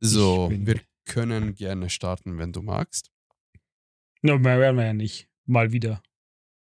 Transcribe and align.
So, 0.00 0.50
wir 0.52 0.80
können 1.04 1.54
gerne 1.54 1.90
starten, 1.90 2.38
wenn 2.38 2.52
du 2.52 2.62
magst. 2.62 3.10
No, 4.22 4.38
mehr 4.38 4.58
werden 4.58 4.76
wir 4.76 4.86
ja 4.86 4.92
nicht. 4.92 5.28
Mal 5.46 5.72
wieder. 5.72 6.02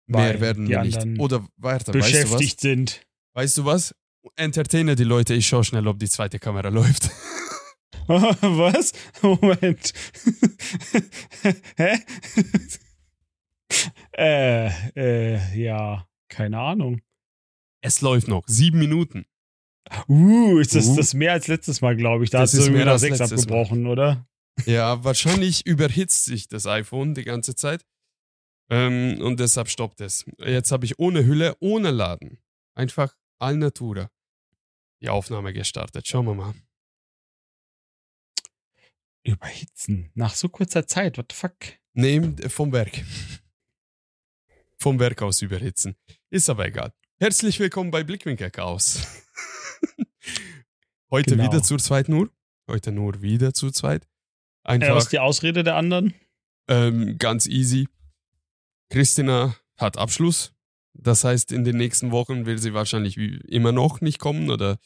Mehr 0.07 0.41
werden 0.41 0.67
wir 0.67 0.81
nicht. 0.83 1.19
Oder 1.19 1.47
warte, 1.57 1.93
weißt 1.93 1.93
du 1.93 1.99
was? 1.99 2.11
beschäftigt 2.11 2.61
sind. 2.61 3.03
Weißt 3.33 3.57
du 3.57 3.65
was? 3.65 3.95
Entertaine 4.35 4.95
die 4.95 5.03
Leute, 5.03 5.33
ich 5.33 5.47
schau 5.47 5.63
schnell, 5.63 5.87
ob 5.87 5.99
die 5.99 6.09
zweite 6.09 6.39
Kamera 6.39 6.69
läuft. 6.69 7.09
Was? 8.09 8.91
Moment. 9.21 9.93
Hä? 11.77 11.99
äh, 14.17 14.67
äh, 14.95 15.55
ja, 15.55 16.07
keine 16.27 16.59
Ahnung. 16.59 17.01
Es 17.81 18.01
läuft 18.01 18.27
noch. 18.27 18.43
Sieben 18.47 18.79
Minuten. 18.79 19.25
Uh, 20.07 20.59
ist 20.59 20.75
das, 20.75 20.85
Uh. 20.87 20.95
das 20.95 21.13
mehr 21.13 21.33
als 21.33 21.47
letztes 21.47 21.81
Mal, 21.81 21.95
glaube 21.95 22.23
ich. 22.23 22.29
Da 22.29 22.39
Das 22.39 22.49
hast 22.49 22.53
du 22.53 22.57
ist 22.59 22.63
irgendwie 22.67 22.77
mehr 22.77 22.85
nach 22.85 22.91
als 22.93 23.01
sechs 23.01 23.19
letztes 23.19 23.47
Mal. 23.47 23.59
abgebrochen, 23.59 23.87
oder? 23.87 24.27
Ja, 24.65 25.03
wahrscheinlich 25.03 25.65
überhitzt 25.65 26.25
sich 26.25 26.47
das 26.47 26.65
iPhone 26.67 27.13
die 27.15 27.23
ganze 27.23 27.55
Zeit. 27.55 27.85
Ähm, 28.69 29.19
und 29.21 29.39
deshalb 29.39 29.69
stoppt 29.69 30.01
es. 30.01 30.25
Jetzt 30.37 30.71
habe 30.71 30.85
ich 30.85 30.99
ohne 30.99 31.25
Hülle, 31.25 31.55
ohne 31.59 31.91
Laden. 31.91 32.37
Einfach 32.75 33.15
al 33.39 33.55
natura 33.57 34.09
die 35.01 35.09
Aufnahme 35.09 35.53
gestartet. 35.53 36.07
Schauen 36.07 36.25
wir 36.25 36.35
mal. 36.35 36.53
Überhitzen. 39.23 40.11
Nach 40.13 40.35
so 40.35 40.49
kurzer 40.49 40.87
Zeit, 40.87 41.17
what 41.17 41.31
the 41.31 41.35
fuck? 41.35 41.55
Nee, 41.93 42.21
vom 42.49 42.71
Werk. 42.71 43.03
Vom 44.77 44.99
Werk 44.99 45.21
aus 45.21 45.41
überhitzen. 45.41 45.95
Ist 46.29 46.49
aber 46.49 46.65
egal. 46.67 46.93
Herzlich 47.19 47.59
willkommen 47.59 47.91
bei 47.91 48.03
Blickwinkel 48.03 48.49
Chaos. 48.51 49.05
Heute 51.11 51.31
Genau. 51.35 51.43
wieder 51.45 51.63
zur 51.63 51.79
zweiten 51.79 52.13
Uhr. 52.13 52.29
Heute 52.67 52.91
nur 52.91 53.21
wieder 53.21 53.53
zu 53.53 53.71
zweit. 53.71 54.03
Äh, 54.03 54.07
was 54.67 54.73
Einfach 54.83 54.97
ist 54.97 55.11
die 55.11 55.19
Ausrede 55.19 55.63
der 55.63 55.75
anderen? 55.75 56.13
ähm, 56.67 57.17
ganz 57.17 57.47
easy. 57.47 57.87
Christina 58.91 59.55
hat 59.77 59.97
Abschluss. 59.97 60.53
Das 60.93 61.23
heißt, 61.23 61.51
in 61.51 61.63
den 61.63 61.77
nächsten 61.77 62.11
Wochen 62.11 62.45
will 62.45 62.57
sie 62.57 62.73
wahrscheinlich 62.73 63.17
wie 63.17 63.37
immer 63.47 63.71
noch 63.71 64.01
nicht 64.01 64.19
kommen 64.19 64.49
oder 64.51 64.77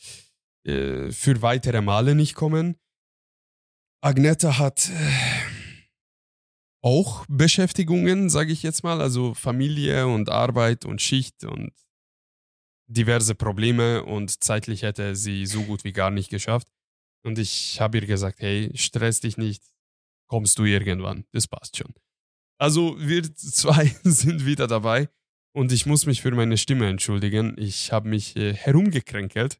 äh, 0.65 1.11
für 1.11 1.41
weitere 1.41 1.81
Male 1.81 2.15
nicht 2.15 2.35
kommen. 2.35 2.77
Agneta 4.01 4.57
hat 4.59 4.89
äh, 4.89 4.93
auch 6.81 7.25
Beschäftigungen, 7.27 8.29
sage 8.29 8.51
ich 8.51 8.63
jetzt 8.63 8.83
mal, 8.83 9.01
also 9.01 9.33
Familie 9.33 10.07
und 10.07 10.29
Arbeit 10.29 10.85
und 10.85 11.01
Schicht 11.01 11.43
und 11.45 11.71
diverse 12.87 13.35
Probleme 13.35 14.03
und 14.03 14.43
zeitlich 14.43 14.83
hätte 14.83 15.15
sie 15.15 15.45
so 15.45 15.63
gut 15.63 15.83
wie 15.83 15.93
gar 15.93 16.11
nicht 16.11 16.29
geschafft. 16.29 16.67
Und 17.25 17.39
ich 17.39 17.79
habe 17.79 17.99
ihr 17.99 18.05
gesagt, 18.05 18.39
hey, 18.39 18.71
stress 18.75 19.21
dich 19.21 19.37
nicht, 19.37 19.63
kommst 20.27 20.59
du 20.59 20.65
irgendwann, 20.65 21.25
das 21.31 21.47
passt 21.47 21.77
schon. 21.77 21.93
Also 22.59 22.95
wir 22.99 23.23
zwei 23.35 23.85
sind 24.03 24.45
wieder 24.45 24.67
dabei 24.67 25.09
und 25.53 25.71
ich 25.71 25.85
muss 25.85 26.05
mich 26.05 26.21
für 26.21 26.31
meine 26.31 26.57
Stimme 26.57 26.89
entschuldigen. 26.89 27.55
Ich 27.57 27.91
habe 27.91 28.09
mich 28.09 28.35
äh, 28.35 28.53
herumgekränkelt 28.53 29.59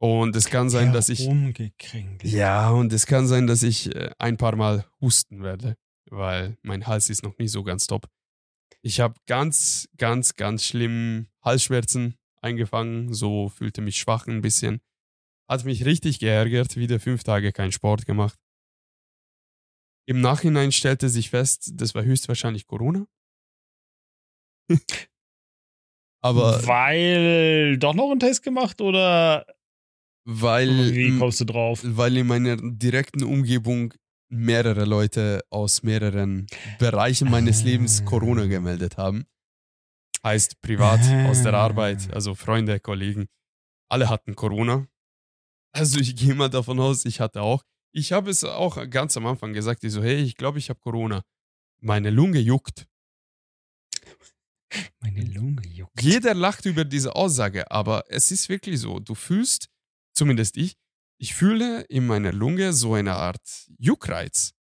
und 0.00 0.36
es 0.36 0.46
kann 0.46 0.70
sein, 0.70 0.92
dass 0.92 1.08
ich 1.08 1.26
Umgekränkelt. 1.26 2.32
ja 2.32 2.70
und 2.70 2.92
es 2.92 3.06
kann 3.06 3.26
sein, 3.26 3.46
dass 3.46 3.62
ich 3.62 3.94
äh, 3.94 4.10
ein 4.18 4.36
paar 4.36 4.54
Mal 4.56 4.84
husten 5.00 5.42
werde, 5.42 5.76
weil 6.10 6.56
mein 6.62 6.86
Hals 6.86 7.10
ist 7.10 7.22
noch 7.22 7.36
nicht 7.38 7.50
so 7.50 7.64
ganz 7.64 7.86
top. 7.86 8.08
Ich 8.82 9.00
habe 9.00 9.14
ganz, 9.26 9.88
ganz, 9.96 10.34
ganz 10.34 10.64
schlimm 10.64 11.28
Halsschmerzen 11.42 12.16
eingefangen, 12.40 13.12
so 13.12 13.48
fühlte 13.48 13.80
mich 13.80 13.96
schwach 13.98 14.26
ein 14.26 14.40
bisschen. 14.40 14.80
Hat 15.48 15.64
mich 15.64 15.84
richtig 15.84 16.18
geärgert, 16.18 16.76
wieder 16.76 17.00
fünf 17.00 17.24
Tage 17.24 17.52
keinen 17.52 17.72
Sport 17.72 18.06
gemacht. 18.06 18.38
Im 20.06 20.20
Nachhinein 20.20 20.72
stellte 20.72 21.08
sich 21.08 21.30
fest, 21.30 21.72
das 21.74 21.94
war 21.94 22.04
höchstwahrscheinlich 22.04 22.66
Corona. 22.66 23.06
Aber 26.20 26.66
Weil 26.66 27.78
doch 27.78 27.94
noch 27.94 28.10
einen 28.10 28.20
Test 28.20 28.42
gemacht 28.42 28.80
oder 28.80 29.46
weil, 30.24 30.94
wie 30.94 31.18
kommst 31.18 31.40
du 31.40 31.44
drauf? 31.44 31.80
weil 31.82 32.16
in 32.16 32.26
meiner 32.26 32.56
direkten 32.56 33.22
Umgebung 33.22 33.94
mehrere 34.28 34.84
Leute 34.84 35.42
aus 35.50 35.82
mehreren 35.82 36.46
Bereichen 36.78 37.30
meines 37.30 37.62
Lebens 37.64 38.00
Ah. 38.02 38.04
Corona 38.04 38.46
gemeldet 38.46 38.96
haben. 38.96 39.26
Heißt 40.24 40.60
privat, 40.60 41.00
aus 41.28 41.42
der 41.42 41.54
Ah. 41.54 41.64
Arbeit, 41.64 42.12
also 42.12 42.34
Freunde, 42.34 42.80
Kollegen. 42.80 43.26
Alle 43.90 44.08
hatten 44.10 44.34
Corona. 44.34 44.86
Also 45.72 45.98
ich 46.00 46.14
gehe 46.16 46.34
mal 46.34 46.50
davon 46.50 46.78
aus, 46.80 47.04
ich 47.04 47.20
hatte 47.20 47.40
auch. 47.42 47.62
Ich 47.92 48.12
habe 48.12 48.30
es 48.30 48.44
auch 48.44 48.88
ganz 48.90 49.16
am 49.16 49.26
Anfang 49.26 49.52
gesagt, 49.54 49.82
ich 49.84 49.92
so, 49.92 50.02
hey, 50.02 50.16
ich 50.16 50.36
glaube, 50.36 50.58
ich 50.58 50.68
habe 50.68 50.80
Corona. 50.80 51.22
Meine 51.80 52.10
Lunge 52.10 52.38
juckt. 52.40 52.86
Meine 55.00 55.22
Lunge 55.24 55.66
juckt. 55.66 56.02
Jeder 56.02 56.34
lacht 56.34 56.66
über 56.66 56.84
diese 56.84 57.16
Aussage, 57.16 57.70
aber 57.70 58.04
es 58.08 58.30
ist 58.30 58.48
wirklich 58.50 58.78
so. 58.80 58.98
Du 58.98 59.14
fühlst, 59.14 59.68
zumindest 60.12 60.56
ich, 60.58 60.76
ich 61.18 61.34
fühle 61.34 61.82
in 61.82 62.06
meiner 62.06 62.32
Lunge 62.32 62.72
so 62.72 62.94
eine 62.94 63.14
Art 63.14 63.68
Juckreiz. 63.78 64.54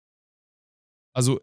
Also 1.12 1.40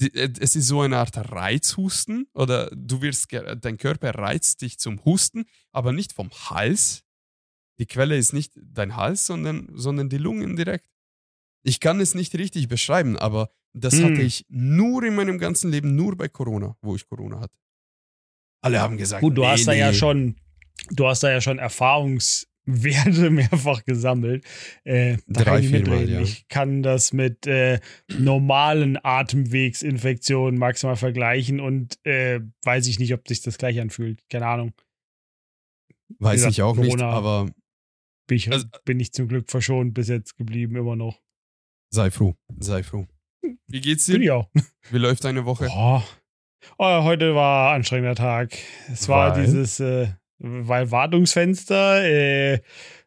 äh, 0.00 0.28
es 0.38 0.56
ist 0.56 0.66
so 0.66 0.82
eine 0.82 0.98
Art 0.98 1.16
Reizhusten 1.16 2.28
oder 2.34 2.70
du 2.74 3.02
wirst, 3.02 3.32
dein 3.32 3.78
Körper 3.78 4.14
reizt 4.14 4.62
dich 4.62 4.78
zum 4.78 5.04
Husten, 5.04 5.46
aber 5.72 5.92
nicht 5.92 6.12
vom 6.12 6.30
Hals. 6.30 7.02
Die 7.78 7.86
Quelle 7.86 8.16
ist 8.16 8.32
nicht 8.32 8.52
dein 8.56 8.96
Hals, 8.96 9.26
sondern, 9.26 9.68
sondern 9.74 10.08
die 10.08 10.18
Lungen 10.18 10.56
direkt. 10.56 10.88
Ich 11.62 11.80
kann 11.80 12.00
es 12.00 12.14
nicht 12.14 12.34
richtig 12.34 12.68
beschreiben, 12.68 13.16
aber 13.16 13.50
das 13.72 13.94
Hm. 13.94 14.04
hatte 14.04 14.22
ich 14.22 14.44
nur 14.48 15.02
in 15.02 15.14
meinem 15.16 15.38
ganzen 15.38 15.70
Leben, 15.70 15.96
nur 15.96 16.16
bei 16.16 16.28
Corona, 16.28 16.76
wo 16.82 16.94
ich 16.94 17.06
Corona 17.06 17.40
hatte. 17.40 17.56
Alle 18.60 18.80
haben 18.80 18.96
gesagt, 18.96 19.22
Gut, 19.22 19.36
du 19.36 19.42
nee, 19.42 19.48
hast 19.48 19.66
da 19.66 19.72
ja 19.72 19.90
nee. 19.90 19.96
schon, 19.96 20.36
du 20.90 21.06
hast 21.06 21.22
da 21.22 21.30
ja 21.30 21.40
schon 21.40 21.58
Erfahrungswerte 22.66 23.30
mehrfach 23.30 23.84
gesammelt. 23.84 24.44
Äh, 24.84 25.18
Drei, 25.28 25.44
kann 25.44 25.62
ich 25.62 25.68
viermal, 25.68 25.90
mitreden. 25.98 26.14
ja. 26.14 26.20
Ich 26.20 26.48
kann 26.48 26.82
das 26.82 27.12
mit 27.12 27.46
äh, 27.46 27.80
normalen 28.18 28.98
Atemwegsinfektionen 29.02 30.58
maximal 30.58 30.96
vergleichen 30.96 31.60
und 31.60 31.98
äh, 32.06 32.40
weiß 32.64 32.86
ich 32.86 32.98
nicht, 32.98 33.12
ob 33.14 33.26
sich 33.28 33.42
das 33.42 33.58
gleich 33.58 33.80
anfühlt. 33.80 34.22
Keine 34.30 34.46
Ahnung. 34.46 34.72
Weiß 36.18 36.34
gesagt, 36.36 36.52
ich 36.52 36.62
auch 36.62 36.76
nicht, 36.76 36.90
Corona- 36.96 37.10
aber 37.10 37.50
Bin 38.26 38.36
ich, 38.36 38.50
Also- 38.52 38.66
bin 38.84 39.00
ich 39.00 39.12
zum 39.12 39.28
Glück 39.28 39.50
verschont 39.50 39.94
bis 39.94 40.08
jetzt 40.08 40.36
geblieben, 40.36 40.76
immer 40.76 40.96
noch. 40.96 41.20
sei 41.90 42.10
froh, 42.10 42.34
sei 42.58 42.82
froh. 42.82 43.06
Wie 43.68 43.80
geht's 43.80 44.06
Bin 44.06 44.16
ich 44.16 44.22
dir? 44.28 44.36
auch. 44.36 44.50
Wie 44.90 44.98
läuft 44.98 45.24
deine 45.24 45.44
Woche? 45.44 45.66
Boah. 45.66 46.04
Oh, 46.78 47.02
heute 47.04 47.34
war 47.34 47.70
ein 47.72 47.76
anstrengender 47.76 48.14
Tag. 48.14 48.56
Es 48.90 49.06
war 49.08 49.36
Weil? 49.36 49.44
dieses 49.44 49.80
äh, 49.80 50.08
weil 50.38 50.90
Wartungsfenster, 50.90 52.04
äh, 52.04 52.60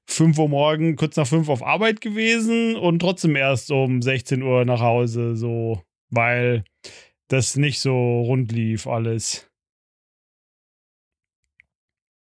5 0.05 0.37
Uhr 0.37 0.49
morgen, 0.49 0.95
kurz 0.95 1.17
nach 1.17 1.27
5 1.27 1.49
auf 1.49 1.63
Arbeit 1.63 2.01
gewesen 2.01 2.75
und 2.75 2.99
trotzdem 2.99 3.35
erst 3.35 3.71
um 3.71 4.01
16 4.01 4.41
Uhr 4.41 4.63
nach 4.65 4.79
Hause, 4.79 5.35
so, 5.35 5.81
weil 6.09 6.63
das 7.27 7.57
nicht 7.57 7.81
so 7.81 8.21
rund 8.21 8.51
lief 8.51 8.87
alles. 8.87 9.49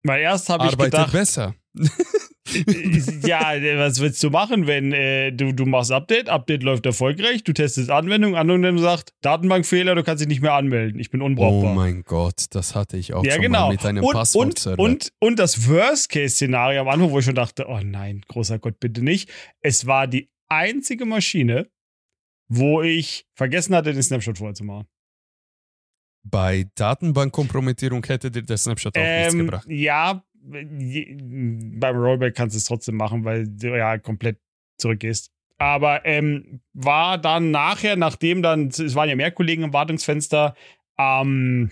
Weil 0.03 0.23
erst 0.23 0.49
habe 0.49 0.67
ich 0.67 0.79
gedacht, 0.79 1.13
besser. 1.13 1.55
ja, 3.27 3.41
was 3.79 4.01
willst 4.01 4.23
du 4.23 4.31
machen, 4.31 4.67
wenn 4.67 4.93
äh, 4.93 5.33
du, 5.33 5.53
du 5.53 5.67
machst 5.67 5.91
Update, 5.93 6.29
Update 6.29 6.63
läuft 6.63 6.87
erfolgreich, 6.87 7.45
du 7.45 7.53
testest 7.53 7.91
Anwendung, 7.91 8.37
Anwendung 8.37 8.79
sagt, 8.79 9.11
Datenbankfehler, 9.23 9.95
du 9.95 10.03
kannst 10.03 10.21
dich 10.21 10.29
nicht 10.29 10.43
mehr 10.43 10.55
anmelden, 10.55 11.01
ich 11.01 11.11
bin 11.11 11.23
Oh 11.23 11.27
unbrauchbar. 11.27 11.75
mein 11.75 12.03
Gott, 12.05 12.45
das 12.51 12.75
hatte 12.75 12.97
ich 12.97 13.15
auch 13.15 13.25
ja, 13.25 13.33
schon 13.33 13.43
genau. 13.43 13.67
mal 13.67 13.73
mit 13.73 13.85
einem 13.85 14.05
und, 14.05 14.11
und, 14.11 14.15
Passwortserver. 14.15 14.83
und, 14.83 15.13
und 15.21 15.39
das 15.39 15.69
Worst-Case-Szenario 15.69 16.81
am 16.81 16.89
Anfang, 16.89 17.11
wo 17.11 17.19
ich 17.19 17.25
schon 17.25 17.35
dachte, 17.35 17.67
oh 17.69 17.81
nein, 17.83 18.23
großer 18.29 18.59
Gott, 18.59 18.79
bitte 18.81 19.03
nicht. 19.03 19.31
Es 19.61 19.87
war 19.87 20.07
die 20.07 20.31
einzige 20.49 21.05
Maschine, 21.05 21.69
wo 22.49 22.83
ich 22.83 23.27
vergessen 23.35 23.75
hatte, 23.75 23.93
den 23.93 24.03
Snapshot 24.03 24.39
vorher 24.39 24.55
zu 24.55 24.65
machen. 24.65 24.87
Bei 26.29 26.67
Datenbankkompromittierung 26.75 28.05
hätte 28.05 28.31
dir 28.33 28.43
der 28.43 28.57
Snapshot 28.57 28.97
auch 28.99 29.01
nichts 29.01 29.35
Ähm, 29.35 29.39
gebracht. 29.41 29.67
ja, 29.69 30.25
beim 30.47 31.97
Rollback 31.97 32.35
kannst 32.35 32.55
du 32.55 32.59
es 32.59 32.65
trotzdem 32.65 32.97
machen, 32.97 33.25
weil 33.25 33.47
du 33.47 33.77
ja 33.77 33.99
komplett 33.99 34.39
zurückgehst. 34.79 35.33
Aber 35.59 36.05
ähm, 36.05 36.61
war 36.75 37.19
dann 37.19 37.51
nachher, 37.51 37.97
nachdem 37.97 38.43
dann, 38.43 38.69
es 38.69 38.95
waren 38.95 39.09
ja 39.09 39.17
mehr 39.17 39.31
Kollegen 39.31 39.63
im 39.63 39.73
Wartungsfenster, 39.73 40.55
ähm, 40.99 41.71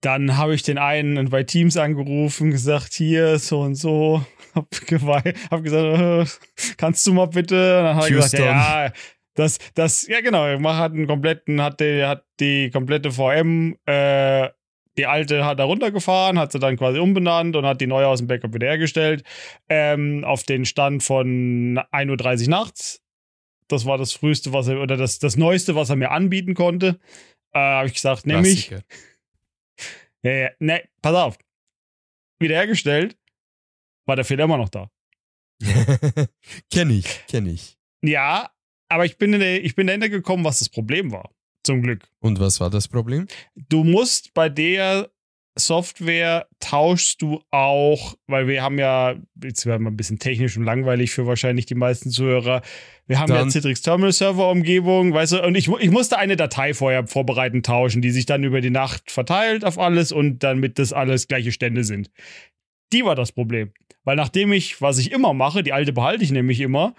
dann 0.00 0.36
habe 0.36 0.54
ich 0.54 0.62
den 0.62 0.78
einen 0.78 1.30
bei 1.30 1.42
Teams 1.42 1.76
angerufen, 1.76 2.50
gesagt, 2.50 2.94
hier, 2.94 3.38
so 3.38 3.62
und 3.62 3.74
so, 3.74 4.24
hab, 4.54 4.68
hab 5.50 5.62
gesagt, 5.64 5.98
äh, 5.98 6.24
kannst 6.76 7.06
du 7.06 7.12
mal 7.12 7.26
bitte? 7.26 7.78
Und 7.78 7.84
dann 7.84 7.96
hat 7.96 8.04
er 8.04 8.10
gesagt, 8.10 8.38
ja, 8.38 8.92
das, 9.34 9.58
das, 9.74 10.06
ja 10.06 10.20
genau, 10.20 10.46
er 10.46 10.76
hat 10.76 10.92
einen 10.92 11.06
kompletten, 11.06 11.60
hat 11.60 11.80
die, 11.80 12.04
hat 12.04 12.24
die 12.40 12.70
komplette 12.70 13.10
VM 13.10 13.76
äh, 13.84 14.48
Die 14.98 15.06
alte 15.06 15.44
hat 15.44 15.58
da 15.58 15.64
runtergefahren, 15.64 16.38
hat 16.38 16.52
sie 16.52 16.58
dann 16.58 16.76
quasi 16.76 16.98
umbenannt 16.98 17.54
und 17.56 17.66
hat 17.66 17.80
die 17.80 17.86
neue 17.86 18.06
aus 18.06 18.18
dem 18.18 18.28
Backup 18.28 18.54
wiederhergestellt. 18.54 19.24
Ähm, 19.68 20.24
auf 20.24 20.44
den 20.44 20.64
Stand 20.64 21.02
von 21.02 21.78
1.30 21.92 22.42
Uhr 22.44 22.48
nachts. 22.48 23.02
Das 23.68 23.84
war 23.84 23.98
das 23.98 24.12
früheste, 24.12 24.52
was 24.52 24.68
er, 24.68 24.80
oder 24.80 24.96
das, 24.96 25.18
das 25.18 25.36
neueste, 25.36 25.74
was 25.74 25.90
er 25.90 25.96
mir 25.96 26.10
anbieten 26.10 26.54
konnte. 26.54 26.98
Äh, 27.52 27.58
Habe 27.58 27.88
ich 27.88 27.94
gesagt, 27.94 28.26
nehme 28.26 28.46
ich. 28.48 28.70
Ja, 30.22 30.32
ja, 30.32 30.50
ne, 30.58 30.82
pass 31.02 31.14
auf. 31.14 31.38
Wiederhergestellt, 32.38 33.16
war 34.06 34.16
der 34.16 34.24
Fehler 34.24 34.44
immer 34.44 34.58
noch 34.58 34.68
da. 34.68 34.90
kenn 36.70 36.90
ich, 36.90 37.26
kenn 37.26 37.46
ich. 37.46 37.76
Ja, 38.02 38.50
aber 38.88 39.04
ich 39.04 39.18
bin, 39.18 39.32
in 39.32 39.40
der, 39.40 39.64
ich 39.64 39.74
bin 39.74 39.86
dahinter 39.86 40.08
gekommen, 40.08 40.44
was 40.44 40.58
das 40.58 40.68
Problem 40.68 41.12
war. 41.12 41.30
Zum 41.66 41.82
Glück. 41.82 42.08
Und 42.20 42.40
was 42.40 42.60
war 42.60 42.70
das 42.70 42.88
Problem? 42.88 43.26
Du 43.68 43.84
musst 43.84 44.32
bei 44.34 44.48
der 44.48 45.10
Software 45.58 46.46
tauschst 46.60 47.22
du 47.22 47.40
auch, 47.50 48.14
weil 48.26 48.46
wir 48.46 48.62
haben 48.62 48.78
ja, 48.78 49.14
jetzt 49.42 49.64
werden 49.64 49.84
wir 49.84 49.90
ein 49.90 49.96
bisschen 49.96 50.18
technisch 50.18 50.56
und 50.56 50.64
langweilig 50.64 51.12
für 51.12 51.26
wahrscheinlich 51.26 51.64
die 51.64 51.74
meisten 51.74 52.10
Zuhörer. 52.10 52.60
Wir 53.06 53.18
haben 53.18 53.28
Dann- 53.28 53.46
ja 53.46 53.50
Citrix 53.50 53.80
Terminal 53.80 54.12
Server 54.12 54.50
Umgebung, 54.50 55.14
weißt 55.14 55.32
du, 55.32 55.42
und 55.42 55.54
ich, 55.54 55.68
ich 55.68 55.90
musste 55.90 56.18
eine 56.18 56.36
Datei 56.36 56.74
vorher 56.74 57.06
vorbereiten, 57.06 57.62
tauschen, 57.62 58.02
die 58.02 58.10
sich 58.10 58.26
dann 58.26 58.44
über 58.44 58.60
die 58.60 58.70
Nacht 58.70 59.10
verteilt 59.10 59.64
auf 59.64 59.78
alles 59.78 60.12
und 60.12 60.42
damit 60.42 60.78
das 60.78 60.92
alles 60.92 61.26
gleiche 61.26 61.52
Stände 61.52 61.84
sind. 61.84 62.10
Die 62.92 63.04
war 63.04 63.14
das 63.14 63.32
Problem. 63.32 63.72
Weil 64.04 64.16
nachdem 64.16 64.52
ich, 64.52 64.80
was 64.82 64.98
ich 64.98 65.10
immer 65.10 65.32
mache, 65.32 65.62
die 65.62 65.72
alte 65.72 65.92
behalte 65.92 66.22
ich 66.22 66.30
nämlich 66.30 66.60
immer, 66.60 66.94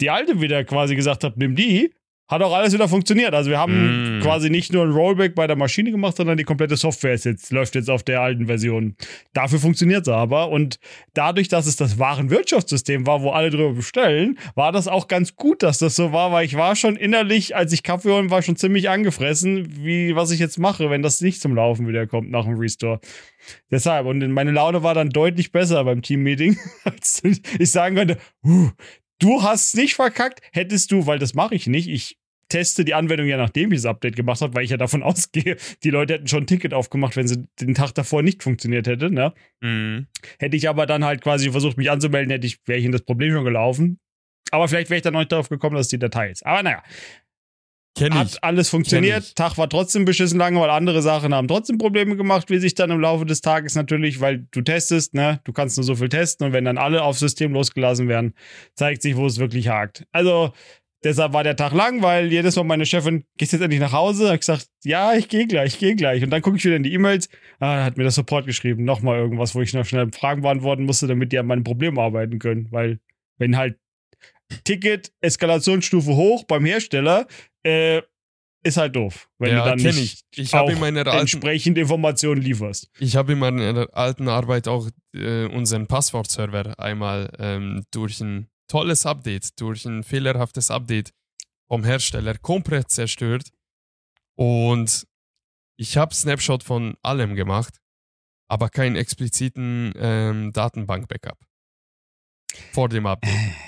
die 0.00 0.10
alte 0.10 0.40
wieder 0.40 0.62
quasi 0.64 0.94
gesagt 0.94 1.24
habe, 1.24 1.38
nimm 1.38 1.56
die, 1.56 1.92
hat 2.28 2.42
auch 2.42 2.54
alles 2.54 2.72
wieder 2.74 2.88
funktioniert. 2.88 3.34
Also 3.34 3.50
wir 3.50 3.58
haben 3.58 4.18
Mm. 4.18 4.20
quasi 4.20 4.50
nicht 4.50 4.72
nur 4.72 4.84
ein 4.84 4.90
Rollback 4.90 5.34
bei 5.34 5.46
der 5.46 5.56
Maschine 5.56 5.90
gemacht, 5.90 6.16
sondern 6.16 6.36
die 6.36 6.44
komplette 6.44 6.76
Software 6.76 7.14
ist 7.14 7.24
jetzt, 7.24 7.50
läuft 7.52 7.74
jetzt 7.74 7.88
auf 7.88 8.02
der 8.02 8.20
alten 8.20 8.46
Version. 8.46 8.94
Dafür 9.32 9.58
funktioniert 9.58 10.02
es 10.02 10.08
aber. 10.12 10.50
Und 10.50 10.78
dadurch, 11.14 11.48
dass 11.48 11.66
es 11.66 11.76
das 11.76 11.98
Warenwirtschaftssystem 11.98 13.06
war, 13.06 13.22
wo 13.22 13.30
alle 13.30 13.50
drüber 13.50 13.72
bestellen, 13.72 14.38
war 14.54 14.72
das 14.72 14.88
auch 14.88 15.08
ganz 15.08 15.36
gut, 15.36 15.62
dass 15.62 15.78
das 15.78 15.96
so 15.96 16.12
war, 16.12 16.30
weil 16.32 16.44
ich 16.44 16.56
war 16.56 16.76
schon 16.76 16.96
innerlich, 16.96 17.56
als 17.56 17.72
ich 17.72 17.82
Kaffee 17.82 18.10
holen 18.10 18.30
war, 18.30 18.42
schon 18.42 18.56
ziemlich 18.56 18.90
angefressen, 18.90 19.84
wie 19.84 20.14
was 20.14 20.30
ich 20.30 20.38
jetzt 20.40 20.58
mache, 20.58 20.90
wenn 20.90 21.02
das 21.02 21.20
nicht 21.20 21.40
zum 21.40 21.54
Laufen 21.54 21.88
wieder 21.88 22.06
kommt 22.06 22.30
nach 22.30 22.44
dem 22.44 22.58
Restore. 22.58 23.00
Deshalb, 23.70 24.06
und 24.06 24.30
meine 24.32 24.50
Laune 24.50 24.82
war 24.82 24.94
dann 24.94 25.10
deutlich 25.10 25.52
besser 25.52 25.82
beim 25.84 26.02
Teammeeting, 26.02 26.58
als 26.84 27.22
ich 27.58 27.70
sagen 27.70 27.96
könnte, 27.96 28.18
"Huh, 28.44 28.70
du 29.18 29.42
hast 29.42 29.76
nicht 29.76 29.94
verkackt, 29.94 30.40
hättest 30.52 30.92
du, 30.92 31.06
weil 31.06 31.18
das 31.18 31.34
mache 31.34 31.54
ich 31.54 31.66
nicht, 31.66 31.88
ich 31.88 32.18
teste 32.48 32.84
die 32.84 32.94
Anwendung 32.94 33.26
ja, 33.26 33.36
nachdem 33.36 33.72
ich 33.72 33.78
das 33.78 33.86
Update 33.86 34.16
gemacht 34.16 34.40
habe, 34.40 34.54
weil 34.54 34.64
ich 34.64 34.70
ja 34.70 34.76
davon 34.76 35.02
ausgehe, 35.04 35.56
die 35.82 35.90
Leute 35.90 36.14
hätten 36.14 36.28
schon 36.28 36.44
ein 36.44 36.46
Ticket 36.46 36.74
aufgemacht, 36.74 37.16
wenn 37.16 37.28
sie 37.28 37.46
den 37.60 37.74
Tag 37.74 37.92
davor 37.94 38.22
nicht 38.22 38.42
funktioniert 38.42 38.86
hätte, 38.86 39.10
ne? 39.10 39.34
Mhm. 39.60 40.06
Hätte 40.38 40.56
ich 40.56 40.68
aber 40.68 40.86
dann 40.86 41.04
halt 41.04 41.20
quasi 41.20 41.50
versucht, 41.50 41.76
mich 41.76 41.90
anzumelden, 41.90 42.30
hätte 42.30 42.46
ich, 42.46 42.58
wäre 42.66 42.78
ich 42.78 42.84
in 42.84 42.92
das 42.92 43.02
Problem 43.02 43.32
schon 43.32 43.44
gelaufen. 43.44 43.98
Aber 44.50 44.66
vielleicht 44.66 44.88
wäre 44.88 44.96
ich 44.96 45.02
dann 45.02 45.12
noch 45.12 45.20
nicht 45.20 45.32
darauf 45.32 45.50
gekommen, 45.50 45.76
dass 45.76 45.88
die 45.88 45.98
Datei 45.98 46.30
ist. 46.30 46.44
Aber 46.46 46.62
naja, 46.62 46.82
Kenn 47.96 48.12
ich. 48.12 48.18
hat 48.18 48.44
alles 48.44 48.68
funktioniert. 48.68 49.34
Tag 49.34 49.58
war 49.58 49.68
trotzdem 49.68 50.04
beschissen 50.04 50.38
lange, 50.38 50.60
weil 50.60 50.70
andere 50.70 51.02
Sachen 51.02 51.34
haben 51.34 51.48
trotzdem 51.48 51.78
Probleme 51.78 52.16
gemacht, 52.16 52.48
wie 52.50 52.58
sich 52.58 52.74
dann 52.74 52.90
im 52.90 53.00
Laufe 53.00 53.26
des 53.26 53.40
Tages 53.40 53.74
natürlich, 53.74 54.20
weil 54.20 54.46
du 54.50 54.62
testest, 54.62 55.14
ne? 55.14 55.40
Du 55.44 55.52
kannst 55.52 55.76
nur 55.76 55.84
so 55.84 55.96
viel 55.96 56.08
testen 56.08 56.46
und 56.46 56.52
wenn 56.52 56.64
dann 56.64 56.78
alle 56.78 57.02
aufs 57.02 57.18
System 57.20 57.52
losgelassen 57.52 58.08
werden, 58.08 58.34
zeigt 58.74 59.02
sich, 59.02 59.16
wo 59.16 59.26
es 59.26 59.38
wirklich 59.38 59.68
hakt. 59.68 60.06
Also, 60.12 60.52
deshalb 61.02 61.32
war 61.32 61.44
der 61.44 61.56
Tag 61.56 61.72
lang, 61.72 62.02
weil 62.02 62.30
jedes 62.30 62.56
Mal 62.56 62.64
meine 62.64 62.86
Chefin, 62.86 63.24
gehst 63.36 63.52
jetzt 63.52 63.62
endlich 63.62 63.80
nach 63.80 63.92
Hause? 63.92 64.32
Ich 64.32 64.40
gesagt, 64.40 64.68
ja, 64.84 65.14
ich 65.14 65.28
gehe 65.28 65.46
gleich, 65.46 65.74
ich 65.74 65.78
gehe 65.78 65.96
gleich. 65.96 66.22
Und 66.22 66.30
dann 66.30 66.42
gucke 66.42 66.56
ich 66.56 66.64
wieder 66.64 66.76
in 66.76 66.82
die 66.82 66.92
E-Mails. 66.92 67.28
Ah, 67.58 67.76
da 67.76 67.84
hat 67.84 67.96
mir 67.96 68.04
der 68.04 68.12
Support 68.12 68.46
geschrieben, 68.46 68.84
nochmal 68.84 69.18
irgendwas, 69.18 69.54
wo 69.54 69.60
ich 69.60 69.72
noch 69.74 69.84
schnell 69.84 70.10
Fragen 70.12 70.42
beantworten 70.42 70.84
musste, 70.84 71.06
damit 71.06 71.32
die 71.32 71.38
an 71.38 71.46
meinem 71.46 71.64
Problem 71.64 71.98
arbeiten 71.98 72.38
können. 72.38 72.68
Weil, 72.70 73.00
wenn 73.38 73.56
halt 73.56 73.76
Ticket, 74.64 75.12
Eskalationsstufe 75.20 76.14
hoch 76.14 76.44
beim 76.44 76.64
Hersteller, 76.64 77.26
äh, 77.64 78.02
ist 78.64 78.76
halt 78.76 78.96
doof, 78.96 79.28
wenn 79.38 79.52
ja, 79.52 79.62
du 79.62 79.70
dann 79.70 79.78
nicht 79.78 80.24
ich. 80.36 80.44
Ich 80.44 80.52
in 80.52 80.58
auch 80.58 80.68
alten, 80.68 80.96
entsprechend 81.08 81.78
Informationen 81.78 82.42
lieferst. 82.42 82.90
ich 82.98 83.16
habe 83.16 83.32
in 83.32 83.38
meiner 83.38 83.88
alten 83.92 84.28
Arbeit 84.28 84.66
auch 84.68 84.88
äh, 85.14 85.46
unseren 85.46 85.86
Passwortserver 85.86 86.78
einmal 86.78 87.30
ähm, 87.38 87.84
durch 87.92 88.20
ein 88.20 88.48
tolles 88.68 89.06
Update, 89.06 89.60
durch 89.60 89.84
ein 89.84 90.02
fehlerhaftes 90.02 90.70
Update 90.70 91.12
vom 91.68 91.84
Hersteller 91.84 92.36
komplett 92.36 92.90
zerstört. 92.90 93.50
Und 94.34 95.06
ich 95.76 95.96
habe 95.96 96.14
Snapshot 96.14 96.62
von 96.62 96.96
allem 97.02 97.34
gemacht, 97.34 97.78
aber 98.48 98.68
keinen 98.68 98.96
expliziten 98.96 99.92
ähm, 99.96 100.52
Datenbank-Backup 100.52 101.38
vor 102.72 102.88
dem 102.88 103.06
Update. 103.06 103.32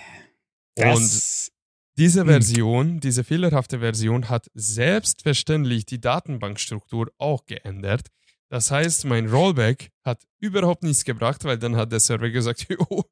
Und 0.84 1.50
diese 1.98 2.20
Hm. 2.22 2.26
Version, 2.28 3.00
diese 3.00 3.24
fehlerhafte 3.24 3.80
Version 3.80 4.28
hat 4.28 4.46
selbstverständlich 4.54 5.86
die 5.86 6.00
Datenbankstruktur 6.00 7.10
auch 7.18 7.44
geändert. 7.46 8.08
Das 8.48 8.70
heißt, 8.72 9.04
mein 9.04 9.28
Rollback 9.28 9.90
hat 10.04 10.24
überhaupt 10.40 10.82
nichts 10.82 11.04
gebracht, 11.04 11.44
weil 11.44 11.56
dann 11.58 11.76
hat 11.76 11.92
der 11.92 12.00
Server 12.00 12.30
gesagt, 12.30 12.66
jo, 12.70 13.04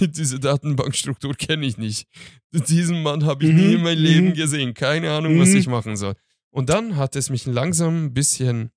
diese 0.00 0.40
Datenbankstruktur 0.40 1.34
kenne 1.34 1.66
ich 1.66 1.76
nicht. 1.76 2.06
Diesen 2.52 3.02
Mann 3.02 3.24
habe 3.26 3.44
ich 3.44 3.52
nie 3.52 3.68
Mhm, 3.68 3.74
in 3.74 3.82
meinem 3.82 3.98
Leben 4.02 4.28
mhm. 4.28 4.34
gesehen. 4.34 4.72
Keine 4.74 5.10
Ahnung, 5.12 5.38
was 5.38 5.50
Mhm. 5.50 5.56
ich 5.56 5.66
machen 5.66 5.96
soll. 5.96 6.14
Und 6.50 6.70
dann 6.70 6.96
hat 6.96 7.14
es 7.16 7.28
mich 7.28 7.44
langsam 7.44 8.06
ein 8.06 8.14
bisschen 8.14 8.70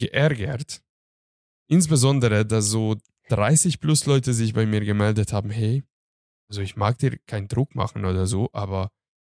geärgert. 0.00 0.80
Insbesondere, 1.68 2.44
dass 2.44 2.66
so 2.66 2.96
30 3.28 3.80
plus 3.80 4.06
Leute 4.06 4.32
sich 4.34 4.52
bei 4.52 4.66
mir 4.66 4.80
gemeldet 4.80 5.32
haben, 5.32 5.50
hey, 5.50 5.84
also 6.48 6.60
ich 6.60 6.76
mag 6.76 6.98
dir 6.98 7.18
keinen 7.26 7.48
Druck 7.48 7.74
machen 7.74 8.04
oder 8.04 8.26
so, 8.26 8.48
aber 8.52 8.90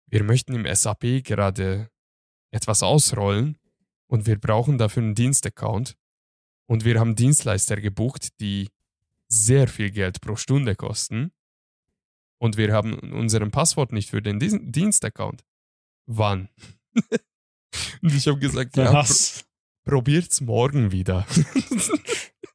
wir 0.07 0.23
möchten 0.25 0.55
im 0.55 0.67
SAP 0.75 1.23
gerade 1.25 1.91
etwas 2.51 2.83
ausrollen 2.83 3.59
und 4.07 4.27
wir 4.27 4.39
brauchen 4.39 4.79
dafür 4.79 5.03
einen 5.03 5.15
Dienstaccount 5.15 5.97
und 6.67 6.85
wir 6.85 6.99
haben 6.99 7.15
Dienstleister 7.15 7.77
gebucht, 7.81 8.41
die 8.41 8.69
sehr 9.29 9.69
viel 9.69 9.91
Geld 9.91 10.21
pro 10.21 10.37
Stunde 10.37 10.75
kosten 10.75 11.33
und 12.39 12.57
wir 12.57 12.73
haben 12.73 12.99
unseren 13.13 13.51
Passwort 13.51 13.93
nicht 13.93 14.11
für 14.11 14.23
den 14.23 14.39
Dien- 14.39 14.73
Dienstaccount. 14.73 15.45
Wann? 16.07 16.49
und 18.03 18.15
ich 18.15 18.27
habe 18.27 18.39
gesagt, 18.39 18.77
ja, 18.77 19.03
pro 19.03 19.15
probiert's 19.85 20.41
morgen 20.41 20.93
wieder. 20.93 21.27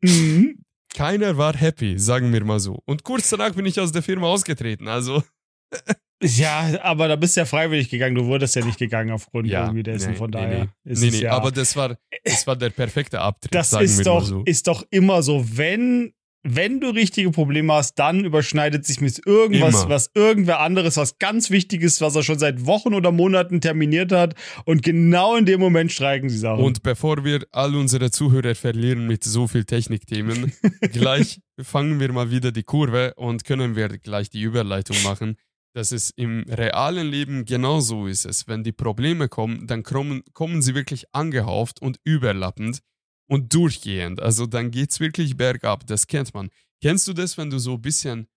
Mhm. 0.06 0.63
Keiner 0.94 1.38
war 1.38 1.56
happy, 1.56 1.98
sagen 1.98 2.32
wir 2.32 2.44
mal 2.44 2.60
so. 2.60 2.80
Und 2.86 3.04
kurz 3.04 3.30
danach 3.30 3.54
bin 3.54 3.66
ich 3.66 3.80
aus 3.80 3.92
der 3.92 4.04
Firma 4.04 4.28
ausgetreten. 4.28 4.88
Also, 4.88 5.24
Ja, 6.24 6.80
aber 6.84 7.10
da 7.10 7.16
bist 7.18 7.36
du 7.36 7.42
ja 7.42 7.46
freiwillig 7.46 7.90
gegangen. 7.90 8.16
Du 8.16 8.26
wurdest 8.26 8.56
ja 8.56 8.64
nicht 8.64 8.80
gegangen 8.80 9.12
aufgrund 9.12 9.48
Ja, 9.48 9.64
irgendwie 9.64 9.84
dessen. 9.84 10.12
nee, 10.12 10.18
Von 10.18 10.32
daher 10.32 10.70
nee. 10.86 10.92
ist 10.92 11.02
nee, 11.02 11.10
nee, 11.10 11.18
ja. 11.24 11.34
aber 11.34 11.52
das 11.52 11.76
war, 11.76 11.98
das 12.24 12.48
war 12.48 12.56
der 12.56 12.70
perfekte 12.70 13.20
Abtritt, 13.20 13.54
das 13.54 13.72
sagen 13.72 13.84
ist 13.84 13.98
wir 13.98 14.06
doch, 14.06 14.22
mal 14.22 14.26
so. 14.26 14.44
ist 14.46 14.68
doch 14.68 14.86
immer 14.90 15.22
so, 15.22 15.46
wenn. 15.58 16.14
Wenn 16.46 16.82
du 16.82 16.90
richtige 16.90 17.32
Probleme 17.32 17.72
hast, 17.72 17.96
dann 17.96 18.26
überschneidet 18.26 18.86
sich 18.86 19.00
mit 19.00 19.26
irgendwas, 19.26 19.84
Immer. 19.84 19.90
was 19.90 20.12
irgendwer 20.14 20.60
anderes, 20.60 20.98
was 20.98 21.18
ganz 21.18 21.50
Wichtiges, 21.52 22.02
was 22.02 22.18
er 22.18 22.24
schon 22.24 22.38
seit 22.38 22.66
Wochen 22.66 22.94
oder 22.94 23.14
Monaten 23.14 23.62
terminiert 23.62 24.12
hat. 24.12 24.36
Und 24.66 24.84
genau 24.84 25.38
in 25.38 25.46
dem 25.46 25.62
Moment 25.62 25.94
streiken 25.94 26.28
sie 26.28 26.38
Sachen. 26.38 26.62
Und 26.62 26.84
bevor 26.84 27.24
wir 27.24 27.46
all 27.52 27.76
unsere 27.76 28.12
Zuhörer 28.12 28.56
verlieren 28.56 29.08
mit 29.08 29.24
so 29.24 29.48
viel 29.48 29.64
Technikthemen, 29.64 30.52
gleich 30.92 31.40
fangen 31.62 32.02
wir 32.02 32.12
mal 32.12 32.30
wieder 32.30 32.52
die 32.52 32.64
Kurve 32.64 33.14
und 33.16 33.46
können 33.46 33.78
wir 33.78 33.88
gleich 33.88 34.30
die 34.30 34.42
Überleitung 34.42 34.98
machen, 35.04 35.38
dass 35.74 35.94
es 35.94 36.10
im 36.10 36.44
realen 36.50 37.08
Leben 37.08 37.46
genauso 37.46 38.06
ist 38.06 38.26
es. 38.26 38.50
Wenn 38.50 38.64
die 38.64 38.74
Probleme 38.74 39.30
kommen, 39.30 39.66
dann 39.66 39.84
kommen, 39.84 40.24
kommen 40.34 40.62
sie 40.62 40.76
wirklich 40.76 41.06
angehauft 41.14 41.82
und 41.82 41.98
überlappend 42.04 42.80
und 43.28 43.54
durchgehend. 43.54 44.22
Also 44.22 44.46
dann 44.46 44.72
geht's 44.72 45.00
wirklich 45.00 45.38
bergab. 45.38 45.88
Das 45.88 46.08
kennt 46.08 46.34
man. 46.34 46.50
Kennst 46.82 47.08
du 47.08 47.14
das, 47.14 47.38
wenn 47.38 47.50
du 47.50 47.60
so 47.60 47.76
ein 47.76 47.82
bisschen 47.82 48.28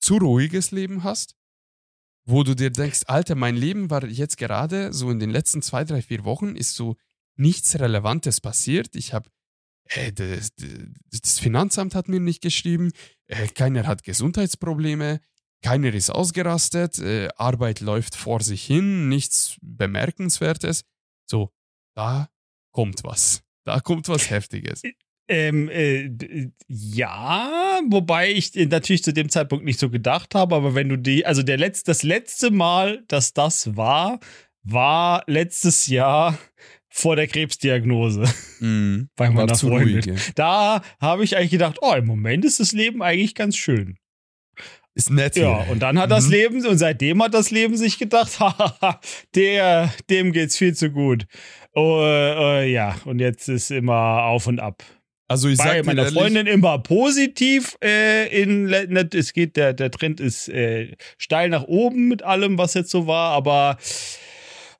zu 0.00 0.16
ruhiges 0.16 0.70
Leben 0.70 1.04
hast? 1.04 1.36
Wo 2.24 2.42
du 2.44 2.54
dir 2.54 2.70
denkst, 2.70 3.02
Alter, 3.06 3.34
mein 3.34 3.56
Leben 3.56 3.90
war 3.90 4.04
jetzt 4.04 4.36
gerade 4.36 4.92
so 4.92 5.10
in 5.10 5.18
den 5.18 5.30
letzten 5.30 5.60
zwei, 5.60 5.84
drei, 5.84 6.02
vier 6.02 6.24
Wochen 6.24 6.54
ist 6.54 6.74
so 6.74 6.96
nichts 7.36 7.78
Relevantes 7.78 8.40
passiert. 8.40 8.94
Ich 8.94 9.12
habe, 9.12 9.28
äh, 9.86 10.12
das, 10.12 10.52
das 11.10 11.38
Finanzamt 11.40 11.94
hat 11.94 12.08
mir 12.08 12.20
nicht 12.20 12.40
geschrieben, 12.40 12.92
äh, 13.26 13.48
keiner 13.48 13.86
hat 13.86 14.04
Gesundheitsprobleme, 14.04 15.20
keiner 15.62 15.92
ist 15.92 16.10
ausgerastet, 16.10 16.98
äh, 16.98 17.28
Arbeit 17.36 17.80
läuft 17.80 18.14
vor 18.14 18.40
sich 18.40 18.64
hin, 18.64 19.08
nichts 19.08 19.56
Bemerkenswertes. 19.60 20.84
So, 21.26 21.52
da 21.94 22.28
kommt 22.72 23.04
was. 23.04 23.41
Da 23.64 23.80
kommt 23.80 24.08
was 24.08 24.30
Heftiges. 24.30 24.82
Ähm, 25.28 25.68
äh, 25.70 26.10
ja, 26.68 27.80
wobei 27.88 28.32
ich 28.32 28.56
äh, 28.56 28.66
natürlich 28.66 29.04
zu 29.04 29.12
dem 29.12 29.28
Zeitpunkt 29.28 29.64
nicht 29.64 29.78
so 29.78 29.88
gedacht 29.88 30.34
habe, 30.34 30.54
aber 30.56 30.74
wenn 30.74 30.88
du 30.88 30.96
die, 30.96 31.24
also 31.24 31.42
der 31.42 31.58
letzte, 31.58 31.90
das 31.92 32.02
letzte 32.02 32.50
Mal, 32.50 33.04
dass 33.08 33.32
das 33.32 33.76
war, 33.76 34.18
war 34.64 35.22
letztes 35.28 35.86
Jahr 35.86 36.36
vor 36.88 37.16
der 37.16 37.28
Krebsdiagnose 37.28 38.24
Mhm. 38.60 39.08
bei 39.16 39.30
meiner 39.30 39.54
Freundin. 39.54 39.94
ruhig. 39.94 40.06
ja. 40.06 40.14
Da 40.34 40.82
habe 41.00 41.24
ich 41.24 41.36
eigentlich 41.36 41.52
gedacht, 41.52 41.78
oh, 41.80 41.94
im 41.94 42.06
Moment 42.06 42.44
ist 42.44 42.60
das 42.60 42.72
Leben 42.72 43.00
eigentlich 43.02 43.34
ganz 43.34 43.56
schön. 43.56 43.96
Ist 44.94 45.08
nett. 45.08 45.36
Ja, 45.36 45.62
hier. 45.64 45.72
und 45.72 45.78
dann 45.80 45.98
hat 45.98 46.10
das 46.10 46.26
Mhm. 46.26 46.32
Leben, 46.32 46.66
und 46.66 46.76
seitdem 46.76 47.22
hat 47.22 47.32
das 47.32 47.50
Leben 47.50 47.76
sich 47.78 47.98
gedacht, 47.98 48.38
hahaha, 48.40 49.00
der, 49.34 49.90
dem 50.10 50.32
geht's 50.32 50.58
viel 50.58 50.74
zu 50.74 50.90
gut. 50.90 51.26
Oh, 51.74 52.00
äh, 52.02 52.70
ja, 52.70 52.96
und 53.04 53.18
jetzt 53.18 53.48
ist 53.48 53.70
immer 53.70 54.24
auf 54.24 54.46
und 54.46 54.60
ab. 54.60 54.82
Also 55.32 55.48
ich 55.48 55.56
Bei 55.56 55.64
sag 55.64 55.72
dir 55.76 55.84
meiner 55.84 56.02
ehrlich, 56.02 56.18
Freundin 56.18 56.46
immer 56.46 56.78
positiv 56.78 57.78
äh, 57.82 58.28
in 58.28 58.66
ne, 58.66 59.08
es 59.14 59.32
geht 59.32 59.56
der 59.56 59.72
der 59.72 59.90
Trend 59.90 60.20
ist 60.20 60.50
äh, 60.50 60.94
steil 61.16 61.48
nach 61.48 61.62
oben 61.64 62.08
mit 62.08 62.22
allem 62.22 62.58
was 62.58 62.74
jetzt 62.74 62.90
so 62.90 63.06
war 63.06 63.32
aber 63.32 63.78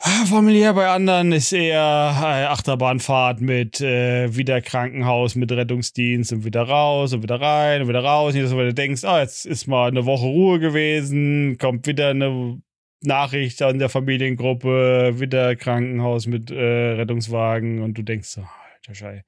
ah, 0.01 0.27
familiär 0.27 0.75
bei 0.75 0.89
anderen 0.89 1.33
ist 1.33 1.55
eher 1.55 1.79
äh, 1.79 2.45
Achterbahnfahrt 2.45 3.41
mit 3.41 3.81
äh, 3.81 4.37
wieder 4.37 4.61
Krankenhaus 4.61 5.37
mit 5.37 5.51
Rettungsdienst 5.51 6.35
und 6.35 6.45
wieder 6.45 6.65
raus 6.65 7.15
und 7.15 7.23
wieder 7.23 7.41
rein 7.41 7.81
und 7.81 7.89
wieder 7.89 8.05
raus 8.05 8.35
nicht 8.35 8.45
dass 8.45 8.53
du 8.53 8.75
denkst 8.75 9.05
ah 9.05 9.21
jetzt 9.21 9.47
ist 9.47 9.69
mal 9.69 9.89
eine 9.89 10.05
Woche 10.05 10.27
Ruhe 10.27 10.59
gewesen 10.59 11.57
kommt 11.57 11.87
wieder 11.87 12.11
eine 12.11 12.61
Nachricht 13.05 13.63
an 13.63 13.79
der 13.79 13.89
Familiengruppe 13.89 15.21
wieder 15.21 15.57
Krankenhaus 15.57 16.27
mit 16.27 16.51
äh, 16.51 16.93
Rettungswagen 16.95 17.83
und 17.83 17.95
du 17.95 18.03
denkst 18.03 18.29
so 18.29 18.41
alter 18.75 18.95
Schei 18.95 19.25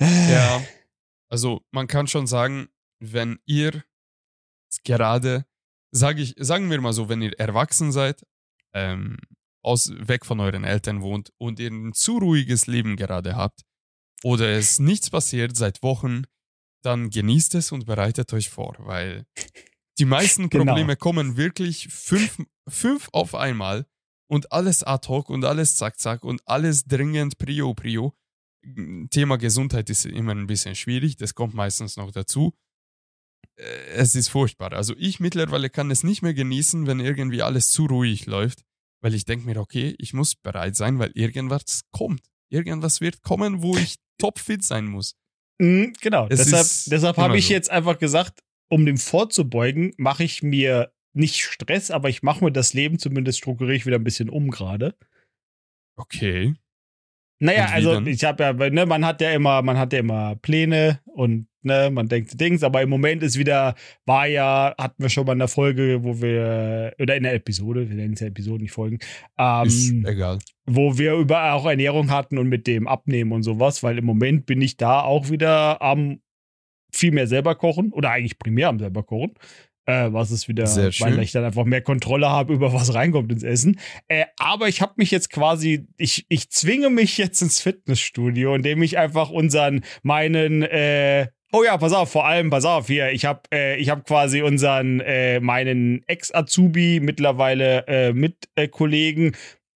Ja, 0.00 0.62
also 1.28 1.62
man 1.70 1.86
kann 1.86 2.06
schon 2.06 2.26
sagen, 2.26 2.68
wenn 3.00 3.38
ihr 3.46 3.84
gerade, 4.84 5.44
sag 5.90 6.18
ich, 6.18 6.34
sagen 6.38 6.70
wir 6.70 6.80
mal 6.80 6.92
so, 6.92 7.08
wenn 7.08 7.22
ihr 7.22 7.38
erwachsen 7.38 7.92
seid, 7.92 8.22
ähm, 8.74 9.18
aus, 9.62 9.92
weg 9.96 10.26
von 10.26 10.40
euren 10.40 10.64
Eltern 10.64 11.02
wohnt 11.02 11.32
und 11.38 11.60
ihr 11.60 11.70
ein 11.70 11.92
zu 11.92 12.18
ruhiges 12.18 12.66
Leben 12.66 12.96
gerade 12.96 13.36
habt 13.36 13.62
oder 14.24 14.48
es 14.50 14.78
nichts 14.78 15.10
passiert 15.10 15.56
seit 15.56 15.82
Wochen, 15.82 16.24
dann 16.82 17.10
genießt 17.10 17.54
es 17.54 17.70
und 17.72 17.86
bereitet 17.86 18.32
euch 18.32 18.50
vor, 18.50 18.74
weil 18.80 19.24
die 19.98 20.04
meisten 20.04 20.48
Genau. 20.50 20.64
Probleme 20.64 20.96
kommen 20.96 21.36
wirklich 21.36 21.88
fünf, 21.88 22.38
fünf 22.68 23.08
auf 23.12 23.34
einmal 23.34 23.86
und 24.28 24.52
alles 24.52 24.82
ad 24.82 25.08
hoc 25.08 25.30
und 25.30 25.44
alles 25.44 25.76
zack 25.76 25.98
zack 25.98 26.24
und 26.24 26.40
alles 26.46 26.84
dringend 26.84 27.38
prio 27.38 27.74
prio. 27.74 28.14
Thema 29.10 29.38
Gesundheit 29.38 29.90
ist 29.90 30.06
immer 30.06 30.32
ein 30.32 30.46
bisschen 30.46 30.74
schwierig, 30.76 31.16
das 31.16 31.34
kommt 31.34 31.54
meistens 31.54 31.96
noch 31.96 32.12
dazu. 32.12 32.54
Äh, 33.56 33.64
Es 33.96 34.14
ist 34.14 34.28
furchtbar. 34.28 34.72
Also 34.72 34.94
ich 34.96 35.20
mittlerweile 35.20 35.68
kann 35.68 35.90
es 35.90 36.04
nicht 36.04 36.22
mehr 36.22 36.34
genießen, 36.34 36.86
wenn 36.86 37.00
irgendwie 37.00 37.42
alles 37.42 37.70
zu 37.70 37.86
ruhig 37.86 38.26
läuft, 38.26 38.62
weil 39.02 39.14
ich 39.14 39.24
denke 39.24 39.46
mir, 39.46 39.56
okay, 39.58 39.94
ich 39.98 40.14
muss 40.14 40.34
bereit 40.36 40.76
sein, 40.76 40.98
weil 40.98 41.10
irgendwas 41.14 41.82
kommt. 41.90 42.22
Irgendwas 42.50 43.00
wird 43.00 43.22
kommen, 43.22 43.62
wo 43.62 43.76
ich 43.76 43.96
topfit 44.18 44.64
sein 44.64 44.86
muss. 44.86 45.16
Mhm, 45.60 45.94
genau. 46.00 46.28
Es 46.28 46.44
deshalb 46.44 46.66
deshalb 46.86 47.16
habe 47.16 47.36
ich 47.36 47.48
so. 47.48 47.52
jetzt 47.52 47.70
einfach 47.70 47.98
gesagt, 47.98 48.40
um 48.70 48.86
dem 48.86 48.96
vorzubeugen, 48.96 49.92
mache 49.98 50.24
ich 50.24 50.42
mir 50.42 50.92
nicht 51.14 51.42
Stress, 51.42 51.90
aber 51.90 52.08
ich 52.08 52.22
mache 52.22 52.44
mir 52.44 52.52
das 52.52 52.74
Leben 52.74 52.98
zumindest 52.98 53.38
strukturiere 53.38 53.76
ich 53.76 53.86
wieder 53.86 53.98
ein 53.98 54.04
bisschen 54.04 54.30
um 54.30 54.50
gerade. 54.50 54.94
Okay. 55.96 56.54
Naja, 57.42 57.66
also 57.72 57.94
denn? 57.94 58.06
ich 58.06 58.22
habe 58.22 58.44
ja, 58.44 58.52
ne, 58.52 58.86
man 58.86 59.04
hat 59.04 59.20
ja 59.20 59.32
immer, 59.32 59.62
man 59.62 59.76
hat 59.76 59.92
ja 59.92 59.98
immer 59.98 60.36
Pläne 60.36 61.00
und 61.06 61.48
ne, 61.62 61.90
man 61.90 62.06
denkt 62.06 62.40
Dings, 62.40 62.62
aber 62.62 62.82
im 62.82 62.88
Moment 62.88 63.24
ist 63.24 63.36
wieder, 63.36 63.74
war 64.06 64.28
ja, 64.28 64.72
hatten 64.78 65.02
wir 65.02 65.10
schon 65.10 65.26
mal 65.26 65.32
in 65.32 65.40
der 65.40 65.48
Folge, 65.48 66.04
wo 66.04 66.22
wir, 66.22 66.94
oder 67.00 67.16
in 67.16 67.24
der 67.24 67.34
Episode, 67.34 67.88
wir 67.88 67.96
nennen 67.96 68.14
es 68.14 68.20
ja 68.20 68.28
Episoden, 68.28 68.62
nicht 68.62 68.72
Folgen, 68.72 68.98
ist 69.64 69.90
ähm, 69.90 70.06
egal. 70.06 70.38
wo 70.66 70.98
wir 70.98 71.14
über 71.14 71.54
auch 71.54 71.66
Ernährung 71.66 72.12
hatten 72.12 72.38
und 72.38 72.48
mit 72.48 72.68
dem 72.68 72.86
Abnehmen 72.86 73.32
und 73.32 73.42
sowas, 73.42 73.82
weil 73.82 73.98
im 73.98 74.04
Moment 74.04 74.46
bin 74.46 74.62
ich 74.62 74.76
da 74.76 75.00
auch 75.00 75.28
wieder 75.28 75.82
am 75.82 76.20
viel 76.94 77.10
mehr 77.10 77.26
selber 77.26 77.56
kochen 77.56 77.92
oder 77.92 78.10
eigentlich 78.10 78.38
primär 78.38 78.68
am 78.68 78.78
selber 78.78 79.02
kochen. 79.02 79.34
Äh, 79.86 80.12
was 80.12 80.30
ist 80.30 80.46
wieder, 80.46 80.66
Sehr 80.66 80.92
schön. 80.92 81.08
weil 81.08 81.22
ich 81.22 81.32
dann 81.32 81.44
einfach 81.44 81.64
mehr 81.64 81.82
Kontrolle 81.82 82.28
habe 82.28 82.54
über 82.54 82.72
was 82.72 82.94
reinkommt 82.94 83.32
ins 83.32 83.42
Essen. 83.42 83.80
Äh, 84.06 84.26
aber 84.38 84.68
ich 84.68 84.80
habe 84.80 84.92
mich 84.96 85.10
jetzt 85.10 85.30
quasi, 85.30 85.86
ich, 85.96 86.24
ich 86.28 86.50
zwinge 86.50 86.88
mich 86.88 87.18
jetzt 87.18 87.42
ins 87.42 87.60
Fitnessstudio, 87.60 88.54
indem 88.54 88.82
ich 88.82 88.98
einfach 88.98 89.30
unseren, 89.30 89.82
meinen, 90.02 90.62
äh, 90.62 91.26
Oh 91.54 91.62
ja, 91.62 91.76
pass 91.76 91.92
auf, 91.92 92.10
vor 92.10 92.26
allem, 92.26 92.48
pass 92.48 92.64
auf, 92.64 92.86
hier, 92.86 93.10
ich 93.12 93.26
habe 93.26 93.42
äh, 93.52 93.76
ich 93.76 93.90
hab 93.90 94.06
quasi 94.06 94.40
unseren, 94.40 95.00
äh, 95.00 95.38
meinen 95.38 96.02
Ex-Azubi 96.06 97.00
mittlerweile 97.00 97.86
äh, 97.88 98.14
mit 98.14 98.48
äh, 98.54 98.68
Kollegen, 98.68 99.32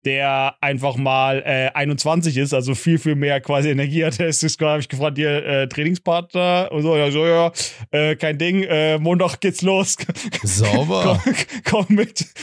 der 0.06 0.54
einfach 0.60 0.96
mal 0.96 1.42
äh, 1.44 1.70
21 1.74 2.36
ist, 2.36 2.54
also 2.54 2.74
viel, 2.76 2.98
viel 2.98 3.16
mehr 3.16 3.40
quasi 3.40 3.70
Energie 3.70 4.04
hat. 4.04 4.18
Ist 4.20 4.60
habe 4.60 4.80
ich 4.80 4.88
gefragt, 4.88 5.18
ihr 5.18 5.44
äh, 5.44 5.68
Trainingspartner 5.68 6.68
und 6.70 6.82
so, 6.82 6.96
ja, 6.96 7.10
so, 7.10 7.26
ja, 7.26 7.52
äh, 7.90 8.14
kein 8.14 8.38
Ding, 8.38 8.62
äh, 8.62 8.98
Montag 8.98 9.40
geht's 9.40 9.62
los. 9.62 9.96
Sauber. 10.44 11.20
komm, 11.24 11.84
komm 11.86 11.96
mit. 11.96 12.24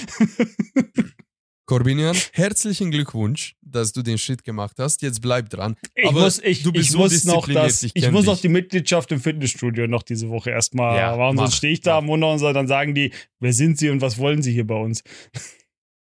Corbinian, 1.66 2.18
herzlichen 2.34 2.92
Glückwunsch, 2.92 3.56
dass 3.62 3.94
du 3.94 4.02
den 4.02 4.18
Schritt 4.18 4.44
gemacht 4.44 4.76
hast. 4.80 5.02
Jetzt 5.02 5.22
bleib 5.22 5.50
dran. 5.50 5.78
Ich 5.96 6.06
Aber 6.10 6.20
muss, 6.22 6.40
ich, 6.44 6.62
du 6.62 6.74
bist 6.74 6.88
ich 6.88 6.92
so 6.92 6.98
muss 6.98 7.24
noch 7.24 7.48
das, 7.48 7.84
ich 7.84 7.96
ich, 7.96 8.12
muss 8.12 8.26
noch 8.26 8.34
dich. 8.34 8.42
die 8.42 8.50
Mitgliedschaft 8.50 9.10
im 9.14 9.22
Fitnessstudio 9.22 9.88
noch 9.88 10.04
diese 10.04 10.30
Woche 10.30 10.50
erstmal 10.52 10.98
Ja, 10.98 11.16
machen, 11.16 11.38
sonst 11.38 11.56
stehe 11.56 11.72
ich 11.72 11.80
da 11.80 12.00
am 12.00 12.08
Wunder 12.08 12.32
und 12.34 12.42
dann 12.42 12.68
sagen 12.68 12.94
die, 12.94 13.12
wer 13.40 13.54
sind 13.54 13.78
sie 13.78 13.90
und 13.90 14.02
was 14.02 14.18
wollen 14.18 14.42
sie 14.42 14.52
hier 14.52 14.68
bei 14.68 14.76
uns? 14.76 15.04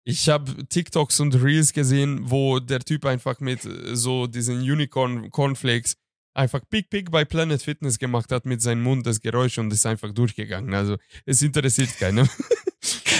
Ich 0.08 0.28
habe 0.28 0.66
TikToks 0.68 1.18
und 1.18 1.34
Reels 1.42 1.72
gesehen, 1.72 2.30
wo 2.30 2.60
der 2.60 2.78
Typ 2.78 3.04
einfach 3.04 3.40
mit 3.40 3.64
äh, 3.64 3.96
so 3.96 4.28
diesen 4.28 4.60
Unicorn 4.60 5.30
Cornflakes 5.30 5.96
einfach 6.32 6.60
Pick 6.70 6.90
Pick 6.90 7.10
bei 7.10 7.24
Planet 7.24 7.60
Fitness 7.60 7.98
gemacht 7.98 8.30
hat 8.30 8.46
mit 8.46 8.62
seinem 8.62 8.82
Mund 8.82 9.04
das 9.04 9.20
Geräusch 9.20 9.58
und 9.58 9.72
ist 9.72 9.84
einfach 9.84 10.12
durchgegangen. 10.12 10.74
Also 10.74 10.96
es 11.24 11.42
interessiert 11.42 11.90
keinen. 11.98 12.28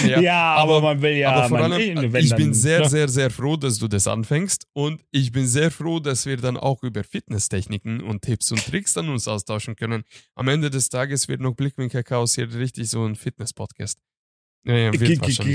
Ja, 0.05 0.55
aber, 0.55 0.75
aber- 0.77 0.81
man 0.81 1.01
will 1.01 1.13
ja, 1.13 1.31
aber 1.31 1.49
vor 1.49 1.57
allem, 1.59 2.13
wenn 2.13 2.23
ich 2.23 2.35
bin 2.35 2.53
sehr, 2.53 2.81
ne? 2.81 2.89
sehr, 2.89 3.07
sehr 3.09 3.31
froh, 3.31 3.57
dass 3.57 3.79
du 3.79 3.87
das 3.87 4.07
anfängst 4.07 4.67
und 4.73 5.01
ich 5.11 5.31
bin 5.31 5.47
sehr 5.47 5.71
froh, 5.71 5.99
dass 5.99 6.25
wir 6.27 6.37
dann 6.37 6.55
auch 6.55 6.83
über 6.83 7.03
Fitnesstechniken 7.03 8.01
und 8.01 8.21
Tipps 8.21 8.51
und 8.51 8.63
Tricks 8.63 8.93
dann 8.93 9.09
uns 9.09 9.27
austauschen 9.27 9.75
können. 9.75 10.03
Am 10.35 10.47
Ende 10.47 10.69
des 10.69 10.89
Tages 10.89 11.27
wird 11.27 11.41
noch 11.41 11.55
Blickwinkel 11.55 12.03
Chaos 12.03 12.35
hier 12.35 12.53
richtig 12.53 12.89
so 12.89 13.03
ein 13.05 13.15
Fitness-Podcast. 13.15 13.99
Ja, 14.67 14.75
ja. 14.77 14.91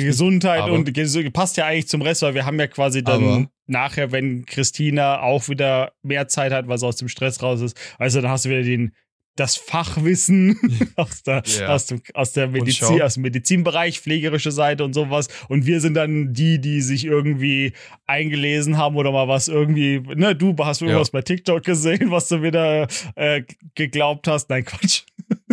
Gesundheit 0.06 0.60
aber- 0.62 0.72
und 0.72 0.88
ges- 0.90 1.30
passt 1.32 1.56
ja 1.56 1.66
eigentlich 1.66 1.88
zum 1.88 2.02
Rest, 2.02 2.22
weil 2.22 2.34
wir 2.34 2.44
haben 2.46 2.58
ja 2.58 2.66
quasi 2.66 3.02
dann 3.04 3.22
nachher, 3.66 4.10
wenn 4.12 4.44
Christina 4.46 5.20
auch 5.20 5.48
wieder 5.48 5.92
mehr 6.02 6.28
Zeit 6.28 6.52
hat, 6.52 6.66
weil 6.68 6.78
sie 6.78 6.86
aus 6.86 6.96
dem 6.96 7.08
Stress 7.08 7.42
raus 7.42 7.60
ist, 7.60 7.76
also 7.98 8.20
dann 8.20 8.30
hast 8.30 8.44
du 8.46 8.50
wieder 8.50 8.62
den 8.62 8.92
das 9.34 9.56
Fachwissen 9.56 10.58
aus, 10.96 11.22
der, 11.22 11.42
Ja. 11.58 11.68
aus, 11.68 11.86
dem, 11.86 12.02
aus 12.12 12.32
der 12.32 12.48
Medizin, 12.48 13.00
aus 13.06 13.14
dem 13.14 13.22
Medizinbereich, 13.22 13.98
pflegerische 13.98 14.52
Seite 14.52 14.84
und 14.84 14.92
sowas. 14.92 15.28
Und 15.48 15.64
wir 15.64 15.80
sind 15.80 15.94
dann 15.94 16.34
die, 16.34 16.60
die 16.60 16.82
sich 16.82 17.06
irgendwie 17.06 17.72
eingelesen 18.06 18.76
haben 18.76 18.94
oder 18.96 19.10
mal 19.10 19.28
was 19.28 19.48
irgendwie, 19.48 20.00
ne, 20.00 20.36
du 20.36 20.54
hast 20.58 20.82
irgendwas 20.82 21.10
bei 21.12 21.22
TikTok 21.22 21.62
gesehen, 21.64 22.10
was 22.10 22.28
du 22.28 22.42
wieder 22.42 22.88
äh, 23.16 23.42
geglaubt 23.74 24.28
hast. 24.28 24.50
Nein, 24.50 24.66
Quatsch. 24.66 25.04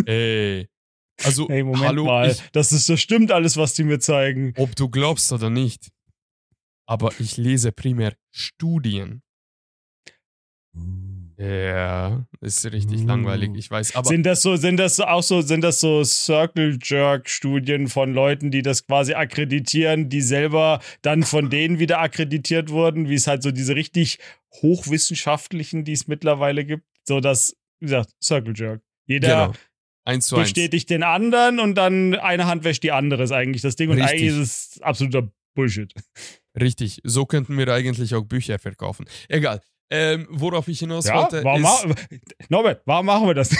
Ey. 0.04 0.68
Also, 1.24 1.48
Hey, 1.48 1.62
Moment 1.62 1.84
hallo, 1.86 2.04
mal. 2.04 2.30
ich, 2.30 2.42
das 2.52 2.72
ist, 2.72 2.88
das 2.88 3.00
stimmt 3.00 3.30
alles, 3.32 3.56
was 3.56 3.74
die 3.74 3.84
mir 3.84 3.98
zeigen. 4.00 4.52
ob 4.56 4.74
du 4.76 4.88
glaubst 4.88 5.32
oder 5.32 5.50
nicht. 5.50 5.88
Aber 6.86 7.12
ich 7.20 7.36
lese 7.36 7.70
primär 7.72 8.14
Studien. 8.30 9.22
Ja, 11.38 12.26
ist 12.42 12.70
richtig 12.70 13.00
Uh. 13.02 13.06
langweilig, 13.06 13.50
ich 13.54 13.70
weiß. 13.70 13.96
Aber 13.96 14.06
sind 14.06 14.24
das 14.26 14.42
so, 14.42 14.56
sind 14.56 14.76
das 14.76 15.00
auch 15.00 15.22
so, 15.22 15.40
sind 15.40 15.62
das 15.62 15.80
so 15.80 16.04
Circle 16.04 16.78
Jerk 16.82 17.30
Studien 17.30 17.88
von 17.88 18.12
Leuten, 18.12 18.50
die 18.50 18.60
das 18.60 18.86
quasi 18.86 19.14
akkreditieren, 19.14 20.10
die 20.10 20.20
selber 20.20 20.80
dann 21.00 21.22
von 21.22 21.48
denen 21.48 21.78
wieder 21.78 22.00
akkreditiert 22.00 22.68
wurden, 22.70 23.08
wie 23.08 23.14
es 23.14 23.26
halt 23.26 23.42
so 23.42 23.52
diese 23.52 23.74
richtig 23.74 24.18
hochwissenschaftlichen, 24.60 25.84
die 25.84 25.92
es 25.92 26.08
mittlerweile 26.08 26.64
gibt, 26.66 26.84
so 27.06 27.20
das, 27.20 27.56
wie 27.80 27.86
gesagt, 27.86 28.10
Circle 28.22 28.52
Jerk. 28.54 28.82
Jeder 29.06 29.46
genau. 29.46 29.58
Eins 30.10 30.26
zu 30.26 30.36
eins. 30.36 30.44
bestätigt 30.48 30.90
den 30.90 31.02
anderen 31.02 31.60
und 31.60 31.74
dann 31.74 32.14
eine 32.14 32.46
Hand 32.46 32.64
wäscht 32.64 32.82
die 32.82 32.92
andere, 32.92 33.22
ist 33.22 33.32
eigentlich 33.32 33.62
das 33.62 33.76
Ding. 33.76 33.90
Und 33.90 34.00
Richtig. 34.00 34.20
eigentlich 34.20 34.42
ist 34.42 34.76
es 34.76 34.82
absoluter 34.82 35.28
Bullshit. 35.54 35.92
Richtig, 36.60 37.00
so 37.04 37.26
könnten 37.26 37.56
wir 37.56 37.68
eigentlich 37.68 38.14
auch 38.14 38.24
Bücher 38.24 38.58
verkaufen. 38.58 39.06
Egal. 39.28 39.60
Ähm, 39.92 40.28
worauf 40.30 40.68
ich 40.68 40.78
hinaus 40.78 41.06
Ja, 41.06 41.16
wollte, 41.16 41.42
warum, 41.42 41.64
ist, 41.64 42.20
Norbert, 42.48 42.82
warum 42.86 43.06
machen 43.06 43.26
wir 43.26 43.34
das? 43.34 43.50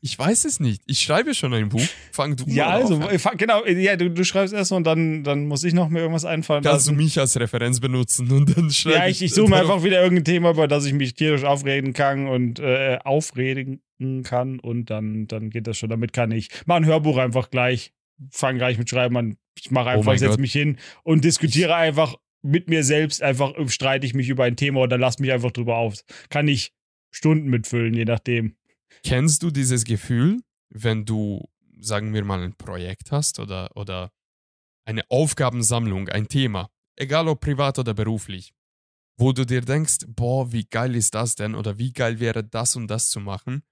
Ich 0.00 0.18
weiß 0.18 0.44
es 0.44 0.60
nicht. 0.60 0.82
Ich 0.86 1.00
schreibe 1.00 1.34
schon 1.34 1.52
ein 1.54 1.68
Buch. 1.68 1.82
Fang 2.12 2.36
du 2.36 2.44
ja, 2.46 2.66
mal 2.66 2.80
also, 2.82 2.96
auf 2.96 3.08
an. 3.08 3.18
fa- 3.18 3.34
genau, 3.36 3.64
ja, 3.66 3.96
du, 3.96 4.10
du 4.10 4.24
schreibst 4.24 4.54
erst 4.54 4.72
und 4.72 4.84
dann, 4.84 5.24
dann 5.24 5.46
muss 5.46 5.64
ich 5.64 5.74
noch 5.74 5.88
mir 5.88 6.00
irgendwas 6.00 6.24
einfallen 6.24 6.62
Kannst 6.62 6.86
du 6.86 6.92
lassen. 6.92 7.02
mich 7.04 7.18
als 7.18 7.38
Referenz 7.38 7.80
benutzen 7.80 8.30
und 8.30 8.56
dann 8.56 8.70
schreibe 8.70 8.96
Ja, 8.96 9.06
ich, 9.08 9.22
ich 9.22 9.32
suche 9.32 9.50
mir 9.50 9.56
einfach 9.56 9.82
wieder 9.82 10.02
irgendein 10.02 10.24
Thema, 10.24 10.50
über 10.50 10.68
das 10.68 10.84
ich 10.84 10.92
mich 10.92 11.14
tierisch 11.14 11.44
aufreden 11.44 11.92
kann 11.92 12.28
und 12.28 12.58
äh, 12.60 12.98
aufregen 13.04 13.80
kann 14.22 14.60
und 14.60 14.90
dann, 14.90 15.26
dann 15.26 15.50
geht 15.50 15.66
das 15.66 15.76
schon. 15.78 15.88
Damit 15.90 16.12
kann 16.12 16.30
ich. 16.30 16.48
Mach 16.66 16.76
ein 16.76 16.86
Hörbuch 16.86 17.16
einfach 17.18 17.50
gleich. 17.50 17.92
Fang 18.30 18.58
gleich 18.58 18.78
mit 18.78 18.88
Schreiben 18.90 19.16
an. 19.16 19.36
Ich 19.58 19.70
mache 19.70 19.90
einfach, 19.90 20.12
Oh 20.12 20.16
setze 20.16 20.40
mich 20.40 20.52
hin 20.52 20.76
und 21.04 21.24
diskutiere 21.24 21.74
einfach 21.74 22.16
mit 22.42 22.68
mir 22.68 22.84
selbst 22.84 23.22
einfach 23.22 23.52
streite 23.68 24.06
ich 24.06 24.14
mich 24.14 24.28
über 24.28 24.44
ein 24.44 24.54
Thema 24.56 24.80
oder 24.80 24.96
lass 24.98 25.18
mich 25.18 25.32
einfach 25.32 25.50
drüber 25.50 25.76
auf. 25.76 25.94
Kann 26.28 26.46
ich 26.46 26.72
Stunden 27.10 27.48
mitfüllen, 27.48 27.94
je 27.94 28.04
nachdem. 28.04 28.54
Kennst 29.02 29.42
du 29.42 29.50
dieses 29.50 29.84
Gefühl, 29.84 30.40
wenn 30.70 31.04
du, 31.04 31.48
sagen 31.80 32.12
wir 32.12 32.24
mal, 32.24 32.42
ein 32.42 32.56
Projekt 32.56 33.12
hast 33.12 33.38
oder, 33.38 33.74
oder 33.76 34.12
eine 34.84 35.02
Aufgabensammlung, 35.10 36.08
ein 36.08 36.28
Thema, 36.28 36.70
egal 36.96 37.28
ob 37.28 37.40
privat 37.40 37.78
oder 37.78 37.94
beruflich, 37.94 38.52
wo 39.18 39.32
du 39.32 39.44
dir 39.44 39.60
denkst, 39.60 39.98
boah, 40.08 40.52
wie 40.52 40.64
geil 40.64 40.94
ist 40.94 41.14
das 41.14 41.34
denn 41.34 41.54
oder 41.54 41.78
wie 41.78 41.92
geil 41.92 42.20
wäre 42.20 42.44
das 42.44 42.76
und 42.76 42.88
das 42.88 43.10
zu 43.10 43.20
machen 43.20 43.62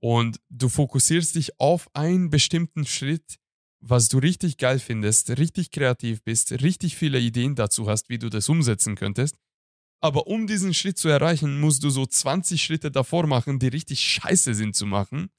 und 0.00 0.38
du 0.50 0.68
fokussierst 0.68 1.34
dich 1.34 1.58
auf 1.58 1.88
einen 1.94 2.30
bestimmten 2.30 2.84
Schritt, 2.86 3.36
was 3.80 4.08
du 4.08 4.18
richtig 4.18 4.58
geil 4.58 4.78
findest, 4.78 5.38
richtig 5.38 5.70
kreativ 5.70 6.22
bist, 6.22 6.52
richtig 6.62 6.96
viele 6.96 7.18
Ideen 7.18 7.54
dazu 7.54 7.88
hast, 7.88 8.08
wie 8.08 8.18
du 8.18 8.30
das 8.30 8.48
umsetzen 8.48 8.96
könntest. 8.96 9.36
Aber 10.04 10.26
um 10.26 10.46
diesen 10.46 10.74
Schritt 10.74 10.98
zu 10.98 11.08
erreichen, 11.08 11.58
musst 11.60 11.82
du 11.82 11.88
so 11.88 12.04
20 12.04 12.62
Schritte 12.62 12.90
davor 12.90 13.26
machen, 13.26 13.58
die 13.58 13.68
richtig 13.68 14.00
scheiße 14.00 14.52
sind 14.52 14.76
zu 14.76 14.84
machen. 14.84 15.30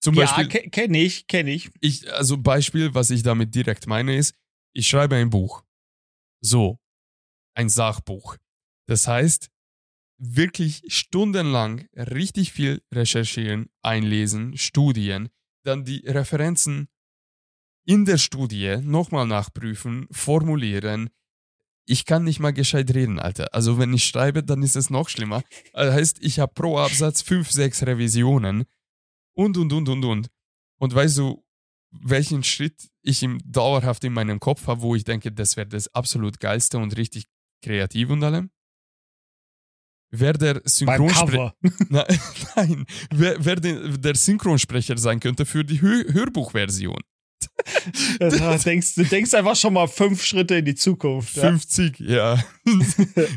Zum 0.00 0.14
Beispiel. 0.14 0.48
Ja, 0.50 0.60
kenne 0.70 1.02
ich, 1.02 1.26
kenne 1.26 1.50
ich. 1.50 1.68
ich. 1.82 2.10
Also 2.14 2.38
Beispiel, 2.38 2.94
was 2.94 3.10
ich 3.10 3.22
damit 3.22 3.54
direkt 3.54 3.86
meine, 3.86 4.16
ist, 4.16 4.34
ich 4.72 4.88
schreibe 4.88 5.16
ein 5.16 5.28
Buch. 5.28 5.62
So, 6.40 6.78
ein 7.54 7.68
Sachbuch. 7.68 8.38
Das 8.86 9.06
heißt, 9.06 9.50
wirklich 10.16 10.82
stundenlang 10.86 11.86
richtig 11.94 12.52
viel 12.52 12.82
recherchieren, 12.90 13.68
einlesen, 13.82 14.56
Studien, 14.56 15.28
dann 15.64 15.84
die 15.84 15.98
Referenzen 16.06 16.88
in 17.84 18.06
der 18.06 18.16
Studie 18.16 18.78
nochmal 18.80 19.26
nachprüfen, 19.26 20.08
formulieren. 20.10 21.10
Ich 21.86 22.04
kann 22.04 22.24
nicht 22.24 22.40
mal 22.40 22.52
gescheit 22.52 22.92
reden, 22.94 23.18
Alter. 23.18 23.54
Also 23.54 23.78
wenn 23.78 23.94
ich 23.94 24.04
schreibe, 24.04 24.42
dann 24.42 24.62
ist 24.62 24.76
es 24.76 24.90
noch 24.90 25.08
schlimmer. 25.08 25.42
Das 25.72 25.94
heißt, 25.94 26.18
ich 26.20 26.40
habe 26.40 26.52
pro 26.52 26.78
Absatz 26.78 27.22
fünf, 27.22 27.50
sechs 27.50 27.86
Revisionen 27.86 28.64
und, 29.34 29.56
und, 29.56 29.72
und, 29.72 29.88
und, 29.88 30.04
und. 30.04 30.28
Und 30.78 30.94
weißt 30.94 31.18
du, 31.18 31.44
welchen 31.92 32.42
Schritt 32.42 32.90
ich 33.02 33.22
im, 33.22 33.38
dauerhaft 33.44 34.02
in 34.04 34.12
meinem 34.12 34.40
Kopf 34.40 34.66
habe, 34.66 34.82
wo 34.82 34.94
ich 34.94 35.04
denke, 35.04 35.32
das 35.32 35.56
wäre 35.56 35.68
das 35.68 35.94
absolut 35.94 36.40
geilste 36.40 36.78
und 36.78 36.96
richtig 36.96 37.26
kreativ 37.62 38.10
und 38.10 38.22
allem? 38.22 38.50
wer 40.10 40.32
der 40.32 40.62
Synchronsprecher 40.64 41.54
nein, 41.88 42.86
wer, 43.10 43.44
wer 43.44 43.56
den, 43.56 44.00
der 44.00 44.14
Synchronsprecher 44.14 44.96
sein 44.98 45.20
könnte 45.20 45.46
für 45.46 45.64
die 45.64 45.80
Hör 45.80 46.04
Hörbuchversion. 46.12 47.00
Das, 48.18 48.64
denkst, 48.64 48.94
du 48.94 49.04
denkst 49.04 49.34
einfach 49.34 49.56
schon 49.56 49.74
mal 49.74 49.86
fünf 49.86 50.24
Schritte 50.24 50.56
in 50.56 50.64
die 50.64 50.74
Zukunft. 50.74 51.34
50, 51.34 52.00
ja. 52.00 52.34
ja. 52.34 52.44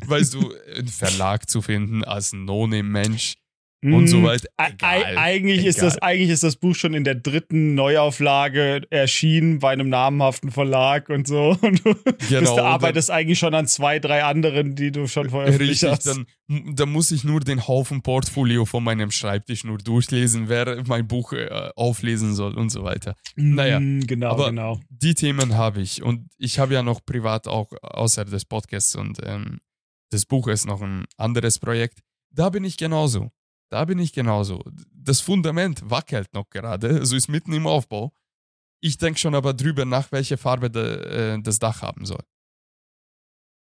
weißt 0.08 0.34
du, 0.34 0.54
einen 0.76 0.88
Verlag 0.88 1.50
zu 1.50 1.62
finden 1.62 2.04
als 2.04 2.34
No-Name-Mensch, 2.34 3.36
und 3.82 4.08
so 4.08 4.18
mm, 4.18 4.24
weiter. 4.24 4.48
Egal, 4.58 5.18
eigentlich, 5.18 5.60
egal. 5.60 5.70
Ist 5.70 5.82
das, 5.82 5.98
eigentlich 6.00 6.30
ist 6.30 6.44
das 6.44 6.58
Buch 6.58 6.76
schon 6.76 6.94
in 6.94 7.06
der 7.06 7.16
dritten 7.16 7.76
Neuauflage 7.76 8.82
erschienen 8.90 9.60
bei 9.60 9.72
einem 9.72 9.88
namhaften 9.88 10.52
Verlag 10.52 11.10
und 11.10 11.28
so. 11.28 11.58
Und 11.62 11.86
du, 11.86 11.94
genau, 12.30 12.56
du 12.56 12.64
arbeitest 12.64 13.10
dann, 13.10 13.18
eigentlich 13.18 13.40
schon 13.40 13.54
an 13.54 13.68
zwei, 13.68 14.00
drei 14.00 14.24
anderen, 14.24 14.76
die 14.76 14.92
du 14.92 15.08
schon 15.08 15.30
veröffentlicht 15.30 15.84
richtig, 15.84 15.90
hast. 15.90 16.08
Dann, 16.08 16.76
dann 16.76 16.90
muss 16.90 17.12
ich 17.12 17.24
nur 17.24 17.40
den 17.40 17.68
Haufen 17.68 18.02
Portfolio 18.02 18.66
von 18.66 18.84
meinem 18.84 19.12
Schreibtisch 19.12 19.64
nur 19.64 19.78
durchlesen, 19.78 20.50
wer 20.50 20.84
mein 20.88 21.08
Buch 21.08 21.34
äh, 21.34 21.70
auflesen 21.76 22.34
soll 22.34 22.58
und 22.58 22.70
so 22.70 22.84
weiter. 22.84 23.16
Mm, 23.36 23.56
naja, 23.56 23.80
genau, 23.80 24.32
aber 24.32 24.50
genau. 24.50 24.80
Die 24.90 25.14
Themen 25.14 25.56
habe 25.56 25.82
ich 25.82 26.04
und 26.04 26.28
ich 26.38 26.60
habe 26.60 26.74
ja 26.74 26.84
noch 26.84 27.06
privat 27.06 27.48
auch 27.48 27.72
außer 27.82 28.26
des 28.26 28.46
Podcasts 28.46 28.96
und 28.96 29.20
ähm, 29.24 29.60
des 30.12 30.26
Buches 30.26 30.66
noch 30.66 30.82
ein 30.82 31.06
anderes 31.18 31.60
Projekt. 31.60 32.00
Da 32.32 32.50
bin 32.50 32.64
ich 32.64 32.78
genauso. 32.78 33.32
Da 33.70 33.86
bin 33.86 34.00
ich 34.00 34.14
genauso. 34.14 34.64
Das 34.94 35.22
Fundament 35.22 35.82
wackelt 35.90 36.34
noch 36.34 36.50
gerade, 36.50 36.90
also 37.00 37.16
ist 37.16 37.28
mitten 37.30 37.54
im 37.54 37.68
Aufbau. 37.68 38.14
Ich 38.82 38.98
denke 38.98 39.20
schon 39.20 39.36
aber 39.36 39.54
drüber 39.54 39.86
nach, 39.86 40.12
welche 40.12 40.38
Farbe 40.38 40.70
de, 40.70 41.36
äh, 41.36 41.42
das 41.42 41.60
Dach 41.60 41.82
haben 41.82 42.06
soll. 42.06 42.24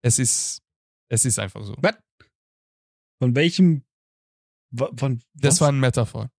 Es 0.02 0.18
ist, 0.18 0.62
es 1.10 1.26
ist 1.26 1.40
einfach 1.40 1.64
so. 1.64 1.76
What? 1.82 2.00
Von 3.22 3.36
welchem? 3.36 3.84
Von, 4.96 5.22
das 5.34 5.60
war 5.60 5.70
ein 5.70 5.80
Metaphor. 5.80 6.30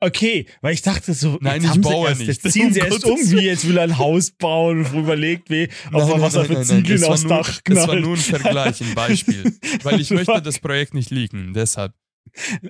Okay, 0.00 0.46
weil 0.60 0.74
ich 0.74 0.82
dachte 0.82 1.14
so, 1.14 1.38
nein, 1.40 1.64
ich 1.64 1.80
baue 1.80 2.08
erst, 2.08 2.20
nicht. 2.20 2.42
Jetzt 2.42 2.52
ziehen 2.52 2.72
sie 2.74 2.80
um 2.80 2.86
erst 2.86 3.04
um, 3.04 3.18
wie 3.18 3.44
jetzt 3.44 3.66
will 3.66 3.78
er 3.78 3.84
ein 3.84 3.98
Haus 3.98 4.30
bauen 4.30 4.84
und 4.84 4.94
überlegt, 4.94 5.50
wie 5.50 5.68
auf 5.92 6.08
nein, 6.08 6.20
was 6.20 6.34
er 6.34 6.44
für 6.44 6.62
Ziegeln 6.62 7.02
aufs 7.04 7.26
Dach 7.26 7.62
knallt. 7.64 7.78
Das 7.78 7.88
war 7.88 7.96
nur 7.96 8.14
ein 8.14 8.20
Vergleich, 8.20 8.80
ein 8.80 8.94
Beispiel. 8.94 9.58
weil 9.82 10.00
ich 10.00 10.10
möchte 10.10 10.42
das 10.42 10.58
Projekt 10.58 10.94
nicht 10.94 11.10
liegen, 11.10 11.54
deshalb. 11.54 11.94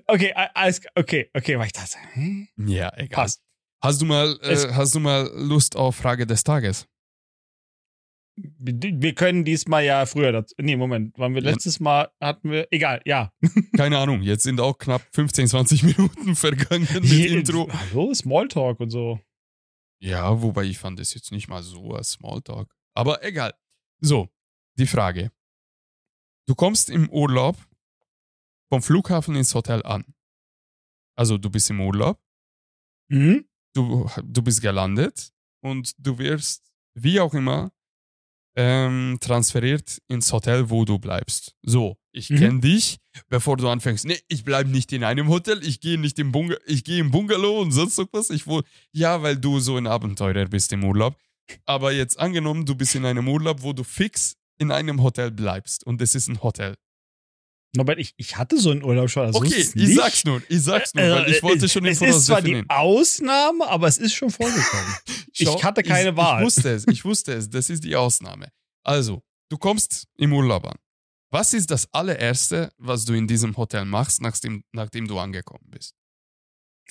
Okay, 0.06 0.32
alles, 0.54 0.80
okay, 0.94 1.30
okay, 1.34 1.58
weil 1.58 1.66
ich 1.66 1.72
dachte, 1.72 1.96
hm? 2.14 2.48
Ja, 2.56 2.92
egal. 2.96 3.24
Passt. 3.24 3.42
Hast 3.82 4.00
du 4.00 4.06
mal, 4.06 4.38
äh, 4.42 4.72
hast 4.72 4.94
du 4.94 5.00
mal 5.00 5.30
Lust 5.34 5.76
auf 5.76 5.96
Frage 5.96 6.26
des 6.26 6.44
Tages? 6.44 6.86
Wir 8.36 9.14
können 9.14 9.44
diesmal 9.44 9.84
ja 9.84 10.06
früher 10.06 10.32
dazu. 10.32 10.54
Nee, 10.58 10.76
Moment, 10.76 11.18
waren 11.18 11.34
wir 11.34 11.42
letztes 11.42 11.80
Mal, 11.80 12.10
hatten 12.20 12.50
wir. 12.50 12.66
Egal, 12.70 13.02
ja. 13.04 13.32
Keine 13.76 13.98
Ahnung, 13.98 14.22
jetzt 14.22 14.44
sind 14.44 14.60
auch 14.60 14.78
knapp 14.78 15.02
15, 15.12 15.48
20 15.48 15.82
Minuten 15.82 16.34
vergangen 16.36 16.88
mit 16.94 17.04
Hier, 17.04 17.30
Intro. 17.30 17.68
Hallo, 17.70 18.14
Smalltalk 18.14 18.80
und 18.80 18.90
so. 18.90 19.20
Ja, 20.00 20.40
wobei 20.40 20.64
ich 20.64 20.78
fand 20.78 20.98
das 20.98 21.12
jetzt 21.14 21.30
nicht 21.30 21.48
mal 21.48 21.62
so 21.62 21.92
als 21.92 22.12
Smalltalk. 22.12 22.74
Aber 22.94 23.22
egal. 23.22 23.52
So, 24.00 24.28
die 24.78 24.86
Frage. 24.86 25.30
Du 26.46 26.54
kommst 26.54 26.88
im 26.88 27.10
Urlaub 27.10 27.56
vom 28.72 28.80
Flughafen 28.80 29.36
ins 29.36 29.54
Hotel 29.54 29.82
an. 29.82 30.02
Also 31.14 31.36
du 31.36 31.50
bist 31.50 31.68
im 31.68 31.82
Urlaub, 31.82 32.18
mhm. 33.10 33.44
du, 33.74 34.08
du 34.24 34.40
bist 34.40 34.62
gelandet 34.62 35.30
und 35.62 35.92
du 35.98 36.16
wirst, 36.16 36.72
wie 36.94 37.20
auch 37.20 37.34
immer, 37.34 37.70
ähm, 38.56 39.18
transferiert 39.20 40.00
ins 40.08 40.32
Hotel, 40.32 40.70
wo 40.70 40.86
du 40.86 40.98
bleibst. 40.98 41.54
So, 41.60 41.98
ich 42.12 42.30
mhm. 42.30 42.36
kenne 42.36 42.60
dich, 42.60 42.96
bevor 43.28 43.58
du 43.58 43.68
anfängst. 43.68 44.06
Nee, 44.06 44.20
ich 44.28 44.42
bleibe 44.42 44.70
nicht 44.70 44.90
in 44.94 45.04
einem 45.04 45.28
Hotel, 45.28 45.62
ich 45.62 45.80
gehe 45.80 46.00
nicht 46.00 46.18
im 46.18 46.32
Bungalow, 46.32 46.60
ich 46.64 46.82
gehe 46.82 47.00
im 47.00 47.10
Bungalow 47.10 47.60
und 47.60 47.72
sonst 47.72 48.00
was. 48.12 48.30
Ich 48.30 48.46
wohl, 48.46 48.62
ja, 48.90 49.22
weil 49.22 49.36
du 49.36 49.60
so 49.60 49.76
ein 49.76 49.86
Abenteurer 49.86 50.46
bist 50.46 50.72
im 50.72 50.82
Urlaub. 50.82 51.14
Aber 51.66 51.92
jetzt 51.92 52.18
angenommen, 52.18 52.64
du 52.64 52.74
bist 52.74 52.94
in 52.94 53.04
einem 53.04 53.28
Urlaub, 53.28 53.62
wo 53.62 53.74
du 53.74 53.84
fix 53.84 54.38
in 54.56 54.70
einem 54.70 55.02
Hotel 55.02 55.30
bleibst 55.30 55.84
und 55.84 56.00
es 56.00 56.14
ist 56.14 56.28
ein 56.28 56.42
Hotel. 56.42 56.74
Norbert, 57.74 57.98
ich, 57.98 58.12
ich 58.18 58.36
hatte 58.36 58.58
so 58.58 58.70
einen 58.70 58.84
Urlaub 58.84 59.08
schon. 59.08 59.24
Also 59.24 59.38
okay, 59.38 59.66
ich 59.74 59.94
sag's 59.94 60.24
nur, 60.24 60.42
ich 60.48 60.62
sag's 60.62 60.94
nur, 60.94 61.04
weil 61.04 61.30
ich 61.30 61.42
wollte 61.42 61.68
schon 61.68 61.84
den 61.84 61.92
Es 61.92 62.02
ist 62.02 62.26
zwar 62.26 62.42
definieren. 62.42 62.66
die 62.68 62.74
Ausnahme, 62.74 63.66
aber 63.66 63.88
es 63.88 63.96
ist 63.96 64.12
schon 64.12 64.30
vorgekommen. 64.30 64.94
Schau, 65.32 65.56
ich 65.56 65.64
hatte 65.64 65.82
keine 65.82 66.10
ich, 66.10 66.16
Wahl. 66.16 66.40
Ich 66.40 66.46
wusste 66.46 66.70
es, 66.70 66.86
ich 66.86 67.04
wusste 67.04 67.32
es, 67.32 67.48
das 67.48 67.70
ist 67.70 67.82
die 67.82 67.96
Ausnahme. 67.96 68.48
Also, 68.84 69.22
du 69.48 69.56
kommst 69.56 70.06
im 70.18 70.34
Urlaub 70.34 70.66
an. 70.66 70.76
Was 71.30 71.54
ist 71.54 71.70
das 71.70 71.88
allererste, 71.94 72.70
was 72.76 73.06
du 73.06 73.14
in 73.14 73.26
diesem 73.26 73.56
Hotel 73.56 73.86
machst, 73.86 74.20
nachdem, 74.20 74.64
nachdem 74.72 75.08
du 75.08 75.18
angekommen 75.18 75.64
bist? 75.70 75.94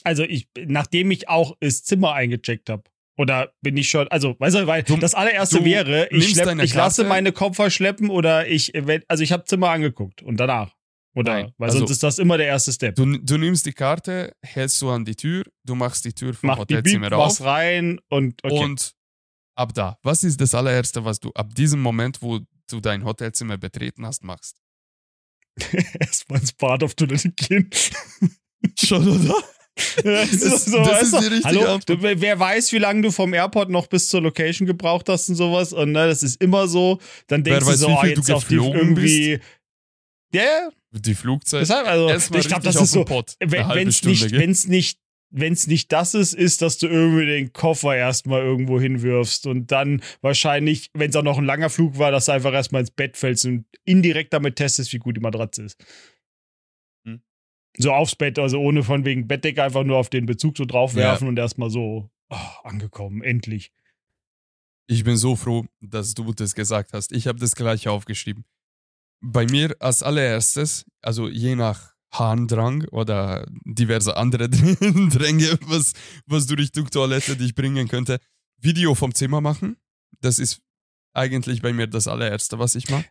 Also, 0.04 0.24
ich, 0.24 0.48
nachdem 0.58 1.12
ich 1.12 1.30
auch 1.30 1.56
das 1.60 1.84
Zimmer 1.84 2.14
eingecheckt 2.14 2.72
habe. 2.72 2.84
Oder 3.18 3.54
bin 3.62 3.78
ich 3.78 3.90
schon, 3.90 4.08
also, 4.08 4.36
weißt 4.40 4.56
du, 4.56 4.68
weil 4.68 4.84
du, 4.84 4.98
das 4.98 5.14
allererste 5.14 5.64
wäre, 5.66 6.08
ich, 6.12 6.30
schlepp, 6.30 6.62
ich 6.64 6.74
lasse 6.74 7.04
meine 7.04 7.32
Koffer 7.32 7.70
schleppen 7.70 8.10
oder 8.10 8.48
ich, 8.48 8.74
also 9.08 9.24
ich 9.24 9.32
habe 9.32 9.44
Zimmer 9.44 9.70
angeguckt 9.70 10.22
und 10.22 10.38
danach. 10.38 10.76
Oder, 11.14 11.34
Nein, 11.34 11.54
weil 11.58 11.68
also, 11.68 11.80
sonst 11.80 11.92
ist 11.92 12.04
das 12.04 12.20
immer 12.20 12.38
der 12.38 12.48
erste 12.48 12.72
Step. 12.72 12.96
Du, 12.96 13.06
du 13.06 13.38
nimmst 13.38 13.66
die 13.66 13.74
Karte, 13.74 14.34
hältst 14.42 14.82
du 14.82 14.90
an 14.90 15.04
die 15.04 15.16
Tür, 15.16 15.44
du 15.66 15.76
machst 15.76 16.06
die 16.06 16.14
Tür 16.14 16.34
vom 16.34 16.48
Mach 16.48 16.60
Hotelzimmer 16.60 17.10
Beep, 17.10 17.20
auf. 17.20 17.42
rein 17.42 18.00
und, 18.10 18.42
okay. 18.44 18.64
Und 18.64 18.94
ab 19.56 19.74
da. 19.74 19.98
Was 20.04 20.24
ist 20.24 20.40
das 20.40 20.56
allererste, 20.56 21.04
was 21.04 21.20
du 21.20 21.32
ab 21.32 21.54
diesem 21.54 21.82
Moment, 21.82 22.22
wo 22.22 22.40
du 22.70 22.80
dein 22.80 23.04
Hotelzimmer 23.04 23.58
betreten 23.58 24.06
hast, 24.06 24.24
machst? 24.24 24.62
Erstmal 26.00 26.40
ins 26.40 26.54
Bad 26.54 26.82
auf 26.84 26.96
Toilette 26.96 27.32
gehen. 27.32 27.70
Schon, 28.80 29.08
oder? 29.08 29.36
das, 30.04 30.34
ist, 30.34 30.66
so, 30.66 30.84
das 30.84 31.04
ist 31.04 31.20
die 31.22 31.28
richtige 31.28 31.66
Hallo, 31.66 31.80
du, 31.86 32.02
wer 32.02 32.40
weiß, 32.40 32.72
wie 32.74 32.78
lange 32.78 33.02
du 33.04 33.12
vom 33.12 33.34
Airport 33.34 33.70
noch 33.70 33.88
bis 33.88 34.10
zur 34.10 34.22
Location 34.22 34.68
gebraucht 34.68 35.08
hast 35.08 35.30
und 35.30 35.36
sowas. 35.36 35.72
Und 35.72 35.94
ne, 35.94 36.08
das 36.08 36.24
ist 36.24 36.42
immer 36.42 36.68
so. 36.68 37.00
Dann 37.28 37.44
denkst 37.44 37.60
wer 37.60 37.66
du 37.66 37.66
weiß, 37.68 37.80
so, 37.80 37.88
oh, 37.88 38.06
jetzt 38.06 38.30
du 38.30 38.36
auf 38.36 38.48
die 38.48 38.56
irgendwie. 38.56 39.40
Ja, 40.34 40.42
yeah. 40.42 40.70
Die 40.92 41.16
Flugzeit. 41.16 41.62
Deshalb, 41.62 41.88
also, 41.88 42.10
ich 42.38 42.48
glaube, 42.48 42.64
das 42.64 42.76
ist 42.76 42.92
so. 42.92 43.06
Wenn 43.40 43.88
es 43.88 44.04
nicht, 44.04 44.32
wenn's 44.32 44.68
nicht 44.68 45.00
wenn 45.32 45.54
es 45.54 45.66
nicht 45.66 45.92
das 45.92 46.14
ist, 46.14 46.34
ist, 46.34 46.62
dass 46.62 46.78
du 46.78 46.88
irgendwie 46.88 47.26
den 47.26 47.54
Koffer 47.54 47.96
erstmal 47.96 48.42
irgendwo 48.42 48.80
hinwirfst 48.80 49.48
und 49.48 49.72
dann 49.72 50.02
wahrscheinlich, 50.22 50.90
wenn 50.94 51.10
es 51.10 51.16
auch 51.16 51.24
noch 51.24 51.38
ein 51.38 51.46
langer 51.46 51.70
Flug 51.70 51.98
war, 51.98 52.12
dass 52.12 52.26
du 52.26 52.34
einfach 52.34 52.54
erstmal 52.54 52.82
ins 52.82 52.92
Bett 52.92 53.18
fällst 53.18 53.46
und 53.46 53.66
indirekt 53.86 54.34
damit 54.34 54.58
testest, 54.58 54.92
wie 54.94 55.00
gut 55.00 55.16
die 55.16 55.22
Matratze 55.22 55.64
ist. 55.64 55.84
So 57.78 57.94
aufs 57.94 58.16
Bett, 58.16 58.38
also 58.38 58.60
ohne 58.60 58.84
von 58.84 59.06
wegen 59.06 59.28
Bettdecke 59.28 59.64
einfach 59.64 59.84
nur 59.84 59.98
auf 59.98 60.10
den 60.10 60.26
Bezug 60.26 60.58
so 60.58 60.66
draufwerfen 60.66 61.26
ja. 61.26 61.30
und 61.30 61.40
erstmal 61.40 61.70
so 61.70 62.10
oh, 62.30 62.36
angekommen, 62.64 63.22
endlich. 63.24 63.72
Ich 64.88 65.04
bin 65.04 65.16
so 65.16 65.36
froh, 65.36 65.66
dass 65.80 66.14
du 66.14 66.34
das 66.34 66.54
gesagt 66.54 66.94
hast. 66.94 67.14
Ich 67.14 67.28
habe 67.28 67.40
das 67.40 67.56
gleich 67.56 67.88
aufgeschrieben. 67.88 68.44
Bei 69.22 69.46
mir 69.46 69.76
als 69.80 70.04
allererstes, 70.04 70.86
also 71.02 71.30
je 71.30 71.56
nach 71.56 71.94
Harndrang 72.12 72.84
oder 72.90 73.46
diverse 73.64 74.18
andere 74.18 74.50
Dränge, 74.50 75.58
was, 75.68 75.94
was 76.26 76.48
du 76.48 76.56
Richtung 76.56 76.90
Toilette 76.90 77.38
dich 77.38 77.56
bringen 77.56 77.88
könnte, 77.88 78.20
Video 78.58 78.96
vom 78.96 79.14
Zimmer 79.16 79.40
machen. 79.40 79.78
Das 80.20 80.40
ist 80.40 80.62
eigentlich 81.14 81.62
bei 81.62 81.74
mir 81.74 81.88
das 81.88 82.08
allererste, 82.08 82.60
was 82.60 82.76
ich 82.76 82.90
mache. 82.90 83.06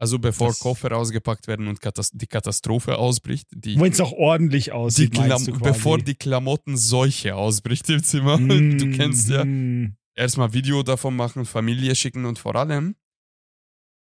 Also 0.00 0.18
bevor 0.18 0.48
Das- 0.48 0.58
Koffer 0.60 0.96
ausgepackt 0.96 1.46
werden 1.46 1.68
und 1.68 1.80
Katas 1.80 2.10
die 2.12 2.26
Katastrophe 2.26 2.96
ausbricht, 2.96 3.46
die, 3.52 3.78
Wenn 3.78 3.92
es 3.92 4.00
auch 4.00 4.12
ordentlich 4.12 4.64
die 4.66 4.72
aussieht, 4.72 5.12
quasi. 5.14 5.52
bevor 5.52 5.98
die 5.98 6.14
Klamotten-Seuche 6.14 7.34
ausbricht 7.36 7.88
im 7.90 8.02
Zimmer. 8.02 8.38
Mm, 8.38 8.78
Du 8.78 8.90
kennst 8.96 9.28
ja. 9.28 9.44
mm. 9.44 9.94
Erstmal 10.14 10.52
Video 10.54 10.82
davon 10.82 11.14
machen, 11.16 11.44
Familie 11.44 11.94
schicken 11.94 12.24
und 12.24 12.38
vor 12.38 12.56
allem 12.56 12.96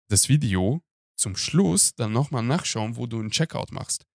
das 0.10 0.28
Video 0.30 0.82
zum 1.18 1.36
Schluss 1.38 1.96
dann 1.96 2.12
nochmal 2.12 2.44
nachschauen, 2.44 2.96
wo 2.98 3.08
du 3.08 3.20
einen 3.20 3.32
Checkout 3.32 3.72
machst. 3.72 4.06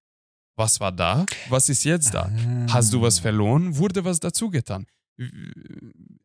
Was 0.57 0.81
war 0.81 0.93
da? 0.93 1.25
Was 1.49 1.69
ist 1.71 1.85
jetzt 1.85 2.12
da? 2.12 2.31
Hast 2.69 2.93
du 2.93 3.01
was 3.01 3.19
Ah. 3.19 3.23
verloren? 3.23 3.77
Wurde 3.79 4.05
was 4.05 4.21
dazu 4.21 4.51
getan? 4.51 4.87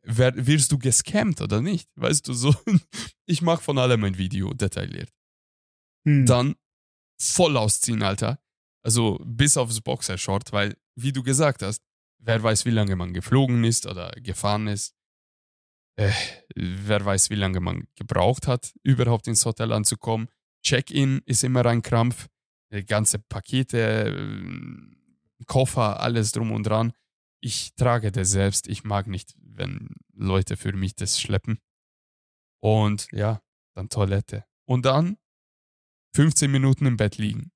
Wirst 0.03 0.71
du 0.71 0.77
gescammt 0.77 1.39
oder 1.41 1.61
nicht? 1.61 1.89
Weißt 1.95 2.27
du 2.27 2.33
so? 2.33 2.53
Ich 3.27 3.41
mache 3.41 3.63
von 3.63 3.77
allem 3.79 4.03
ein 4.03 4.17
Video, 4.17 4.53
detailliert. 4.53 5.09
Hm. 6.05 6.25
Dann 6.25 6.55
voll 7.19 7.57
ausziehen, 7.57 8.03
Alter. 8.03 8.39
Also 8.83 9.19
bis 9.23 9.57
aufs 9.57 9.81
Boxershort, 9.81 10.51
weil, 10.51 10.77
wie 10.95 11.11
du 11.11 11.23
gesagt 11.23 11.63
hast, 11.63 11.81
wer 12.19 12.41
weiß, 12.41 12.65
wie 12.65 12.71
lange 12.71 12.95
man 12.95 13.13
geflogen 13.13 13.63
ist 13.63 13.85
oder 13.85 14.11
gefahren 14.21 14.67
ist. 14.67 14.95
Äh, 15.97 16.11
wer 16.55 17.03
weiß, 17.03 17.29
wie 17.29 17.35
lange 17.35 17.59
man 17.61 17.87
gebraucht 17.95 18.47
hat, 18.47 18.73
überhaupt 18.83 19.27
ins 19.27 19.45
Hotel 19.45 19.71
anzukommen. 19.71 20.27
Check-in 20.61 21.21
ist 21.25 21.43
immer 21.43 21.65
ein 21.65 21.81
Krampf. 21.81 22.27
Die 22.71 22.85
ganze 22.85 23.19
Pakete, 23.19 23.77
äh, 23.79 25.45
Koffer, 25.45 25.99
alles 26.01 26.31
drum 26.31 26.51
und 26.51 26.63
dran. 26.67 26.93
Ich 27.39 27.75
trage 27.75 28.11
das 28.11 28.31
selbst. 28.31 28.67
Ich 28.67 28.83
mag 28.83 29.07
nicht, 29.07 29.35
wenn 29.39 29.95
Leute 30.13 30.57
für 30.57 30.73
mich 30.73 30.95
das 30.95 31.21
schleppen. 31.21 31.59
Und 32.59 33.07
ja, 33.11 33.41
dann 33.75 33.89
Toilette. 33.89 34.45
Und 34.65 34.85
dann 34.85 35.17
15 36.15 36.49
Minuten 36.49 36.85
im 36.85 36.95
Bett 36.95 37.17
liegen. 37.17 37.51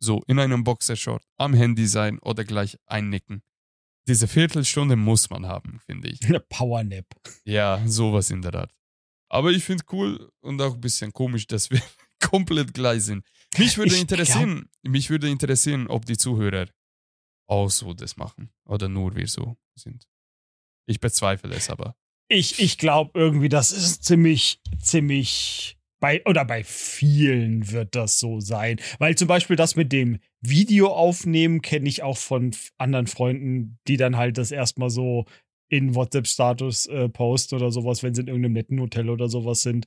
So, 0.00 0.22
in 0.26 0.38
einem 0.38 0.64
Boxershort, 0.64 1.22
am 1.36 1.52
Handy 1.52 1.86
sein 1.86 2.18
oder 2.20 2.44
gleich 2.44 2.78
einnicken. 2.86 3.42
Diese 4.06 4.26
Viertelstunde 4.26 4.96
muss 4.96 5.28
man 5.28 5.46
haben, 5.46 5.80
finde 5.84 6.08
ich. 6.08 6.22
Eine 6.26 6.40
Powernap. 6.40 7.04
Ja, 7.44 7.86
sowas 7.86 8.30
in 8.30 8.40
der 8.40 8.54
Art. 8.54 8.74
Aber 9.28 9.50
ich 9.50 9.62
finde 9.62 9.84
cool 9.92 10.32
und 10.40 10.60
auch 10.62 10.74
ein 10.74 10.80
bisschen 10.80 11.12
komisch, 11.12 11.46
dass 11.46 11.70
wir 11.70 11.82
komplett 12.20 12.72
gleich 12.72 13.02
sind. 13.02 13.26
Mich 13.58 13.76
würde 13.76 13.94
Ich 13.94 14.00
interessieren, 14.00 14.70
mich 14.82 15.10
würde 15.10 15.28
interessieren, 15.28 15.86
ob 15.86 16.06
die 16.06 16.16
Zuhörer 16.16 16.66
auch 17.46 17.68
so 17.68 17.92
das 17.92 18.16
machen 18.16 18.50
oder 18.64 18.88
nur 18.88 19.14
wir 19.16 19.28
so 19.28 19.58
sind. 19.74 20.08
Ich 20.86 20.98
bezweifle 20.98 21.54
es 21.54 21.68
aber. 21.68 21.94
Ich, 22.28 22.58
ich 22.58 22.78
glaube 22.78 23.18
irgendwie, 23.18 23.50
das 23.50 23.72
ist 23.72 24.04
ziemlich, 24.04 24.62
ziemlich 24.80 25.77
bei, 26.00 26.24
oder 26.26 26.44
bei 26.44 26.62
vielen 26.64 27.70
wird 27.72 27.94
das 27.94 28.18
so 28.18 28.40
sein. 28.40 28.80
Weil 28.98 29.16
zum 29.16 29.28
Beispiel 29.28 29.56
das 29.56 29.76
mit 29.76 29.92
dem 29.92 30.18
Video 30.40 30.88
aufnehmen 30.88 31.62
kenne 31.62 31.88
ich 31.88 32.02
auch 32.02 32.16
von 32.18 32.52
anderen 32.78 33.06
Freunden, 33.06 33.78
die 33.88 33.96
dann 33.96 34.16
halt 34.16 34.38
das 34.38 34.50
erstmal 34.50 34.90
so 34.90 35.24
in 35.68 35.94
WhatsApp-Status 35.94 36.86
äh, 36.86 37.08
posten 37.08 37.56
oder 37.56 37.70
sowas, 37.70 38.02
wenn 38.02 38.14
sie 38.14 38.22
in 38.22 38.28
irgendeinem 38.28 38.52
netten 38.54 38.80
Hotel 38.80 39.10
oder 39.10 39.28
sowas 39.28 39.62
sind. 39.62 39.86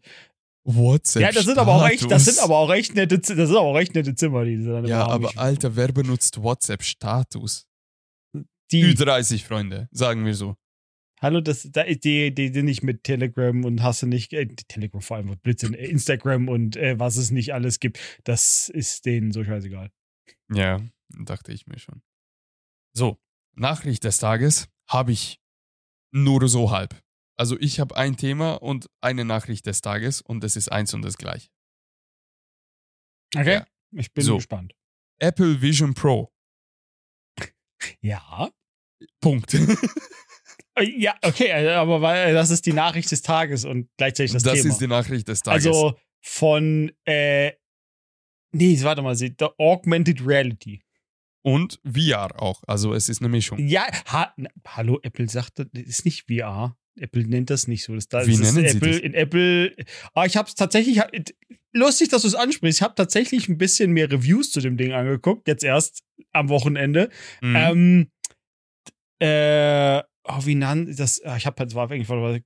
WhatsApp. 0.64 1.24
ja, 1.24 1.32
das 1.32 1.46
sind 1.46 1.58
aber 1.58 1.74
auch 1.74 1.88
echt, 1.88 2.12
das 2.12 2.26
sind 2.26 2.38
aber 2.40 2.58
auch 2.58 2.72
echt 2.72 2.94
nette, 2.94 3.18
das 3.18 3.28
sind 3.28 3.40
aber 3.58 3.62
auch 3.62 3.80
echt 3.80 3.96
nette 3.96 4.14
Zimmer, 4.14 4.46
die 4.46 4.58
sie 4.58 4.70
dann 4.70 4.86
Ja, 4.86 5.04
immer 5.06 5.14
haben. 5.14 5.26
aber 5.26 5.42
Alter, 5.42 5.76
wer 5.76 5.92
benutzt 5.92 6.42
WhatsApp-Status? 6.44 7.66
die, 8.72 8.86
Ü30 8.96 9.44
Freunde, 9.44 9.90
sagen 9.92 10.24
wir 10.26 10.36
so. 10.36 10.56
Hallo, 11.22 11.40
das, 11.40 11.70
da, 11.72 11.84
die, 11.84 12.34
die 12.34 12.48
sind 12.52 12.66
nicht 12.66 12.82
mit 12.82 13.04
Telegram 13.04 13.64
und 13.64 13.84
hast 13.84 14.02
du 14.02 14.08
nicht, 14.08 14.34
äh, 14.34 14.48
Telegram 14.48 15.02
vor 15.02 15.18
allem, 15.18 15.38
Blödsinn, 15.38 15.76
äh, 15.76 15.86
Instagram 15.86 16.50
und 16.50 16.76
äh, 16.78 16.98
was 16.98 17.18
es 17.18 17.30
nicht 17.30 17.54
alles 17.54 17.80
gibt, 17.80 18.00
das 18.24 18.70
ist 18.70 19.06
denen 19.06 19.32
so 19.32 19.44
scheißegal. 19.44 19.92
Ja, 20.52 20.82
dachte 21.10 21.54
ich 21.54 21.68
mir 21.68 21.78
schon. 21.78 22.02
So, 22.98 23.22
Nachricht 23.54 24.04
des 24.04 24.18
Tages 24.18 24.68
habe 24.90 25.12
ich 25.12 25.40
nur 26.12 26.48
so 26.48 26.72
halb. 26.72 27.00
Also 27.38 27.56
ich 27.60 27.80
habe 27.80 27.96
ein 27.96 28.18
Thema 28.18 28.54
und 28.54 28.90
eine 29.00 29.24
Nachricht 29.24 29.68
des 29.68 29.82
Tages 29.82 30.22
und 30.22 30.44
es 30.44 30.56
ist 30.56 30.72
eins 30.72 30.94
und 30.96 31.04
das 31.04 31.18
gleiche. 31.18 31.50
Okay. 33.36 33.54
Ja. 33.54 33.68
Ich 33.92 34.12
bin 34.12 34.24
So. 34.24 34.38
gespannt. 34.38 34.74
Apple 35.20 35.62
Vision 35.62 35.94
Pro. 35.94 36.34
Ja. 38.02 38.52
Punkt. 39.20 39.56
Äh, 40.76 40.84
Ja, 40.98 41.16
okay, 41.24 41.48
äh, 41.48 41.70
aber 41.74 42.02
weil 42.02 42.34
das 42.34 42.50
ist 42.50 42.66
die 42.66 42.74
Nachricht 42.74 43.12
des 43.12 43.22
Tages 43.22 43.66
und 43.66 43.90
gleichzeitig 43.98 44.34
das, 44.34 44.44
das 44.44 44.54
Thema. 44.62 44.70
ist 44.70 44.82
die 44.82 44.88
Nachricht 44.88 45.28
des 45.28 45.42
Tages. 45.42 45.66
also 45.68 45.96
von, 46.22 46.92
äh, 47.06 47.52
nee, 48.54 48.78
warte 48.82 49.02
mal, 49.02 49.16
sie- 49.16 49.36
the 49.40 49.48
Augmented 49.58 50.26
Reality. 50.26 50.82
und 51.44 51.80
VR 51.84 52.40
auch. 52.40 52.62
Also 52.68 52.94
es 52.94 53.10
ist 53.10 53.20
eine 53.22 53.30
Mischung. 53.30 53.58
Ja, 53.60 53.88
ha, 54.12 54.32
na, 54.38 54.50
hallo, 54.68 55.00
Apple 55.02 55.28
sagt, 55.28 55.58
das 55.58 55.66
ist 55.74 56.06
nicht 56.06 56.26
VR. 56.28 56.78
Apple 57.00 57.24
nennt 57.26 57.50
das 57.50 57.68
nicht 57.68 57.84
so. 57.84 57.96
Das, 57.96 58.08
das 58.10 58.28
Wie 58.28 58.36
nennen 58.38 58.54
sie 58.54 58.66
Apple, 58.68 58.92
das? 58.92 59.00
In 59.00 59.14
Apple, 59.16 59.76
ah, 60.14 60.26
ich 60.26 60.38
habe 60.38 60.48
es 60.48 60.54
tatsächlich, 60.54 61.00
hab- 61.00 61.10
lustig, 61.74 62.10
dass 62.10 62.22
du 62.22 62.28
es 62.28 62.36
ansprichst. 62.36 62.78
Ich 62.80 62.84
habe 62.84 62.94
tatsächlich 62.94 63.50
ein 63.50 63.58
bisschen 63.58 63.92
mehr 63.92 64.12
Reviews 64.12 64.52
zu 64.52 64.60
dem 64.60 64.78
Ding 64.78 64.92
angeguckt, 64.92 65.48
jetzt 65.48 65.64
erst 65.64 66.04
am 66.32 66.50
Wochenende. 66.50 67.10
Mhm. 67.42 67.56
Ähm, 67.56 68.12
äh, 69.20 70.04
oh, 70.24 70.46
wie 70.46 70.56
nannt 70.56 71.00
das? 71.00 71.22
Ah, 71.24 71.38
ich 71.38 71.46
habe 71.46 71.60
halt, 71.60 71.76
war 71.76 71.90
eigentlich 71.90 72.08
mal, 72.08 72.42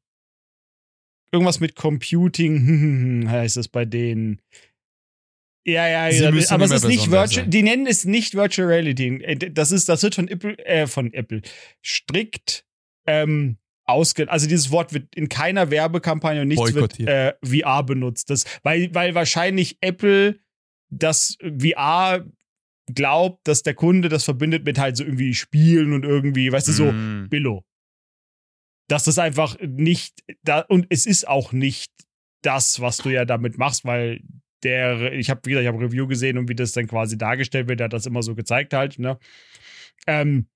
irgendwas 1.31 1.59
mit 1.59 1.75
Computing 1.75 3.27
heißt 3.29 3.57
es 3.57 3.67
bei 3.67 3.85
denen. 3.85 4.41
Ja, 5.67 5.87
ja, 5.87 6.07
ja 6.09 6.31
müssen 6.31 6.53
aber 6.53 6.65
es 6.65 6.71
ist 6.71 6.85
nicht 6.85 7.09
Virtual, 7.09 7.27
sein. 7.27 7.49
die 7.49 7.63
nennen 7.63 7.87
es 7.87 8.05
nicht 8.05 8.35
Virtual 8.35 8.67
Reality. 8.67 9.23
Äh, 9.23 9.35
Das 9.51 9.71
ist, 9.71 9.89
das 9.89 10.03
wird 10.03 10.13
von 10.15 10.27
Apple, 10.27 10.57
äh, 10.59 10.85
von 10.85 11.11
Apple 11.11 11.41
strikt 11.83 12.65
ähm, 13.07 13.57
ausge, 13.85 14.29
also 14.29 14.47
dieses 14.47 14.71
Wort 14.71 14.93
wird 14.93 15.15
in 15.15 15.27
keiner 15.27 15.71
Werbekampagne 15.71 16.41
und 16.41 16.49
nichts 16.49 16.73
wird 16.73 16.99
äh, 16.99 17.33
VR 17.43 17.83
benutzt. 17.83 18.29
Das, 18.29 18.45
weil, 18.63 18.93
weil 18.93 19.15
wahrscheinlich 19.15 19.77
Apple 19.81 20.39
das 20.89 21.37
VR 21.41 22.25
glaubt, 22.93 23.47
dass 23.47 23.63
der 23.63 23.73
Kunde 23.73 24.09
das 24.09 24.23
verbindet 24.23 24.65
mit 24.65 24.77
halt 24.77 24.97
so 24.97 25.03
irgendwie 25.03 25.33
Spielen 25.33 25.93
und 25.93 26.05
irgendwie, 26.05 26.51
weißt 26.51 26.67
du, 26.67 26.71
so 26.71 26.91
Mhm. 26.91 27.29
Billo. 27.29 27.63
Dass 28.87 29.05
das 29.05 29.17
einfach 29.17 29.57
nicht 29.61 30.23
da 30.43 30.59
und 30.61 30.85
es 30.89 31.05
ist 31.05 31.27
auch 31.27 31.51
nicht 31.51 31.91
das, 32.43 32.79
was 32.79 32.97
du 32.97 33.09
ja 33.09 33.25
damit 33.25 33.57
machst, 33.57 33.85
weil 33.85 34.21
der, 34.63 35.13
ich 35.13 35.29
habe, 35.29 35.41
wie 35.45 35.51
gesagt, 35.51 35.63
ich 35.63 35.67
habe 35.67 35.83
Review 35.83 36.07
gesehen 36.07 36.37
und 36.37 36.49
wie 36.49 36.55
das 36.55 36.71
dann 36.71 36.87
quasi 36.87 37.17
dargestellt 37.17 37.67
wird, 37.67 37.79
der 37.79 37.85
hat 37.85 37.93
das 37.93 38.05
immer 38.05 38.21
so 38.23 38.35
gezeigt 38.35 38.73
halt, 38.73 38.99
ne? 38.99 39.17
Ähm, 40.07 40.47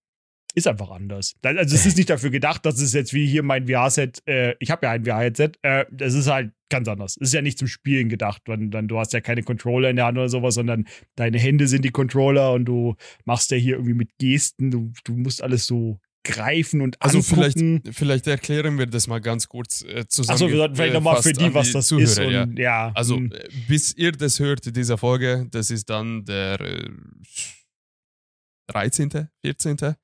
ist 0.56 0.68
einfach 0.68 0.90
anders. 0.90 1.36
Also 1.44 1.76
es 1.76 1.86
ist 1.86 1.98
nicht 1.98 2.10
dafür 2.10 2.32
gedacht, 2.32 2.66
dass 2.66 2.82
es 2.82 2.94
jetzt 2.94 3.14
wie 3.14 3.28
hier 3.28 3.44
mein 3.44 3.68
VR-Set, 3.68 4.22
äh, 4.28 4.56
ich 4.60 4.72
habe 4.72 4.86
ja 4.86 4.92
ein 4.94 5.06
VR-Headset, 5.06 5.52
äh, 5.62 5.86
das 5.92 6.14
ist 6.14 6.28
halt 6.28 6.52
ganz 6.70 6.88
anders. 6.88 7.18
Es 7.20 7.30
ist 7.30 7.34
ja 7.34 7.42
nicht 7.42 7.58
zum 7.58 7.68
Spielen 7.68 8.10
gedacht, 8.10 8.42
wenn 8.46 8.72
dann 8.72 8.88
du 8.88 9.00
hast 9.00 9.14
ja 9.14 9.22
keine 9.22 9.44
Controller 9.44 9.90
in 9.90 9.96
der 9.96 10.06
Hand 10.06 10.18
oder 10.18 10.30
sowas, 10.30 10.56
sondern 10.56 10.88
deine 11.16 11.40
Hände 11.40 11.68
sind 11.68 11.86
die 11.86 11.92
Controller 11.92 12.54
und 12.54 12.66
du 12.66 12.96
machst 13.26 13.52
ja 13.52 13.58
hier 13.58 13.76
irgendwie 13.76 13.94
mit 13.94 14.10
Gesten, 14.20 14.72
du, 14.72 14.92
du 15.04 15.14
musst 15.14 15.42
alles 15.44 15.66
so 15.66 16.00
greifen 16.24 16.82
und 16.82 16.98
Also 17.00 17.22
vielleicht, 17.22 17.58
angucken. 17.58 17.94
vielleicht 17.94 18.28
erklären 18.28 18.78
wir 18.78 18.86
das 18.86 19.08
mal 19.08 19.20
ganz 19.20 19.48
kurz 19.48 19.84
äh, 19.84 20.06
zusammen. 20.08 20.40
Wir 20.40 20.58
sollten 20.58 20.76
vielleicht 20.76 20.94
nochmal 20.94 21.22
für 21.22 21.34
die, 21.34 21.54
was 21.54 21.72
das 21.72 21.92
ist. 21.92 22.18
ja. 22.18 22.44
Und, 22.44 22.60
ja. 22.60 22.92
Also, 22.94 23.18
hm. 23.18 23.32
äh, 23.32 23.48
bis 23.68 23.96
ihr 23.96 24.12
das 24.12 24.40
hört, 24.40 24.76
dieser 24.76 24.98
Folge, 24.98 25.48
das 25.50 25.72
ist 25.72 25.90
dann 25.90 26.26
der 26.26 26.60
äh, 26.60 26.90
13., 28.68 29.30
14. 29.44 29.96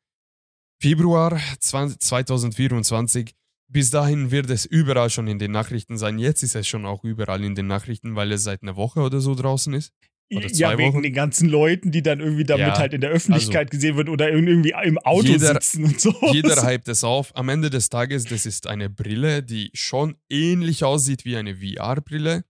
Februar 0.79 1.39
20, 1.59 1.99
2024. 1.99 3.31
Bis 3.67 3.89
dahin 3.89 4.29
wird 4.31 4.49
es 4.49 4.65
überall 4.65 5.09
schon 5.09 5.27
in 5.27 5.39
den 5.39 5.51
Nachrichten 5.51 5.97
sein. 5.97 6.19
Jetzt 6.19 6.43
ist 6.43 6.55
es 6.55 6.67
schon 6.67 6.85
auch 6.85 7.03
überall 7.03 7.43
in 7.43 7.55
den 7.55 7.67
Nachrichten, 7.67 8.15
weil 8.15 8.31
es 8.31 8.43
seit 8.43 8.61
einer 8.61 8.75
Woche 8.75 8.99
oder 9.01 9.19
so 9.21 9.33
draußen 9.33 9.73
ist. 9.73 9.91
oder 10.31 10.47
ja, 10.51 10.77
wegen 10.77 10.93
Wochen. 10.93 11.01
den 11.03 11.13
ganzen 11.13 11.49
Leuten, 11.49 11.91
die 11.91 12.03
dann 12.03 12.19
irgendwie 12.19 12.43
damit 12.43 12.67
Ja, 12.67 12.77
halt 12.77 12.93
in 12.93 13.01
der 13.01 13.09
Öffentlichkeit 13.09 13.71
gesehen 13.71 13.97
wird 13.97 14.09
oder 14.09 14.29
irgendwie 14.31 14.73
im 14.83 14.97
Auto 14.99 15.27
Jeder- 15.27 15.53
sitzen 15.55 15.85
und 15.85 15.99
so. 15.99 16.13
Jeder 16.31 16.55
hypt 16.71 16.87
es 16.87 17.03
auf. 17.03 17.35
Am 17.35 17.49
Ende 17.49 17.69
des 17.71 17.89
Tages, 17.89 18.25
das 18.25 18.45
ist 18.45 18.67
eine 18.67 18.89
Brille, 18.89 19.41
die 19.41 19.71
schon 19.73 20.15
ähnlich 20.29 20.83
aussieht 20.83 21.25
wie 21.25 21.35
eine 21.35 21.55
VR-Brille, 21.57 22.43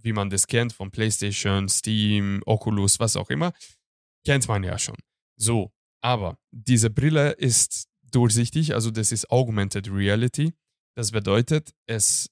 wie 0.00 0.12
man 0.12 0.28
das 0.28 0.46
kennt 0.46 0.74
von 0.74 0.90
PlayStation, 0.90 1.68
Steam, 1.68 2.42
Oculus, 2.44 3.00
was 3.00 3.16
auch 3.16 3.30
immer. 3.30 3.52
Kennt 4.26 4.46
man 4.48 4.62
ja 4.64 4.78
schon. 4.78 4.96
So, 5.36 5.72
aber 6.02 6.38
diese 6.52 6.90
Brille 6.90 7.32
ist 7.32 7.88
durchsichtig, 8.10 8.74
also 8.74 8.90
das 8.90 9.12
ist 9.12 9.30
Augmented 9.30 9.90
Reality. 9.90 10.52
Das 10.96 11.10
bedeutet, 11.12 11.72
es 11.86 12.30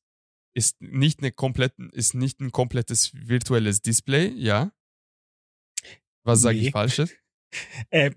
ist 0.56 0.80
nicht, 0.80 1.20
eine 1.20 1.32
komplett, 1.32 1.74
ist 1.92 2.14
nicht 2.14 2.40
ein 2.40 2.50
komplettes 2.50 3.12
virtuelles 3.14 3.82
Display, 3.82 4.28
ja? 4.28 4.72
Was 6.24 6.40
sage 6.40 6.58
Nee. 6.58 6.66
ich 6.66 6.72
Falsches? 6.72 7.12
Äh, 7.90 8.10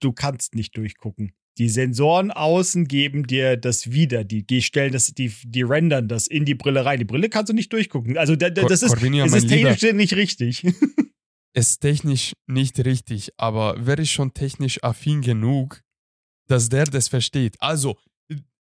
du 0.00 0.12
kannst 0.12 0.54
nicht 0.54 0.76
durchgucken. 0.76 1.32
Die 1.58 1.68
Sensoren 1.68 2.30
außen 2.30 2.86
geben 2.88 3.26
dir 3.26 3.56
das 3.56 3.90
wieder. 3.90 4.24
Die, 4.24 4.46
die 4.46 4.62
stellen 4.62 4.92
das, 4.92 5.12
die, 5.12 5.30
die 5.44 5.62
rendern 5.62 6.08
das 6.08 6.26
in 6.28 6.44
die 6.46 6.54
Brille 6.54 6.84
rein. 6.84 6.98
Die 6.98 7.04
Brille 7.04 7.28
kannst 7.28 7.50
du 7.50 7.54
nicht 7.54 7.72
durchgucken. 7.72 8.16
Also 8.16 8.36
da, 8.36 8.48
da, 8.50 8.62
Cor- 8.62 8.70
das 8.70 8.82
ist, 8.82 8.94
Corvinia, 8.94 9.24
das 9.24 9.34
ist 9.34 9.50
Lieber. 9.50 9.70
technisch 9.76 9.92
nicht 9.94 10.14
richtig. 10.16 10.62
ist 11.54 11.80
technisch 11.80 12.32
nicht 12.46 12.78
richtig, 12.84 13.30
aber 13.36 13.74
wer 13.78 13.98
ist 13.98 14.10
schon 14.10 14.32
technisch 14.34 14.82
affin 14.82 15.20
genug, 15.20 15.80
dass 16.48 16.68
der 16.68 16.84
das 16.84 17.08
versteht? 17.08 17.56
Also, 17.60 17.98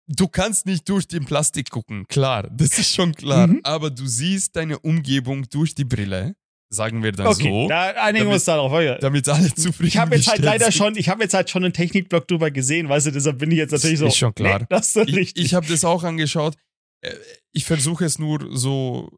du 0.08 0.28
kannst 0.28 0.66
nicht 0.66 0.88
durch 0.88 1.06
den 1.06 1.24
Plastik 1.24 1.70
gucken, 1.70 2.06
klar, 2.08 2.48
das 2.50 2.78
ist 2.78 2.94
schon 2.94 3.14
klar, 3.14 3.46
Mhm. 3.46 3.60
aber 3.64 3.90
du 3.90 4.06
siehst 4.06 4.56
deine 4.56 4.78
Umgebung 4.78 5.48
durch 5.50 5.74
die 5.74 5.84
Brille, 5.84 6.34
sagen 6.70 7.02
wir 7.02 7.12
dann 7.12 7.26
Okay, 7.26 7.50
so, 7.50 7.68
da 7.68 7.82
einigen 7.90 8.14
wir 8.14 8.20
damit- 8.24 8.34
uns 8.34 8.44
darauf. 8.44 8.72
Ja. 8.82 8.96
damit 8.98 9.28
alle 9.28 9.54
zufrieden 9.54 9.88
Ich 9.88 9.96
habe 9.98 10.16
jetzt 10.16 10.28
halt 10.28 10.40
leider 10.40 10.64
sind. 10.66 10.74
schon, 10.74 10.96
ich 10.96 11.08
habe 11.10 11.22
jetzt 11.22 11.34
halt 11.34 11.50
schon 11.50 11.64
einen 11.64 11.74
Technikblog 11.74 12.26
drüber 12.26 12.50
gesehen, 12.50 12.88
weißt 12.88 13.06
du, 13.06 13.12
deshalb 13.12 13.38
bin 13.38 13.50
ich 13.50 13.58
jetzt 13.58 13.72
natürlich 13.72 13.98
so. 13.98 14.06
Ist 14.06 14.16
schon 14.16 14.34
klar. 14.34 14.60
Nee, 14.60 14.66
das 14.70 14.96
ist 14.96 15.08
Ich, 15.08 15.14
richtig. 15.16 15.44
ich 15.44 15.54
habe 15.54 15.66
das 15.66 15.84
auch 15.84 16.02
angeschaut. 16.04 16.56
Äh, 17.02 17.14
Ich 17.54 17.66
versuche 17.66 18.06
es 18.06 18.18
nur 18.18 18.56
so 18.56 19.10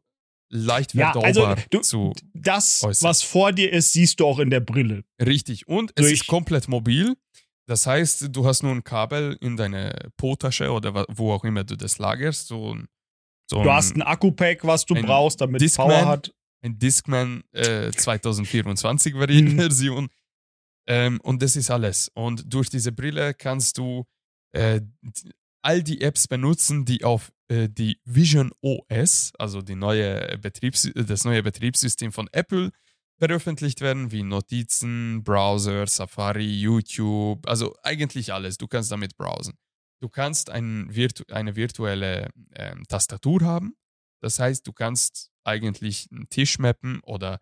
leicht 0.49 0.93
ja, 0.93 1.11
also 1.13 1.55
du, 1.71 1.79
zu. 1.81 2.13
das, 2.33 2.81
äußern. 2.83 3.09
was 3.09 3.21
vor 3.23 3.51
dir 3.51 3.71
ist, 3.73 3.93
siehst 3.93 4.19
du 4.19 4.25
auch 4.27 4.39
in 4.39 4.49
der 4.49 4.59
Brille. 4.59 5.03
Richtig. 5.19 5.67
Und 5.67 5.91
es 5.95 6.03
Durch- 6.03 6.13
ist 6.13 6.27
komplett 6.27 6.67
mobil. 6.67 7.15
Das 7.67 7.87
heißt, 7.87 8.27
du 8.31 8.45
hast 8.45 8.61
nur 8.61 8.71
ein 8.73 8.83
Kabel 8.83 9.37
in 9.41 9.57
deine 9.57 10.11
Po-Tasche 10.17 10.71
oder 10.71 11.05
wo 11.09 11.33
auch 11.33 11.43
immer 11.43 11.63
du 11.63 11.75
das 11.75 11.97
lagerst. 11.97 12.47
So 12.47 12.75
ein, 12.75 12.87
so 13.49 13.63
Du 13.63 13.71
hast 13.71 13.95
ein 13.95 14.03
Akku-Pack, 14.03 14.63
was 14.65 14.85
du 14.85 14.93
ein 14.93 15.03
brauchst, 15.05 15.41
damit 15.41 15.61
es 15.61 15.71
Discman. 15.71 15.87
Power 15.89 16.05
hat. 16.05 16.31
ein 16.63 16.77
Discman 16.77 17.43
äh, 17.53 17.91
2024 17.97 19.15
Vari- 19.15 19.41
Mhm. 19.41 19.55
Version. 19.59 20.09
Ähm, 20.87 21.19
und 21.21 21.41
das 21.41 21.55
ist 21.55 21.71
alles. 21.71 22.11
Und 22.13 22.53
durch 22.53 22.69
diese 22.69 22.91
Brille 22.91 23.33
kannst 23.33 23.79
du 23.79 24.05
äh, 24.51 24.81
all 25.65 25.81
die 25.81 26.01
Apps 26.01 26.27
benutzen, 26.27 26.85
die 26.85 27.03
auf 27.03 27.31
äh, 27.47 27.67
die 27.67 27.99
Vision 28.05 28.51
OS, 28.61 29.33
also 29.39 29.61
die 29.61 29.75
neue 29.75 30.37
Betriebs 30.37 30.89
das 30.93 31.25
neue 31.25 31.41
Betriebssystem 31.41 32.11
von 32.11 32.29
Apple, 32.31 32.71
veröffentlicht 33.17 33.81
werden, 33.81 34.11
wie 34.11 34.23
Notizen, 34.23 35.23
Browser, 35.23 35.87
Safari, 35.87 36.45
YouTube, 36.45 37.47
also 37.47 37.75
eigentlich 37.81 38.31
alles. 38.31 38.57
Du 38.57 38.67
kannst 38.67 38.91
damit 38.91 39.17
browsen. 39.17 39.53
Du 40.01 40.09
kannst 40.09 40.49
ein 40.49 40.93
virtu 40.93 41.23
eine 41.31 41.55
virtuelle 41.55 42.29
ähm, 42.53 42.83
Tastatur 42.87 43.41
haben. 43.41 43.75
Das 44.21 44.37
heißt, 44.37 44.67
du 44.67 44.73
kannst 44.73 45.31
eigentlich 45.43 46.07
einen 46.11 46.29
Tisch 46.29 46.59
mappen 46.59 46.99
oder, 47.01 47.39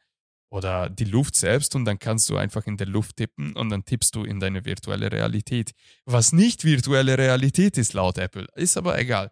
oder 0.53 0.87
die 0.87 1.05
Luft 1.05 1.35
selbst 1.35 1.73
und 1.75 1.83
dann 1.85 1.97
kannst 1.97 2.29
du 2.29 2.37
einfach 2.37 2.67
in 2.67 2.77
der 2.77 2.85
Luft 2.85 3.17
tippen 3.17 3.55
und 3.55 3.69
dann 3.69 3.85
tippst 3.85 4.13
du 4.13 4.23
in 4.23 4.39
deine 4.39 4.65
virtuelle 4.65 5.11
Realität. 5.11 5.71
Was 6.05 6.31
nicht 6.31 6.63
virtuelle 6.63 7.17
Realität 7.17 7.75
ist 7.79 7.93
laut 7.93 8.19
Apple, 8.19 8.47
ist 8.55 8.77
aber 8.77 8.99
egal. 8.99 9.31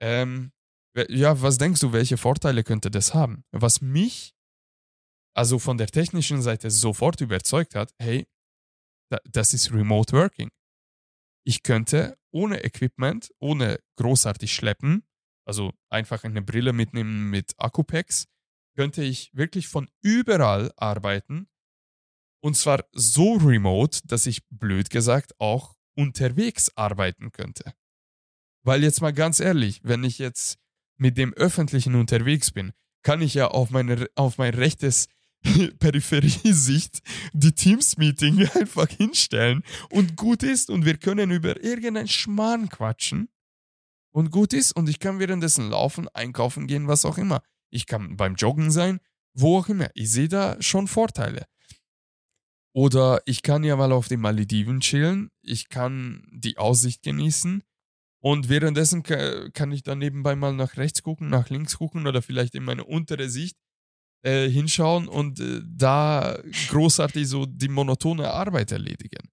Ähm, 0.00 0.52
ja, 1.10 1.40
was 1.42 1.58
denkst 1.58 1.80
du, 1.80 1.92
welche 1.92 2.16
Vorteile 2.16 2.64
könnte 2.64 2.90
das 2.90 3.12
haben? 3.12 3.44
Was 3.52 3.82
mich 3.82 4.34
also 5.34 5.58
von 5.58 5.76
der 5.76 5.88
technischen 5.88 6.40
Seite 6.40 6.70
sofort 6.70 7.20
überzeugt 7.20 7.74
hat, 7.74 7.92
hey, 7.98 8.26
da, 9.10 9.18
das 9.30 9.52
ist 9.52 9.70
Remote 9.70 10.16
Working. 10.16 10.50
Ich 11.44 11.62
könnte 11.62 12.18
ohne 12.32 12.64
Equipment, 12.64 13.30
ohne 13.38 13.80
großartig 13.96 14.52
schleppen, 14.52 15.04
also 15.46 15.72
einfach 15.90 16.24
eine 16.24 16.40
Brille 16.40 16.72
mitnehmen 16.72 17.28
mit 17.28 17.52
Akkupacks, 17.58 18.26
könnte 18.78 19.02
ich 19.02 19.32
wirklich 19.34 19.66
von 19.66 19.88
überall 20.02 20.70
arbeiten 20.76 21.48
und 22.40 22.56
zwar 22.56 22.84
so 22.92 23.32
remote, 23.32 23.98
dass 24.04 24.24
ich 24.24 24.46
blöd 24.50 24.88
gesagt 24.88 25.32
auch 25.40 25.74
unterwegs 25.96 26.70
arbeiten 26.76 27.32
könnte. 27.32 27.74
Weil 28.62 28.84
jetzt 28.84 29.00
mal 29.00 29.12
ganz 29.12 29.40
ehrlich, 29.40 29.80
wenn 29.82 30.04
ich 30.04 30.20
jetzt 30.20 30.60
mit 30.96 31.18
dem 31.18 31.34
Öffentlichen 31.34 31.96
unterwegs 31.96 32.52
bin, 32.52 32.72
kann 33.02 33.20
ich 33.20 33.34
ja 33.34 33.48
auf, 33.48 33.70
meine, 33.70 34.06
auf 34.14 34.38
mein 34.38 34.54
rechtes 34.54 35.08
Peripheriesicht 35.80 37.00
die 37.32 37.56
Teams-Meeting 37.56 38.48
einfach 38.54 38.88
hinstellen 38.90 39.64
und 39.90 40.14
gut 40.14 40.44
ist 40.44 40.70
und 40.70 40.84
wir 40.84 40.98
können 40.98 41.32
über 41.32 41.64
irgendeinen 41.64 42.06
Schmarrn 42.06 42.68
quatschen 42.68 43.28
und 44.12 44.30
gut 44.30 44.52
ist 44.52 44.70
und 44.70 44.88
ich 44.88 45.00
kann 45.00 45.18
währenddessen 45.18 45.68
laufen, 45.68 46.06
einkaufen 46.14 46.68
gehen, 46.68 46.86
was 46.86 47.04
auch 47.04 47.18
immer. 47.18 47.42
Ich 47.70 47.86
kann 47.86 48.16
beim 48.16 48.34
Joggen 48.34 48.70
sein, 48.70 49.00
wo 49.34 49.58
auch 49.58 49.68
immer. 49.68 49.90
Ich 49.94 50.10
sehe 50.10 50.28
da 50.28 50.56
schon 50.60 50.88
Vorteile. 50.88 51.46
Oder 52.74 53.22
ich 53.24 53.42
kann 53.42 53.64
ja 53.64 53.76
mal 53.76 53.92
auf 53.92 54.08
den 54.08 54.20
Malediven 54.20 54.80
chillen, 54.80 55.30
ich 55.42 55.68
kann 55.68 56.26
die 56.30 56.58
Aussicht 56.58 57.02
genießen 57.02 57.62
und 58.20 58.48
währenddessen 58.48 59.02
ka- 59.02 59.48
kann 59.50 59.72
ich 59.72 59.82
dann 59.82 59.98
nebenbei 59.98 60.36
mal 60.36 60.52
nach 60.52 60.76
rechts 60.76 61.02
gucken, 61.02 61.28
nach 61.28 61.50
links 61.50 61.78
gucken 61.78 62.06
oder 62.06 62.22
vielleicht 62.22 62.54
in 62.54 62.64
meine 62.64 62.84
untere 62.84 63.28
Sicht 63.30 63.56
äh, 64.22 64.48
hinschauen 64.48 65.08
und 65.08 65.40
äh, 65.40 65.60
da 65.64 66.38
großartig 66.68 67.26
so 67.26 67.46
die 67.46 67.68
monotone 67.68 68.30
Arbeit 68.30 68.70
erledigen. 68.70 69.28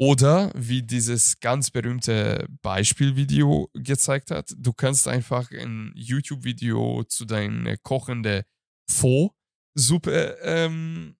Oder 0.00 0.52
wie 0.54 0.82
dieses 0.82 1.40
ganz 1.40 1.72
berühmte 1.72 2.46
Beispielvideo 2.62 3.68
gezeigt 3.74 4.30
hat, 4.30 4.54
du 4.56 4.72
kannst 4.72 5.08
einfach 5.08 5.50
ein 5.50 5.92
YouTube-Video 5.96 7.02
zu 7.04 7.24
deiner 7.24 7.76
kochende 7.78 8.44
Pho-Suppe 8.88 10.38
ähm, 10.42 11.16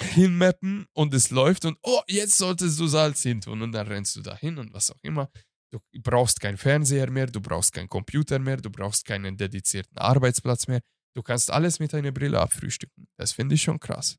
hinmappen 0.00 0.86
und 0.92 1.12
es 1.14 1.30
läuft 1.30 1.64
und 1.64 1.78
oh, 1.82 2.00
jetzt 2.06 2.38
solltest 2.38 2.78
du 2.78 2.86
Salz 2.86 3.22
hin 3.22 3.40
tun 3.40 3.60
und 3.60 3.72
dann 3.72 3.88
rennst 3.88 4.14
du 4.14 4.20
dahin 4.20 4.58
und 4.58 4.72
was 4.72 4.90
auch 4.92 5.02
immer. 5.02 5.28
Du 5.72 5.80
brauchst 6.02 6.40
keinen 6.40 6.58
Fernseher 6.58 7.10
mehr, 7.10 7.26
du 7.26 7.40
brauchst 7.40 7.72
keinen 7.72 7.88
Computer 7.88 8.38
mehr, 8.38 8.58
du 8.58 8.70
brauchst 8.70 9.04
keinen 9.04 9.36
dedizierten 9.36 9.98
Arbeitsplatz 9.98 10.68
mehr. 10.68 10.80
Du 11.14 11.22
kannst 11.22 11.50
alles 11.50 11.80
mit 11.80 11.92
einer 11.94 12.12
Brille 12.12 12.40
abfrühstücken. 12.40 13.08
Das 13.18 13.32
finde 13.32 13.54
ich 13.54 13.62
schon 13.62 13.80
krass. 13.80 14.18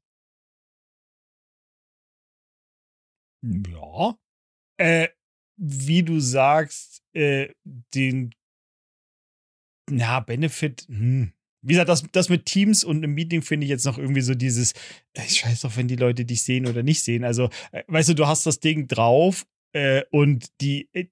Ja. 3.43 4.17
Äh, 4.77 5.09
wie 5.57 6.03
du 6.03 6.19
sagst, 6.19 7.03
äh, 7.13 7.49
den 7.93 8.33
na, 9.89 10.19
Benefit, 10.21 10.85
hm. 10.87 11.33
Wie 11.65 11.73
gesagt, 11.73 11.87
das, 11.87 12.03
das 12.11 12.27
mit 12.27 12.45
Teams 12.45 12.83
und 12.83 12.97
einem 12.97 13.13
Meeting 13.13 13.41
finde 13.41 13.63
ich 13.63 13.69
jetzt 13.69 13.85
noch 13.85 13.97
irgendwie 13.97 14.21
so 14.21 14.35
dieses, 14.35 14.73
äh, 15.13 15.23
ich 15.25 15.45
weiß 15.45 15.61
doch, 15.61 15.77
wenn 15.77 15.87
die 15.87 15.95
Leute 15.95 16.25
dich 16.25 16.43
sehen 16.43 16.67
oder 16.67 16.83
nicht 16.83 17.01
sehen. 17.01 17.23
Also, 17.23 17.49
äh, 17.71 17.83
weißt 17.87 18.09
du, 18.09 18.15
du 18.15 18.27
hast 18.27 18.45
das 18.45 18.59
Ding 18.59 18.87
drauf 18.87 19.45
äh, 19.71 20.03
und 20.11 20.49
die, 20.59 20.89
äh, 20.91 21.05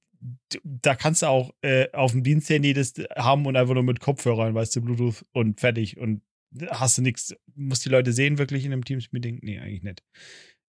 da 0.64 0.94
kannst 0.94 1.24
du 1.24 1.28
auch 1.28 1.52
auf 1.94 2.12
dem 2.12 2.22
Diensthandy 2.22 2.74
das 2.74 2.94
haben 3.16 3.48
und 3.48 3.56
einfach 3.56 3.74
nur 3.74 3.82
mit 3.82 4.02
Kopfhörern, 4.02 4.54
weißt 4.54 4.76
du, 4.76 4.82
Bluetooth 4.82 5.26
und 5.32 5.60
fertig 5.60 5.98
und 5.98 6.22
hast 6.70 7.00
du 7.00 7.02
nichts. 7.02 7.36
Muss 7.56 7.80
die 7.80 7.90
Leute 7.90 8.14
sehen 8.14 8.38
wirklich 8.38 8.64
in 8.64 8.72
einem 8.72 8.86
Teams-Meeting? 8.86 9.40
Nee, 9.42 9.58
eigentlich 9.58 9.82
nicht. 9.82 10.04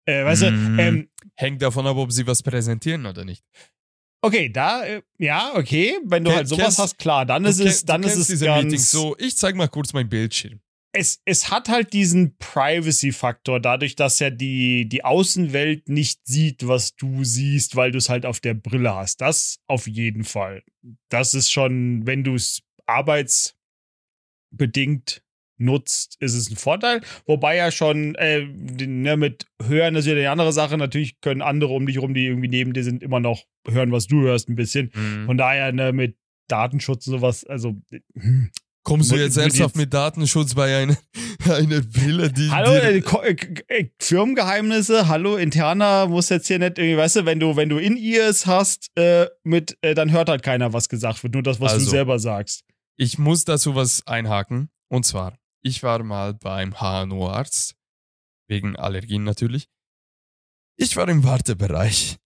Äh, 0.06 0.24
weißt 0.24 0.42
Mm. 0.42 0.76
du, 0.76 0.82
ähm, 0.82 1.08
Hängt 1.36 1.62
davon 1.62 1.86
ab, 1.86 1.96
ob 1.96 2.10
sie 2.12 2.26
was 2.26 2.42
präsentieren 2.42 3.06
oder 3.06 3.24
nicht. 3.24 3.44
Okay, 4.22 4.50
da, 4.50 4.84
äh, 4.84 5.02
ja, 5.18 5.52
okay, 5.54 5.96
wenn 6.04 6.24
du 6.24 6.30
Ken- 6.30 6.36
halt 6.38 6.48
sowas 6.48 6.64
kennst- 6.64 6.78
hast, 6.78 6.98
klar, 6.98 7.24
dann 7.24 7.44
ist 7.44 7.60
es, 7.60 7.84
dann 7.84 8.02
ist 8.02 8.16
es 8.16 8.26
diese 8.26 8.44
ganz, 8.46 8.64
Meetings 8.64 8.90
so, 8.90 9.16
ich 9.18 9.36
zeig 9.36 9.54
mal 9.54 9.68
kurz 9.68 9.92
meinen 9.94 10.08
Bildschirm. 10.10 10.60
es, 10.92 11.20
es 11.24 11.50
hat 11.50 11.68
halt 11.68 11.92
diesen 11.94 12.36
Privacy-Faktor, 12.38 13.60
dadurch, 13.60 13.94
dass 13.96 14.18
ja 14.18 14.28
die, 14.30 14.88
die 14.88 15.04
Außenwelt 15.04 15.88
nicht 15.88 16.20
sieht, 16.26 16.66
was 16.66 16.96
du 16.96 17.22
siehst, 17.24 17.76
weil 17.76 17.92
du 17.92 17.98
es 17.98 18.08
halt 18.08 18.26
auf 18.26 18.40
der 18.40 18.54
Brille 18.54 18.92
hast. 18.94 19.20
Das 19.20 19.60
auf 19.68 19.86
jeden 19.86 20.24
Fall. 20.24 20.64
Das 21.08 21.32
ist 21.32 21.50
schon, 21.52 22.06
wenn 22.06 22.24
du 22.24 22.34
es 22.34 22.62
arbeitsbedingt 22.86 23.54
nutzt, 25.60 26.16
ist 26.20 26.34
es 26.34 26.50
ein 26.50 26.56
Vorteil. 26.56 27.00
Wobei 27.26 27.56
ja 27.56 27.70
schon 27.70 28.14
äh, 28.16 28.44
ne, 28.44 29.16
mit 29.16 29.46
Hören, 29.62 29.94
das 29.94 30.06
ist 30.06 30.12
ja 30.12 30.16
eine 30.16 30.30
andere 30.30 30.52
Sache. 30.52 30.76
Natürlich 30.76 31.20
können 31.20 31.42
andere 31.42 31.72
um 31.72 31.86
dich 31.86 31.98
rum, 31.98 32.14
die 32.14 32.26
irgendwie 32.26 32.48
neben 32.48 32.72
dir 32.72 32.84
sind, 32.84 33.02
immer 33.02 33.20
noch 33.20 33.44
hören, 33.68 33.92
was 33.92 34.06
du 34.06 34.22
hörst, 34.22 34.48
ein 34.48 34.56
bisschen. 34.56 34.90
Mhm. 34.94 35.26
Von 35.26 35.38
daher, 35.38 35.72
ne, 35.72 35.92
mit 35.92 36.16
Datenschutz 36.48 37.06
und 37.06 37.14
sowas, 37.14 37.44
also. 37.44 37.76
hm. 38.14 38.50
Kommst 38.82 39.12
du 39.12 39.16
jetzt 39.16 39.36
ernsthaft 39.36 39.76
mit 39.76 39.92
Datenschutz 39.92 40.54
bei 40.54 40.82
einer, 40.82 40.96
einer 41.54 41.82
Brille, 41.82 42.32
die. 42.32 42.50
Hallo, 42.50 42.70
die, 42.70 43.04
äh, 43.04 43.36
äh, 43.68 43.80
äh, 43.80 43.90
Firmengeheimnisse, 43.98 45.06
hallo, 45.06 45.36
interner, 45.36 46.06
muss 46.06 46.30
jetzt 46.30 46.46
hier 46.46 46.58
nicht 46.58 46.78
irgendwie, 46.78 46.96
weißt 46.96 47.16
du, 47.16 47.26
wenn 47.26 47.38
du, 47.38 47.56
wenn 47.56 47.68
du 47.68 47.76
In-Ears 47.76 48.46
hast, 48.46 48.90
äh, 48.96 49.26
mit, 49.44 49.76
äh, 49.82 49.94
dann 49.94 50.10
hört 50.10 50.30
halt 50.30 50.42
keiner, 50.42 50.72
was 50.72 50.88
gesagt 50.88 51.22
wird, 51.22 51.34
nur 51.34 51.42
das, 51.42 51.60
was 51.60 51.72
du 51.72 51.78
Also. 51.78 51.90
selber 51.90 52.18
sagst. 52.18 52.64
Ich 52.96 53.18
muss 53.18 53.44
dazu 53.44 53.74
was 53.74 54.06
einhaken. 54.06 54.70
Und 54.88 55.04
zwar, 55.06 55.38
ich 55.62 55.82
war 55.82 56.02
mal 56.02 56.34
beim 56.34 56.74
HNO-Arzt, 56.80 57.76
wegen 58.48 58.76
Allergien 58.76 59.24
natürlich. 59.24 59.68
Ich 60.76 60.96
war 60.96 61.08
im 61.08 61.24
Wartebereich 61.24 62.16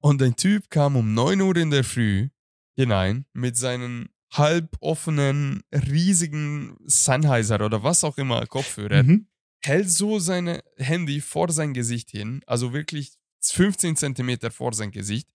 und 0.00 0.22
ein 0.22 0.36
Typ 0.36 0.70
kam 0.70 0.96
um 0.96 1.14
9 1.14 1.40
Uhr 1.40 1.56
in 1.56 1.70
der 1.70 1.84
Früh 1.84 2.28
hinein 2.76 3.26
mit 3.32 3.56
seinen 3.56 4.08
halboffenen, 4.32 5.62
riesigen 5.72 6.76
Sennheiser 6.86 7.60
oder 7.64 7.82
was 7.82 8.04
auch 8.04 8.18
immer 8.18 8.46
Kopfhörer, 8.46 9.02
Mhm. 9.02 9.26
hält 9.64 9.90
so 9.90 10.18
sein 10.18 10.60
Handy 10.76 11.20
vor 11.20 11.50
sein 11.50 11.74
Gesicht 11.74 12.10
hin, 12.10 12.42
also 12.46 12.72
wirklich 12.72 13.14
15 13.42 13.96
Zentimeter 13.96 14.50
vor 14.50 14.72
sein 14.74 14.90
Gesicht. 14.92 15.28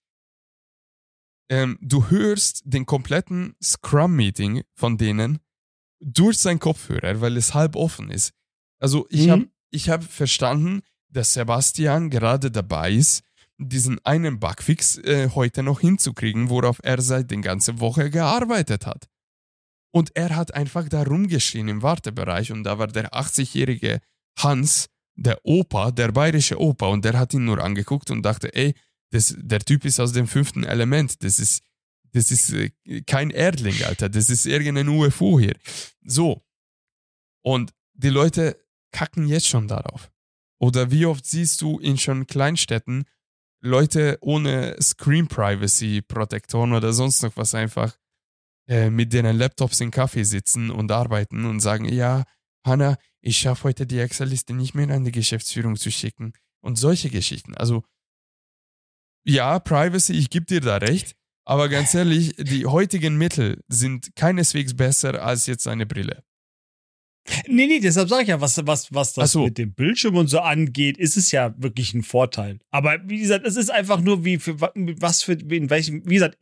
Ähm, 1.50 1.78
du 1.82 2.10
hörst 2.10 2.62
den 2.66 2.86
kompletten 2.86 3.56
Scrum-Meeting 3.62 4.64
von 4.76 4.98
denen 4.98 5.40
durch 6.04 6.38
seinen 6.38 6.60
Kopfhörer, 6.60 7.22
weil 7.22 7.38
es 7.38 7.54
halb 7.54 7.76
offen 7.76 8.10
ist. 8.12 8.32
Also 8.80 9.08
ich 9.10 9.28
Mhm. 9.28 9.32
habe 9.32 9.48
ich 9.72 9.90
hab 9.90 10.04
verstanden, 10.04 10.82
dass 11.10 11.34
Sebastian 11.34 12.10
gerade 12.10 12.52
dabei 12.52 12.92
ist, 12.92 13.24
diesen 13.58 14.00
einen 14.06 14.40
Bugfix 14.40 14.98
äh, 14.98 15.30
heute 15.34 15.64
noch 15.64 15.80
hinzukriegen, 15.80 16.50
worauf 16.50 16.80
er 16.84 17.02
seit 17.02 17.32
der 17.32 17.40
ganzen 17.40 17.80
Woche 17.80 18.10
gearbeitet 18.10 18.86
hat. 18.86 19.06
Und 19.92 20.16
er 20.16 20.36
hat 20.36 20.54
einfach 20.54 20.90
da 20.90 21.04
rumgeschrien 21.04 21.68
im 21.68 21.82
Wartebereich 21.84 22.52
und 22.52 22.64
da 22.64 22.78
war 22.80 22.88
der 22.88 23.14
80-jährige 23.14 24.00
Hans, 24.40 24.88
der 25.16 25.40
Opa, 25.44 25.92
der 25.92 26.12
bayerische 26.12 26.60
Opa, 26.60 26.88
und 26.88 27.06
der 27.06 27.18
hat 27.20 27.34
ihn 27.36 27.46
nur 27.46 27.64
angeguckt 27.64 28.10
und 28.10 28.24
dachte, 28.24 28.54
ey, 28.56 28.74
das, 29.12 29.36
der 29.38 29.60
Typ 29.60 29.86
ist 29.86 30.00
aus 30.00 30.12
dem 30.12 30.28
fünften 30.28 30.64
Element, 30.64 31.24
das 31.24 31.38
ist, 31.38 31.62
das 32.14 32.32
ist 32.32 32.52
äh, 32.52 32.72
kein 33.06 33.30
Erdling, 33.30 33.84
Alter, 33.84 34.10
das 34.10 34.30
ist 34.30 34.46
irgendein 34.46 34.88
UFO 34.88 35.40
hier. 35.40 35.56
So. 36.04 36.44
Und 37.44 37.74
die 37.94 38.10
Leute 38.10 38.58
kacken 38.92 39.28
jetzt 39.28 39.48
schon 39.48 39.68
darauf. 39.68 40.12
Oder 40.60 40.92
wie 40.92 41.06
oft 41.06 41.26
siehst 41.26 41.62
du 41.62 41.80
in 41.80 41.98
schon 41.98 42.26
Kleinstädten 42.26 43.06
Leute 43.60 44.18
ohne 44.22 44.76
Screen 44.82 45.28
Privacy 45.28 46.02
Protektoren 46.02 46.74
oder 46.74 46.92
sonst 46.94 47.24
noch 47.24 47.36
was 47.38 47.56
einfach 47.56 47.98
äh, 48.68 48.90
mit 48.90 49.14
deren 49.14 49.38
Laptops 49.38 49.80
im 49.80 49.92
Kaffee 49.92 50.24
sitzen 50.24 50.70
und 50.70 50.92
arbeiten 50.92 51.46
und 51.46 51.62
sagen, 51.62 51.86
ja, 51.86 52.24
Hanna, 52.66 52.98
ich 53.22 53.38
schaffe 53.38 53.66
heute 53.66 53.88
die 53.88 54.00
Excel-Liste 54.00 54.54
nicht 54.54 54.74
mehr 54.74 54.90
an 54.90 55.06
die 55.06 55.12
Geschäftsführung 55.12 55.76
zu 55.78 55.92
schicken. 55.92 56.34
Und 56.62 56.78
solche 56.78 57.10
Geschichten. 57.10 57.56
Also, 57.56 57.84
ja, 59.26 59.60
Privacy, 59.60 60.14
ich 60.14 60.30
gebe 60.30 60.46
dir 60.46 60.62
da 60.62 60.78
recht, 60.78 61.16
aber 61.46 61.70
ganz 61.70 61.94
ehrlich, 61.94 62.36
die 62.38 62.66
heutigen 62.66 63.18
Mittel 63.18 63.62
sind 63.68 64.16
keineswegs 64.16 64.76
besser 64.76 65.24
als 65.24 65.46
jetzt 65.48 65.68
eine 65.68 65.86
Brille. 65.86 66.24
Nee, 67.48 67.68
nee, 67.68 67.80
deshalb 67.80 68.10
sage 68.10 68.24
ich 68.24 68.28
ja, 68.28 68.42
was, 68.42 68.58
was, 68.68 68.94
was 68.94 69.14
das 69.14 69.32
so. 69.32 69.46
mit 69.46 69.58
dem 69.58 69.74
Bildschirm 69.74 70.18
und 70.18 70.28
so 70.28 70.40
angeht, 70.40 70.98
ist 70.98 71.16
es 71.16 71.32
ja 71.32 71.56
wirklich 71.58 71.94
ein 71.94 72.04
Vorteil. 72.04 72.60
Aber 72.70 72.98
wie 73.06 73.18
gesagt, 73.20 73.48
es 73.48 73.56
ist 73.56 73.72
einfach 73.72 74.02
nur, 74.02 74.26
wie 74.26 74.40
für 74.40 74.60
wa- 74.60 74.74
was 74.76 75.24
für, 75.24 75.32
in 75.32 75.70
welchem, 75.70 76.04
wie 76.06 76.16
gesagt, 76.16 76.38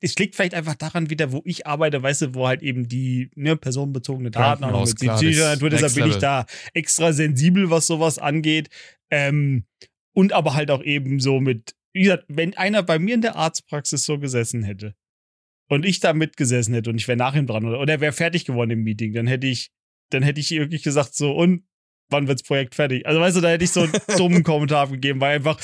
es 0.00 0.16
liegt 0.16 0.34
vielleicht 0.34 0.54
einfach 0.54 0.74
daran 0.74 1.08
wieder, 1.08 1.30
wo 1.30 1.40
ich 1.44 1.68
arbeite, 1.68 2.02
weißt 2.02 2.22
du, 2.22 2.34
wo 2.34 2.48
halt 2.48 2.62
eben 2.64 2.88
die 2.88 3.30
ne, 3.36 3.56
personenbezogene 3.56 4.32
Daten 4.32 4.64
auch 4.64 4.80
mit 4.86 5.08
das 5.08 5.22
Natur, 5.38 5.70
deshalb 5.70 5.94
bin 5.94 6.06
ich 6.08 6.16
da 6.20 6.46
extra 6.72 7.12
sensibel, 7.12 7.70
was 7.70 7.86
sowas 7.86 8.18
angeht. 8.18 8.70
Ähm, 9.10 9.66
und 10.14 10.32
aber 10.32 10.54
halt 10.54 10.72
auch 10.72 10.82
eben 10.82 11.20
so 11.20 11.40
mit, 11.40 11.76
wie 11.94 12.02
gesagt, 12.02 12.24
wenn 12.28 12.56
einer 12.56 12.82
bei 12.82 12.98
mir 12.98 13.14
in 13.14 13.22
der 13.22 13.36
Arztpraxis 13.36 14.04
so 14.04 14.18
gesessen 14.18 14.62
hätte 14.64 14.94
und 15.68 15.86
ich 15.86 16.00
da 16.00 16.12
mitgesessen 16.12 16.74
hätte 16.74 16.90
und 16.90 16.96
ich 16.96 17.08
wäre 17.08 17.16
nach 17.16 17.34
ihm 17.34 17.46
dran 17.46 17.64
oder, 17.64 17.80
oder 17.80 17.94
er 17.94 18.00
wäre 18.00 18.12
fertig 18.12 18.44
geworden 18.44 18.70
im 18.70 18.82
Meeting, 18.82 19.14
dann 19.14 19.26
hätte 19.26 19.46
ich, 19.46 19.70
dann 20.10 20.22
hätte 20.22 20.40
ich 20.40 20.50
wirklich 20.50 20.82
gesagt, 20.82 21.14
so, 21.14 21.32
und 21.32 21.66
wann 22.10 22.28
wird's 22.28 22.42
Projekt 22.42 22.74
fertig? 22.74 23.06
Also 23.06 23.20
weißt 23.20 23.36
du, 23.36 23.40
da 23.40 23.48
hätte 23.48 23.64
ich 23.64 23.70
so 23.70 23.82
einen 23.82 23.92
dummen 24.18 24.42
Kommentar 24.42 24.88
gegeben, 24.88 25.20
weil 25.20 25.36
einfach, 25.36 25.58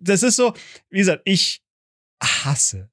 das 0.00 0.22
ist 0.22 0.36
so, 0.36 0.54
wie 0.90 0.98
gesagt, 0.98 1.22
ich 1.24 1.60
hasse 2.22 2.90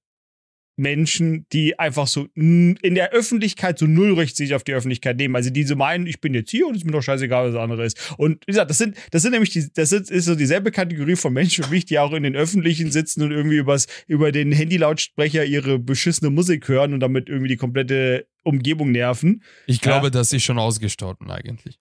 Menschen, 0.78 1.46
die 1.54 1.80
einfach 1.80 2.08
so 2.08 2.28
in 2.36 2.78
der 2.84 3.12
Öffentlichkeit 3.12 3.80
so 3.80 3.86
null 3.86 4.16
sich 4.28 4.54
auf 4.54 4.64
die 4.64 4.74
Öffentlichkeit 4.74 5.18
nehmen. 5.18 5.36
Also 5.36 5.50
die 5.50 5.64
so 5.64 5.76
meinen, 5.76 6.08
ich 6.08 6.20
bin 6.22 6.34
jetzt 6.34 6.52
hier 6.52 6.68
und 6.68 6.76
es 6.76 6.82
ist 6.82 6.86
mir 6.86 6.92
doch 6.92 7.02
scheißegal, 7.02 7.46
was 7.48 7.54
das 7.54 7.62
andere 7.62 7.86
ist. 7.86 8.14
Und 8.18 8.44
wie 8.48 8.52
gesagt, 8.52 8.70
das 8.70 8.78
sind, 8.78 8.96
das 9.12 9.22
sind 9.22 9.32
nämlich 9.32 9.50
die, 9.52 9.68
das 9.74 9.92
ist, 9.92 10.12
ist 10.12 10.26
so 10.26 10.36
dieselbe 10.36 10.72
Kategorie 10.72 11.16
von 11.16 11.34
Menschen 11.34 11.64
für 11.64 11.70
mich, 11.70 11.86
die 11.86 12.00
auch 12.00 12.14
in 12.14 12.24
den 12.24 12.36
Öffentlichen 12.36 12.92
sitzen 12.92 13.24
und 13.24 13.32
irgendwie 13.32 13.58
übers, 13.58 13.88
über 14.08 14.32
den 14.32 14.54
Handylautsprecher 14.54 15.46
ihre 15.46 15.80
beschissene 15.80 16.30
Musik 16.30 16.68
hören 16.68 16.94
und 16.94 17.00
damit 17.00 17.30
irgendwie 17.30 17.50
die 17.50 17.58
komplette 17.58 18.28
Umgebung 18.44 18.92
nerven. 18.92 19.44
Ich 19.68 19.78
Ja. 19.78 19.82
glaube, 19.84 20.12
das 20.12 20.34
ist 20.34 20.44
schon 20.44 20.60
ausgestorben 20.60 21.30
eigentlich. 21.32 21.80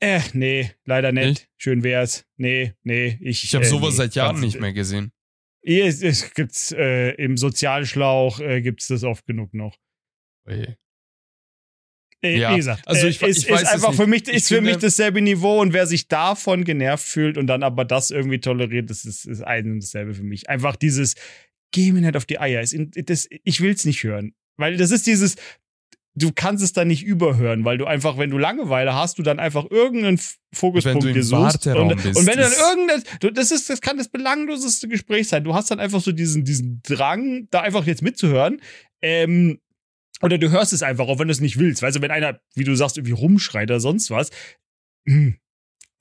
Äh, 0.00 0.20
nee, 0.32 0.70
leider 0.84 1.12
nicht. 1.12 1.26
Nicht? 1.26 1.48
Schön 1.56 1.82
wär's. 1.82 2.26
Nee, 2.36 2.74
nee. 2.82 3.18
Ich, 3.22 3.44
Ich 3.44 3.54
habe 3.54 3.64
äh, 3.64 3.68
sowas 3.68 3.90
nee. 3.92 3.96
seit 3.98 4.14
Jahren 4.14 4.40
nicht 4.40 4.60
mehr 4.60 4.72
gesehen. 4.72 5.12
Ist- 5.64 6.02
Es 6.02 6.32
gibt's 6.34 6.72
äh, 6.72 7.10
im 7.12 7.36
Sozialschlauch 7.36 8.40
äh, 8.40 8.60
gibt's 8.60 8.88
das 8.88 9.02
oft 9.04 9.24
genug 9.26 9.54
noch. 9.54 9.76
Oje. 10.46 10.76
Äh, 12.22 12.38
Ja, 12.38 12.52
wie 12.52 12.56
gesagt, 12.56 12.86
also 12.86 13.06
äh, 13.06 13.10
ich- 13.10 13.22
ist, 13.22 13.44
ich 13.44 13.50
weiß 13.50 13.62
ist 13.62 13.68
es 13.68 13.74
einfach 13.74 13.88
nicht. 13.90 14.00
für 14.00 14.06
mich 14.06 14.28
Ich 14.28 14.34
ist 14.34 14.48
für 14.48 14.56
finde- 14.56 14.70
mich 14.72 14.80
dasselbe 14.80 15.20
Niveau 15.20 15.60
und 15.60 15.72
wer 15.72 15.86
sich 15.86 16.08
davon 16.08 16.64
genervt 16.64 17.06
fühlt 17.06 17.38
und 17.38 17.46
dann 17.46 17.62
aber 17.62 17.84
das 17.84 18.10
irgendwie 18.10 18.40
toleriert, 18.40 18.90
das 18.90 19.04
ist, 19.04 19.24
ist 19.26 19.42
ein 19.42 19.70
und 19.72 19.80
dasselbe 19.82 20.14
für 20.14 20.22
mich. 20.22 20.48
Einfach 20.48 20.76
dieses 20.76 21.14
geh 21.72 21.92
mir 21.92 22.00
nicht 22.02 22.16
auf 22.16 22.24
die 22.26 22.38
Eier. 22.38 22.60
Es 22.60 22.74
Das, 22.76 23.28
ich 23.30 23.60
will's 23.60 23.84
nicht 23.84 24.02
hören, 24.04 24.34
weil 24.58 24.76
das 24.76 24.90
ist 24.90 25.06
dieses 25.06 25.36
du 26.14 26.32
kannst 26.32 26.62
es 26.62 26.72
dann 26.72 26.88
nicht 26.88 27.04
überhören, 27.04 27.64
weil 27.64 27.78
du 27.78 27.86
einfach, 27.86 28.18
wenn 28.18 28.30
du 28.30 28.38
Langeweile 28.38 28.94
hast, 28.94 29.18
du 29.18 29.22
dann 29.22 29.40
einfach 29.40 29.70
irgendeinen 29.70 30.20
Fokuspunkt 30.52 31.04
dir 31.04 31.22
suchst. 31.22 31.66
Und, 31.66 31.96
bist, 32.02 32.16
und 32.16 32.26
wenn 32.26 32.36
du 32.36 32.42
dann 32.42 32.52
irgendein, 32.52 33.02
du, 33.20 33.32
das 33.32 33.50
ist, 33.50 33.68
das 33.68 33.80
kann 33.80 33.98
das 33.98 34.08
belangloseste 34.08 34.88
Gespräch 34.88 35.28
sein. 35.28 35.44
Du 35.44 35.54
hast 35.54 35.70
dann 35.70 35.80
einfach 35.80 36.00
so 36.00 36.12
diesen, 36.12 36.44
diesen 36.44 36.80
Drang, 36.82 37.48
da 37.50 37.62
einfach 37.62 37.86
jetzt 37.86 38.02
mitzuhören. 38.02 38.60
Ähm, 39.02 39.58
oder 40.22 40.38
du 40.38 40.50
hörst 40.50 40.72
es 40.72 40.82
einfach, 40.82 41.08
auch 41.08 41.18
wenn 41.18 41.28
du 41.28 41.32
es 41.32 41.40
nicht 41.40 41.58
willst. 41.58 41.82
Weißt 41.82 41.96
du, 41.96 42.00
wenn 42.00 42.12
einer, 42.12 42.40
wie 42.54 42.64
du 42.64 42.74
sagst, 42.76 42.96
irgendwie 42.96 43.12
rumschreit 43.12 43.70
oder 43.70 43.80
sonst 43.80 44.10
was. 44.10 44.30
hm, 45.06 45.36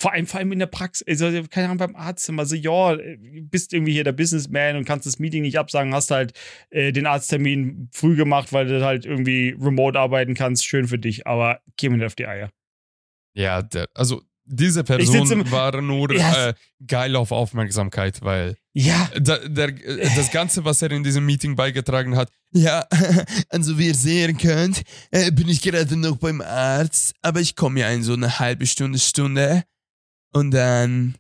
Vor 0.04 0.12
allem, 0.12 0.28
vor 0.28 0.38
allem 0.42 0.52
in 0.52 0.60
der 0.60 0.66
Praxis, 0.66 1.08
also, 1.22 1.44
keine 1.50 1.68
Ahnung, 1.68 1.78
beim 1.78 1.96
Arzt 1.96 2.28
immer 2.28 2.46
so, 2.46 2.56
ja, 2.56 2.98
du 2.98 3.42
bist 3.44 3.72
irgendwie 3.72 3.94
hier 3.94 4.04
der 4.04 4.12
Businessman 4.12 4.76
und 4.76 4.84
kannst 4.84 5.06
das 5.06 5.18
Meeting 5.18 5.44
nicht 5.44 5.58
absagen, 5.58 5.94
hast 5.94 6.12
halt 6.12 6.34
äh, 6.72 6.92
den 6.92 7.06
Arzttermin 7.06 7.88
früh 7.94 8.18
gemacht, 8.18 8.52
weil 8.52 8.68
du 8.68 8.84
halt 8.84 9.06
irgendwie 9.06 9.56
remote 9.58 9.98
arbeiten 9.98 10.34
kannst, 10.34 10.66
schön 10.66 10.90
für 10.90 11.00
dich, 11.00 11.26
aber 11.26 11.62
geh 11.78 11.88
mir 11.88 11.96
nicht 11.96 12.06
auf 12.06 12.16
die 12.16 12.28
Eier. 12.28 12.50
Ja, 13.34 13.62
der, 13.62 13.88
also 13.94 14.22
diese 14.46 14.84
Person 14.84 15.32
im- 15.32 15.52
war 15.52 15.82
nur 15.82 16.14
Ja. 16.14 16.50
äh, 16.50 16.54
geil 16.86 17.16
auf 17.16 17.32
Aufmerksamkeit, 17.32 18.22
weil 18.24 18.58
Ja, 18.74 19.10
da, 19.22 19.38
der, 19.38 19.72
das 20.18 20.32
Ganze, 20.32 20.66
was 20.66 20.82
er 20.82 20.92
in 20.92 21.06
diesem 21.06 21.26
Meeting 21.26 21.56
beigetragen 21.56 22.18
hat, 22.18 22.30
ja, 22.52 22.86
also 23.50 23.80
wie 23.80 23.88
ihr 23.88 23.96
sehen 23.96 24.38
könnt, 24.38 24.82
äh, 25.12 25.32
bin 25.32 25.48
ich 25.48 25.62
gerade 25.62 25.96
noch 25.96 26.18
beim 26.18 26.42
Arzt, 26.42 27.14
aber 27.22 27.40
ich 27.40 27.56
komme 27.56 27.80
ja 27.80 27.90
in 27.90 28.04
so 28.04 28.14
eine 28.14 28.40
halbe 28.40 28.66
Stunde, 28.68 29.00
Stunde 29.00 29.64
und 30.34 30.52
dann 30.52 31.16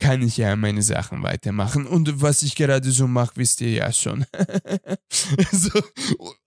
kann 0.00 0.22
ich 0.22 0.36
ja 0.36 0.54
meine 0.54 0.80
Sachen 0.82 1.24
weitermachen. 1.24 1.84
Und 1.84 2.22
was 2.22 2.44
ich 2.44 2.54
gerade 2.54 2.88
so 2.92 3.08
mache, 3.08 3.32
wisst 3.34 3.60
ihr 3.60 3.70
ja 3.70 3.92
schon. 3.92 4.24
so, 5.52 5.70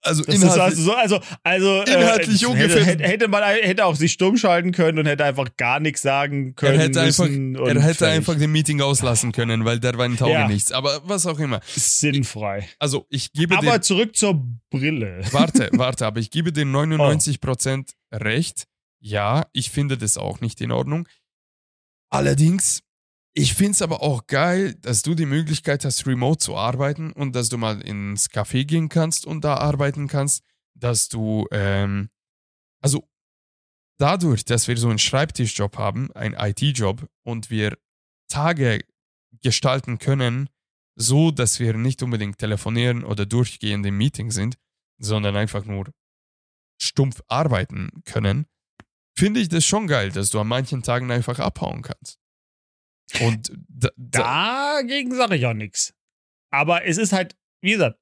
also 0.00 0.24
inhaltlich, 0.24 0.60
also 0.62 0.82
so, 0.82 0.94
also, 0.94 1.20
also 1.42 1.82
Inhaltlich 1.82 2.42
äh, 2.42 2.46
ungefähr- 2.46 2.84
Hätte, 2.84 3.04
hätte 3.04 3.28
man 3.28 3.42
hätte 3.42 3.84
auch 3.84 3.94
sich 3.94 4.12
stumm 4.12 4.38
schalten 4.38 4.72
können 4.72 4.98
und 4.98 5.06
hätte 5.06 5.24
einfach 5.26 5.48
gar 5.58 5.80
nichts 5.80 6.00
sagen 6.00 6.54
können. 6.54 6.78
er 6.78 6.84
hätte, 6.86 7.02
einfach, 7.02 7.26
er 7.28 7.82
hätte 7.82 8.08
einfach 8.08 8.36
den 8.38 8.52
Meeting 8.52 8.80
auslassen 8.80 9.32
können, 9.32 9.66
weil 9.66 9.80
der 9.80 9.98
war 9.98 10.06
ein 10.06 10.16
Tauge 10.16 10.32
Ja. 10.32 10.48
nichts. 10.48 10.72
Aber 10.72 11.02
was 11.04 11.26
auch 11.26 11.38
immer. 11.38 11.60
sinnfrei. 11.66 12.66
Also 12.78 13.04
ich 13.10 13.32
gebe 13.32 13.56
Aber 13.58 13.82
zurück 13.82 14.16
zur 14.16 14.42
Brille. 14.70 15.20
Warte, 15.30 15.68
warte, 15.72 16.06
aber 16.06 16.20
ich 16.20 16.30
gebe 16.30 16.52
dir 16.52 16.64
99% 16.64 17.90
recht. 18.14 18.64
Ja, 19.04 19.46
ich 19.52 19.70
finde 19.70 19.98
das 19.98 20.16
auch 20.16 20.40
nicht 20.40 20.60
in 20.60 20.70
Ordnung. 20.70 21.06
Allerdings, 22.12 22.82
ich 23.34 23.54
finde 23.54 23.72
es 23.72 23.80
aber 23.80 24.02
auch 24.02 24.26
geil, 24.26 24.74
dass 24.74 25.00
du 25.00 25.14
die 25.14 25.24
Möglichkeit 25.24 25.86
hast, 25.86 26.06
remote 26.06 26.38
zu 26.38 26.54
arbeiten 26.54 27.10
und 27.10 27.34
dass 27.34 27.48
du 27.48 27.56
mal 27.56 27.80
ins 27.80 28.30
Café 28.30 28.66
gehen 28.66 28.90
kannst 28.90 29.24
und 29.26 29.42
da 29.44 29.56
arbeiten 29.56 30.08
kannst, 30.08 30.44
dass 30.74 31.08
du, 31.08 31.46
ähm, 31.50 32.10
also 32.82 33.08
dadurch, 33.98 34.44
dass 34.44 34.68
wir 34.68 34.76
so 34.76 34.90
einen 34.90 34.98
Schreibtischjob 34.98 35.78
haben, 35.78 36.12
einen 36.12 36.34
IT-Job 36.34 37.08
und 37.22 37.48
wir 37.48 37.78
Tage 38.28 38.84
gestalten 39.42 39.98
können, 39.98 40.50
so 40.94 41.30
dass 41.30 41.60
wir 41.60 41.72
nicht 41.78 42.02
unbedingt 42.02 42.36
telefonieren 42.36 43.04
oder 43.04 43.24
durchgehend 43.24 43.86
im 43.86 43.96
Meeting 43.96 44.30
sind, 44.30 44.56
sondern 44.98 45.34
einfach 45.34 45.64
nur 45.64 45.90
stumpf 46.78 47.22
arbeiten 47.28 48.02
können, 48.04 48.44
finde 49.16 49.40
ich 49.40 49.48
das 49.48 49.64
schon 49.64 49.86
geil, 49.86 50.10
dass 50.12 50.30
du 50.30 50.40
an 50.40 50.48
manchen 50.48 50.82
Tagen 50.82 51.10
einfach 51.10 51.38
abhauen 51.38 51.82
kannst. 51.82 52.18
Und 53.20 53.52
da, 53.68 53.90
da, 53.96 54.80
Dagegen 54.82 55.14
sage 55.14 55.36
ich 55.36 55.46
auch 55.46 55.54
nichts. 55.54 55.94
Aber 56.50 56.84
es 56.86 56.98
ist 56.98 57.12
halt, 57.12 57.36
wie 57.62 57.72
gesagt, 57.72 57.98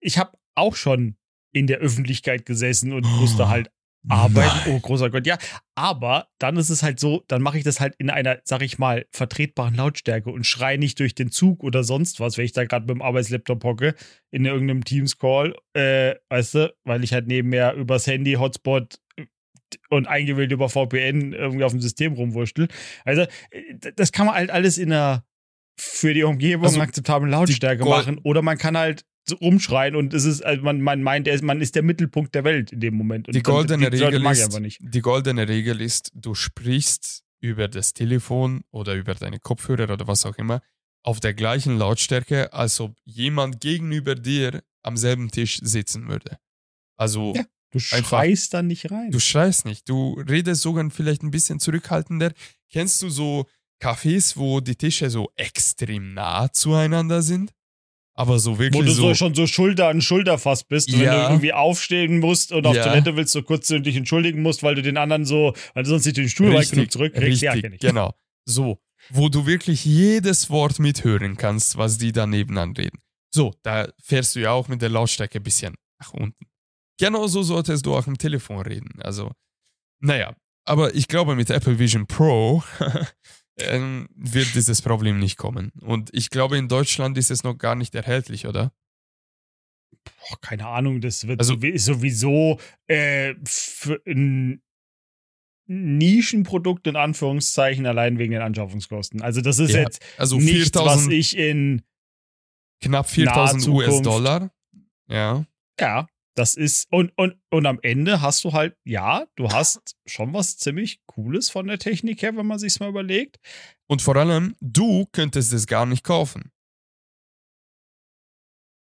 ich 0.00 0.18
habe 0.18 0.36
auch 0.54 0.76
schon 0.76 1.16
in 1.54 1.66
der 1.66 1.78
Öffentlichkeit 1.78 2.44
gesessen 2.46 2.92
und 2.92 3.04
Oh. 3.06 3.08
musste 3.20 3.48
halt 3.48 3.70
arbeiten. 4.08 4.70
Oh, 4.70 4.80
großer 4.80 5.10
Gott, 5.10 5.26
ja. 5.28 5.38
Aber 5.76 6.28
dann 6.38 6.56
ist 6.56 6.70
es 6.70 6.82
halt 6.82 6.98
so, 6.98 7.22
dann 7.28 7.40
mache 7.40 7.58
ich 7.58 7.64
das 7.64 7.78
halt 7.78 7.94
in 7.98 8.10
einer, 8.10 8.40
sag 8.44 8.62
ich 8.62 8.78
mal, 8.78 9.06
vertretbaren 9.12 9.74
Lautstärke 9.76 10.30
und 10.30 10.44
schreie 10.44 10.76
nicht 10.76 10.98
durch 10.98 11.14
den 11.14 11.30
Zug 11.30 11.62
oder 11.62 11.84
sonst 11.84 12.18
was, 12.18 12.36
wenn 12.36 12.44
ich 12.44 12.52
da 12.52 12.64
gerade 12.64 12.84
mit 12.86 12.96
dem 12.96 13.02
Arbeitslaptop 13.02 13.62
hocke, 13.62 13.94
in 14.32 14.44
irgendeinem 14.44 14.84
Teams-Call, 14.84 15.54
äh, 15.74 16.16
weißt 16.30 16.54
du, 16.54 16.74
weil 16.84 17.04
ich 17.04 17.12
halt 17.12 17.28
nebenher 17.28 17.74
übers 17.74 18.06
Handy, 18.08 18.32
Hotspot 18.34 18.98
und 19.90 20.06
eingewählt 20.08 20.52
über 20.52 20.68
VPN 20.68 21.32
irgendwie 21.32 21.64
auf 21.64 21.72
dem 21.72 21.80
System 21.80 22.12
rumwurschtel. 22.14 22.68
Also, 23.04 23.26
das 23.96 24.12
kann 24.12 24.26
man 24.26 24.34
halt 24.34 24.50
alles 24.50 24.78
in 24.78 24.92
einer 24.92 25.24
für 25.78 26.14
die 26.14 26.22
Umgebung 26.22 26.66
Also, 26.66 26.80
akzeptablen 26.80 27.30
Lautstärke 27.30 27.84
machen. 27.84 28.18
Oder 28.24 28.42
man 28.42 28.58
kann 28.58 28.76
halt 28.76 29.04
so 29.24 29.36
rumschreien 29.36 29.94
und 29.96 30.12
es 30.14 30.24
ist, 30.24 30.42
also 30.44 30.62
man, 30.62 30.80
man 30.80 31.02
meint, 31.02 31.28
ist- 31.28 31.42
man 31.44 31.60
ist 31.60 31.74
der 31.76 31.82
Mittelpunkt 31.82 32.34
der 32.34 32.44
Welt 32.44 32.72
in 32.72 32.80
dem 32.80 32.94
Moment. 32.94 33.28
Und 33.28 33.34
Die 33.34 33.42
goldene 33.42 33.88
die 33.90 33.98
Leute 33.98 34.16
Regel 34.16 34.64
ist, 34.66 34.78
die 34.80 35.00
goldene 35.00 35.48
Regel 35.48 35.80
ist, 35.80 36.10
du 36.14 36.34
sprichst 36.34 37.22
über 37.40 37.68
das 37.68 37.92
Telefon 37.94 38.62
oder 38.70 38.94
über 38.94 39.14
deine 39.14 39.38
Kopfhörer 39.38 39.92
oder 39.92 40.06
was 40.06 40.26
auch 40.26 40.36
immer 40.38 40.60
auf 41.04 41.18
der 41.20 41.34
gleichen 41.34 41.78
Lautstärke, 41.78 42.52
als 42.52 42.80
ob 42.80 42.96
jemand 43.04 43.60
gegenüber 43.60 44.14
dir 44.14 44.62
am 44.82 44.96
selben 44.96 45.30
Tisch 45.30 45.58
sitzen 45.62 46.08
würde. 46.08 46.38
Also 46.96 47.32
Ja. 47.34 47.44
Du 47.72 47.78
schreist 47.80 48.54
dann 48.54 48.66
nicht 48.66 48.90
rein. 48.90 49.10
du 49.10 49.18
schreist 49.18 49.64
nicht, 49.64 49.88
du 49.88 50.20
redest 50.28 50.62
sogar 50.62 50.88
vielleicht 50.90 51.22
ein 51.22 51.30
bisschen 51.30 51.58
zurückhaltender. 51.58 52.32
Kennst 52.70 53.00
du 53.02 53.08
so 53.08 53.46
Cafés, 53.82 54.36
wo 54.36 54.60
die 54.60 54.76
Tische 54.76 55.10
so 55.10 55.30
extrem 55.36 56.14
nah 56.14 56.52
zueinander 56.52 57.22
sind? 57.22 57.50
Aber 58.14 58.38
so 58.38 58.56
wo 58.56 58.58
wirklich 58.58 58.84
du 58.84 58.92
so, 58.92 59.02
so, 59.08 59.14
schon 59.14 59.34
so 59.34 59.46
Schulter 59.46 59.88
an 59.88 60.02
Schulter 60.02 60.36
fast 60.38 60.68
bist, 60.68 60.92
und 60.92 60.98
wenn 61.00 61.06
Ja. 61.06 61.24
du 61.28 61.32
irgendwie 61.32 61.54
aufstehen 61.54 62.20
musst 62.20 62.52
und 62.52 62.66
auf 62.66 62.76
Ja. 62.76 62.84
Toilette 62.84 63.16
willst, 63.16 63.32
so 63.32 63.42
kurz 63.42 63.68
dich 63.68 63.96
entschuldigen 63.96 64.42
musst, 64.42 64.62
weil 64.62 64.74
du 64.74 64.82
den 64.82 64.98
anderen 64.98 65.24
so, 65.24 65.54
weil 65.72 65.84
du 65.84 65.88
sonst 65.90 66.04
nicht 66.04 66.18
den 66.18 66.28
Stuhl 66.28 66.52
weit 66.52 66.70
genug 66.70 66.92
zurückkriegst. 66.92 67.42
richtig, 67.42 67.64
Ja, 67.64 67.70
ich. 67.72 67.80
genau. 67.80 68.12
So, 68.44 68.78
wo 69.08 69.30
du 69.30 69.46
wirklich 69.46 69.86
jedes 69.86 70.50
Wort 70.50 70.78
mithören 70.78 71.38
kannst, 71.38 71.78
was 71.78 71.96
die 71.96 72.12
da 72.12 72.26
nebenan 72.26 72.72
reden. 72.76 72.98
So, 73.34 73.54
da 73.62 73.88
fährst 74.02 74.36
du 74.36 74.40
ja 74.40 74.50
auch 74.52 74.68
mit 74.68 74.82
der 74.82 74.90
Lautstärke 74.90 75.38
ein 75.40 75.42
bisschen 75.42 75.74
nach 75.98 76.12
unten. 76.12 76.44
Genauso 77.02 77.42
solltest 77.42 77.84
du 77.86 77.94
auch 77.94 78.06
im 78.06 78.16
Telefon 78.18 78.60
reden. 78.62 79.00
Also, 79.02 79.32
naja, 80.00 80.34
aber 80.64 80.94
ich 80.94 81.08
glaube, 81.08 81.34
mit 81.36 81.50
Apple 81.50 81.78
Vision 81.78 82.06
Pro 82.06 82.62
ähm, 83.58 84.08
wird 84.14 84.54
dieses 84.54 84.80
Problem 84.82 85.18
nicht 85.18 85.36
kommen. 85.36 85.72
Und 85.80 86.10
ich 86.12 86.30
glaube, 86.30 86.56
in 86.58 86.68
Deutschland 86.68 87.18
ist 87.18 87.30
es 87.30 87.42
noch 87.44 87.56
gar 87.58 87.74
nicht 87.74 87.94
erhältlich, 87.94 88.46
oder? 88.46 88.72
Boah, 90.04 90.40
keine 90.40 90.66
Ahnung, 90.68 91.00
das 91.00 91.26
wird 91.26 91.40
Also- 91.40 91.54
sowie- 91.54 91.78
sowieso 91.78 92.58
äh, 92.88 93.34
ein 94.06 94.62
Nischenprodukt 95.66 96.86
in 96.86 96.96
Anführungszeichen 96.96 97.86
allein 97.86 98.18
wegen 98.18 98.32
den 98.32 98.42
Anschaffungskosten. 98.42 99.22
Also 99.22 99.40
das 99.40 99.58
ist 99.58 99.70
Ja, 99.72 99.80
jetzt 99.80 100.02
Also 100.18 100.36
nichts, 100.36 100.74
was 100.74 101.04
4000, 101.06 101.12
ich 101.12 101.36
in 101.36 101.82
knapp 102.82 103.08
4000 103.08 103.36
naher 103.36 103.58
Zukunft- 103.64 103.88
US-Dollar. 103.88 104.50
Ja. 105.08 105.46
Ja, 105.80 106.06
das 106.34 106.54
ist, 106.54 106.90
und, 106.90 107.12
und, 107.16 107.36
und 107.50 107.66
am 107.66 107.78
Ende 107.82 108.20
hast 108.22 108.44
du 108.44 108.52
halt, 108.52 108.76
ja, 108.84 109.26
du 109.36 109.50
hast 109.50 109.96
schon 110.06 110.32
was 110.32 110.56
ziemlich 110.56 111.00
Cooles 111.06 111.50
von 111.50 111.66
der 111.66 111.78
Technik 111.78 112.22
her, 112.22 112.36
wenn 112.36 112.46
man 112.46 112.58
sich's 112.58 112.80
mal 112.80 112.88
überlegt. 112.88 113.38
Und 113.86 114.00
vor 114.02 114.16
allem, 114.16 114.56
du 114.60 115.06
könntest 115.12 115.52
es 115.52 115.66
gar 115.66 115.84
nicht 115.86 116.04
kaufen. 116.04 116.50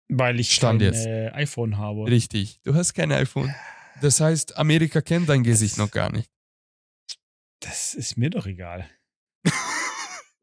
Weil 0.09 0.39
ich 0.39 0.53
Stand 0.53 0.81
kein 0.81 0.93
jetzt. 0.93 1.05
äh, 1.05 1.29
iPhone 1.33 1.77
habe. 1.77 2.05
Richtig, 2.07 2.59
du 2.63 2.73
hast 2.73 2.93
kein 2.93 3.11
iPhone. 3.11 3.53
Das 4.01 4.19
heißt, 4.21 4.57
Amerika 4.57 5.01
kennt 5.01 5.27
dein 5.27 5.43
Gesicht 5.43 5.77
noch 5.77 5.91
gar 5.91 6.11
nicht. 6.11 6.31
Das 7.59 7.93
ist 7.93 8.17
mir 8.17 8.29
doch 8.29 8.45
egal. 8.45 8.89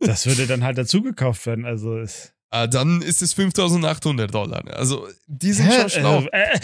das 0.01 0.27
würde 0.27 0.47
dann 0.47 0.65
halt 0.65 0.77
dazu 0.77 1.03
gekauft 1.03 1.47
werden. 1.47 1.65
Also 1.65 1.99
es, 1.99 2.34
Ah, 2.55 2.67
dann 2.69 3.03
ist 3.03 3.21
es 3.21 3.33
5800 3.35 4.33
Dollar. 4.33 4.63
Also, 4.77 5.09
die 5.27 5.53
sind 5.53 5.67
Hä? 5.67 5.81
schon 5.81 5.91
schlau. 5.91 6.17
Also, 6.19 6.29
äh, 6.31 6.59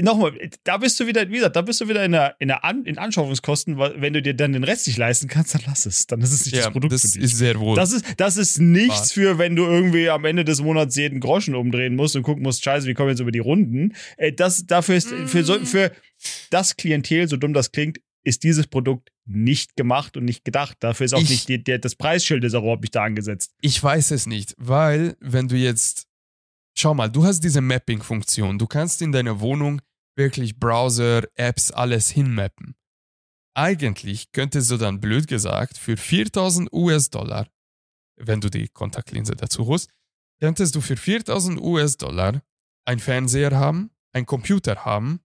Nochmal, 0.00 0.32
da 0.62 0.76
bist 0.76 1.00
du 1.00 1.08
wieder, 1.08 1.28
wie 1.28 1.34
gesagt, 1.34 1.56
da 1.56 1.60
bist 1.62 1.80
du 1.80 1.88
wieder 1.88 2.04
in 2.04 2.12
der, 2.12 2.36
in 2.38 2.46
der 2.46 2.62
An 2.64 2.84
in 2.84 2.98
Anschaffungskosten, 2.98 3.78
weil 3.78 4.00
wenn 4.00 4.12
du 4.12 4.22
dir 4.22 4.32
dann 4.32 4.52
den 4.52 4.62
Rest 4.62 4.86
nicht 4.86 4.96
leisten 4.96 5.26
kannst, 5.26 5.56
dann 5.56 5.62
lass 5.66 5.86
es. 5.86 6.06
Dann 6.06 6.20
ist 6.20 6.30
es 6.32 6.44
nicht 6.46 6.54
ja, 6.54 6.62
das 6.62 6.70
Produkt 6.72 6.92
das 6.92 7.00
für 7.02 7.08
dich. 7.08 7.22
ist 7.24 7.36
sehr 7.36 7.58
wohl. 7.58 7.74
Das 7.74 7.90
ist, 7.90 8.04
das 8.16 8.36
ist 8.36 8.60
nichts 8.60 9.16
Wahr. 9.16 9.24
für, 9.32 9.38
wenn 9.38 9.56
du 9.56 9.64
irgendwie 9.64 10.08
am 10.08 10.24
Ende 10.24 10.44
des 10.44 10.60
Monats 10.62 10.94
jeden 10.94 11.18
Groschen 11.18 11.56
umdrehen 11.56 11.96
musst 11.96 12.14
und 12.14 12.22
gucken 12.22 12.44
musst, 12.44 12.62
scheiße, 12.62 12.86
wie 12.86 12.94
kommen 12.94 13.08
wir 13.08 13.14
jetzt 13.14 13.20
über 13.20 13.32
die 13.32 13.40
Runden. 13.40 13.92
Äh, 14.18 14.32
Das, 14.32 14.64
dafür 14.66 14.94
ist, 14.94 15.08
für, 15.26 15.42
so, 15.42 15.58
für 15.64 15.90
das 16.50 16.76
Klientel, 16.76 17.26
so 17.28 17.36
dumm 17.36 17.52
das 17.52 17.72
klingt, 17.72 17.98
ist 18.28 18.42
dieses 18.44 18.66
Produkt 18.66 19.10
nicht 19.26 19.76
gemacht 19.76 20.16
und 20.16 20.24
nicht 20.24 20.44
gedacht. 20.44 20.76
Dafür 20.80 21.06
ist 21.06 21.14
auch 21.14 21.20
Ich- 21.20 21.30
nicht 21.30 21.48
die, 21.48 21.62
der, 21.64 21.78
das 21.78 21.94
Preisschild 21.96 22.44
ist 22.44 22.54
auch 22.54 22.62
überhaupt 22.62 22.82
nicht 22.82 22.94
da 22.94 23.04
angesetzt. 23.04 23.54
ich 23.60 23.82
weiß 23.82 24.10
es 24.12 24.26
nicht, 24.26 24.54
weil, 24.58 25.16
wenn 25.20 25.48
du 25.48 25.56
jetzt. 25.56 26.06
Schau 26.76 26.94
mal, 26.94 27.08
du 27.08 27.24
hast 27.24 27.40
diese 27.40 27.60
Mapping-Funktion. 27.60 28.58
Du 28.58 28.66
kannst 28.68 29.02
in 29.02 29.10
deiner 29.10 29.40
Wohnung 29.40 29.80
wirklich 30.16 30.58
Browser, 30.60 31.24
Apps, 31.34 31.70
alles 31.72 32.08
hinmappen. 32.10 32.76
Eigentlich 33.54 34.30
könntest 34.30 34.70
du 34.70 34.76
dann 34.76 35.00
blöd 35.00 35.26
gesagt 35.26 35.76
für 35.78 35.96
4000 35.96 36.72
US-Dollar, 36.72 37.48
wenn 38.16 38.40
du 38.40 38.48
die 38.48 38.68
Kontaktlinse 38.68 39.34
dazu 39.34 39.72
hast, 39.72 39.90
könntest 40.40 40.76
du 40.76 40.80
für 40.80 40.96
4000 40.96 41.60
US-Dollar 41.60 42.42
einen 42.84 43.00
Fernseher 43.00 43.50
haben, 43.56 43.90
einen 44.12 44.26
Computer 44.26 44.84
haben 44.84 45.20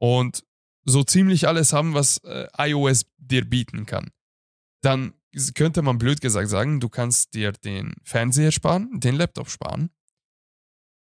und 0.00 0.44
so 0.84 1.02
ziemlich 1.04 1.46
alles 1.48 1.72
haben, 1.72 1.94
was 1.94 2.18
äh, 2.24 2.46
iOS 2.58 3.06
dir 3.18 3.48
bieten 3.48 3.86
kann. 3.86 4.10
Dann 4.82 5.14
könnte 5.54 5.82
man 5.82 5.98
blöd 5.98 6.20
gesagt 6.20 6.48
sagen, 6.48 6.80
du 6.80 6.88
kannst 6.88 7.34
dir 7.34 7.52
den 7.52 7.94
Fernseher 8.04 8.52
sparen, 8.52 9.00
den 9.00 9.16
Laptop 9.16 9.50
sparen 9.50 9.90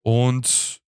und 0.03 0.81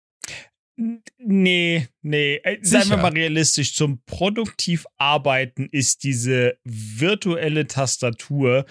Nee, 1.17 1.87
nee. 2.01 2.35
Äh, 2.37 2.57
Seien 2.63 2.89
wir 2.89 2.97
mal 2.97 3.11
realistisch. 3.11 3.75
Zum 3.75 4.03
produktiv 4.05 4.87
arbeiten 4.97 5.69
ist 5.71 6.03
diese 6.03 6.57
virtuelle 6.63 7.67
Tastatur, 7.67 8.65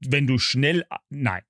wenn 0.00 0.26
du 0.26 0.38
schnell. 0.38 0.84
Nein. 1.08 1.42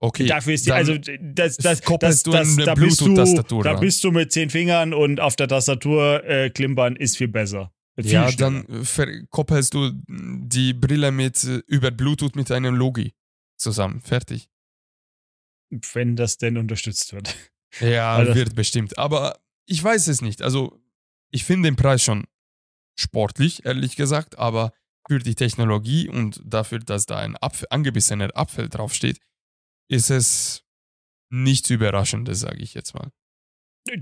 Okay, 0.00 0.26
Dafür 0.26 0.54
ist 0.54 0.66
die, 0.66 0.72
also 0.72 0.96
das, 0.98 1.56
das, 1.56 1.82
koppelst 1.82 2.18
das, 2.18 2.22
du 2.24 2.30
das, 2.32 2.56
eine 2.56 2.64
da 2.64 2.74
bist 2.74 3.00
du, 3.00 3.62
da 3.62 3.74
bist 3.74 4.02
du 4.02 4.10
mit 4.10 4.32
zehn 4.32 4.50
Fingern 4.50 4.92
und 4.92 5.20
auf 5.20 5.36
der 5.36 5.48
Tastatur 5.48 6.24
äh, 6.24 6.50
klimpern 6.50 6.96
ist 6.96 7.16
viel 7.16 7.28
besser. 7.28 7.72
Viel 7.96 8.12
ja, 8.12 8.30
schneller. 8.30 8.64
dann 8.64 8.84
verkoppelst 8.84 9.74
du 9.74 9.92
die 10.08 10.72
Brille 10.72 11.12
mit 11.12 11.44
äh, 11.44 11.62
über 11.66 11.90
Bluetooth 11.90 12.34
mit 12.34 12.50
einem 12.50 12.74
Logi 12.74 13.14
zusammen. 13.56 14.00
Fertig. 14.00 14.48
wenn 15.92 16.16
das 16.16 16.38
denn 16.38 16.56
unterstützt 16.56 17.12
wird. 17.12 17.36
Ja, 17.80 18.24
das- 18.24 18.34
wird 18.34 18.54
bestimmt. 18.54 18.98
Aber 18.98 19.38
ich 19.66 19.82
weiß 19.82 20.08
es 20.08 20.22
nicht. 20.22 20.42
Also, 20.42 20.80
ich 21.30 21.44
finde 21.44 21.68
den 21.68 21.76
Preis 21.76 22.02
schon 22.02 22.24
sportlich, 22.98 23.64
ehrlich 23.64 23.96
gesagt, 23.96 24.38
aber 24.38 24.72
für 25.08 25.18
die 25.18 25.34
Technologie 25.34 26.08
und 26.08 26.40
dafür, 26.44 26.78
dass 26.78 27.06
da 27.06 27.18
ein 27.18 27.36
Apfel, 27.36 27.66
angebissener 27.70 28.30
Apfel 28.34 28.68
draufsteht, 28.68 29.18
ist 29.90 30.10
es 30.10 30.64
nichts 31.30 31.68
Überraschendes, 31.68 32.40
sage 32.40 32.58
ich 32.58 32.74
jetzt 32.74 32.94
mal. 32.94 33.12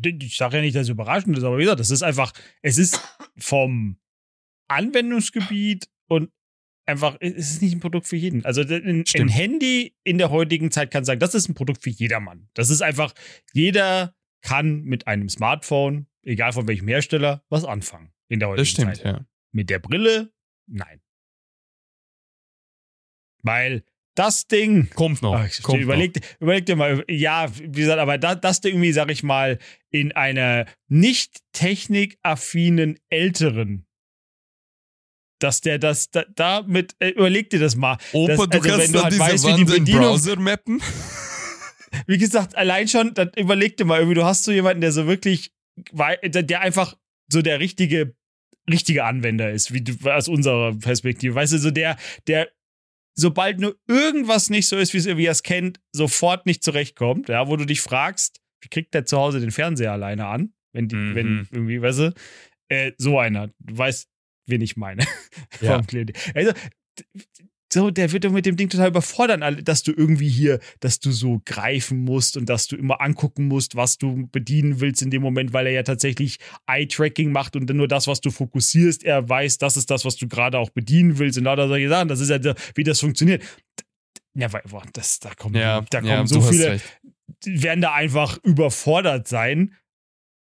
Ich 0.04 0.36
sage 0.36 0.56
ja 0.56 0.62
nicht, 0.62 0.76
dass 0.76 0.82
es 0.82 0.88
überraschend 0.90 1.36
ist, 1.38 1.44
aber 1.44 1.56
wie 1.56 1.62
gesagt, 1.62 1.80
das 1.80 1.90
ist 1.90 2.02
einfach, 2.02 2.32
es 2.62 2.78
ist 2.78 3.00
vom 3.38 3.98
Anwendungsgebiet 4.68 5.88
und 6.08 6.30
einfach, 6.84 7.16
es 7.20 7.52
ist 7.52 7.62
nicht 7.62 7.74
ein 7.74 7.80
Produkt 7.80 8.06
für 8.06 8.16
jeden. 8.16 8.44
Also 8.44 8.62
ein, 8.62 9.04
ein. 9.14 9.28
Handy 9.28 9.96
in 10.04 10.18
der 10.18 10.30
heutigen 10.30 10.70
Zeit 10.70 10.90
kann 10.90 11.04
sagen, 11.04 11.20
das 11.20 11.34
ist 11.34 11.48
ein 11.48 11.54
Produkt 11.54 11.82
für 11.82 11.90
jedermann. 11.90 12.50
Das 12.54 12.68
ist 12.70 12.82
einfach, 12.82 13.14
jeder 13.54 14.14
kann 14.42 14.82
mit 14.82 15.06
einem 15.06 15.28
Smartphone, 15.28 16.06
egal 16.22 16.52
von 16.52 16.68
welchem 16.68 16.88
Hersteller, 16.88 17.44
was 17.48 17.64
anfangen 17.64 18.12
in 18.28 18.40
der 18.40 18.48
heutigen 18.48 18.62
Das 18.62 18.68
stimmt, 18.68 18.96
Zeit. 18.96 19.04
ja. 19.04 19.26
Mit 19.52 19.70
der 19.70 19.78
Brille, 19.78 20.32
nein. 20.66 21.00
Weil 23.42 23.84
das 24.18 24.46
Ding, 24.46 24.90
Kommt 24.94 25.22
noch. 25.22 25.34
Ach, 25.34 25.46
ich 25.46 25.62
kommt 25.62 25.80
überleg, 25.82 26.20
überleg 26.40 26.66
dir 26.66 26.76
mal, 26.76 27.04
ja, 27.08 27.46
wie 27.56 27.70
gesagt, 27.70 27.98
aber 28.00 28.18
da, 28.18 28.34
das 28.34 28.60
Ding 28.60 28.72
irgendwie, 28.74 28.92
sag 28.92 29.10
ich 29.10 29.22
mal, 29.22 29.58
in 29.90 30.12
einer 30.12 30.66
nicht 30.88 31.38
technikaffinen 31.52 32.98
Älteren, 33.10 33.86
dass 35.40 35.60
der 35.60 35.78
das 35.78 36.10
da, 36.10 36.24
damit, 36.34 36.96
äh, 36.98 37.10
überleg 37.10 37.50
dir 37.50 37.60
das 37.60 37.76
mal. 37.76 37.96
noch. 38.12 38.12
Opa, 38.12 38.34
das- 38.34 38.36
du 38.36 38.42
also 38.42 38.52
wenn 38.64 38.70
kannst 38.70 38.88
du 38.88 38.92
dann 38.92 39.02
halt 39.04 39.18
weißt, 39.18 39.44
wie 39.46 39.52
die 39.54 39.68
Wand 39.68 39.78
Bedienung- 39.78 40.00
Browser 40.02 40.36
mappen. 40.36 40.82
Wie 42.06 42.18
gesagt, 42.18 42.54
allein 42.56 42.86
schon, 42.88 43.14
dann 43.14 43.30
überleg 43.36 43.76
dir 43.76 43.84
mal, 43.84 43.98
irgendwie, 44.00 44.16
du 44.16 44.24
hast 44.24 44.44
so 44.44 44.52
jemanden, 44.52 44.80
der 44.82 44.92
so 44.92 45.06
wirklich, 45.06 45.52
der 46.22 46.60
einfach 46.60 46.96
so 47.32 47.40
der 47.40 47.60
richtige, 47.60 48.14
richtige 48.68 49.04
Anwender 49.04 49.50
ist, 49.52 49.72
wie 49.72 49.80
du, 49.82 49.94
aus 50.10 50.28
unserer 50.28 50.74
Perspektive. 50.76 51.34
Weißt 51.34 51.52
du, 51.54 51.58
so 51.58 51.70
der, 51.70 51.96
der 52.26 52.48
sobald 53.18 53.58
nur 53.60 53.76
irgendwas 53.88 54.48
nicht 54.48 54.68
so 54.68 54.76
ist, 54.76 54.94
wie 54.94 54.98
es 54.98 55.06
er 55.06 55.16
es 55.18 55.42
kennt, 55.42 55.80
sofort 55.92 56.46
nicht 56.46 56.62
zurechtkommt, 56.62 57.28
ja, 57.28 57.48
wo 57.48 57.56
du 57.56 57.64
dich 57.64 57.80
fragst, 57.80 58.40
wie 58.62 58.68
kriegt 58.68 58.94
der 58.94 59.04
zu 59.06 59.18
Hause 59.18 59.40
den 59.40 59.50
Fernseher 59.50 59.92
alleine 59.92 60.26
an? 60.26 60.52
Wenn, 60.72 60.88
die, 60.88 60.96
Mhm. 60.96 61.14
wenn 61.14 61.48
irgendwie, 61.50 61.82
weißt 61.82 61.98
du, 61.98 62.14
Äh, 62.70 62.92
so 62.98 63.18
einer. 63.18 63.48
Du 63.60 63.78
weißt, 63.78 64.08
wen 64.46 64.60
ich 64.60 64.76
meine. 64.76 65.02
Ja. 65.62 65.80
Also, 66.34 66.52
so, 67.72 67.90
der 67.90 68.12
wird 68.12 68.24
doch 68.24 68.32
mit 68.32 68.46
dem 68.46 68.56
Ding 68.56 68.70
total 68.70 68.88
überfordern, 68.88 69.62
dass 69.62 69.82
du 69.82 69.92
irgendwie 69.92 70.28
hier, 70.28 70.58
dass 70.80 71.00
du 71.00 71.10
so 71.10 71.42
greifen 71.44 71.98
musst 72.04 72.36
und 72.36 72.48
dass 72.48 72.66
du 72.66 72.76
immer 72.76 73.00
angucken 73.02 73.46
musst, 73.46 73.76
was 73.76 73.98
du 73.98 74.26
bedienen 74.32 74.80
willst 74.80 75.02
in 75.02 75.10
dem 75.10 75.20
Moment, 75.20 75.52
weil 75.52 75.66
er 75.66 75.72
ja 75.72 75.82
tatsächlich 75.82 76.38
Eye-Tracking 76.66 77.30
macht 77.30 77.56
und 77.56 77.66
dann 77.66 77.76
nur 77.76 77.88
das, 77.88 78.06
was 78.06 78.20
du 78.22 78.30
fokussierst, 78.30 79.04
er 79.04 79.28
weiß, 79.28 79.58
das 79.58 79.76
ist 79.76 79.90
das, 79.90 80.04
was 80.06 80.16
du 80.16 80.28
gerade 80.28 80.58
auch 80.58 80.70
bedienen 80.70 81.18
willst 81.18 81.36
und 81.36 81.44
lauter 81.44 81.68
solche 81.68 81.88
Sachen. 81.90 82.08
Das 82.08 82.20
ist 82.20 82.30
ja, 82.30 82.42
so, 82.42 82.54
wie 82.74 82.84
das 82.84 83.00
funktioniert. 83.00 83.42
Ja, 84.34 84.52
weil, 84.52 84.62
boah, 84.68 84.84
das, 84.92 85.18
da 85.20 85.34
kommen, 85.34 85.54
Ja, 85.54 85.82
da 85.90 86.00
kommen 86.00 86.10
ja, 86.10 86.26
so 86.26 86.40
viele, 86.40 86.72
recht. 86.72 87.00
werden 87.44 87.80
da 87.82 87.92
einfach 87.92 88.38
überfordert 88.44 89.28
sein, 89.28 89.74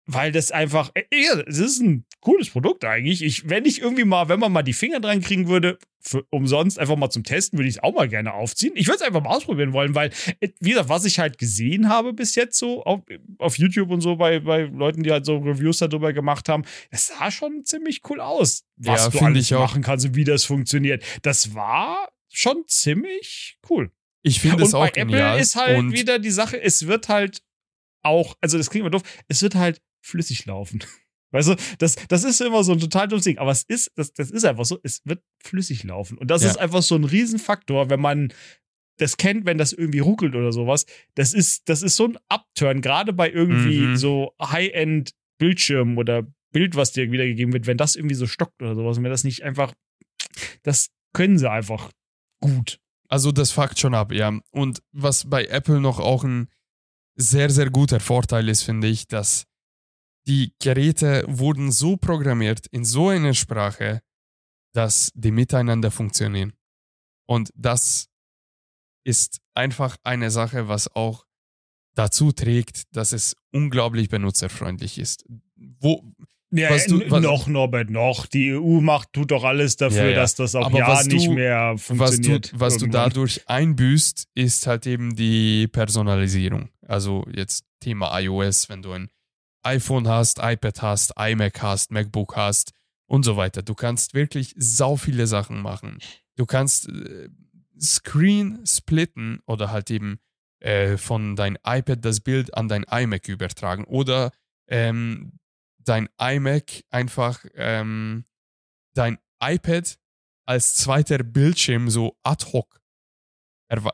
weil 0.06 0.32
das 0.32 0.52
einfach, 0.52 0.92
äh, 0.94 1.04
ja, 1.12 1.40
es 1.48 1.58
ist 1.58 1.82
ein 1.82 2.06
cooles 2.26 2.50
Produkt 2.50 2.84
eigentlich. 2.84 3.22
Ich, 3.22 3.48
wenn 3.48 3.66
ich 3.66 3.80
irgendwie 3.82 4.04
mal, 4.04 4.28
wenn 4.30 4.40
man 4.40 4.52
mal 4.52 4.64
die 4.64 4.74
Finger 4.74 5.00
dran 5.00 5.22
kriegen 5.22 5.48
würde, 5.48 5.78
für 6.00 6.26
umsonst 6.32 6.80
einfach 6.80 6.96
mal 6.96 7.12
zum 7.12 7.24
Testen, 7.24 7.58
würde 7.58 7.70
ich 7.70 7.76
es 7.76 7.84
auch 7.84 7.94
mal 7.94 8.10
gerne 8.10 8.34
aufziehen. 8.34 8.74
Ich 8.76 8.88
würde 8.88 8.98
es 8.98 9.02
einfach 9.04 9.22
mal 9.22 9.30
ausprobieren 9.30 9.74
wollen, 9.74 9.94
weil, 9.96 10.12
äh, 10.40 10.50
wie 10.60 10.72
gesagt, 10.72 10.90
was 10.90 11.06
ich 11.06 11.20
halt 11.20 11.38
gesehen 11.38 11.88
habe 11.88 12.14
bis 12.14 12.36
jetzt 12.36 12.58
so 12.58 12.84
auf, 12.84 13.02
auf 13.38 13.58
YouTube 13.58 13.92
und 13.92 14.02
so 14.02 14.16
bei, 14.16 14.40
bei 14.40 14.64
Leuten, 14.64 15.04
die 15.04 15.12
halt 15.12 15.26
so 15.26 15.38
Reviews 15.38 15.78
darüber 15.78 16.14
gemacht 16.14 16.50
haben, 16.50 16.64
es 16.90 17.08
sah 17.08 17.30
schon 17.30 17.64
ziemlich 17.64 18.02
cool 18.10 18.20
aus, 18.20 18.66
was 18.76 19.06
Ja, 19.06 19.10
du 19.10 19.20
alles 19.26 19.52
machen 19.52 19.84
kannst 19.84 20.06
und 20.06 20.16
wie 20.16 20.24
das 20.24 20.46
funktioniert. 20.46 21.04
Das 21.22 21.54
war 21.54 22.10
schon 22.30 22.64
ziemlich 22.68 23.60
cool. 23.70 23.92
Ich 24.24 24.40
finde 24.40 24.64
es 24.64 24.74
auch 24.74 24.82
bei 24.86 24.90
genial. 24.90 25.34
Apple 25.34 25.42
ist 25.42 25.56
halt 25.56 25.78
und 25.78 25.92
wieder 25.92 26.18
die 26.18 26.32
Sache, 26.32 26.60
es 26.60 26.88
wird 26.88 27.08
halt 27.08 27.44
auch, 28.02 28.36
also 28.42 28.58
das 28.58 28.72
klingt 28.72 28.82
immer 28.82 28.92
doof, 28.92 29.04
es 29.28 29.44
wird 29.44 29.54
halt 29.54 29.82
flüssig 30.02 30.46
laufen. 30.46 30.84
Weißt 31.36 31.50
du, 31.50 31.56
das, 31.80 31.96
das 32.08 32.24
ist 32.24 32.42
immer 32.42 32.64
so 32.64 32.72
ein 32.72 32.80
total 32.80 33.08
dummes 33.08 33.26
Ding, 33.26 33.38
aber 33.38 33.52
es 33.52 33.64
ist, 33.64 33.92
das, 33.96 34.12
das 34.14 34.32
ist 34.32 34.46
einfach 34.46 34.66
so, 34.66 34.80
es 34.84 35.02
wird 35.06 35.22
flüssig 35.44 35.84
laufen. 35.84 36.18
Und 36.18 36.32
das 36.32 36.44
Ja. 36.44 36.50
ist 36.50 36.58
einfach 36.58 36.82
so 36.82 36.96
ein 36.96 37.04
Riesenfaktor, 37.04 37.90
wenn 37.90 38.00
man 38.00 38.34
das 38.98 39.18
kennt, 39.18 39.46
wenn 39.46 39.58
das 39.58 39.74
irgendwie 39.74 40.00
ruckelt 40.00 40.36
oder 40.36 40.52
sowas. 40.54 40.86
Das 41.16 41.34
ist, 41.34 41.68
das 41.68 41.82
ist 41.82 41.98
so 41.98 42.06
ein 42.06 42.18
Upturn, 42.30 42.80
gerade 42.82 43.12
bei 43.14 43.30
irgendwie 43.30 43.88
Mhm. 43.88 43.96
so 43.98 44.34
High-End-Bildschirm 44.42 45.98
oder 45.98 46.26
Bild, 46.52 46.76
was 46.76 46.94
dir 46.94 47.12
wiedergegeben 47.12 47.54
wird, 47.54 47.68
wenn 47.68 47.78
das 47.78 47.96
irgendwie 47.96 48.16
so 48.16 48.28
stockt 48.28 48.62
oder 48.62 48.76
sowas 48.76 48.98
und 48.98 49.04
wenn 49.04 49.12
das 49.12 49.24
nicht 49.26 49.44
einfach, 49.44 49.74
das 50.64 50.90
können 51.14 51.38
sie 51.38 51.50
einfach 51.50 51.92
gut. 52.42 52.80
Also 53.10 53.32
das 53.32 53.52
fuckt 53.52 53.80
schon 53.80 53.94
ab, 53.94 54.12
ja. 54.14 54.40
Und 54.52 54.82
was 54.92 55.30
bei 55.30 55.46
Apple 55.46 55.82
noch 55.82 56.00
auch 56.00 56.24
ein 56.24 56.48
sehr, 57.18 57.50
sehr 57.50 57.70
guter 57.70 58.00
Vorteil 58.00 58.48
ist, 58.50 58.64
finde 58.64 58.88
ich, 58.88 59.08
dass 59.08 59.46
die 60.28 60.54
Geräte 60.62 61.24
wurden 61.28 61.72
so 61.72 61.98
programmiert 61.98 62.66
in 62.68 62.84
so 62.86 63.10
einer 63.10 63.34
Sprache, 63.34 64.02
dass 64.74 65.12
die 65.16 65.32
miteinander 65.32 65.92
funktionieren. 65.92 66.54
Und 67.28 67.52
das 67.56 68.08
ist 69.06 69.40
einfach 69.54 69.98
eine 70.04 70.32
Sache, 70.32 70.68
was 70.68 70.94
auch 70.96 71.26
dazu 71.96 72.32
trägt, 72.32 72.84
dass 72.96 73.14
es 73.14 73.36
unglaublich 73.54 74.10
benutzerfreundlich 74.10 74.98
ist. 74.98 75.26
Wo, 75.80 76.04
Ja, 76.52 76.70
Was 76.70 76.86
du- 76.86 77.02
was- 77.10 77.22
noch, 77.24 77.48
Norbert, 77.48 77.90
noch. 77.90 78.28
Die 78.28 78.54
EU 78.54 78.80
macht, 78.80 79.12
tut 79.12 79.32
doch 79.32 79.44
alles 79.44 79.76
dafür, 79.76 80.04
Ja, 80.06 80.10
ja. 80.12 80.16
dass 80.18 80.36
das 80.36 80.56
auch 80.56 80.72
ja 80.72 81.04
nicht 81.04 81.28
du- 81.28 81.34
mehr 81.34 81.74
was 81.74 81.82
du, 81.88 81.96
funktioniert. 81.96 82.52
was 82.56 82.78
du 82.78 82.88
dadurch 82.88 83.50
einbüßt, 83.50 84.28
ist 84.36 84.66
halt 84.68 84.86
eben 84.88 85.16
die 85.16 85.68
Personalisierung. 85.68 86.70
Also 86.88 87.26
jetzt 87.34 87.66
Thema 87.82 88.18
iOS, 88.20 88.70
wenn 88.70 88.82
du 88.84 88.92
ein 88.92 89.10
iPhone 89.66 90.08
hast, 90.08 90.40
iPad 90.40 90.82
hast, 90.82 91.14
iMac 91.18 91.62
hast, 91.62 91.92
MacBook 91.92 92.36
hast 92.36 92.72
und 93.08 93.24
so 93.24 93.38
weiter. 93.38 93.62
Du 93.62 93.74
kannst 93.74 94.14
wirklich 94.14 94.54
sau 94.58 94.96
viele 94.96 95.28
Sachen 95.28 95.62
machen. 95.62 96.00
Du 96.36 96.46
kannst 96.46 96.90
äh, 96.90 97.30
Screen 97.80 98.66
splitten 98.66 99.42
oder 99.46 99.72
halt 99.72 99.92
eben 99.92 100.20
äh, 100.60 100.98
von 100.98 101.36
dein 101.36 101.58
iPad 101.66 102.04
das 102.04 102.22
Bild 102.22 102.56
an 102.56 102.68
dein 102.68 102.84
iMac 102.84 103.28
übertragen 103.28 103.84
oder 103.86 104.32
ähm, 104.68 105.40
dein 105.80 106.10
iMac 106.20 106.84
einfach 106.90 107.46
ähm, 107.56 108.26
dein 108.94 109.18
iPad 109.42 109.98
als 110.46 110.76
zweiter 110.76 111.20
Bildschirm 111.20 111.90
so 111.90 112.18
ad 112.24 112.46
hoc 112.54 112.80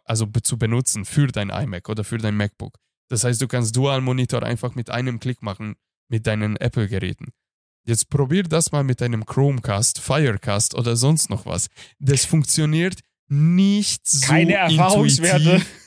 also 0.05 0.26
zu 0.28 0.57
benutzen 0.59 1.05
für 1.05 1.28
dein 1.28 1.49
iMac 1.49 1.89
oder 1.89 2.03
für 2.03 2.17
dein 2.17 2.36
MacBook. 2.36 2.78
Das 3.12 3.26
heißt, 3.26 3.41
du 3.41 3.47
kannst 3.49 3.76
Dual-Monitor 3.76 4.41
einfach 4.41 4.74
mit 4.74 4.89
einem 4.89 5.20
Klick 5.20 5.41
machen 5.41 5.76
mit 6.07 6.28
deinen 6.28 6.55
Apple-Geräten. 6.55 7.34
Jetzt 7.86 8.09
probier 8.09 8.43
das 8.43 8.72
mal 8.72 8.86
mit 8.86 9.01
deinem 9.01 9.26
Chromecast, 9.26 9.99
Firecast 9.99 10.76
oder 10.76 10.95
sonst 10.95 11.30
noch 11.30 11.45
was. 11.45 11.68
Das 11.99 12.24
funktioniert 12.24 13.01
nicht 13.28 14.07
so 14.07 14.28
Keine 14.28 14.53
Erfahrungswerte. 14.53 15.43
intuitiv. 15.43 15.78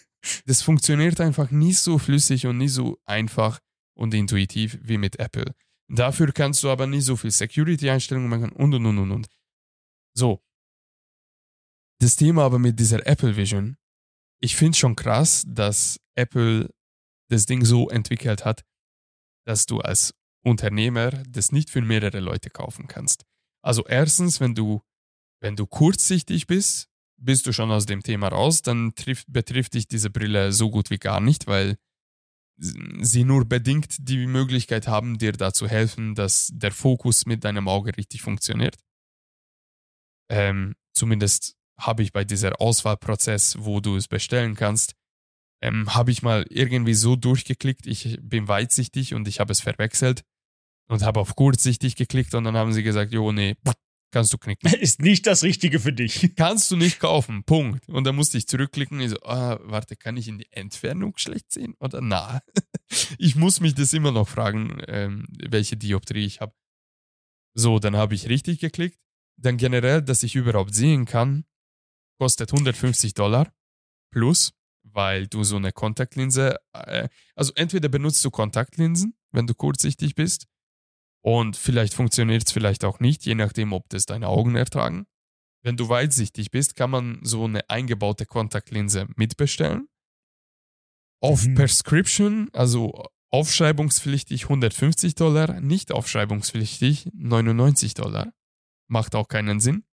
Das 0.45 0.61
funktioniert 0.61 1.19
einfach 1.19 1.51
nicht 1.51 1.79
so 1.79 1.99
flüssig 1.99 2.47
und 2.47 2.59
nicht 2.59 2.73
so 2.75 2.99
einfach 3.07 3.59
und 3.95 4.13
intuitiv 4.13 4.79
wie 4.83 4.99
mit 4.99 5.19
Apple. 5.19 5.55
Dafür 5.89 6.31
kannst 6.31 6.63
du 6.63 6.69
aber 6.69 6.87
nicht 6.87 7.05
so 7.05 7.17
viel 7.17 7.31
Security-Einstellungen 7.31 8.29
machen 8.29 8.53
und 8.53 8.75
und 8.75 8.85
und 8.85 8.99
und 8.99 9.11
und. 9.13 9.27
So. 10.13 10.43
Das 12.01 12.17
Thema 12.17 12.45
aber 12.45 12.59
mit 12.59 12.79
dieser 12.79 13.07
Apple 13.07 13.35
Vision, 13.35 13.79
ich 14.41 14.57
finde 14.57 14.77
schon 14.77 14.95
krass, 14.95 15.45
dass 15.47 15.99
Apple 16.17 16.69
das 17.31 17.47
Ding 17.47 17.65
so 17.65 17.89
entwickelt 17.89 18.45
hat, 18.45 18.65
dass 19.47 19.67
du 19.67 19.81
als 19.81 20.15
Unternehmer 20.45 21.11
das 21.29 21.53
nicht 21.53 21.71
für 21.71 21.81
mehrere 21.81 22.21
Leute 22.21 22.51
kaufen 22.51 22.87
kannst. 22.87 23.25
Also 23.63 23.85
erstens, 23.87 24.41
wenn 24.41 24.55
du, 24.55 24.83
wenn 25.41 25.57
du 25.57 25.67
kurzsichtig 25.67 26.47
bist, 26.47 26.89
bist 27.17 27.47
du 27.47 27.53
schon 27.53 27.71
aus 27.71 27.87
dem 27.87 28.03
Thema 28.03 28.29
raus, 28.29 28.63
dann 28.63 28.95
trifft, 28.95 29.27
betrifft 29.33 29.75
dich 29.75 29.89
diese 29.89 30.11
Brille 30.11 30.53
so 30.53 30.71
gut 30.71 30.91
wie 30.91 30.99
gar 30.99 31.21
nicht, 31.21 31.47
weil 31.47 31.77
sie 32.57 33.25
nur 33.25 33.47
bedingt 33.47 33.97
die 33.99 34.27
Möglichkeit 34.27 34.87
haben, 34.87 35.19
dir 35.19 35.33
da 35.33 35.53
zu 35.53 35.67
helfen, 35.67 36.15
dass 36.15 36.51
der 36.53 36.73
Fokus 36.73 37.27
mit 37.27 37.45
deinem 37.45 37.69
Auge 37.69 37.97
richtig 37.97 38.23
funktioniert. 38.23 38.77
Ähm, 40.31 40.75
zumindest 40.93 41.57
habe 41.79 42.03
ich 42.03 42.13
bei 42.13 42.25
dieser 42.25 42.61
Auswahlprozess, 42.61 43.57
wo 43.59 43.81
du 43.81 43.97
es 43.97 44.07
bestellen 44.09 44.55
kannst, 44.55 44.95
ähm, 45.65 45.95
habe 45.95 46.11
ich 46.11 46.23
mal 46.23 46.45
irgendwie 46.51 46.93
so 46.93 47.17
durchgeklickt, 47.17 47.87
ich 47.87 48.19
bin 48.21 48.49
weitsichtig 48.49 49.15
und 49.15 49.27
ich 49.27 49.41
habe 49.41 49.51
es 49.51 49.63
verwechselt 49.63 50.23
und 50.89 51.03
habe 51.03 51.21
auf 51.21 51.37
kurzsichtig 51.37 51.97
geklickt 51.97 52.35
und 52.35 52.45
dann 52.45 52.57
haben 52.57 52.75
sie 52.75 52.83
gesagt, 52.83 53.13
jo, 53.13 53.33
nee, 53.33 53.57
kannst 54.13 54.33
du 54.35 54.39
knicken. 54.39 54.71
Ist 54.81 55.01
nicht 55.01 55.27
das 55.27 55.43
Richtige 55.43 55.81
für 55.81 55.95
dich. 55.95 56.33
Kannst 56.37 56.71
du 56.71 56.77
nicht 56.77 57.01
kaufen, 57.01 57.45
Punkt. 57.45 57.89
Und 57.89 58.05
dann 58.05 58.15
musste 58.15 58.37
ich 58.37 58.47
zurückklicken, 58.47 59.01
ich 59.01 59.11
so, 59.11 59.23
ah, 59.23 59.59
warte, 59.63 59.97
kann 59.97 60.19
ich 60.19 60.29
in 60.29 60.39
die 60.39 60.53
Entfernung 60.53 61.15
schlecht 61.17 61.51
sehen 61.51 61.75
oder 61.81 62.01
na? 62.03 62.41
ich 63.19 63.35
muss 63.35 63.61
mich 63.61 63.75
das 63.75 63.95
immer 63.95 64.13
noch 64.13 64.29
fragen, 64.29 64.83
ähm, 64.87 65.27
welche 65.49 65.79
Dioptrie 65.79 66.27
ich 66.27 66.41
habe. 66.43 66.55
So, 67.55 67.79
dann 67.79 67.97
habe 67.97 68.15
ich 68.15 68.29
richtig 68.29 68.61
geklickt. 68.61 69.01
Dann 69.37 69.57
generell, 69.57 70.03
dass 70.03 70.23
ich 70.23 70.37
überhaupt 70.37 70.75
sehen 70.75 71.07
kann, 71.07 71.45
kostet 72.21 72.53
150 72.53 73.15
Dollar 73.15 73.53
plus, 74.13 74.53
weil 74.95 75.27
du 75.27 75.45
so 75.45 75.57
eine 75.57 75.73
Kontaktlinse, 75.73 76.57
äh, 76.73 77.09
also 77.35 77.53
entweder 77.57 77.89
benutzt 77.89 78.25
du 78.25 78.31
Kontaktlinsen, 78.31 79.15
wenn 79.33 79.47
du 79.47 79.55
kurzsichtig 79.55 80.15
bist, 80.15 80.47
und 81.25 81.57
vielleicht 81.57 81.95
funktioniert 81.95 82.47
es 82.47 82.53
vielleicht 82.53 82.85
auch 82.85 83.01
nicht, 83.01 83.25
je 83.25 83.35
nachdem, 83.35 83.73
ob 83.73 83.89
das 83.89 84.05
deine 84.05 84.29
Augen 84.29 84.57
ertragen. 84.57 85.07
Wenn 85.63 85.79
du 85.79 85.89
weitsichtig 85.89 86.51
bist, 86.51 86.77
kann 86.77 86.91
man 86.91 87.21
so 87.23 87.45
eine 87.45 87.69
eingebaute 87.71 88.27
Kontaktlinse 88.27 89.07
mitbestellen. 89.17 89.89
Auf 91.23 91.47
Mhm. 91.47 91.55
Prescription, 91.55 92.51
also 92.53 93.07
aufschreibungspflichtig 93.31 94.51
150 94.51 95.15
Dollar, 95.15 95.61
nicht 95.61 95.93
aufschreibungspflichtig 95.93 97.09
99 97.15 97.95
Dollar. 97.95 98.35
Macht 98.89 99.15
auch 99.15 99.29
keinen 99.29 99.61
Sinn. 99.61 99.85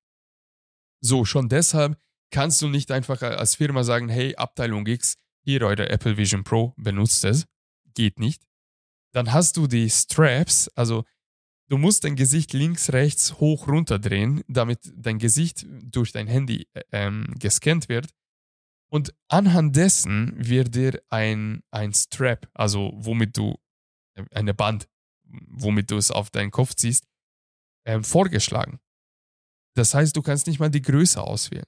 So, 1.00 1.24
schon 1.24 1.48
deshalb 1.48 1.98
kannst 2.32 2.62
du 2.62 2.70
nicht 2.70 2.92
einfach 2.92 3.22
als 3.22 3.56
Firma 3.56 3.84
sagen, 3.84 4.10
hey, 4.10 4.36
Abteilung 4.36 4.86
X, 4.88 5.16
hier 5.44 5.62
eure 5.62 5.90
Apple 5.90 6.18
Vision 6.18 6.44
Pro, 6.44 6.74
benutzt 6.78 7.24
es. 7.26 7.46
Geht 7.94 8.20
nicht. 8.20 8.44
Dann 9.14 9.34
hast 9.34 9.58
du 9.58 9.68
die 9.68 9.90
Straps, 9.90 10.70
also 10.76 11.04
du 11.68 11.78
musst 11.78 12.04
dein 12.04 12.16
Gesicht 12.16 12.54
links, 12.54 12.94
rechts, 12.94 13.40
hoch, 13.40 13.68
runter 13.68 14.00
drehen, 14.00 14.44
damit 14.48 14.80
dein 14.96 15.20
Gesicht 15.20 15.66
durch 15.70 16.12
dein 16.12 16.28
Handy 16.28 16.68
äh, 16.74 16.84
ähm, 16.92 17.36
gescannt 17.38 17.90
wird. 17.90 18.10
Und 18.90 19.14
anhand 19.30 19.76
dessen 19.76 20.34
wird 20.38 20.76
dir 20.76 21.02
ein, 21.10 21.64
ein 21.72 21.94
Strap, 21.94 22.50
also 22.54 22.92
womit 22.96 23.38
du, 23.38 23.56
äh, 24.16 24.24
eine 24.32 24.54
Band, 24.54 24.88
womit 25.24 25.92
du 25.92 25.98
es 25.98 26.12
auf 26.12 26.30
deinen 26.30 26.52
Kopf 26.52 26.76
ziehst, 26.76 27.06
ähm, 27.86 28.04
vorgeschlagen. 28.04 28.80
Das 29.76 29.94
heißt, 29.94 30.16
du 30.16 30.22
kannst 30.22 30.48
nicht 30.48 30.60
mal 30.60 30.70
die 30.70 30.82
Größe 30.82 31.22
auswählen. 31.22 31.66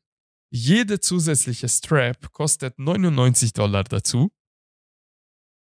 Jede 0.56 1.00
zusätzliche 1.00 1.68
Strap 1.68 2.32
kostet 2.32 2.78
99 2.78 3.54
Dollar 3.54 3.84
dazu. 3.84 4.32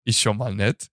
Ist 0.05 0.19
schon 0.19 0.38
mal 0.38 0.53
nett. 0.53 0.91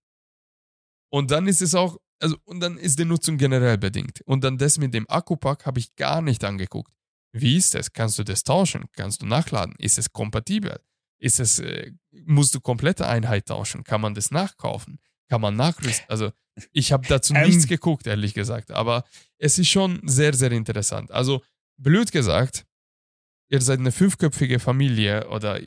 Und 1.11 1.29
dann 1.29 1.47
ist 1.47 1.61
es 1.61 1.75
auch, 1.75 1.97
also, 2.19 2.35
und 2.45 2.61
dann 2.61 2.79
ist 2.79 2.97
die 2.97 3.05
Nutzung 3.05 3.37
generell 3.37 3.77
bedingt. 3.77 4.21
Und 4.25 4.43
dann 4.43 4.57
das 4.57 4.79
mit 4.79 4.95
dem 4.95 5.07
Akkupack 5.07 5.67
habe 5.67 5.79
ich 5.79 5.95
gar 5.95 6.23
nicht 6.23 6.43
angeguckt. 6.43 6.91
Wie 7.31 7.57
ist 7.57 7.75
das? 7.75 7.93
Kannst 7.93 8.17
du 8.17 8.23
das 8.23 8.43
tauschen? 8.43 8.85
Kannst 8.93 9.21
du 9.21 9.27
nachladen? 9.27 9.75
Ist 9.77 9.99
es 9.99 10.11
kompatibel? 10.11 10.79
Ist 11.19 11.39
es, 11.39 11.59
äh, 11.59 11.91
musst 12.25 12.55
du 12.55 12.61
komplette 12.61 13.07
Einheit 13.07 13.45
tauschen? 13.45 13.83
Kann 13.83 14.01
man 14.01 14.15
das 14.15 14.31
nachkaufen? 14.31 14.99
Kann 15.29 15.41
man 15.41 15.55
nachrüsten? 15.55 16.05
Also, 16.09 16.31
ich 16.71 16.91
habe 16.91 17.07
dazu 17.07 17.35
Ähm. 17.35 17.45
nichts 17.45 17.67
geguckt, 17.67 18.07
ehrlich 18.07 18.33
gesagt. 18.33 18.71
Aber 18.71 19.03
es 19.37 19.59
ist 19.59 19.69
schon 19.69 20.01
sehr, 20.07 20.33
sehr 20.33 20.51
interessant. 20.51 21.11
Also, 21.11 21.43
blöd 21.77 22.11
gesagt, 22.11 22.65
ihr 23.49 23.61
seid 23.61 23.79
eine 23.79 23.91
fünfköpfige 23.91 24.59
Familie 24.59 25.27
oder 25.29 25.59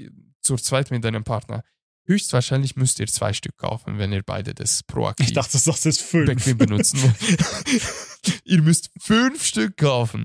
zur 0.43 0.59
zweit 0.59 0.91
mit 0.91 1.05
deinem 1.05 1.25
Partner. 1.25 1.63
Höchstwahrscheinlich 2.07 2.75
müsst 2.77 3.01
ihr 3.01 3.07
zwei 3.07 3.33
Stück 3.35 3.57
kaufen, 3.59 3.99
wenn 3.99 4.13
ihr 4.13 4.23
beide 4.23 4.55
das 4.55 4.83
proaktiv 4.83 5.27
Ich 5.27 5.33
dachte, 5.35 5.53
das 5.53 5.65
sagst 5.65 5.85
jetzt 5.85 6.01
fünf. 6.01 6.27
bequem 6.27 6.57
benutzen 6.57 7.03
wollt. 7.03 8.41
ihr 8.45 8.63
müsst 8.63 8.91
fünf 8.99 9.45
Stück 9.45 9.77
kaufen. 9.77 10.25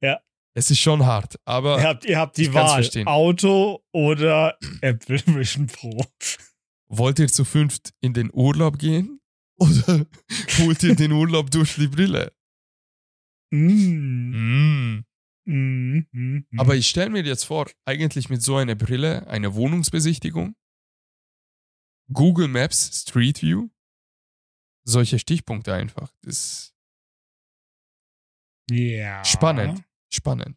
Ja. 0.00 0.18
Es 0.54 0.70
ist 0.70 0.80
schon 0.80 1.04
hart, 1.06 1.36
aber 1.44 1.78
Ihr 1.78 1.88
habt, 1.88 2.04
ihr 2.04 2.18
habt 2.18 2.36
die 2.36 2.52
Wahl. 2.54 2.86
Auto 3.06 3.82
oder 3.92 4.56
Apple 4.80 5.22
Vision 5.26 5.66
Pro. 5.66 6.04
wollt 6.88 7.18
ihr 7.18 7.28
zu 7.28 7.44
fünft 7.44 7.90
in 8.00 8.12
den 8.14 8.30
Urlaub 8.32 8.78
gehen? 8.78 9.20
Oder 9.58 10.06
holt 10.58 10.82
ihr 10.82 10.94
den 10.96 11.12
Urlaub 11.12 11.50
durch 11.50 11.74
die 11.76 11.86
Brille? 11.88 12.32
Mm. 13.50 14.96
Mm. 14.96 15.04
Mm, 15.44 16.00
mm, 16.12 16.46
mm. 16.50 16.60
Aber 16.60 16.76
ich 16.76 16.88
stelle 16.88 17.10
mir 17.10 17.24
jetzt 17.24 17.44
vor, 17.44 17.68
eigentlich 17.84 18.28
mit 18.28 18.42
so 18.42 18.56
einer 18.56 18.74
Brille 18.74 19.26
eine 19.26 19.54
Wohnungsbesichtigung, 19.54 20.54
Google 22.12 22.48
Maps 22.48 23.02
Street 23.02 23.42
View, 23.42 23.68
solche 24.84 25.18
Stichpunkte 25.18 25.74
einfach. 25.74 26.12
Das 26.22 26.36
ist 26.36 26.74
ja. 28.70 29.24
spannend. 29.24 29.82
Spannend. 30.12 30.56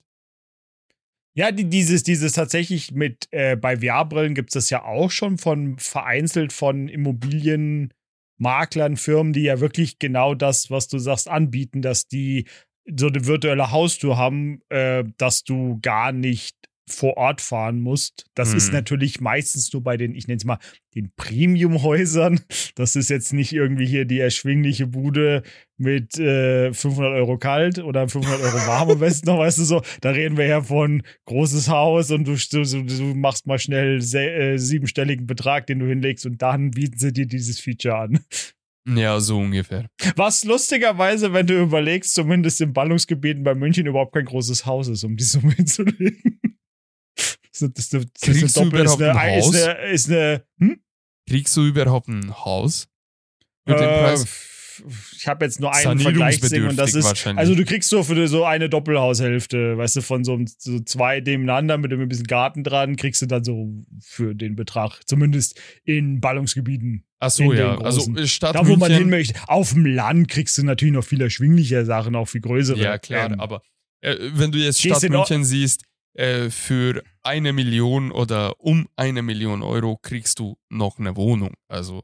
Ja, 1.38 1.52
die, 1.52 1.70
dieses, 1.70 2.04
dieses 2.04 2.32
tatsächlich 2.34 2.94
mit, 2.94 3.28
äh, 3.32 3.58
bei 3.58 3.78
VR-Brillen 3.78 4.36
gibt 4.36 4.52
es 4.52 4.54
das 4.54 4.70
ja 4.70 4.86
auch 4.86 5.12
schon 5.12 5.38
von 5.38 5.78
vereinzelt 5.78 6.54
von 6.54 6.88
Immobilienmaklern, 6.88 8.96
Firmen, 8.96 9.34
die 9.34 9.42
ja 9.42 9.60
wirklich 9.60 10.00
genau 10.00 10.34
das, 10.34 10.72
was 10.72 10.88
du 10.88 10.98
sagst, 10.98 11.28
anbieten, 11.28 11.82
dass 11.82 12.08
die 12.08 12.48
so 12.86 13.08
eine 13.08 13.26
virtuelle 13.26 13.72
Haustür 13.72 14.18
haben, 14.18 14.62
äh, 14.70 15.04
dass 15.18 15.44
du 15.44 15.80
gar 15.82 16.12
nicht 16.12 16.56
vor 16.88 17.18
Ort 17.18 17.42
fahren 17.42 17.82
musst. 17.82 18.26
Das 18.36 18.54
ist 18.54 18.68
Hm. 18.68 18.76
natürlich 18.76 19.20
meistens 19.20 19.74
nur 19.74 19.82
bei 19.82 19.98
den, 19.98 20.14
ich 20.14 20.28
nenne 20.28 20.38
es 20.38 20.46
mal, 20.46 20.60
den 20.94 21.12
Premium-Häusern. 21.18 22.42
Das 22.76 22.96
ist 22.96 23.10
jetzt 23.10 23.34
nicht 23.34 23.54
irgendwie 23.54 23.88
hier 23.88 24.06
die 24.06 24.20
erschwingliche 24.20 24.86
Bude 24.86 25.42
mit 25.78 26.20
äh, 26.20 26.72
500 26.74 27.14
Euro 27.14 27.38
kalt 27.40 27.80
oder 27.80 28.08
500 28.08 28.40
Euro 28.40 28.68
warm 28.68 28.92
am 28.92 29.00
besten 29.00 29.28
noch, 29.28 29.40
weißt 29.40 29.58
du 29.58 29.64
so. 29.64 29.82
Da 30.02 30.12
reden 30.12 30.38
wir 30.38 30.46
ja 30.46 30.62
von 30.62 31.02
großes 31.26 31.70
Haus 31.70 32.12
und 32.12 32.28
du, 32.28 32.36
du, 32.36 32.64
du 32.64 33.04
machst 33.16 33.48
mal 33.48 33.58
schnell 33.58 34.02
se 34.02 34.22
äh, 34.30 34.58
siebenstelligen 34.58 35.26
Betrag, 35.26 35.66
den 35.66 35.80
du 35.80 35.88
hinlegst 35.88 36.26
und 36.28 36.42
dann 36.42 36.70
bieten 36.70 37.00
sie 37.00 37.12
dir 37.12 37.26
dieses 37.26 37.60
Feature 37.60 37.98
an. 37.98 38.20
Ja, 38.88 39.20
so 39.20 39.40
ungefähr. 39.40 39.88
Was 40.16 40.44
lustigerweise, 40.44 41.34
wenn 41.34 41.48
du 41.48 41.60
überlegst, 41.62 42.14
zumindest 42.14 42.62
in 42.62 42.72
Ballungsgebieten 42.74 43.44
bei 43.44 43.56
München 43.56 43.88
überhaupt 43.88 44.14
kein 44.14 44.26
großes 44.26 44.66
Haus 44.66 44.88
ist, 44.88 45.04
um 45.04 45.18
die 45.18 45.24
Summe 45.24 45.52
hinzulegen. 45.56 46.40
Das 47.16 47.62
ist, 47.62 47.78
das 47.78 47.86
ist, 47.86 47.94
das 47.94 48.04
ist 48.04 48.22
Kriegst 48.22 48.56
du 48.58 48.62
eine 48.62 48.70
Doppel- 48.70 48.82
überhaupt 48.82 49.02
ist 49.02 49.08
eine, 49.10 49.20
ein 49.20 49.40
ist 49.40 49.46
Haus? 49.48 49.56
eine, 49.64 49.88
ist 49.92 50.10
eine 50.12 50.46
hm? 50.60 50.80
Kriegst 51.28 51.58
du 51.58 51.66
überhaupt 51.66 52.08
ein 52.10 52.36
Haus? 52.46 52.88
Den 53.68 53.76
Äh, 53.76 53.78
Preis? 54.04 54.26
Ich 55.16 55.28
habe 55.28 55.46
jetzt 55.46 55.60
nur 55.60 55.74
einen 55.74 56.00
Vergleichsding 56.00 56.66
und 56.68 56.76
das 56.78 56.94
ist, 56.96 57.28
also 57.28 57.56
du 57.56 57.66
kriegst 57.66 57.90
so 57.90 58.04
für 58.04 58.28
so 58.28 58.44
eine 58.46 58.70
Doppelhaushälfte, 58.70 59.78
weißt 59.78 59.98
du, 59.98 60.02
von 60.02 60.24
so, 60.24 60.34
einem- 60.34 60.48
so 60.48 60.80
zwei 60.82 61.20
nebeneinander 61.20 61.78
mit 61.78 61.92
ein 61.94 62.08
bisschen 62.08 62.28
Garten 62.28 62.64
dran, 62.64 62.96
kriegst 62.96 63.22
du 63.22 63.26
dann 63.26 63.44
so 63.44 63.74
für 64.02 64.36
den 64.36 64.56
Betrag, 64.56 65.02
zumindest 65.06 65.60
in 65.84 66.20
Ballungsgebieten. 66.22 67.06
Ach 67.20 67.30
so, 67.30 67.54
ja. 67.54 67.78
Also 67.80 68.06
großen. 68.06 68.28
Stadt 68.28 68.56
Da, 68.56 68.68
wo 68.68 68.76
man 68.76 68.92
hin 68.92 69.10
möchte. 69.10 69.34
Auf 69.48 69.74
dem 69.74 69.86
Land 69.86 70.28
kriegst 70.28 70.58
du 70.58 70.64
natürlich 70.64 70.94
noch 70.94 71.04
viel 71.04 71.22
erschwinglicher 71.22 71.86
Sachen, 71.86 72.16
auch 72.16 72.26
viel 72.28 72.42
größere. 72.42 72.80
Ja, 72.80 72.98
klar, 72.98 73.32
Ähm, 73.32 73.40
aber 73.40 73.62
äh, 74.02 74.16
wenn 74.34 74.52
du 74.52 74.58
jetzt 74.60 74.82
Stadt 74.82 75.10
München 75.10 75.44
siehst, 75.46 75.84
äh, 76.14 76.50
für 76.50 77.04
eine 77.24 77.52
Million 77.54 78.12
oder 78.12 78.60
um 78.60 78.88
eine 78.96 79.22
Million 79.22 79.64
Euro 79.64 79.98
kriegst 80.02 80.40
du 80.40 80.58
noch 80.70 81.00
eine 81.00 81.16
Wohnung. 81.16 81.54
Also 81.68 82.04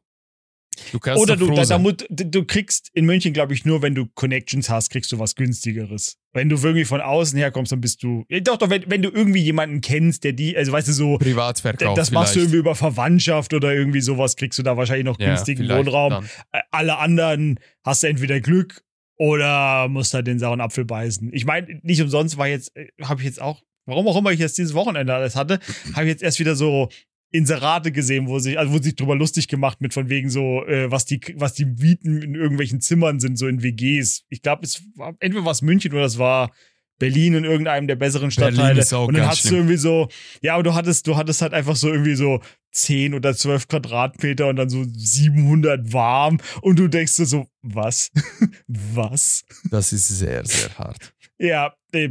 du 0.92 1.00
kannst 1.00 1.22
Oder 1.22 1.36
du, 1.36 1.48
da, 1.52 1.64
da, 1.66 1.78
du 2.24 2.46
kriegst 2.46 2.90
in 2.94 3.06
München, 3.06 3.34
glaube 3.34 3.54
ich, 3.54 3.66
nur 3.66 3.82
wenn 3.82 3.96
du 3.96 4.06
Connections 4.14 4.70
hast, 4.70 4.90
kriegst 4.90 5.12
du 5.12 5.20
was 5.20 5.36
günstigeres. 5.36 6.18
Wenn 6.34 6.50
du 6.50 6.62
wirklich 6.62 6.88
von 6.88 7.02
außen 7.02 7.38
herkommst, 7.38 7.72
dann 7.72 7.82
bist 7.82 8.04
du. 8.04 8.26
Doch, 8.44 8.58
doch, 8.58 8.70
wenn, 8.70 8.84
wenn 8.88 9.02
du 9.02 9.10
irgendwie 9.10 9.42
jemanden 9.42 9.82
kennst, 9.82 10.24
der 10.24 10.34
die, 10.34 10.56
also 10.56 10.72
weißt 10.72 10.88
du, 10.88 10.94
so, 10.94 11.18
Privatverkauf 11.18 11.96
das 11.96 12.12
machst 12.12 12.36
du 12.36 12.40
irgendwie 12.40 12.60
über 12.60 12.76
Verwandtschaft 12.76 13.54
oder 13.54 13.74
irgendwie 13.74 14.02
sowas, 14.02 14.36
kriegst 14.36 14.58
du 14.58 14.64
da 14.64 14.78
wahrscheinlich 14.78 15.06
noch 15.06 15.18
günstigen 15.18 15.68
Wohnraum. 15.68 16.12
dann. 16.12 16.30
Äh, 16.52 16.62
Alle 16.72 16.98
anderen 16.98 17.60
hast 17.84 18.04
du 18.04 18.08
entweder 18.08 18.40
Glück 18.40 18.82
oder 19.18 19.88
musst 19.88 20.14
halt 20.14 20.26
den 20.26 20.40
sauren 20.40 20.62
Apfel 20.62 20.86
beißen. 20.86 21.30
Ich 21.34 21.46
meine, 21.46 21.80
nicht 21.84 22.02
umsonst 22.02 22.38
war 22.38 22.48
jetzt, 22.48 22.72
habe 23.04 23.22
ich 23.22 23.28
jetzt 23.28 23.42
auch, 23.42 23.62
warum 23.86 24.08
auch 24.08 24.18
immer 24.18 24.32
ich 24.32 24.40
jetzt 24.40 24.58
dieses 24.58 24.74
Wochenende 24.74 25.14
alles 25.14 25.36
hatte, 25.36 25.60
habe 25.94 26.06
ich 26.06 26.12
jetzt 26.12 26.24
erst 26.24 26.40
wieder 26.40 26.56
so 26.56 26.90
Inserate 27.32 27.92
gesehen, 27.92 28.28
wo 28.28 28.40
sich, 28.40 28.60
also 28.60 28.74
wo 28.74 28.78
sich 28.78 28.96
drüber 28.96 29.16
lustig 29.16 29.48
gemacht 29.48 29.80
mit 29.80 29.94
von 29.94 30.10
wegen 30.10 30.30
so, 30.30 30.66
äh, 30.66 30.92
was 30.92 31.06
die, 31.06 31.22
was 31.36 31.54
die 31.54 31.66
Mieten 31.66 32.22
in 32.22 32.36
irgendwelchen 32.36 32.82
Zimmern 32.82 33.20
sind, 33.20 33.38
so 33.38 33.48
in 33.48 33.64
WGs. 33.64 34.26
Ich 34.30 34.42
glaube, 34.42 34.64
es 34.64 34.84
war 34.96 35.16
entweder 35.20 35.46
war 35.46 35.52
es 35.52 35.62
München 35.62 35.94
oder 35.94 36.06
es 36.06 36.18
war 36.18 36.52
Berlin 37.00 37.34
in 37.34 37.46
irgendeinem 37.46 37.88
der 37.88 37.96
besseren 37.96 38.30
Stadtteile. 38.30 38.86
und 39.08 39.16
dann 39.16 39.26
hast 39.26 39.44
du 39.44 39.48
schlimm. 39.48 39.62
irgendwie 39.62 39.78
so, 39.78 40.08
ja, 40.42 40.54
aber 40.54 40.64
du 40.64 40.76
hattest, 40.76 41.08
du 41.08 41.16
hattest 41.16 41.42
halt 41.42 41.54
einfach 41.54 41.76
so 41.76 41.90
irgendwie 41.90 42.14
so 42.14 42.42
10 42.74 43.16
oder 43.16 43.36
12 43.36 43.68
Quadratmeter 43.68 44.48
und 44.48 44.58
dann 44.58 44.70
so 44.70 44.84
700 44.86 45.92
warm 45.92 46.38
und 46.62 46.78
du 46.78 46.88
denkst 46.88 47.16
dir 47.16 47.26
so, 47.26 47.48
was? 47.64 48.12
was? 48.68 49.44
Das 49.72 49.92
ist 49.94 50.10
sehr, 50.10 50.46
sehr 50.46 50.78
hart. 50.78 51.12
Ja, 51.40 51.74
äh, 51.92 52.10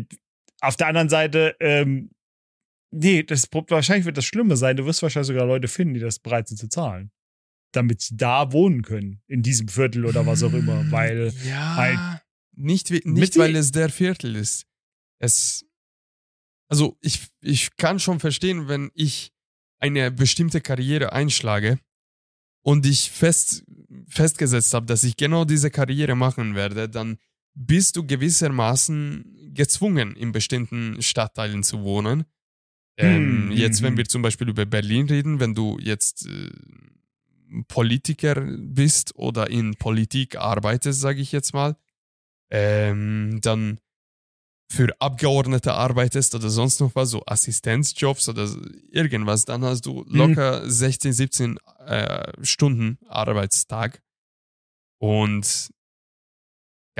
auf 0.60 0.76
der 0.76 0.88
anderen 0.88 1.08
Seite, 1.08 1.54
ähm, 1.60 2.10
nee, 2.90 3.22
das, 3.22 3.48
wahrscheinlich 3.68 4.06
wird 4.06 4.16
das 4.16 4.24
Schlimme 4.24 4.56
sein, 4.56 4.76
du 4.76 4.86
wirst 4.86 5.02
wahrscheinlich 5.02 5.28
sogar 5.28 5.46
Leute 5.46 5.68
finden, 5.68 5.94
die 5.94 6.00
das 6.00 6.18
bereit 6.18 6.48
sind 6.48 6.58
zu 6.58 6.68
zahlen. 6.68 7.10
Damit 7.72 8.00
sie 8.00 8.16
da 8.16 8.52
wohnen 8.52 8.82
können, 8.82 9.22
in 9.28 9.42
diesem 9.42 9.68
Viertel 9.68 10.04
oder 10.04 10.26
was 10.26 10.42
auch 10.42 10.52
immer, 10.52 10.90
weil 10.90 11.32
ja, 11.46 11.76
halt- 11.76 12.20
nicht, 12.56 12.90
nicht 13.06 13.38
weil 13.38 13.54
es 13.56 13.70
der 13.70 13.88
Viertel 13.90 14.36
ist. 14.36 14.66
Es, 15.20 15.64
also 16.68 16.96
ich, 17.00 17.28
ich 17.40 17.76
kann 17.76 17.98
schon 18.00 18.20
verstehen, 18.20 18.68
wenn 18.68 18.90
ich 18.94 19.32
eine 19.78 20.10
bestimmte 20.10 20.60
Karriere 20.60 21.12
einschlage 21.12 21.78
und 22.62 22.84
ich 22.86 23.10
fest, 23.10 23.64
festgesetzt 24.08 24.74
habe, 24.74 24.86
dass 24.86 25.04
ich 25.04 25.16
genau 25.16 25.44
diese 25.44 25.70
Karriere 25.70 26.16
machen 26.16 26.54
werde, 26.54 26.88
dann 26.88 27.18
bist 27.54 27.96
du 27.96 28.06
gewissermaßen 28.06 29.52
gezwungen, 29.54 30.14
in 30.16 30.32
bestimmten 30.32 31.00
Stadtteilen 31.02 31.62
zu 31.62 31.82
wohnen. 31.82 32.24
Ähm, 33.00 33.50
Hm, 33.50 33.52
jetzt, 33.52 33.78
hm, 33.78 33.84
wenn 33.84 33.92
hm. 33.92 33.98
wir 33.98 34.04
zum 34.06 34.22
Beispiel 34.22 34.48
über 34.48 34.66
Berlin 34.66 35.06
reden, 35.08 35.40
wenn 35.40 35.54
du 35.54 35.78
jetzt 35.80 36.26
äh, 36.26 36.50
Politiker 37.68 38.40
bist 38.58 39.14
oder 39.16 39.50
in 39.50 39.74
Politik 39.74 40.36
arbeitest, 40.36 41.00
sage 41.00 41.20
ich 41.20 41.32
jetzt 41.32 41.52
mal, 41.52 41.76
ähm, 42.50 43.40
dann 43.42 43.80
für 44.70 44.94
Abgeordnete 45.00 45.74
arbeitest 45.74 46.34
oder 46.36 46.48
sonst 46.48 46.80
noch 46.80 46.94
was, 46.94 47.10
so 47.10 47.24
Assistenzjobs 47.26 48.28
oder 48.28 48.48
irgendwas, 48.92 49.44
dann 49.44 49.64
hast 49.64 49.84
du 49.84 50.04
locker 50.08 50.68
16, 50.68 51.12
17 51.12 51.58
äh, 51.86 52.32
Stunden 52.42 52.98
Arbeitstag. 53.08 54.00
Und 54.98 55.70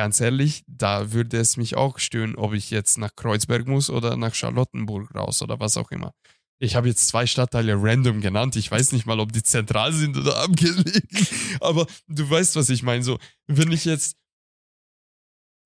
ganz 0.00 0.18
ehrlich, 0.18 0.64
da 0.66 1.12
würde 1.12 1.36
es 1.36 1.58
mich 1.58 1.76
auch 1.76 1.98
stören, 1.98 2.34
ob 2.34 2.54
ich 2.54 2.70
jetzt 2.70 2.96
nach 2.96 3.14
Kreuzberg 3.16 3.66
muss 3.66 3.90
oder 3.90 4.16
nach 4.16 4.34
Charlottenburg 4.34 5.14
raus 5.14 5.42
oder 5.42 5.60
was 5.60 5.76
auch 5.76 5.90
immer. 5.90 6.14
Ich 6.58 6.74
habe 6.74 6.88
jetzt 6.88 7.06
zwei 7.08 7.26
Stadtteile 7.26 7.74
random 7.76 8.22
genannt. 8.22 8.56
Ich 8.56 8.70
weiß 8.70 8.92
nicht 8.92 9.04
mal, 9.04 9.20
ob 9.20 9.30
die 9.30 9.42
zentral 9.42 9.92
sind 9.92 10.16
oder 10.16 10.38
abgelegen. 10.42 11.26
Aber 11.60 11.86
du 12.08 12.30
weißt, 12.30 12.56
was 12.56 12.70
ich 12.70 12.82
meine. 12.82 13.02
So, 13.02 13.18
wenn 13.46 13.70
ich 13.72 13.84
jetzt 13.84 14.16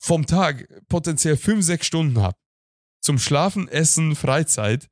vom 0.00 0.26
Tag 0.26 0.66
potenziell 0.88 1.36
fünf, 1.36 1.64
sechs 1.64 1.86
Stunden 1.86 2.20
habe 2.20 2.36
zum 3.00 3.20
Schlafen, 3.20 3.68
Essen, 3.68 4.16
Freizeit, 4.16 4.88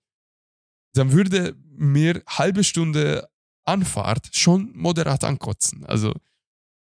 dann 0.94 1.10
würde 1.10 1.56
mir 1.66 2.22
halbe 2.28 2.62
Stunde 2.62 3.28
Anfahrt 3.64 4.36
schon 4.36 4.70
moderat 4.76 5.24
ankotzen. 5.24 5.84
Also 5.84 6.14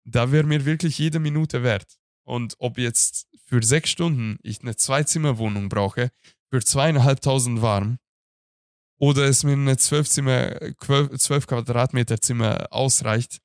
da 0.04 0.30
wäre 0.30 0.44
mir 0.44 0.66
wirklich 0.66 0.98
jede 0.98 1.20
Minute 1.20 1.62
wert. 1.62 1.99
Und 2.30 2.54
ob 2.58 2.78
jetzt 2.78 3.26
für 3.46 3.62
sechs 3.62 3.90
Stunden 3.90 4.38
ich 4.42 4.60
eine 4.60 4.76
Zwei-Zimmer-Wohnung 4.76 5.68
brauche, 5.68 6.10
für 6.50 6.62
zweieinhalbtausend 6.64 7.60
warm, 7.60 7.98
oder 8.98 9.24
es 9.24 9.42
mir 9.44 9.52
eine 9.54 9.76
zwölf, 9.78 10.08
Zimmer, 10.08 10.56
zwölf 11.18 11.46
Quadratmeter 11.46 12.20
Zimmer 12.20 12.66
ausreicht, 12.70 13.38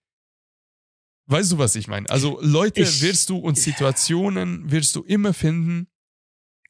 Weißt 1.27 1.53
du, 1.53 1.57
was 1.57 1.75
ich 1.75 1.87
meine? 1.87 2.07
Also 2.11 2.39
Leute 2.41 2.81
Ich- 2.81 3.01
wirst 3.01 3.29
du 3.31 3.37
und 3.39 3.57
Situationen 3.57 4.69
wirst 4.69 4.95
du 4.95 5.01
immer 5.01 5.33
finden, 5.33 5.87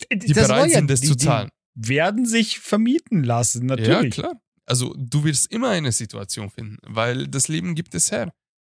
die 0.10 0.32
bereit 0.34 0.70
ja- 0.72 0.78
sind, 0.78 0.90
das 0.90 1.02
die- 1.02 1.08
zu 1.08 1.16
die 1.16 1.26
zahlen. 1.26 1.50
Werden 1.74 2.26
sich 2.26 2.60
vermieten 2.62 3.26
lassen, 3.26 3.68
Ja, 3.68 3.76
natürlich. 3.76 4.14
klar. 4.14 4.40
Also 4.66 4.96
du 4.98 5.26
wirst 5.26 5.52
immer 5.52 5.72
eine 5.72 5.92
Situation 5.92 6.50
finden, 6.50 6.78
weil 6.84 7.28
das 7.28 7.50
Leben 7.50 7.76
gibt 7.76 7.94
es 7.96 8.14
her. 8.14 8.34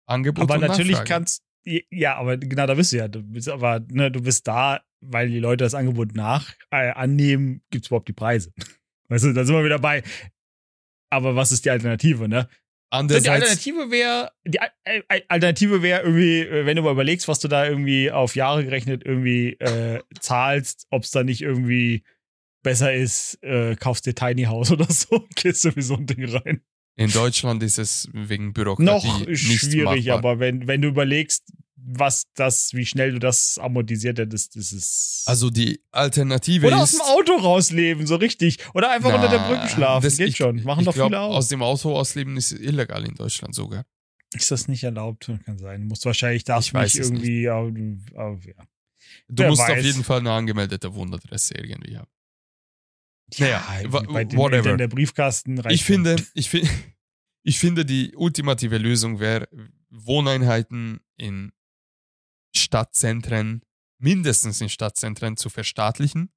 Angebot 0.06 0.44
aber 0.44 0.54
und 0.54 0.60
natürlich 0.62 0.92
Nachfrage. 0.92 1.08
kannst 1.10 1.42
ja, 1.90 2.16
aber 2.16 2.36
genau, 2.36 2.66
da 2.66 2.74
bist 2.74 2.92
du 2.92 2.96
ja. 2.98 3.08
Du 3.08 3.22
bist 3.22 3.48
aber, 3.48 3.80
ne, 3.90 4.10
du 4.10 4.20
bist 4.22 4.46
da, 4.46 4.80
weil 5.00 5.28
die 5.28 5.40
Leute 5.40 5.64
das 5.64 5.74
Angebot 5.74 6.14
nach 6.14 6.54
äh, 6.70 6.90
annehmen, 6.90 7.62
gibt 7.70 7.84
es 7.84 7.88
überhaupt 7.90 8.08
die 8.08 8.12
Preise. 8.12 8.52
Weißt 9.08 9.24
du, 9.24 9.32
da 9.32 9.44
sind 9.44 9.54
wir 9.54 9.64
wieder 9.64 9.78
bei. 9.78 10.02
Aber 11.10 11.36
was 11.36 11.52
ist 11.52 11.64
die 11.64 11.70
Alternative, 11.70 12.28
ne? 12.28 12.48
Die 12.48 12.96
Andererseits, 12.96 13.28
Alternative 13.28 13.90
wäre, 13.90 14.32
die 14.46 14.60
Al- 14.60 14.70
Al- 15.08 15.24
Alternative 15.28 15.82
wäre 15.82 16.02
irgendwie, 16.02 16.40
äh, 16.40 16.66
wenn 16.66 16.76
du 16.76 16.82
mal 16.82 16.92
überlegst, 16.92 17.26
was 17.28 17.40
du 17.40 17.48
da 17.48 17.66
irgendwie 17.66 18.10
auf 18.10 18.36
Jahre 18.36 18.64
gerechnet 18.64 19.04
irgendwie 19.04 19.54
äh, 19.54 20.00
zahlst, 20.20 20.86
ob 20.90 21.02
es 21.02 21.10
da 21.10 21.24
nicht 21.24 21.42
irgendwie 21.42 22.04
besser 22.62 22.94
ist, 22.94 23.42
äh, 23.42 23.76
kaufst 23.76 24.06
dir 24.06 24.14
Tiny 24.14 24.44
House 24.44 24.70
oder 24.70 24.90
so, 24.90 25.26
gehst 25.34 25.64
du 25.64 25.74
wie 25.74 25.82
so 25.82 25.96
ein 25.96 26.06
Ding 26.06 26.24
rein. 26.24 26.62
In 26.96 27.10
Deutschland 27.10 27.62
ist 27.62 27.78
es 27.78 28.08
wegen 28.12 28.52
Bürokratie 28.52 28.84
Noch 28.84 29.26
schwierig, 29.36 30.06
machbar. 30.06 30.18
aber 30.18 30.38
wenn, 30.40 30.66
wenn 30.66 30.82
du 30.82 30.88
überlegst, 30.88 31.44
was 31.88 32.24
das, 32.34 32.72
wie 32.74 32.84
schnell 32.84 33.12
du 33.12 33.18
das 33.20 33.58
amortisiert 33.58 34.18
hättest, 34.18 34.56
ist. 34.56 35.22
Also 35.26 35.50
die 35.50 35.80
Alternative 35.92 36.66
oder 36.66 36.78
aus 36.78 36.92
ist 36.92 36.98
dem 36.98 37.06
Auto 37.06 37.34
rausleben, 37.36 38.06
so 38.08 38.16
richtig. 38.16 38.58
Oder 38.74 38.90
einfach 38.90 39.14
unter 39.14 39.28
der 39.28 39.38
Na, 39.40 39.48
Brücke 39.48 39.68
schlafen. 39.68 40.02
das- 40.04 40.16
Geht 40.16 40.30
ich, 40.30 40.36
schon. 40.36 40.62
Machen 40.64 40.80
ich 40.80 40.86
doch 40.86 40.94
glaub, 40.94 41.08
viele 41.10 41.20
auch. 41.20 41.36
Aus 41.36 41.48
dem 41.48 41.62
Auto 41.62 41.94
ausleben 41.96 42.36
ist 42.36 42.50
illegal 42.52 43.04
in 43.06 43.14
Deutschland 43.14 43.54
sogar. 43.54 43.84
Ist 44.34 44.50
das 44.50 44.66
nicht 44.66 44.82
erlaubt? 44.82 45.30
Kann 45.44 45.58
sein. 45.58 45.82
Du 45.82 45.86
musst 45.88 46.04
wahrscheinlich 46.04 46.42
darfst 46.42 46.68
Ich 46.68 46.72
nicht 46.74 46.96
es 46.98 47.10
nicht. 47.10 47.22
irgendwie. 47.22 47.48
Auf, 47.50 48.16
auf, 48.16 48.44
ja. 48.44 48.54
Du 49.28 49.42
Wer 49.44 49.50
musst 49.50 49.62
auf 49.62 49.68
weiß. 49.68 49.84
jeden 49.84 50.02
Fall 50.02 50.18
eine 50.20 50.32
angemeldete 50.32 50.92
Wohnadresse 50.92 51.54
irgendwie 51.56 51.96
haben. 51.96 52.08
Naja, 53.38 53.64
Ja, 53.82 53.82
den 53.82 53.92
whatever. 54.38 54.56
Eltern 54.56 54.78
der 54.78 54.88
Briefkasten 54.88 55.60
Ich 55.68 55.84
finde, 55.84 56.16
ich, 56.34 56.50
fi 56.50 56.68
ich 57.42 57.58
finde, 57.58 57.84
die 57.84 58.14
ultimative 58.16 58.78
Lösung 58.78 59.20
wäre, 59.20 59.48
Wohneinheiten 59.90 61.00
in 61.16 61.52
Stadtzentren, 62.54 63.62
mindestens 63.98 64.60
in 64.60 64.68
Stadtzentren, 64.68 65.36
zu 65.36 65.48
verstaatlichen. 65.50 66.30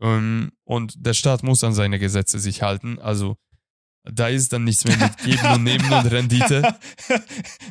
Ähm, 0.00 0.52
und 0.64 0.94
der 0.96 1.14
Staat 1.14 1.42
muss 1.42 1.64
an 1.64 1.72
seine 1.74 1.98
Gesetze 1.98 2.38
sich 2.38 2.62
halten. 2.62 2.98
Also 2.98 3.36
da 4.04 4.28
ist 4.28 4.52
dann 4.52 4.64
nichts 4.64 4.84
mehr 4.84 4.98
mit 4.98 5.16
Geben 5.18 5.46
und 5.52 5.62
Nehmen 5.64 5.92
und 5.92 6.06
Rendite. 6.06 6.78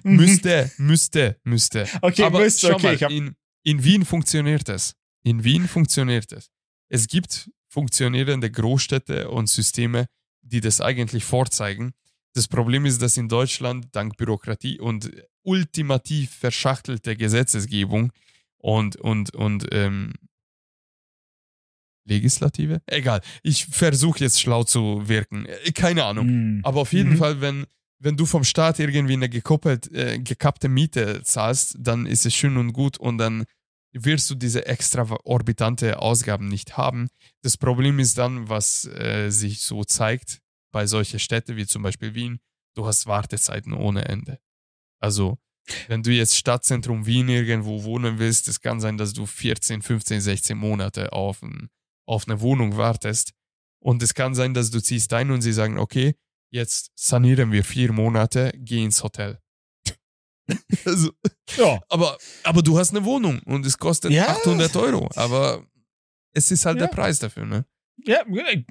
Mhm. 0.04 0.18
Müsste, 0.18 0.70
müsste, 0.78 1.40
müsste. 1.44 1.88
Okay, 2.02 2.24
Aber 2.24 2.40
müsste, 2.40 2.68
schau 2.68 2.76
okay, 2.76 2.98
mal, 3.00 3.12
in, 3.12 3.36
in 3.64 3.84
Wien 3.86 4.04
funktioniert 4.04 4.68
es. 4.68 4.96
In 5.24 5.46
Wien 5.46 5.68
funktioniert 5.68 6.30
es. 6.34 6.52
Es 6.94 7.08
gibt 7.08 7.50
funktionierende 7.70 8.52
Großstädte 8.52 9.32
und 9.32 9.50
Systeme, 9.50 10.06
die 10.44 10.62
das 10.62 10.80
eigentlich 10.80 11.26
vorzeigen. 11.26 11.94
Das 12.36 12.48
Problem 12.48 12.86
ist, 12.86 13.02
dass 13.02 13.18
in 13.18 13.30
Deutschland 13.30 13.88
dank 13.94 14.16
Bürokratie 14.16 14.80
und 14.80 15.12
ultimativ 15.42 16.36
verschachtelte 16.36 17.16
Gesetzesgebung 17.18 18.12
und, 18.60 18.96
und, 18.98 19.34
und 19.34 19.66
ähm, 19.72 20.14
Legislative? 22.06 22.84
Egal. 22.86 23.22
Ich 23.42 23.66
versuche 23.66 24.20
jetzt 24.20 24.40
schlau 24.40 24.64
zu 24.64 25.08
wirken. 25.08 25.48
Äh, 25.48 25.72
Keine 25.72 26.04
Ahnung. 26.06 26.28
Mhm. 26.28 26.60
Aber 26.64 26.82
auf 26.82 26.94
jeden 26.94 27.14
Mhm. 27.14 27.18
Fall, 27.18 27.42
wenn, 27.42 27.66
wenn 27.98 28.18
du 28.18 28.28
vom 28.28 28.44
Staat 28.44 28.78
irgendwie 28.78 29.14
eine 29.14 29.30
gekoppelt, 29.30 29.92
äh, 29.94 30.20
gekappte 30.20 30.70
Miete 30.70 31.24
zahlst, 31.24 31.76
dann 31.80 32.06
ist 32.06 32.28
es 32.28 32.36
schön 32.36 32.58
und 32.58 32.72
gut 32.72 33.00
und 33.00 33.18
dann 33.18 33.46
wirst 33.94 34.30
du 34.30 34.36
diese 34.36 34.66
extraorbitante 34.66 36.00
Ausgaben 36.00 36.48
nicht 36.48 36.78
haben. 36.78 37.10
Das 37.42 37.58
Problem 37.58 38.00
ist 38.00 38.18
dann, 38.18 38.50
was 38.50 38.86
äh, 38.86 39.30
sich 39.30 39.62
so 39.62 39.84
zeigt 39.84 40.42
bei 40.72 40.88
solchen 40.88 41.20
Städten 41.20 41.56
wie 41.56 41.68
zum 41.68 41.84
Beispiel 41.84 42.16
Wien, 42.16 42.40
du 42.76 42.86
hast 42.86 43.06
Wartezeiten 43.06 43.74
ohne 43.74 44.06
Ende. 44.06 44.40
Also, 45.00 45.38
wenn 45.88 46.04
du 46.04 46.12
jetzt 46.12 46.36
Stadtzentrum 46.36 47.06
Wien 47.06 47.30
irgendwo 47.30 47.84
wohnen 47.84 48.20
willst, 48.20 48.48
es 48.48 48.60
kann 48.60 48.82
sein, 48.82 48.98
dass 48.98 49.14
du 49.14 49.26
14, 49.26 49.82
15, 49.82 50.22
16 50.22 50.58
Monate 50.58 51.14
auf, 51.14 51.42
ein, 51.42 51.70
auf 52.06 52.28
eine 52.28 52.42
Wohnung 52.42 52.76
wartest. 52.76 53.34
Und 53.80 54.02
es 54.02 54.14
kann 54.14 54.34
sein, 54.34 54.54
dass 54.54 54.72
du 54.72 54.82
ziehst 54.82 55.14
ein 55.14 55.32
und 55.32 55.42
sie 55.42 55.54
sagen, 55.54 55.78
okay, 55.78 56.16
jetzt 56.52 56.92
sanieren 56.96 57.52
wir 57.52 57.64
vier 57.64 57.92
Monate, 57.92 58.52
geh 58.56 58.84
ins 58.84 59.04
Hotel. 59.04 59.43
also, 60.86 61.12
Ja. 61.58 61.80
aber, 61.90 62.18
aber 62.44 62.62
du 62.62 62.78
hast 62.78 62.92
eine 62.92 63.06
Wohnung 63.06 63.40
und 63.46 63.66
es 63.66 63.78
kostet 63.78 64.12
Ja. 64.12 64.28
800 64.30 64.76
Euro. 64.76 65.10
Aber 65.16 65.66
es 66.34 66.52
ist 66.52 66.66
halt 66.66 66.80
Ja. 66.80 66.88
der 66.88 66.94
Preis 66.94 67.20
dafür, 67.20 67.46
ne? 67.46 67.66
Ja, 68.06 68.24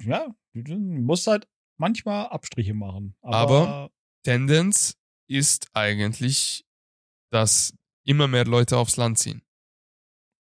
ja, 0.05 0.27
du 0.53 0.75
musst 0.77 1.27
halt 1.27 1.47
manchmal 1.77 2.27
Abstriche 2.27 2.73
machen. 2.73 3.15
Aber, 3.21 3.37
Aber- 3.67 3.91
Tendenz 4.23 4.95
ist 5.27 5.67
eigentlich, 5.73 6.65
dass 7.31 7.73
immer 8.05 8.27
mehr 8.27 8.45
Leute 8.45 8.77
aufs 8.77 8.97
Land 8.97 9.17
ziehen. 9.19 9.41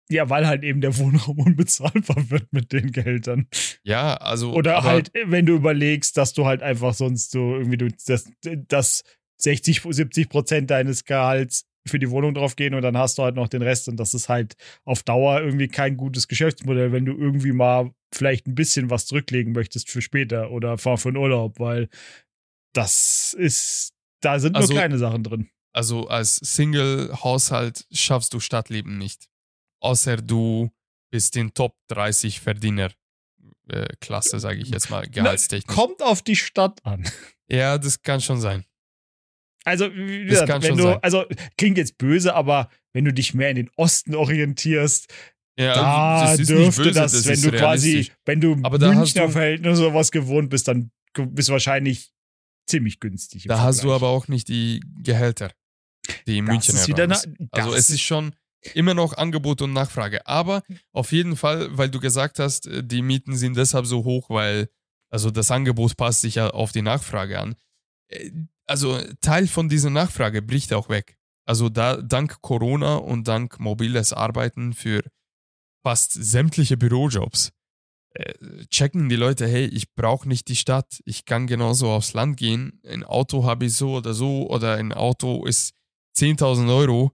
ja, 0.09 0.29
weil 0.29 0.45
halt 0.45 0.63
eben 0.63 0.82
der 0.82 0.97
Wohnraum 0.97 1.39
unbezahlbar 1.47 2.29
wird 2.29 2.51
mit 2.51 2.73
den 2.73 2.91
Gehältern. 2.91 3.47
Ja, 3.84 4.15
also. 4.17 4.51
Oder 4.53 4.84
halt, 4.84 5.11
wenn 5.25 5.45
du 5.45 5.53
überlegst, 5.55 6.17
dass 6.17 6.34
du 6.34 6.45
halt 6.45 6.61
einfach 6.61 6.93
sonst 6.93 7.32
so 7.32 7.55
irgendwie 7.55 7.77
du 7.77 7.88
das, 8.07 8.29
das 8.67 9.03
60, 9.43 9.81
70 9.89 10.29
Prozent 10.29 10.69
deines 10.69 11.03
Gehalts 11.05 11.65
für 11.87 11.97
die 11.99 12.09
Wohnung 12.11 12.33
drauf 12.35 12.55
gehen 12.55 12.75
und 12.75 12.83
dann 12.83 12.95
hast 12.97 13.17
du 13.17 13.23
halt 13.23 13.35
noch 13.35 13.47
den 13.47 13.61
Rest 13.63 13.87
und 13.87 13.97
das 13.97 14.13
ist 14.13 14.29
halt 14.29 14.53
auf 14.85 15.01
Dauer 15.03 15.41
irgendwie 15.41 15.67
kein 15.67 15.97
gutes 15.97 16.27
Geschäftsmodell, 16.27 16.91
wenn 16.91 17.05
du 17.05 17.13
irgendwie 17.17 17.51
mal 17.53 17.91
vielleicht 18.13 18.45
ein 18.45 18.53
bisschen 18.55 18.89
was 18.91 19.07
zurücklegen 19.07 19.53
möchtest 19.53 19.89
für 19.89 20.01
später 20.01 20.51
oder 20.51 20.77
für 20.77 20.97
für 20.97 21.09
einen 21.09 21.17
Urlaub, 21.17 21.59
weil 21.59 21.89
das 22.73 23.35
ist, 23.37 23.93
da 24.21 24.39
sind 24.39 24.55
Also- 24.55 24.73
nur 24.73 24.79
kleine 24.81 24.97
Sachen 24.97 25.23
drin. 25.23 25.49
Also 25.73 26.07
als 26.07 26.35
Single-Haushalt 26.35 27.85
schaffst 27.91 28.33
du 28.33 28.39
Stadtleben 28.39 28.97
nicht. 28.97 29.27
Außer 29.81 30.17
du 30.17 30.69
bist 31.11 31.35
in 31.37 31.53
Top 31.53 31.75
30 31.87 32.39
Verdiener. 32.41 32.91
äh, 33.69 33.87
Klasse, 34.01 34.39
sage 34.39 34.59
ich 34.59 34.69
jetzt 34.69 34.89
mal, 34.89 35.07
gehaltstechnisch. 35.07 35.73
Kommt 35.73 36.01
auf 36.03 36.21
die 36.21 36.35
Stadt 36.35 36.83
an. 36.85 37.09
Ja, 37.49 37.77
das 37.77 38.01
kann 38.01 38.19
schon 38.19 38.41
sein. 38.41 38.65
Also, 39.64 39.93
wie 39.95 40.22
Das 40.26 40.30
gesagt, 40.30 40.47
kann 40.49 40.62
wenn 40.64 40.70
schon 40.70 40.78
du, 40.78 40.84
sein. 40.86 40.99
also 41.01 41.26
klingt 41.57 41.78
jetzt 41.78 41.97
böse, 41.97 42.34
aber 42.34 42.70
wenn 42.93 43.05
du 43.05 43.14
dich 43.14 43.34
mehr 43.34 43.49
in 43.49 43.55
den 43.57 43.70
Osten 43.76 44.16
orientierst, 44.16 45.07
Ja, 45.57 45.74
da 45.76 46.36
das 46.36 46.47
dürfte 46.47 46.84
böse, 46.84 46.91
das, 46.99 47.12
das 47.12 47.26
wenn 47.28 47.41
du 47.41 47.57
quasi, 47.57 48.12
wenn 48.26 48.41
du 48.41 48.57
Aber 48.64 48.80
Münchner 48.80 49.28
du- 49.28 49.32
Verhältnisse 49.34 49.82
oder 49.84 49.91
sowas 49.91 50.12
gewohnt 50.12 50.49
bist, 50.49 50.68
dann 50.68 50.91
bist 51.14 51.49
du 51.49 51.53
wahrscheinlich 51.53 52.12
ziemlich 52.68 52.99
günstig. 52.99 53.45
im 53.45 53.49
Da 53.49 53.59
hast 53.59 53.78
du 53.84 53.89
Vergleich. 53.89 53.95
aber 53.97 54.07
auch 54.09 54.28
nicht 54.28 54.47
die 54.47 54.82
Gehälter, 55.03 55.51
die 56.26 56.38
in 56.39 56.45
Das 56.45 56.53
München 56.53 56.76
ist 56.76 56.88
wieder 56.88 57.07
Also 57.51 57.74
es 57.76 57.89
ist 57.89 58.01
schon 58.01 58.34
immer 58.74 58.93
noch 58.93 59.18
Angebot 59.18 59.62
und 59.62 59.74
Nachfrage. 59.74 60.26
Aber 60.26 60.64
auf 60.93 61.12
jeden 61.12 61.36
Fall, 61.36 61.76
weil 61.78 61.89
du 61.89 61.99
gesagt 61.99 62.39
hast, 62.39 62.68
äh, 62.68 62.84
die 62.84 63.01
Mieten 63.01 63.36
sind 63.36 63.57
deshalb 63.57 63.86
so 63.86 64.03
hoch, 64.05 64.30
weil 64.30 64.70
also 65.12 65.30
das 65.32 65.51
Angebot 65.51 65.97
passt 65.97 66.22
sich 66.22 66.36
ja 66.36 66.49
auf 66.49 66.72
die 66.72 66.82
Nachfrage 66.82 67.39
an. 67.39 67.55
Also 68.72 69.01
Teil 69.19 69.47
von 69.47 69.67
dieser 69.67 69.89
Nachfrage 69.89 70.41
bricht 70.41 70.72
auch 70.72 70.88
weg. 70.88 71.17
Also 71.45 71.67
da 71.67 71.97
dank 71.97 72.41
Corona 72.41 72.95
und 72.95 73.28
dank 73.28 73.59
mobiles 73.59 74.13
Arbeiten 74.13 74.72
für 74.72 75.01
fast 75.84 76.13
sämtliche 76.13 76.78
Bürojobs 76.78 77.51
äh, 78.13 78.34
checken 78.69 79.09
die 79.09 79.17
Leute, 79.17 79.45
hey, 79.45 79.65
ich 79.65 79.93
brauche 79.93 80.26
nicht 80.26 80.47
die 80.47 80.55
Stadt, 80.55 81.01
ich 81.03 81.26
kann 81.26 81.47
genauso 81.47 81.89
aufs 81.89 82.13
Land 82.13 82.38
gehen. 82.38 82.80
Ein 82.88 83.03
Auto 83.03 83.43
habe 83.43 83.65
ich 83.65 83.74
so 83.74 83.97
oder 83.97 84.13
so 84.13 84.49
oder 84.49 84.76
ein 84.76 84.93
Auto 84.93 85.45
ist 85.45 85.74
10.000 86.17 86.74
Euro 86.74 87.11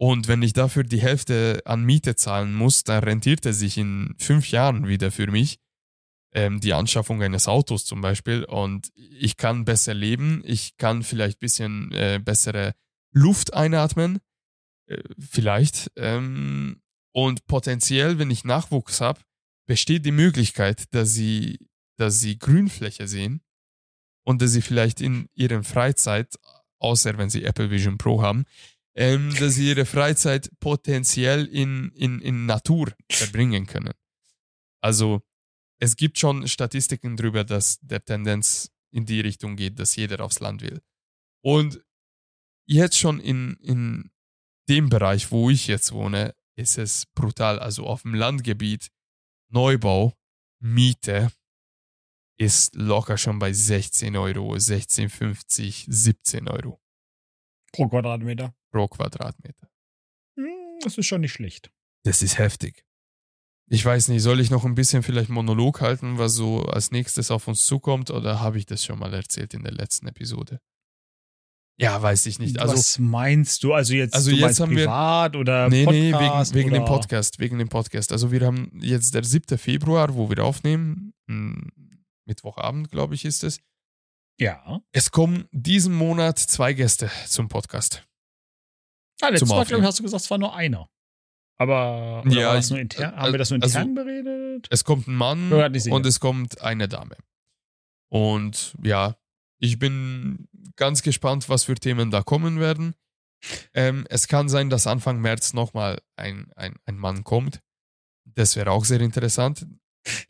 und 0.00 0.26
wenn 0.26 0.42
ich 0.42 0.52
dafür 0.52 0.82
die 0.82 1.00
Hälfte 1.00 1.62
an 1.64 1.84
Miete 1.84 2.16
zahlen 2.16 2.54
muss, 2.54 2.82
dann 2.82 3.04
rentiert 3.04 3.46
es 3.46 3.60
sich 3.60 3.78
in 3.78 4.16
fünf 4.18 4.50
Jahren 4.50 4.88
wieder 4.88 5.12
für 5.12 5.30
mich. 5.30 5.58
Ähm, 6.32 6.60
die 6.60 6.74
Anschaffung 6.74 7.22
eines 7.22 7.48
Autos 7.48 7.84
zum 7.84 8.00
Beispiel. 8.00 8.44
Und 8.44 8.90
ich 8.94 9.36
kann 9.36 9.64
besser 9.64 9.94
leben, 9.94 10.42
ich 10.44 10.76
kann 10.76 11.02
vielleicht 11.02 11.38
ein 11.38 11.40
bisschen 11.40 11.92
äh, 11.92 12.20
bessere 12.22 12.74
Luft 13.12 13.54
einatmen. 13.54 14.18
Äh, 14.86 15.02
vielleicht. 15.18 15.90
Ähm, 15.96 16.82
und 17.12 17.46
potenziell, 17.46 18.18
wenn 18.18 18.30
ich 18.30 18.44
Nachwuchs 18.44 19.00
habe, 19.00 19.20
besteht 19.66 20.04
die 20.06 20.12
Möglichkeit, 20.12 20.84
dass 20.94 21.12
sie, 21.12 21.68
dass 21.96 22.20
sie 22.20 22.38
Grünfläche 22.38 23.08
sehen 23.08 23.42
und 24.24 24.42
dass 24.42 24.52
sie 24.52 24.62
vielleicht 24.62 25.00
in 25.00 25.28
ihrer 25.34 25.62
Freizeit, 25.62 26.34
außer 26.78 27.16
wenn 27.18 27.30
sie 27.30 27.44
Apple 27.44 27.70
Vision 27.70 27.98
Pro 27.98 28.22
haben, 28.22 28.44
ähm, 28.94 29.34
dass 29.38 29.54
sie 29.54 29.68
ihre 29.68 29.84
Freizeit 29.84 30.50
potenziell 30.60 31.46
in, 31.46 31.90
in, 31.92 32.20
in 32.20 32.46
Natur 32.46 32.92
verbringen 33.10 33.66
können. 33.66 33.94
Also 34.80 35.22
es 35.80 35.96
gibt 35.96 36.18
schon 36.18 36.46
Statistiken 36.48 37.16
darüber, 37.16 37.44
dass 37.44 37.78
der 37.80 38.04
Tendenz 38.04 38.70
in 38.90 39.04
die 39.06 39.20
Richtung 39.20 39.56
geht, 39.56 39.78
dass 39.78 39.96
jeder 39.96 40.24
aufs 40.24 40.40
Land 40.40 40.62
will. 40.62 40.80
Und 41.42 41.84
jetzt 42.66 42.98
schon 42.98 43.20
in, 43.20 43.54
in 43.60 44.10
dem 44.68 44.88
Bereich, 44.88 45.30
wo 45.30 45.50
ich 45.50 45.66
jetzt 45.66 45.92
wohne, 45.92 46.34
ist 46.56 46.78
es 46.78 47.06
brutal. 47.14 47.58
Also 47.58 47.86
auf 47.86 48.02
dem 48.02 48.14
Landgebiet, 48.14 48.88
Neubau, 49.50 50.14
Miete 50.60 51.30
ist 52.40 52.74
locker 52.74 53.16
schon 53.18 53.38
bei 53.38 53.52
16 53.52 54.16
Euro, 54.16 54.54
16,50, 54.54 55.84
17 55.88 56.48
Euro 56.48 56.80
Pro 57.72 57.88
Quadratmeter. 57.88 58.54
pro 58.72 58.88
Quadratmeter. 58.88 59.70
Hm, 60.36 60.78
Das 60.82 60.98
ist 60.98 61.06
schon 61.06 61.20
nicht 61.20 61.32
schlecht. 61.32 61.70
Das 62.04 62.22
ist 62.22 62.38
heftig. 62.38 62.84
Ich 63.70 63.84
weiß 63.84 64.08
nicht, 64.08 64.22
soll 64.22 64.40
ich 64.40 64.50
noch 64.50 64.64
ein 64.64 64.74
bisschen 64.74 65.02
vielleicht 65.02 65.28
Monolog 65.28 65.80
halten, 65.82 66.16
was 66.18 66.34
so 66.34 66.62
als 66.62 66.90
nächstes 66.90 67.30
auf 67.30 67.48
uns 67.48 67.66
zukommt, 67.66 68.10
oder 68.10 68.40
habe 68.40 68.58
ich 68.58 68.64
das 68.66 68.82
schon 68.84 68.98
mal 68.98 69.12
erzählt 69.12 69.52
in 69.54 69.62
der 69.62 69.72
letzten 69.72 70.08
Episode? 70.08 70.60
Ja, 71.80 72.00
weiß 72.02 72.26
ich 72.26 72.38
nicht. 72.40 72.58
Also, 72.58 72.74
Was 72.74 72.98
meinst 72.98 73.62
du? 73.62 73.72
Also 73.72 73.94
jetzt, 73.94 74.14
Also 74.14 74.30
du 74.30 74.36
jetzt 74.36 74.58
haben 74.58 74.70
wir- 74.70 74.84
privat 74.86 75.36
oder 75.36 75.68
nee, 75.68 75.86
nee, 75.86 76.10
Podcast 76.12 76.54
wegen, 76.54 76.70
wegen 76.70 76.74
dem? 76.74 76.84
Podcast, 76.86 77.38
wegen 77.38 77.58
dem 77.58 77.68
Podcast. 77.68 78.10
Also 78.10 78.32
wir 78.32 78.40
haben 78.44 78.70
jetzt 78.80 79.14
der 79.14 79.22
7. 79.22 79.56
Februar, 79.58 80.14
wo 80.16 80.28
wir 80.28 80.42
aufnehmen, 80.44 81.12
hm, 81.28 81.70
Mittwochabend, 82.26 82.90
glaube 82.90 83.14
ich, 83.14 83.24
ist 83.24 83.44
es. 83.44 83.60
Ja. 84.40 84.80
Es 84.92 85.10
kommen 85.12 85.46
diesen 85.52 85.94
Monat 85.94 86.38
zwei 86.38 86.72
Gäste 86.72 87.10
zum 87.26 87.48
Podcast. 87.48 88.04
Ah, 89.20 89.28
letztes 89.28 89.48
Zum 89.48 89.56
Mal, 89.56 89.64
glaube 89.64 89.82
ich, 89.82 89.86
hast 89.86 89.98
du 89.98 90.02
gesagt, 90.02 90.24
es 90.24 90.30
war 90.30 90.38
nur 90.38 90.54
einer. 90.54 90.88
Aber 91.58 92.22
Ja, 92.28 92.48
war 92.48 92.54
das 92.54 92.70
nur 92.70 92.78
ich- 92.78 92.82
intern? 92.82 93.12
äh, 93.14 93.16
haben 93.16 93.32
wir 93.32 93.38
das 93.38 93.50
nur 93.50 93.62
also- 93.62 93.78
intern 93.78 93.94
beredet? 93.94 94.66
Es 94.70 94.84
kommt 94.84 95.08
ein 95.08 95.14
Mann 95.14 95.52
und 95.52 96.06
es 96.06 96.20
kommt 96.20 96.60
eine 96.62 96.88
Dame. 96.88 97.16
Und 98.10 98.74
ja, 98.82 99.16
ich 99.60 99.78
bin 99.78 100.48
ganz 100.76 101.02
gespannt, 101.02 101.48
was 101.48 101.64
für 101.64 101.74
Themen 101.74 102.10
da 102.10 102.22
kommen 102.22 102.60
werden. 102.60 102.94
Ähm, 103.74 104.06
es 104.10 104.26
kann 104.28 104.48
sein, 104.48 104.70
dass 104.70 104.86
Anfang 104.86 105.20
März 105.20 105.52
nochmal 105.52 106.00
ein, 106.16 106.50
ein, 106.56 106.74
ein 106.86 106.96
Mann 106.96 107.22
kommt. 107.24 107.60
Das 108.24 108.56
wäre 108.56 108.70
auch 108.70 108.84
sehr 108.84 109.00
interessant. 109.00 109.66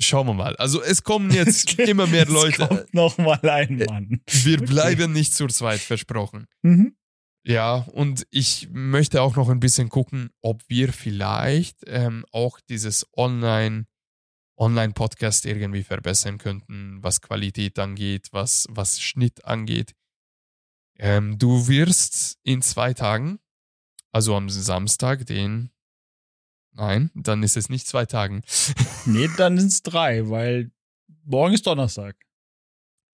Schauen 0.00 0.26
wir 0.26 0.34
mal. 0.34 0.56
Also 0.56 0.82
es 0.82 1.04
kommen 1.04 1.30
jetzt 1.30 1.78
immer 1.78 2.06
mehr 2.06 2.24
Es 2.24 2.28
Leute. 2.30 2.66
kommt 2.66 2.94
noch 2.94 3.16
mal 3.18 3.38
ein 3.48 3.76
Mann. 3.86 4.20
Wir 4.26 4.56
Okay. 4.58 4.66
bleiben 4.66 5.12
nicht 5.12 5.34
zu 5.34 5.46
zweit, 5.46 5.80
versprochen. 5.80 6.46
Mhm. 6.62 6.96
Ja, 7.48 7.76
und 7.92 8.26
ich 8.30 8.68
möchte 8.72 9.22
auch 9.22 9.34
noch 9.34 9.48
ein 9.48 9.58
bisschen 9.58 9.88
gucken, 9.88 10.28
ob 10.42 10.60
wir 10.68 10.92
vielleicht 10.92 11.78
ähm, 11.86 12.26
auch 12.30 12.60
dieses 12.60 13.06
Online, 13.16 13.86
Online-Podcast 14.58 15.46
irgendwie 15.46 15.82
verbessern 15.82 16.36
könnten, 16.36 17.02
was 17.02 17.22
Qualität 17.22 17.78
angeht, 17.78 18.28
was, 18.32 18.66
was 18.68 19.00
Schnitt 19.00 19.46
angeht. 19.46 19.94
Ähm, 20.98 21.38
du 21.38 21.68
wirst 21.68 22.36
in 22.42 22.60
zwei 22.60 22.92
Tagen, 22.92 23.38
also 24.12 24.36
am 24.36 24.50
Samstag, 24.50 25.24
den. 25.24 25.70
Nein, 26.72 27.10
dann 27.14 27.42
ist 27.42 27.56
es 27.56 27.70
nicht 27.70 27.86
zwei 27.86 28.04
Tagen. 28.04 28.42
Nee, 29.06 29.30
dann 29.38 29.58
sind 29.58 29.72
es 29.72 29.82
drei, 29.82 30.28
weil 30.28 30.70
morgen 31.24 31.54
ist 31.54 31.66
Donnerstag. 31.66 32.14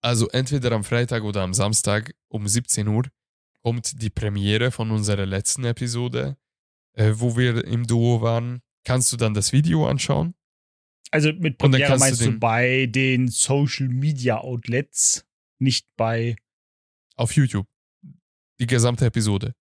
Also 0.01 0.27
entweder 0.27 0.73
am 0.73 0.83
Freitag 0.83 1.23
oder 1.23 1.41
am 1.41 1.53
Samstag 1.53 2.13
um 2.27 2.45
17 2.49 2.85
Uhr 2.89 3.03
kommt 3.65 3.99
die 3.99 4.11
Premiere 4.11 4.69
von 4.69 4.91
unserer 4.91 5.25
letzten 5.25 5.63
Episode, 5.65 6.37
äh, 6.93 7.13
wo 7.15 7.35
wir 7.35 7.65
im 7.65 7.87
Duo 7.87 8.21
waren. 8.21 8.61
Kannst 8.83 9.11
du 9.11 9.17
dann 9.17 9.33
das 9.33 9.53
Video 9.53 9.87
anschauen? 9.87 10.35
Also 11.09 11.33
mit 11.33 11.57
Premiere 11.57 11.93
du 11.93 11.97
meinst 11.97 12.21
du 12.21 12.25
den- 12.25 12.39
bei 12.39 12.85
den 12.85 13.27
Social 13.27 13.87
Media 13.87 14.37
Outlets, 14.37 15.25
nicht 15.59 15.87
bei. 15.97 16.35
Auf 17.15 17.31
YouTube. 17.35 17.65
Die 18.59 18.67
gesamte 18.67 19.07
Episode. 19.07 19.55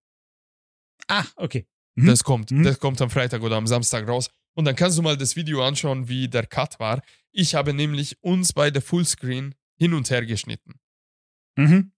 Ah, 1.08 1.24
okay. 1.36 1.66
Mhm. 1.94 2.06
Das 2.06 2.24
kommt. 2.24 2.50
Mhm. 2.50 2.62
Das 2.62 2.78
kommt 2.78 3.00
am 3.00 3.08
Freitag 3.08 3.40
oder 3.40 3.56
am 3.56 3.66
Samstag 3.66 4.06
raus. 4.06 4.28
Und 4.54 4.66
dann 4.66 4.76
kannst 4.76 4.98
du 4.98 5.02
mal 5.02 5.16
das 5.16 5.34
Video 5.34 5.64
anschauen, 5.66 6.08
wie 6.08 6.28
der 6.28 6.46
Cut 6.46 6.78
war. 6.78 7.02
Ich 7.32 7.54
habe 7.54 7.72
nämlich 7.72 8.22
uns 8.22 8.52
beide 8.52 8.82
Fullscreen 8.82 9.54
hin 9.78 9.94
und 9.94 10.10
her 10.10 10.26
geschnitten. 10.26 10.74
Mhm. 11.56 11.92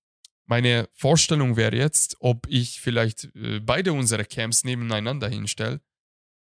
Meine 0.47 0.89
Vorstellung 0.93 1.57
wäre 1.57 1.77
jetzt, 1.77 2.17
ob 2.21 2.47
ich 2.49 2.81
vielleicht 2.81 3.25
äh, 3.35 3.61
beide 3.61 3.93
unsere 3.93 4.25
Camps 4.25 4.63
nebeneinander 4.65 5.29
hinstelle 5.29 5.81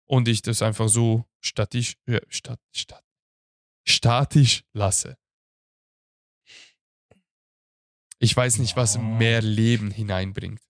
und 0.05 0.27
ich 0.27 0.41
das 0.41 0.61
einfach 0.61 0.89
so 0.89 1.25
statisch, 1.39 1.95
äh, 2.05 2.19
stat, 2.27 2.59
stat, 2.71 3.03
statisch 3.87 4.63
lasse. 4.73 5.17
Ich 8.19 8.35
weiß 8.35 8.59
nicht, 8.59 8.75
was 8.75 8.97
mehr 8.97 9.41
Leben 9.41 9.91
hineinbringt. 9.91 10.61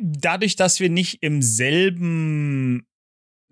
Dadurch, 0.00 0.54
dass 0.54 0.78
wir 0.78 0.88
nicht 0.88 1.22
im 1.22 1.42
selben 1.42 2.86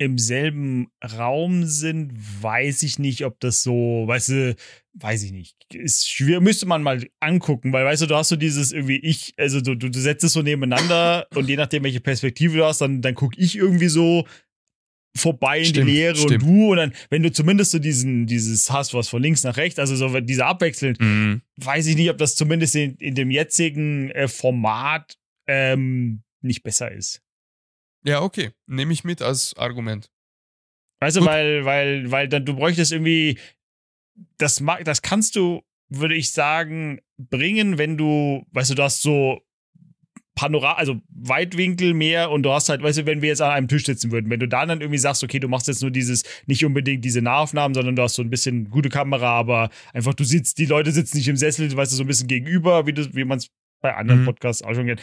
im 0.01 0.16
selben 0.16 0.88
Raum 1.16 1.64
sind, 1.64 2.12
weiß 2.42 2.84
ich 2.84 2.99
nicht, 3.01 3.24
ob 3.24 3.40
das 3.40 3.62
so, 3.64 4.05
weißt 4.07 4.28
du, 4.28 4.57
weiß 4.94 5.22
ich 5.24 5.32
nicht. 5.32 5.57
Ist 5.74 6.09
schwierig, 6.09 6.42
müsste 6.42 6.66
man 6.66 6.82
mal 6.82 7.05
angucken, 7.20 7.72
weil 7.72 7.84
weißt 7.84 8.03
du, 8.03 8.07
du 8.07 8.14
hast 8.16 8.28
so 8.28 8.36
dieses 8.36 8.70
irgendwie 8.72 8.99
ich, 8.99 9.34
also 9.36 9.61
du, 9.61 9.74
du, 9.74 9.88
du 9.88 9.99
setzt 9.99 10.22
es 10.24 10.32
so 10.34 10.42
nebeneinander 10.42 11.26
und 11.34 11.49
je 11.49 11.57
nachdem, 11.57 11.82
welche 11.84 12.01
Perspektive 12.01 12.57
du 12.59 12.64
hast, 12.64 12.80
dann, 12.80 13.03
dann 13.03 13.14
guck 13.14 13.36
ich 13.38 13.57
irgendwie 13.57 13.88
so 13.88 14.24
vorbei 15.16 15.59
in 15.61 15.64
Stimmt, 15.64 15.88
die 15.88 15.92
Leere 15.92 16.14
stimmt. 16.16 16.42
und 16.44 16.49
du 16.49 16.70
und 16.70 16.76
dann, 16.76 16.92
wenn 17.11 17.22
du 17.24 17.32
zumindest 17.32 17.72
so 17.72 17.78
diesen, 17.80 18.26
dieses 18.26 18.70
hast, 18.70 18.94
was 18.94 19.09
von 19.09 19.20
links 19.22 19.42
nach 19.42 19.57
rechts, 19.57 19.78
also 19.80 19.96
so 19.96 20.20
diese 20.20 20.46
abwechselnd, 20.46 21.01
Mhm. 21.01 21.42
weiß 21.57 21.86
ich 21.88 21.96
nicht, 21.96 22.11
ob 22.11 22.18
das 22.18 22.36
zumindest 22.36 22.76
in, 22.76 22.94
in 22.96 23.14
dem 23.16 23.30
jetzigen 23.30 24.11
äh, 24.11 24.28
Format 24.28 25.18
ähm, 25.49 26.22
nicht 26.40 26.62
besser 26.62 26.92
ist. 26.92 27.20
Ja, 28.05 28.22
okay. 28.22 28.51
Nehme 28.66 28.92
ich 28.92 29.05
mit 29.05 29.22
als 29.22 29.55
Argument. 29.57 30.11
Weißt 31.01 31.16
du, 31.16 31.20
Gut. 31.20 31.28
weil, 31.28 31.64
weil, 31.64 32.11
weil 32.11 32.28
dann 32.28 32.44
du 32.44 32.55
bräuchtest 32.57 32.92
irgendwie, 32.92 33.38
das, 34.38 34.61
ma- 34.61 34.82
das 34.82 35.03
kannst 35.03 35.36
du, 35.36 35.62
würde 35.88 36.14
ich 36.14 36.32
sagen, 36.32 37.01
bringen, 37.18 37.78
wenn 37.78 37.96
du, 37.96 38.44
weißt 38.53 38.70
du, 38.70 38.74
du 38.74 38.82
hast 38.82 39.03
so 39.03 39.40
Panorama, 40.34 40.74
also 40.74 41.01
Weitwinkel 41.09 41.94
mehr 41.94 42.30
und 42.30 42.44
du 42.44 42.53
hast 42.53 42.68
halt, 42.68 42.80
weißt 42.82 42.99
du, 42.99 43.07
wenn 43.07 43.22
wir 43.22 43.28
jetzt 43.28 43.42
an 43.42 43.51
einem 43.51 43.66
Tisch 43.68 43.84
sitzen 43.86 44.12
würden, 44.12 44.30
wenn 44.30 44.38
du 44.38 44.46
da 44.46 44.64
dann 44.66 44.80
irgendwie 44.80 44.99
sagst, 44.99 45.24
okay, 45.24 45.40
du 45.40 45.49
machst 45.49 45.66
jetzt 45.66 45.82
nur 45.82 45.90
dieses, 45.90 46.22
nicht 46.46 46.64
unbedingt 46.64 47.05
diese 47.05 47.22
Nahaufnahmen, 47.22 47.74
sondern 47.74 47.96
du 47.96 48.03
hast 48.03 48.14
so 48.14 48.22
ein 48.22 48.30
bisschen 48.30 48.70
gute 48.70 48.88
Kamera, 48.88 49.30
aber 49.30 49.70
einfach 49.92 50.14
du 50.14 50.22
sitzt, 50.22 50.59
die 50.59 50.66
Leute 50.66 50.92
sitzen 50.92 51.16
nicht 51.16 51.26
im 51.28 51.36
Sessel, 51.36 51.74
weißt 51.76 51.90
du, 51.90 51.96
so 51.96 52.05
ein 52.05 52.07
bisschen 52.07 52.28
gegenüber, 52.28 52.86
wie, 52.86 52.92
du- 52.92 53.12
wie 53.16 53.24
man 53.24 53.38
es 53.38 53.51
bei 53.80 53.94
anderen 53.94 54.20
Mhm. 54.22 54.26
Podcasts 54.26 54.62
auch 54.62 54.74
schon 54.74 54.86
kennt. 54.86 55.03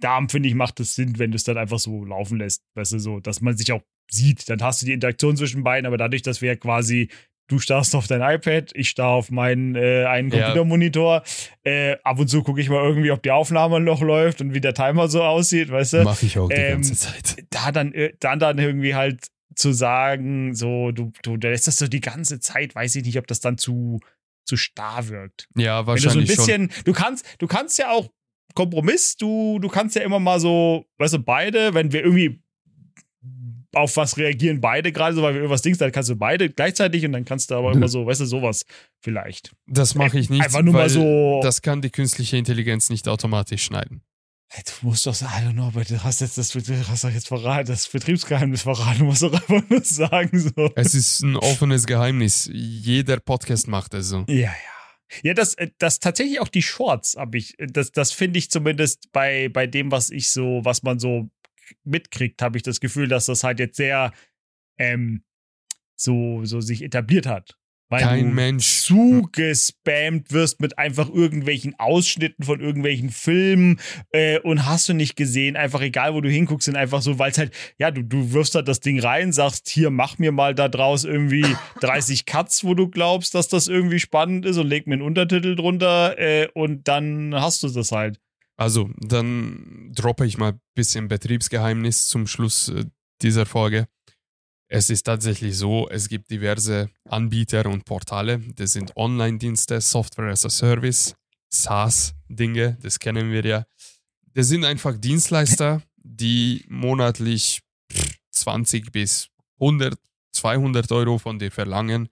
Da 0.00 0.20
finde 0.28 0.48
ich, 0.48 0.54
macht 0.54 0.80
es 0.80 0.94
Sinn, 0.94 1.18
wenn 1.18 1.30
du 1.30 1.36
es 1.36 1.44
dann 1.44 1.58
einfach 1.58 1.78
so 1.78 2.04
laufen 2.04 2.38
lässt, 2.38 2.62
weißt 2.74 2.92
du, 2.92 2.98
so, 2.98 3.20
dass 3.20 3.40
man 3.40 3.56
sich 3.56 3.72
auch 3.72 3.82
sieht. 4.10 4.48
Dann 4.48 4.62
hast 4.62 4.82
du 4.82 4.86
die 4.86 4.92
Interaktion 4.92 5.36
zwischen 5.36 5.62
beiden, 5.62 5.86
aber 5.86 5.98
dadurch, 5.98 6.22
dass 6.22 6.40
wir 6.40 6.48
ja 6.48 6.56
quasi, 6.56 7.08
du 7.48 7.58
starrst 7.58 7.94
auf 7.94 8.06
dein 8.06 8.22
iPad, 8.22 8.70
ich 8.74 8.88
starr 8.88 9.08
auf 9.10 9.30
meinen 9.30 9.74
äh, 9.76 10.04
einen 10.06 10.30
Ja. 10.30 10.38
Computermonitor, 10.46 11.22
äh, 11.64 11.96
ab 12.02 12.18
und 12.18 12.28
zu 12.28 12.42
gucke 12.42 12.60
ich 12.60 12.68
mal 12.70 12.82
irgendwie, 12.82 13.10
ob 13.10 13.22
die 13.22 13.30
Aufnahme 13.30 13.80
noch 13.80 14.00
läuft 14.02 14.40
und 14.40 14.54
wie 14.54 14.60
der 14.60 14.74
Timer 14.74 15.08
so 15.08 15.22
aussieht, 15.22 15.70
weißt 15.70 15.92
du? 15.94 16.04
Mache 16.04 16.26
ich 16.26 16.38
auch 16.38 16.48
die 16.48 16.54
ähm, 16.54 16.72
ganze 16.74 16.94
Zeit. 16.96 17.44
da 17.50 17.70
dann, 17.72 17.92
äh, 17.92 18.12
dann 18.20 18.38
dann 18.38 18.58
irgendwie 18.58 18.94
halt 18.94 19.26
zu 19.56 19.72
sagen, 19.72 20.54
so, 20.54 20.92
du, 20.92 21.12
du, 21.22 21.36
du 21.36 21.48
lässt 21.48 21.66
das 21.66 21.76
so 21.76 21.88
die 21.88 22.00
ganze 22.00 22.40
Zeit, 22.40 22.74
weiß 22.74 22.94
ich 22.96 23.04
nicht, 23.04 23.18
ob 23.18 23.26
das 23.26 23.40
dann 23.40 23.58
zu, 23.58 24.00
zu 24.46 24.56
starr 24.56 25.08
wirkt. 25.08 25.48
Ja, 25.56 25.86
Wenn 25.86 25.96
du 25.96 26.00
so 26.02 26.08
ein 26.10 26.14
wahrscheinlich 26.28 26.34
schon. 26.34 26.68
bisschen, 26.68 26.84
du 26.84 26.92
kannst, 26.92 27.26
du 27.38 27.46
kannst 27.48 27.78
ja 27.78 27.90
auch 27.90 28.08
Kompromiss, 28.54 29.16
du, 29.16 29.58
du 29.58 29.68
kannst 29.68 29.96
ja 29.96 30.02
immer 30.02 30.18
mal 30.20 30.40
so, 30.40 30.84
weißt 30.98 31.14
du, 31.14 31.18
beide, 31.20 31.74
wenn 31.74 31.92
wir 31.92 32.02
irgendwie 32.04 32.42
auf 33.72 33.96
was 33.96 34.16
reagieren 34.16 34.60
beide 34.60 34.90
gerade, 34.90 35.14
so 35.14 35.22
weil 35.22 35.32
wir 35.34 35.40
irgendwas 35.42 35.62
Dings, 35.62 35.78
dann 35.78 35.92
kannst 35.92 36.10
du 36.10 36.16
beide 36.16 36.50
gleichzeitig 36.50 37.04
und 37.06 37.12
dann 37.12 37.24
kannst 37.24 37.50
du 37.50 37.54
aber 37.54 37.72
immer 37.72 37.86
so, 37.88 38.04
weißt 38.04 38.20
du, 38.20 38.24
sowas 38.26 38.64
vielleicht. 39.00 39.54
Das 39.68 39.94
mache 39.94 40.18
ich 40.18 40.28
nicht. 40.28 40.42
Einfach 40.42 40.62
nur 40.62 40.72
mal 40.74 40.88
so- 40.90 41.40
Das 41.42 41.62
kann 41.62 41.80
die 41.80 41.90
künstliche 41.90 42.36
Intelligenz 42.36 42.90
nicht 42.90 43.06
automatisch 43.06 43.62
schneiden. 43.62 44.02
Hey, 44.52 44.64
Du 44.80 44.88
musst 44.88 45.06
doch 45.06 45.14
sagen, 45.14 45.32
I 45.32 45.48
don't 45.48 45.52
know, 45.52 45.66
aber 45.68 45.84
du 45.84 46.02
hast 46.02 46.20
jetzt 46.20 46.36
das, 46.36 46.48
du 46.48 46.60
hast 46.88 47.04
doch 47.04 47.10
jetzt 47.10 47.28
verraten, 47.28 47.68
das 47.68 47.88
Betriebsgeheimnis 47.88 48.62
verraten, 48.62 48.98
du 48.98 49.04
musst 49.04 49.22
doch 49.22 49.32
einfach 49.32 49.62
nur 49.70 49.84
sagen, 49.84 50.36
so. 50.40 50.72
Es 50.74 50.92
ist 50.96 51.20
ein 51.22 51.36
offenes 51.36 51.86
Geheimnis. 51.86 52.50
Jeder 52.52 53.20
Podcast 53.20 53.68
macht 53.68 53.94
es 53.94 54.08
so. 54.08 54.24
Ja, 54.26 54.34
ja. 54.34 54.50
Ja, 55.22 55.34
das, 55.34 55.54
äh, 55.54 55.70
das 55.78 56.00
tatsächlich 56.00 56.40
auch 56.40 56.48
die 56.48 56.62
Shorts 56.62 57.16
habe 57.16 57.38
ich, 57.38 57.58
äh, 57.58 57.66
das, 57.66 57.92
das 57.92 58.12
finde 58.12 58.38
ich 58.38 58.50
zumindest 58.50 59.12
bei, 59.12 59.48
bei 59.48 59.66
dem, 59.66 59.90
was 59.90 60.10
ich 60.10 60.30
so, 60.30 60.60
was 60.64 60.82
man 60.82 60.98
so 60.98 61.30
mitkriegt, 61.84 62.42
habe 62.42 62.56
ich 62.56 62.62
das 62.62 62.80
Gefühl, 62.80 63.08
dass 63.08 63.26
das 63.26 63.44
halt 63.44 63.58
jetzt 63.60 63.76
sehr 63.76 64.12
ähm, 64.78 65.24
so, 65.96 66.44
so 66.44 66.60
sich 66.60 66.82
etabliert 66.82 67.26
hat. 67.26 67.59
Weil 67.90 68.02
Kein 68.02 68.28
du 68.28 68.34
Mensch. 68.34 68.82
zugespammt 68.82 70.30
wirst 70.30 70.60
mit 70.60 70.78
einfach 70.78 71.10
irgendwelchen 71.10 71.74
Ausschnitten 71.78 72.44
von 72.44 72.60
irgendwelchen 72.60 73.10
Filmen 73.10 73.80
äh, 74.12 74.38
und 74.38 74.64
hast 74.64 74.88
du 74.88 74.94
nicht 74.94 75.16
gesehen, 75.16 75.56
einfach 75.56 75.80
egal, 75.80 76.14
wo 76.14 76.20
du 76.20 76.30
hinguckst, 76.30 76.66
sind 76.66 76.76
einfach 76.76 77.02
so, 77.02 77.18
weil 77.18 77.32
es 77.32 77.38
halt, 77.38 77.52
ja, 77.78 77.90
du, 77.90 78.04
du 78.04 78.32
wirfst 78.32 78.54
halt 78.54 78.68
das 78.68 78.78
Ding 78.78 79.00
rein, 79.00 79.32
sagst, 79.32 79.68
hier, 79.68 79.90
mach 79.90 80.18
mir 80.18 80.30
mal 80.30 80.54
da 80.54 80.68
draus 80.68 81.02
irgendwie 81.02 81.44
30 81.80 82.26
Cuts, 82.26 82.62
wo 82.62 82.74
du 82.74 82.88
glaubst, 82.88 83.34
dass 83.34 83.48
das 83.48 83.66
irgendwie 83.66 83.98
spannend 83.98 84.46
ist 84.46 84.56
und 84.56 84.68
leg 84.68 84.86
mir 84.86 84.94
einen 84.94 85.02
Untertitel 85.02 85.56
drunter 85.56 86.16
äh, 86.16 86.46
und 86.54 86.86
dann 86.86 87.34
hast 87.34 87.64
du 87.64 87.68
das 87.68 87.90
halt. 87.90 88.20
Also, 88.56 88.90
dann 88.98 89.90
droppe 89.96 90.26
ich 90.26 90.38
mal 90.38 90.52
ein 90.52 90.60
bisschen 90.76 91.08
Betriebsgeheimnis 91.08 92.06
zum 92.06 92.28
Schluss 92.28 92.68
äh, 92.68 92.84
dieser 93.20 93.46
Folge. 93.46 93.88
Es 94.72 94.88
ist 94.88 95.02
tatsächlich 95.02 95.56
so, 95.56 95.88
es 95.88 96.08
gibt 96.08 96.30
diverse 96.30 96.90
Anbieter 97.08 97.66
und 97.66 97.84
Portale. 97.84 98.38
Das 98.54 98.72
sind 98.72 98.96
Online-Dienste, 98.96 99.80
Software 99.80 100.30
as 100.30 100.46
a 100.46 100.48
Service, 100.48 101.16
SaaS-Dinge, 101.52 102.78
das 102.80 103.00
kennen 103.00 103.32
wir 103.32 103.44
ja. 103.44 103.66
Das 104.32 104.46
sind 104.46 104.64
einfach 104.64 104.96
Dienstleister, 104.96 105.82
die 105.96 106.64
monatlich 106.68 107.62
20 108.30 108.92
bis 108.92 109.28
100, 109.58 109.98
200 110.34 110.92
Euro 110.92 111.18
von 111.18 111.40
dir 111.40 111.50
verlangen 111.50 112.08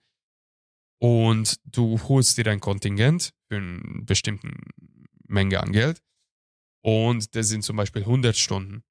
und 0.99 1.61
du 1.63 1.97
holst 2.09 2.37
dir 2.37 2.47
ein 2.47 2.59
Kontingent 2.59 3.31
für 3.47 3.55
eine 3.55 4.03
bestimmte 4.03 4.51
Menge 5.27 5.61
an 5.61 5.71
Geld 5.71 6.01
und 6.81 7.33
das 7.37 7.47
sind 7.47 7.63
zum 7.63 7.77
Beispiel 7.77 8.01
100 8.01 8.35
Stunden. 8.35 8.83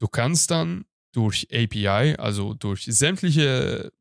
Du 0.00 0.06
kannst 0.06 0.50
dann 0.50 0.84
durch 1.12 1.48
API, 1.52 2.16
also 2.16 2.54
durch 2.54 2.84
sämtliche 2.84 3.92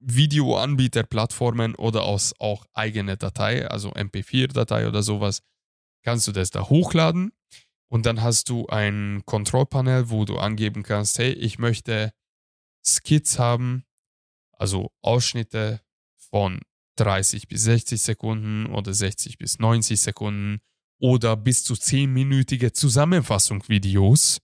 Videoanbieterplattformen 0.00 1.74
oder 1.74 2.02
aus 2.04 2.34
auch 2.38 2.66
eigene 2.72 3.16
Datei, 3.16 3.66
also 3.68 3.92
MP4-Datei 3.92 4.86
oder 4.86 5.02
sowas, 5.02 5.42
kannst 6.02 6.26
du 6.28 6.32
das 6.32 6.50
da 6.50 6.68
hochladen 6.68 7.32
und 7.88 8.06
dann 8.06 8.22
hast 8.22 8.48
du 8.48 8.66
ein 8.66 9.22
Kontrollpanel, 9.24 10.10
wo 10.10 10.24
du 10.24 10.38
angeben 10.38 10.82
kannst, 10.82 11.18
hey, 11.18 11.32
ich 11.32 11.58
möchte 11.58 12.12
Skits 12.86 13.38
haben, 13.38 13.84
also 14.52 14.92
Ausschnitte 15.02 15.80
von 16.16 16.60
30 16.96 17.48
bis 17.48 17.62
60 17.64 18.00
Sekunden 18.00 18.66
oder 18.66 18.92
60 18.92 19.38
bis 19.38 19.58
90 19.58 20.00
Sekunden 20.00 20.60
oder 21.00 21.36
bis 21.36 21.64
zu 21.64 21.74
10-minütige 21.74 22.72
Zusammenfassungsvideos. 22.72 24.40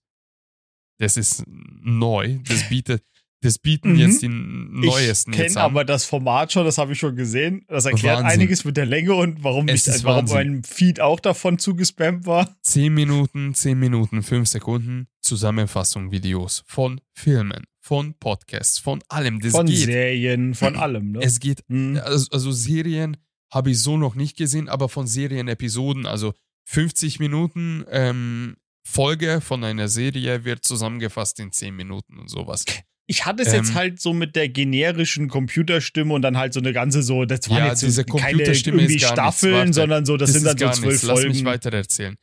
Das 0.97 1.17
ist 1.17 1.43
neu. 1.47 2.39
Das 2.47 2.69
bietet, 2.69 3.03
das 3.45 3.59
bieten 3.59 3.93
mhm. 3.93 3.99
jetzt 3.99 4.21
die 4.23 4.27
neuesten 4.27 5.31
ich 5.31 5.37
kenne 5.37 5.61
aber 5.61 5.85
das 5.85 6.05
Format 6.05 6.51
schon, 6.51 6.65
das 6.65 6.79
habe 6.79 6.93
ich 6.93 6.99
schon 6.99 7.15
gesehen. 7.15 7.63
Das 7.67 7.85
erklärt 7.85 8.23
Wahnsinn. 8.23 8.39
einiges 8.41 8.65
mit 8.65 8.75
der 8.75 8.87
Länge 8.87 9.13
und 9.13 9.43
warum, 9.43 9.67
ich, 9.67 9.85
warum 10.03 10.25
mein 10.25 10.63
Feed 10.63 10.99
auch 10.99 11.19
davon 11.19 11.59
zugespammt 11.59 12.25
war. 12.25 12.49
10 12.63 12.91
Minuten, 12.93 13.53
10 13.53 13.77
Minuten, 13.77 14.23
5 14.23 14.47
Sekunden 14.47 15.07
Zusammenfassung 15.21 16.11
Videos 16.11 16.63
von 16.65 17.01
Filmen, 17.13 17.65
von 17.81 18.15
Podcasts, 18.15 18.79
von 18.79 19.03
allem. 19.09 19.39
Das 19.39 19.51
von 19.51 19.67
geht. 19.67 19.85
Serien, 19.85 20.55
von 20.55 20.75
allem. 20.75 21.11
Ne? 21.11 21.19
Es 21.21 21.39
geht, 21.39 21.63
mhm. 21.67 21.99
also, 22.03 22.27
also 22.31 22.51
Serien 22.51 23.17
habe 23.51 23.71
ich 23.71 23.79
so 23.79 23.95
noch 23.95 24.15
nicht 24.15 24.37
gesehen, 24.37 24.69
aber 24.69 24.89
von 24.89 25.05
Serienepisoden, 25.05 26.07
also 26.07 26.33
50 26.65 27.19
Minuten 27.19 27.85
ähm, 27.91 28.55
Folge 28.85 29.41
von 29.41 29.63
einer 29.63 29.87
Serie 29.87 30.45
wird 30.45 30.63
zusammengefasst 30.63 31.39
in 31.39 31.51
10 31.51 31.75
Minuten 31.75 32.19
und 32.19 32.29
sowas. 32.29 32.63
Ich 33.07 33.25
hatte 33.25 33.43
es 33.43 33.49
ähm, 33.49 33.63
jetzt 33.63 33.73
halt 33.73 34.01
so 34.01 34.13
mit 34.13 34.35
der 34.35 34.49
generischen 34.49 35.27
Computerstimme 35.27 36.13
und 36.13 36.21
dann 36.21 36.37
halt 36.37 36.53
so 36.53 36.59
eine 36.59 36.73
ganze 36.73 37.03
so, 37.03 37.25
das 37.25 37.49
waren 37.49 37.57
ja, 37.59 37.67
jetzt 37.67 37.83
diese 37.83 38.05
so 38.07 38.15
keine 38.17 38.43
irgendwie 38.43 38.99
Staffeln, 38.99 39.73
sondern 39.73 40.05
so, 40.05 40.17
das, 40.17 40.31
das 40.31 40.41
sind 40.41 40.61
dann 40.61 40.73
so 40.73 40.81
zwölf. 40.81 41.01
Folgen. 41.01 41.27
Lass 41.27 41.35
mich 41.35 41.45
weiter 41.45 41.73
erzählen. 41.73 42.15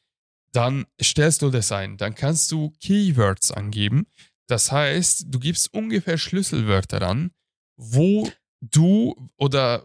Dann 0.52 0.86
stellst 1.00 1.42
du 1.42 1.50
das 1.50 1.70
ein, 1.72 1.96
dann 1.96 2.14
kannst 2.14 2.50
du 2.52 2.72
Keywords 2.80 3.52
angeben. 3.52 4.06
Das 4.48 4.72
heißt, 4.72 5.26
du 5.28 5.38
gibst 5.38 5.72
ungefähr 5.72 6.18
Schlüsselwörter 6.18 7.02
an, 7.02 7.30
wo 7.76 8.28
du 8.60 9.30
oder 9.36 9.84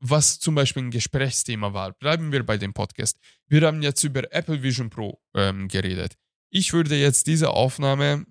was 0.00 0.38
zum 0.38 0.54
Beispiel 0.54 0.84
ein 0.84 0.90
Gesprächsthema 0.90 1.72
war. 1.72 1.92
Bleiben 1.92 2.32
wir 2.32 2.44
bei 2.44 2.56
dem 2.56 2.72
Podcast. 2.72 3.18
Wir 3.46 3.62
haben 3.62 3.82
jetzt 3.82 4.04
über 4.04 4.32
Apple 4.32 4.62
Vision 4.62 4.90
Pro 4.90 5.20
ähm, 5.34 5.68
geredet. 5.68 6.16
Ich 6.50 6.72
würde 6.72 6.96
jetzt 6.96 7.26
diese 7.26 7.50
Aufnahme 7.50 8.26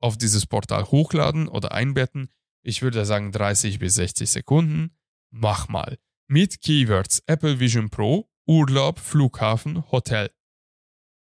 auf 0.00 0.16
dieses 0.16 0.46
Portal 0.46 0.84
hochladen 0.84 1.48
oder 1.48 1.72
einbetten. 1.72 2.28
Ich 2.62 2.82
würde 2.82 3.04
sagen 3.04 3.32
30 3.32 3.78
bis 3.78 3.94
60 3.94 4.30
Sekunden. 4.30 4.96
Mach 5.30 5.68
mal. 5.68 5.98
Mit 6.28 6.60
Keywords 6.60 7.22
Apple 7.26 7.58
Vision 7.58 7.90
Pro, 7.90 8.30
Urlaub, 8.46 8.98
Flughafen, 8.98 9.90
Hotel. 9.90 10.30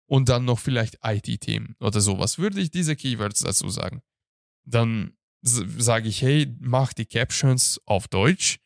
Und 0.06 0.30
dann 0.30 0.46
noch 0.46 0.58
vielleicht 0.58 0.98
IT-Themen 1.04 1.76
oder 1.80 2.00
sowas. 2.00 2.38
Würde 2.38 2.60
ich 2.60 2.70
diese 2.70 2.96
Keywords 2.96 3.40
dazu 3.40 3.68
sagen. 3.68 4.02
Dann 4.64 5.16
sage 5.42 6.08
ich, 6.08 6.22
hey, 6.22 6.56
mach 6.58 6.94
die 6.94 7.06
Captions 7.06 7.80
auf 7.84 8.08
Deutsch 8.08 8.58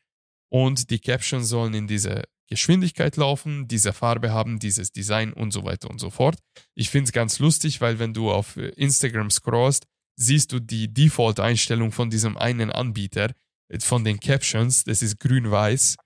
und 0.52 0.90
die 0.90 0.98
Captions 0.98 1.48
sollen 1.48 1.72
in 1.72 1.86
diese 1.86 2.24
Geschwindigkeit 2.46 3.16
laufen, 3.16 3.68
diese 3.68 3.94
Farbe 3.94 4.32
haben, 4.32 4.58
dieses 4.58 4.92
Design 4.92 5.32
und 5.32 5.50
so 5.50 5.64
weiter 5.64 5.88
und 5.88 5.98
so 5.98 6.10
fort. 6.10 6.36
Ich 6.74 6.90
finde 6.90 7.08
es 7.08 7.12
ganz 7.12 7.38
lustig, 7.38 7.80
weil 7.80 7.98
wenn 7.98 8.12
du 8.12 8.30
auf 8.30 8.58
äh, 8.58 8.68
Instagram 8.76 9.30
scrollst, 9.30 9.86
siehst 10.16 10.52
du 10.52 10.60
die 10.60 10.92
Default-Einstellung 10.92 11.90
von 11.90 12.10
diesem 12.10 12.36
einen 12.36 12.70
Anbieter, 12.70 13.32
äh, 13.68 13.80
von 13.80 14.04
den 14.04 14.20
Captions, 14.20 14.84
das 14.84 15.00
ist 15.00 15.18
grün-weiß 15.20 15.96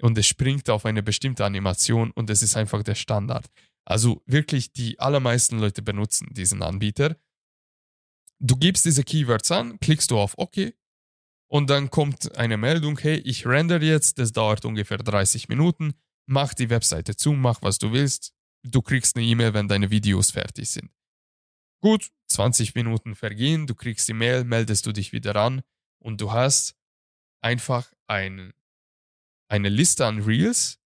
und 0.00 0.16
es 0.16 0.28
springt 0.28 0.70
auf 0.70 0.86
eine 0.86 1.02
bestimmte 1.02 1.44
Animation 1.44 2.12
und 2.12 2.30
das 2.30 2.42
ist 2.42 2.56
einfach 2.56 2.84
der 2.84 2.94
Standard. 2.94 3.46
Also 3.84 4.22
wirklich 4.24 4.72
die 4.72 5.00
allermeisten 5.00 5.58
Leute 5.58 5.82
benutzen 5.82 6.28
diesen 6.30 6.62
Anbieter. 6.62 7.16
Du 8.38 8.56
gibst 8.56 8.84
diese 8.84 9.02
Keywords 9.02 9.50
an, 9.50 9.80
klickst 9.80 10.12
du 10.12 10.18
auf 10.18 10.34
OK 10.38 10.74
und 11.56 11.70
dann 11.70 11.88
kommt 11.88 12.36
eine 12.36 12.58
Meldung, 12.58 12.98
hey, 12.98 13.16
ich 13.16 13.46
render 13.46 13.80
jetzt, 13.80 14.18
das 14.18 14.30
dauert 14.30 14.66
ungefähr 14.66 14.98
30 14.98 15.48
Minuten, 15.48 15.94
mach 16.26 16.52
die 16.52 16.68
Webseite 16.68 17.16
zu, 17.16 17.32
mach 17.32 17.62
was 17.62 17.78
du 17.78 17.92
willst, 17.92 18.34
du 18.62 18.82
kriegst 18.82 19.16
eine 19.16 19.24
E-Mail, 19.24 19.54
wenn 19.54 19.66
deine 19.66 19.90
Videos 19.90 20.32
fertig 20.32 20.68
sind. 20.68 20.90
Gut, 21.80 22.10
20 22.28 22.74
Minuten 22.74 23.14
vergehen, 23.14 23.66
du 23.66 23.74
kriegst 23.74 24.06
die 24.06 24.12
Mail, 24.12 24.44
meldest 24.44 24.84
du 24.84 24.92
dich 24.92 25.12
wieder 25.12 25.34
an 25.36 25.62
und 25.98 26.20
du 26.20 26.30
hast 26.30 26.76
einfach 27.40 27.90
ein, 28.06 28.52
eine 29.48 29.70
Liste 29.70 30.04
an 30.04 30.20
Reels 30.20 30.78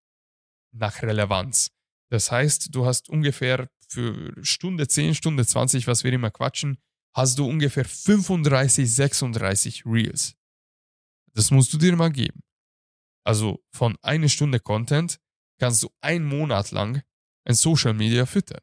nach 0.71 1.03
Relevanz. 1.03 1.73
Das 2.11 2.31
heißt, 2.31 2.73
du 2.73 2.87
hast 2.87 3.09
ungefähr 3.09 3.69
für 3.89 4.33
Stunde 4.45 4.87
10, 4.87 5.17
Stunde 5.17 5.45
20, 5.45 5.89
was 5.89 6.05
wir 6.05 6.13
immer 6.13 6.31
quatschen, 6.31 6.79
hast 7.13 7.41
du 7.41 7.49
ungefähr 7.49 7.85
35, 7.85 8.95
36 8.95 9.85
Reels. 9.85 10.37
Das 11.35 11.51
musst 11.51 11.73
du 11.73 11.79
dir 11.79 11.95
mal 11.97 12.11
geben. 12.11 12.43
Also 13.25 13.63
von 13.73 13.97
einer 14.03 14.29
Stunde 14.29 14.61
Content 14.61 15.19
kannst 15.59 15.83
du 15.83 15.91
einen 16.01 16.25
Monat 16.25 16.71
lang 16.71 17.03
ein 17.45 17.55
Social 17.55 17.95
Media 17.95 18.27
füttern. 18.27 18.61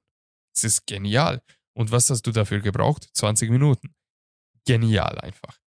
Das 0.53 0.63
ist 0.63 0.87
genial. 0.87 1.41
Und 1.73 1.91
was 1.91 2.09
hast 2.09 2.23
du 2.23 2.31
dafür 2.31 2.59
gebraucht? 2.59 3.07
20 3.13 3.51
Minuten. 3.51 3.95
Genial 4.65 5.19
einfach. 5.19 5.59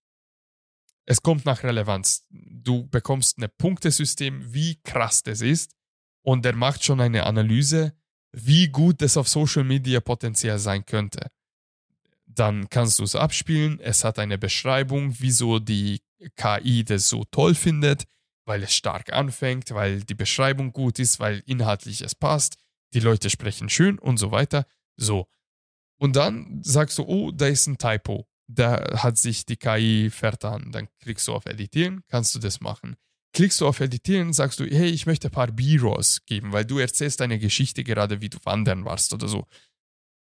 Es 1.06 1.22
kommt 1.22 1.44
nach 1.44 1.62
Relevanz. 1.62 2.26
Du 2.28 2.86
bekommst 2.88 3.38
ein 3.38 3.48
Punktesystem, 3.58 4.52
wie 4.52 4.80
krass 4.82 5.22
das 5.22 5.40
ist. 5.40 5.74
Und 6.22 6.44
der 6.44 6.54
macht 6.54 6.84
schon 6.84 7.00
eine 7.00 7.26
Analyse, 7.26 7.96
wie 8.32 8.68
gut 8.68 9.00
das 9.00 9.16
auf 9.16 9.28
Social 9.28 9.64
Media 9.64 10.00
potenziell 10.00 10.58
sein 10.58 10.84
könnte. 10.84 11.30
Dann 12.26 12.68
kannst 12.68 12.98
du 12.98 13.04
es 13.04 13.16
abspielen. 13.16 13.80
Es 13.80 14.04
hat 14.04 14.18
eine 14.18 14.38
Beschreibung, 14.38 15.14
wieso 15.18 15.58
die 15.58 16.02
KI 16.36 16.84
das 16.84 17.08
so 17.08 17.24
toll 17.30 17.54
findet, 17.54 18.04
weil 18.46 18.62
es 18.62 18.74
stark 18.74 19.12
anfängt, 19.12 19.70
weil 19.72 20.02
die 20.02 20.14
Beschreibung 20.14 20.72
gut 20.72 20.98
ist, 20.98 21.20
weil 21.20 21.42
inhaltlich 21.46 22.00
es 22.00 22.14
passt, 22.14 22.56
die 22.94 23.00
Leute 23.00 23.30
sprechen 23.30 23.68
schön 23.68 23.98
und 23.98 24.16
so 24.16 24.30
weiter. 24.30 24.66
So. 24.96 25.28
Und 25.98 26.16
dann 26.16 26.60
sagst 26.62 26.98
du, 26.98 27.04
oh, 27.04 27.30
da 27.30 27.46
ist 27.46 27.66
ein 27.66 27.78
Typo. 27.78 28.26
Da 28.48 29.02
hat 29.02 29.16
sich 29.16 29.46
die 29.46 29.56
KI 29.56 30.10
vertan. 30.10 30.72
Dann 30.72 30.88
klickst 30.98 31.28
du 31.28 31.34
auf 31.34 31.46
Editieren, 31.46 32.02
kannst 32.08 32.34
du 32.34 32.38
das 32.38 32.60
machen. 32.60 32.96
Klickst 33.32 33.60
du 33.60 33.68
auf 33.68 33.78
Editieren, 33.78 34.32
sagst 34.32 34.58
du, 34.58 34.64
hey, 34.64 34.88
ich 34.88 35.06
möchte 35.06 35.28
ein 35.28 35.32
paar 35.32 35.52
B-Rolls 35.52 36.24
geben, 36.26 36.52
weil 36.52 36.64
du 36.64 36.78
erzählst 36.78 37.20
deine 37.20 37.38
Geschichte 37.38 37.84
gerade, 37.84 38.20
wie 38.20 38.28
du 38.28 38.38
wandern 38.42 38.84
warst 38.84 39.14
oder 39.14 39.28
so. 39.28 39.46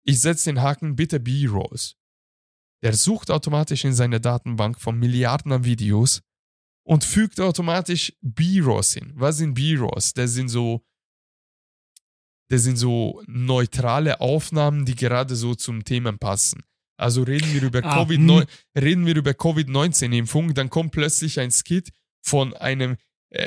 Ich 0.04 0.20
setze 0.20 0.50
den 0.50 0.62
Haken, 0.62 0.94
bitte 0.94 1.18
B-Rolls. 1.18 1.96
Der 2.82 2.94
sucht 2.94 3.30
automatisch 3.30 3.84
in 3.84 3.94
seine 3.94 4.20
Datenbank 4.20 4.80
von 4.80 4.98
Milliarden 4.98 5.52
an 5.52 5.64
Videos 5.64 6.22
und 6.84 7.04
fügt 7.04 7.40
automatisch 7.40 8.12
B-Rolls 8.20 8.94
hin. 8.94 9.12
Was 9.14 9.36
sind 9.38 9.54
B-Rolls? 9.54 10.14
Das 10.14 10.32
sind 10.32 10.48
so 10.48 10.84
das 12.48 12.64
sind 12.64 12.76
so 12.76 13.22
neutrale 13.26 14.20
Aufnahmen, 14.20 14.84
die 14.84 14.94
gerade 14.94 15.36
so 15.36 15.54
zum 15.54 15.84
Thema 15.84 16.12
passen. 16.12 16.62
Also 16.98 17.22
reden 17.22 17.50
wir 17.54 17.62
über 17.62 17.80
ah, 17.82 18.02
Covid-19 18.02 18.46
hm. 19.24 19.36
COVID 19.36 20.14
impfung 20.14 20.52
dann 20.52 20.68
kommt 20.68 20.92
plötzlich 20.92 21.40
ein 21.40 21.50
Skit 21.50 21.90
von 22.22 22.52
einem 22.54 22.96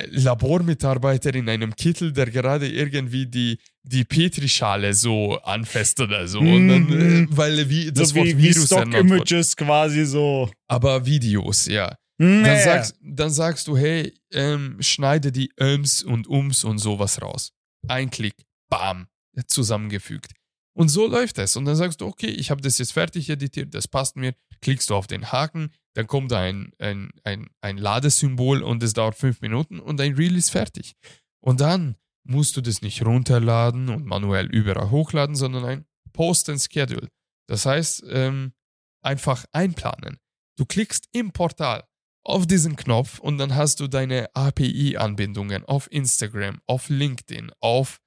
Labormitarbeiter 0.10 1.34
in 1.36 1.48
einem 1.48 1.76
Kittel, 1.76 2.12
der 2.12 2.32
gerade 2.32 2.68
irgendwie 2.68 3.28
die, 3.28 3.60
die 3.84 4.04
Petrischale 4.04 4.94
so 4.94 5.38
anfasst 5.42 6.00
oder 6.00 6.28
so. 6.28 6.40
Und 6.40 6.68
dann, 6.68 6.90
äh, 6.90 7.04
mhm. 7.04 7.28
weil 7.30 7.70
wie, 7.70 7.92
das 7.92 8.10
so 8.10 8.16
Wort 8.16 8.28
wie, 8.28 8.38
Virus 8.38 8.64
wie 8.64 8.66
Stock-Images 8.66 9.56
quasi 9.56 10.06
so. 10.06 10.50
Aber 10.68 11.06
Videos, 11.06 11.68
ja. 11.68 11.96
Nee. 12.18 12.44
Dann, 12.44 12.64
sagst, 12.64 12.96
dann 13.02 13.30
sagst 13.30 13.68
du, 13.68 13.78
hey, 13.78 14.14
ähm, 14.32 14.78
schneide 14.80 15.32
die 15.32 15.52
Öms 15.60 16.02
und 16.02 16.28
Ums 16.30 16.64
und 16.64 16.80
sowas 16.80 17.22
raus. 17.22 17.52
Ein 17.88 18.10
Klick, 18.10 18.36
bam, 18.70 19.08
zusammengefügt. 19.48 20.32
Und 20.74 20.90
so 20.90 21.08
läuft 21.08 21.38
es. 21.38 21.56
Und 21.56 21.66
dann 21.66 21.76
sagst 21.76 22.02
du, 22.02 22.06
okay, 22.06 22.28
ich 22.28 22.52
habe 22.52 22.62
das 22.62 22.78
jetzt 22.78 22.94
fertig 22.94 23.30
editiert, 23.30 23.74
das 23.74 23.88
passt 23.88 24.16
mir. 24.16 24.34
Klickst 24.62 24.90
du 24.90 24.96
auf 24.96 25.08
den 25.08 25.32
Haken, 25.32 25.72
dann 25.96 26.08
kommt 26.08 26.34
ein, 26.34 26.72
ein, 26.78 27.12
ein, 27.24 27.50
ein 27.62 27.78
Ladesymbol 27.78 28.62
und 28.62 28.84
es 28.84 28.94
dauert 28.94 29.16
fünf 29.16 29.42
Minuten 29.42 29.80
und 29.80 29.98
dein 29.98 30.14
Reel 30.14 30.36
ist 30.36 30.52
fertig. 30.52 30.94
Und 31.42 31.62
dann 31.62 31.96
musst 32.24 32.58
du 32.58 32.62
das 32.62 32.82
nicht 32.82 33.06
runterladen 33.06 33.90
und 33.90 34.06
manuell 34.06 34.48
überall 34.48 34.92
hochladen, 34.92 35.36
sondern 35.36 35.66
ein 35.66 35.86
Post 36.12 36.50
and 36.50 36.62
Schedule. 36.62 37.08
Das 37.48 37.66
heißt, 37.66 38.04
ähm, 38.10 38.54
einfach 39.02 39.46
einplanen. 39.52 40.18
Du 40.58 40.66
klickst 40.66 41.08
im 41.12 41.32
Portal 41.32 41.84
auf 42.26 42.48
diesen 42.48 42.76
Knopf 42.76 43.20
und 43.20 43.38
dann 43.38 43.56
hast 43.56 43.80
du 43.80 43.88
deine 43.88 44.36
API-Anbindungen 44.36 45.64
auf 45.64 45.90
Instagram, 45.92 46.60
auf 46.66 46.90
LinkedIn, 46.90 47.52
auf 47.62 48.02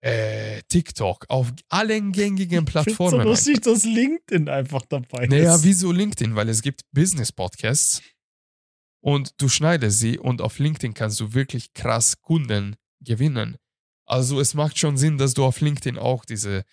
äh, 0.00 0.62
TikTok, 0.68 1.24
auf 1.28 1.52
allen 1.68 2.12
gängigen 2.12 2.64
Plattformen. 2.64 3.22
so 3.22 3.28
lustig, 3.28 3.62
dass 3.62 3.84
LinkedIn 3.84 4.48
einfach 4.48 4.82
dabei 4.88 5.24
ist. 5.24 5.30
Naja, 5.30 5.62
wieso 5.62 5.92
LinkedIn? 5.92 6.36
Weil 6.36 6.48
es 6.48 6.62
gibt 6.62 6.82
Business-Podcasts 6.92 8.02
und 9.00 9.40
du 9.40 9.48
schneidest 9.48 9.98
sie 10.00 10.18
und 10.18 10.40
auf 10.40 10.58
LinkedIn 10.58 10.94
kannst 10.94 11.20
du 11.20 11.34
wirklich 11.34 11.72
krass 11.74 12.20
Kunden 12.20 12.76
gewinnen. 13.00 13.56
Also 14.06 14.40
es 14.40 14.54
macht 14.54 14.78
schon 14.78 14.96
Sinn, 14.96 15.18
dass 15.18 15.34
du 15.34 15.44
auf 15.44 15.60
LinkedIn 15.60 15.98
auch 15.98 16.24
diese, 16.24 16.64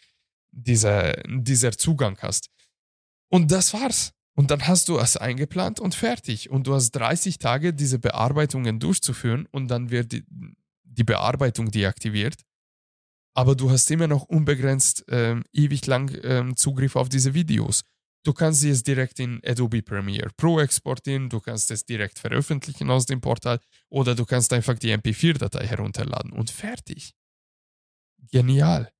diese, 0.51 1.21
dieser 1.27 1.71
Zugang 1.73 2.17
hast. 2.21 2.49
Und 3.29 3.51
das 3.51 3.73
war's. 3.73 4.13
Und 4.37 4.51
dann 4.51 4.67
hast 4.67 4.89
du 4.89 4.97
es 4.97 5.17
eingeplant 5.17 5.79
und 5.79 5.95
fertig. 5.95 6.49
Und 6.49 6.67
du 6.67 6.75
hast 6.75 6.91
30 6.91 7.39
Tage, 7.39 7.73
diese 7.73 7.99
Bearbeitungen 7.99 8.79
durchzuführen 8.79 9.47
und 9.51 9.69
dann 9.69 9.91
wird 9.91 10.11
die, 10.11 10.25
die 10.83 11.03
Bearbeitung 11.03 11.71
deaktiviert. 11.71 12.35
Aber 13.35 13.55
du 13.55 13.69
hast 13.69 13.91
immer 13.91 14.07
noch 14.07 14.23
unbegrenzt 14.23 15.05
ähm, 15.09 15.43
ewig 15.51 15.85
lang 15.87 16.17
ähm, 16.23 16.55
Zugriff 16.55 16.95
auf 16.95 17.09
diese 17.09 17.33
Videos. 17.33 17.83
Du 18.23 18.33
kannst 18.33 18.61
sie 18.61 18.69
jetzt 18.69 18.87
direkt 18.87 19.19
in 19.19 19.39
Adobe 19.45 19.83
Premiere 19.83 20.31
Pro 20.35 20.59
exportieren, 20.59 21.29
du 21.29 21.39
kannst 21.39 21.69
es 21.69 21.85
direkt 21.85 22.17
veröffentlichen 22.17 22.89
aus 22.89 23.05
dem 23.05 23.21
Portal 23.21 23.59
oder 23.89 24.15
du 24.15 24.25
kannst 24.25 24.51
einfach 24.51 24.79
die 24.79 24.91
MP4-Datei 24.91 25.67
herunterladen 25.67 26.31
und 26.31 26.49
fertig. 26.49 27.13
Genial. 28.31 28.91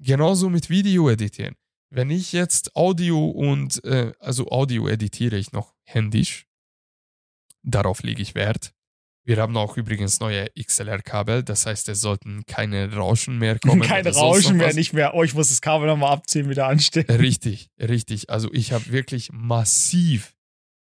Genauso 0.00 0.48
mit 0.48 0.68
Video 0.68 1.08
editieren. 1.08 1.54
Wenn 1.90 2.10
ich 2.10 2.32
jetzt 2.32 2.74
Audio 2.74 3.28
und, 3.28 3.84
äh, 3.84 4.12
also 4.18 4.48
Audio 4.48 4.88
editiere 4.88 5.36
ich 5.36 5.52
noch 5.52 5.74
händisch, 5.84 6.46
darauf 7.62 8.02
lege 8.02 8.22
ich 8.22 8.34
Wert. 8.34 8.74
Wir 9.24 9.36
haben 9.36 9.56
auch 9.56 9.76
übrigens 9.76 10.18
neue 10.18 10.48
XLR-Kabel, 10.60 11.44
das 11.44 11.64
heißt, 11.66 11.88
es 11.88 12.00
sollten 12.00 12.44
keine 12.46 12.92
Rauschen 12.92 13.38
mehr 13.38 13.58
kommen. 13.58 13.82
Kein 13.88 14.06
Rauschen 14.06 14.56
mehr, 14.56 14.74
nicht 14.74 14.92
mehr. 14.92 15.14
Oh, 15.14 15.22
ich 15.22 15.34
muss 15.34 15.50
das 15.50 15.60
Kabel 15.60 15.86
nochmal 15.86 16.12
abziehen, 16.12 16.48
wieder 16.50 16.66
anstecken. 16.66 17.14
Richtig, 17.16 17.70
richtig. 17.78 18.30
Also 18.30 18.52
ich 18.52 18.72
habe 18.72 18.90
wirklich 18.90 19.30
massiv 19.32 20.34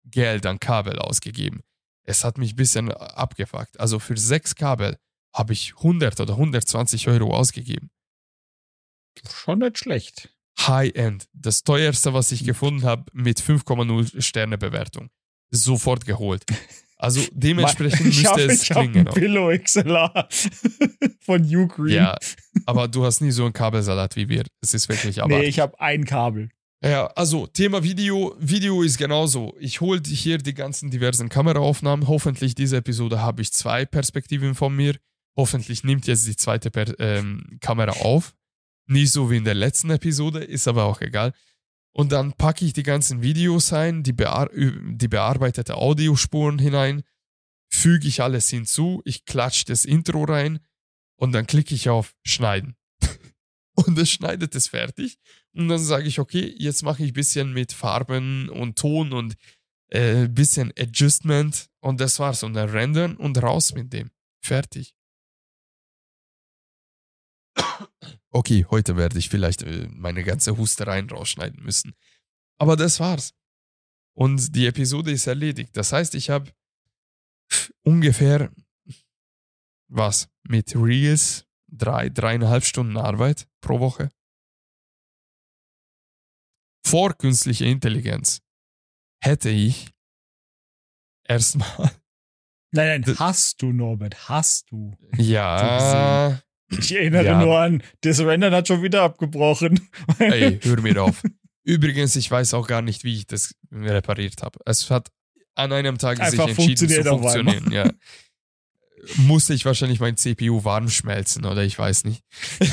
Geld 0.06 0.46
an 0.46 0.60
Kabel 0.60 1.00
ausgegeben. 1.00 1.62
Es 2.04 2.24
hat 2.24 2.38
mich 2.38 2.54
ein 2.54 2.58
bisschen 2.58 2.92
abgefuckt. 2.92 3.80
Also 3.80 3.98
für 3.98 4.18
sechs 4.18 4.56
Kabel 4.56 4.98
habe 5.34 5.54
ich 5.54 5.74
100 5.78 6.20
oder 6.20 6.34
120 6.34 7.08
Euro 7.08 7.36
ausgegeben. 7.36 7.90
Schon 9.30 9.60
nicht 9.60 9.80
schlecht. 9.80 10.30
High-End. 10.60 11.28
Das 11.34 11.64
teuerste, 11.64 12.14
was 12.14 12.32
ich 12.32 12.46
gefunden 12.46 12.84
habe, 12.84 13.06
mit 13.14 13.40
5,0 13.40 14.22
Sterne 14.22 14.58
Bewertung. 14.58 15.10
Sofort 15.50 16.06
geholt. 16.06 16.44
Also 16.98 17.22
dementsprechend 17.32 18.06
müsste 18.06 18.30
hab, 18.30 18.38
es 18.40 18.64
ich 18.64 18.70
klingen. 18.70 19.06
Pillow 19.06 19.56
XLR 19.56 20.28
von 21.20 21.44
Ugreen. 21.44 21.96
Ja, 21.96 22.18
aber 22.66 22.88
du 22.88 23.06
hast 23.06 23.22
nie 23.22 23.32
so 23.32 23.44
einen 23.44 23.54
Kabelsalat 23.54 24.16
wie 24.16 24.30
wir. 24.30 24.46
Es 24.62 24.74
ist 24.74 24.90
wirklich 24.90 25.22
aber. 25.22 25.38
Nee, 25.38 25.46
ich 25.46 25.60
habe 25.60 25.80
ein 25.80 26.06
Kabel. 26.06 26.50
Ja, 26.84 27.08
also 27.08 27.48
Thema 27.48 27.84
Video. 27.84 28.36
Video 28.40 28.84
ist 28.84 28.98
genauso. 28.98 29.56
Ich 29.60 29.82
hole 29.82 30.02
hier 30.06 30.38
die 30.38 30.54
ganzen 30.54 30.92
diversen 30.92 31.30
Kameraaufnahmen. 31.30 32.08
Hoffentlich 32.08 32.56
diese 32.56 32.78
Episode 32.78 33.22
habe 33.22 33.42
ich 33.42 33.52
zwei 33.52 33.86
Perspektiven 33.86 34.54
von 34.54 34.76
mir. 34.76 34.96
Hoffentlich 35.36 35.84
nimmt 35.84 36.08
jetzt 36.08 36.28
die 36.28 36.36
zweite 36.36 36.70
per 36.72 37.00
ähm, 37.00 37.58
Kamera 37.62 37.92
auf. 38.02 38.36
Nicht 38.88 39.12
so 39.12 39.30
wie 39.30 39.38
in 39.38 39.44
der 39.44 39.56
letzten 39.56 39.90
Episode, 39.90 40.44
ist 40.44 40.68
aber 40.68 40.86
auch 40.86 41.02
egal. 41.02 41.34
Und 41.98 42.12
dann 42.12 42.34
packe 42.34 42.64
ich 42.64 42.74
die 42.74 42.84
ganzen 42.84 43.24
Videos 43.24 43.74
ein, 43.74 44.04
die, 44.04 44.14
bear 44.14 44.52
die 44.54 45.08
bearbeitete 45.08 45.78
Audiospuren 45.78 46.60
hinein, 46.60 47.02
füge 47.74 48.08
ich 48.08 48.22
alles 48.22 48.52
hinzu, 48.52 49.02
ich 49.04 49.26
klatsche 49.26 49.66
das 49.66 49.84
Intro 49.84 50.24
rein 50.26 50.60
und 51.16 51.32
dann 51.32 51.48
klicke 51.48 51.74
ich 51.74 51.90
auf 51.90 52.14
Schneiden. 52.24 52.76
und 53.74 53.98
es 53.98 54.12
schneidet 54.12 54.54
es 54.54 54.68
fertig. 54.68 55.18
Und 55.54 55.70
dann 55.70 55.80
sage 55.80 56.08
ich, 56.08 56.20
okay, 56.20 56.54
jetzt 56.60 56.84
mache 56.84 57.02
ich 57.04 57.10
ein 57.10 57.16
bisschen 57.16 57.52
mit 57.52 57.74
Farben 57.74 58.50
und 58.50 58.78
Ton 58.78 59.12
und 59.12 59.36
ein 59.92 60.26
äh, 60.26 60.28
bisschen 60.28 60.72
Adjustment 60.78 61.68
und 61.80 62.00
das 62.00 62.20
war's. 62.20 62.44
Und 62.44 62.54
dann 62.54 62.70
rendern 62.70 63.18
und 63.18 63.42
raus 63.42 63.74
mit 63.74 63.92
dem. 63.92 64.12
Fertig. 64.40 64.94
Okay, 68.32 68.66
heute 68.70 68.98
werde 68.98 69.18
ich 69.18 69.30
vielleicht 69.30 69.64
äh, 69.64 69.88
meine 69.92 70.24
ganze 70.24 70.58
Hustereien 70.58 71.10
rausschneiden 71.10 71.64
müssen. 71.64 71.94
Aber 72.60 72.76
das 72.76 73.00
war's. 73.00 73.34
Und 74.14 74.56
die 74.56 74.66
Episode 74.66 75.12
ist 75.12 75.28
erledigt. 75.28 75.78
Das 75.78 75.94
heißt, 75.94 76.16
ich 76.16 76.30
habe 76.30 76.52
ungefähr 77.84 78.52
was 79.88 80.28
mit 80.44 80.76
Reels 80.76 81.46
drei, 81.68 82.10
dreieinhalb 82.10 82.66
Stunden 82.66 82.98
Arbeit 82.98 83.48
pro 83.62 83.80
Woche. 83.80 84.10
Vor 86.86 87.14
künstlicher 87.14 87.66
Intelligenz 87.66 88.42
hätte 89.22 89.50
ich 89.50 89.90
erstmal. 91.24 91.92
Nein, 92.72 93.02
nein, 93.02 93.16
hast 93.20 93.62
du, 93.62 93.72
Norbert, 93.72 94.30
hast 94.30 94.72
du. 94.72 94.98
Ja, 95.18 96.42
ich 96.70 96.96
erinnere 96.96 97.26
ja. 97.26 97.42
nur 97.42 97.58
an, 97.58 97.84
das 98.02 98.20
Rendern 98.20 98.54
hat 98.54 98.68
schon 98.68 98.84
wieder 98.84 99.04
abgebrochen. 99.04 99.80
Ey, 100.20 100.60
hör 100.64 100.82
mir 100.82 101.04
auf. 101.04 101.22
Übrigens, 101.64 102.16
ich 102.16 102.30
weiß 102.30 102.54
auch 102.54 102.68
gar 102.68 102.82
nicht, 102.82 103.04
wie 103.04 103.16
ich 103.16 103.28
das 103.28 103.56
repariert 103.72 104.42
habe. 104.42 104.60
Es 104.66 104.90
hat 104.90 105.10
an 105.56 105.74
einem 105.74 105.98
Tag 105.98 106.20
Einfach 106.20 106.48
sich 106.48 106.70
entschieden 106.70 107.04
zu 107.04 107.04
funktionieren. 107.04 107.72
Ja. 107.72 107.90
Musste 109.18 109.54
ich 109.54 109.66
wahrscheinlich 109.66 110.00
mein 110.00 110.18
CPU 110.18 110.64
warm 110.64 110.90
schmelzen 110.90 111.46
oder 111.46 111.64
ich 111.64 111.78
weiß 111.78 112.06
nicht. 112.06 112.24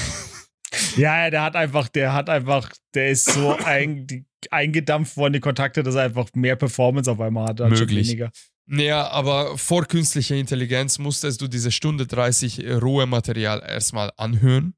Ja, 0.97 1.31
der 1.31 1.43
hat 1.43 1.57
einfach, 1.57 1.89
der 1.89 2.13
hat 2.13 2.29
einfach, 2.29 2.73
der 2.95 3.11
ist 3.11 3.27
so 3.31 3.57
ein, 3.65 4.27
eingedampft 4.51 5.17
worden, 5.17 5.35
die 5.35 5.41
Kontakte, 5.41 5.83
dass 5.83 5.95
er 5.95 6.03
einfach 6.03 6.29
mehr 6.35 6.57
Performance 6.57 7.11
auf 7.11 7.21
einmal 7.21 7.49
hat. 7.49 7.61
Möglich. 7.61 8.09
Weniger. 8.09 8.31
Naja, 8.67 9.09
aber 9.09 9.59
vor 9.59 9.85
künstlicher 9.85 10.37
Intelligenz 10.37 10.99
musstest 10.99 11.41
du 11.41 11.49
diese 11.49 11.71
Stunde 11.71 12.07
30 12.07 12.67
rohe 12.81 13.07
Material 13.07 13.63
erstmal 13.63 14.11
anhören, 14.17 14.75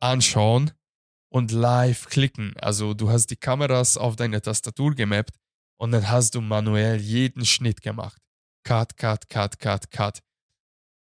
anschauen 0.00 0.72
und 1.28 1.52
live 1.52 2.08
klicken. 2.08 2.54
Also 2.56 2.94
du 2.94 3.10
hast 3.10 3.28
die 3.28 3.36
Kameras 3.36 3.96
auf 3.96 4.16
deine 4.16 4.42
Tastatur 4.42 4.94
gemappt 4.94 5.36
und 5.76 5.92
dann 5.92 6.08
hast 6.08 6.34
du 6.34 6.40
manuell 6.40 7.00
jeden 7.00 7.44
Schnitt 7.46 7.82
gemacht. 7.82 8.20
Cut, 8.64 8.96
cut, 8.96 9.28
cut, 9.28 9.60
cut, 9.60 9.90
cut. 9.92 10.20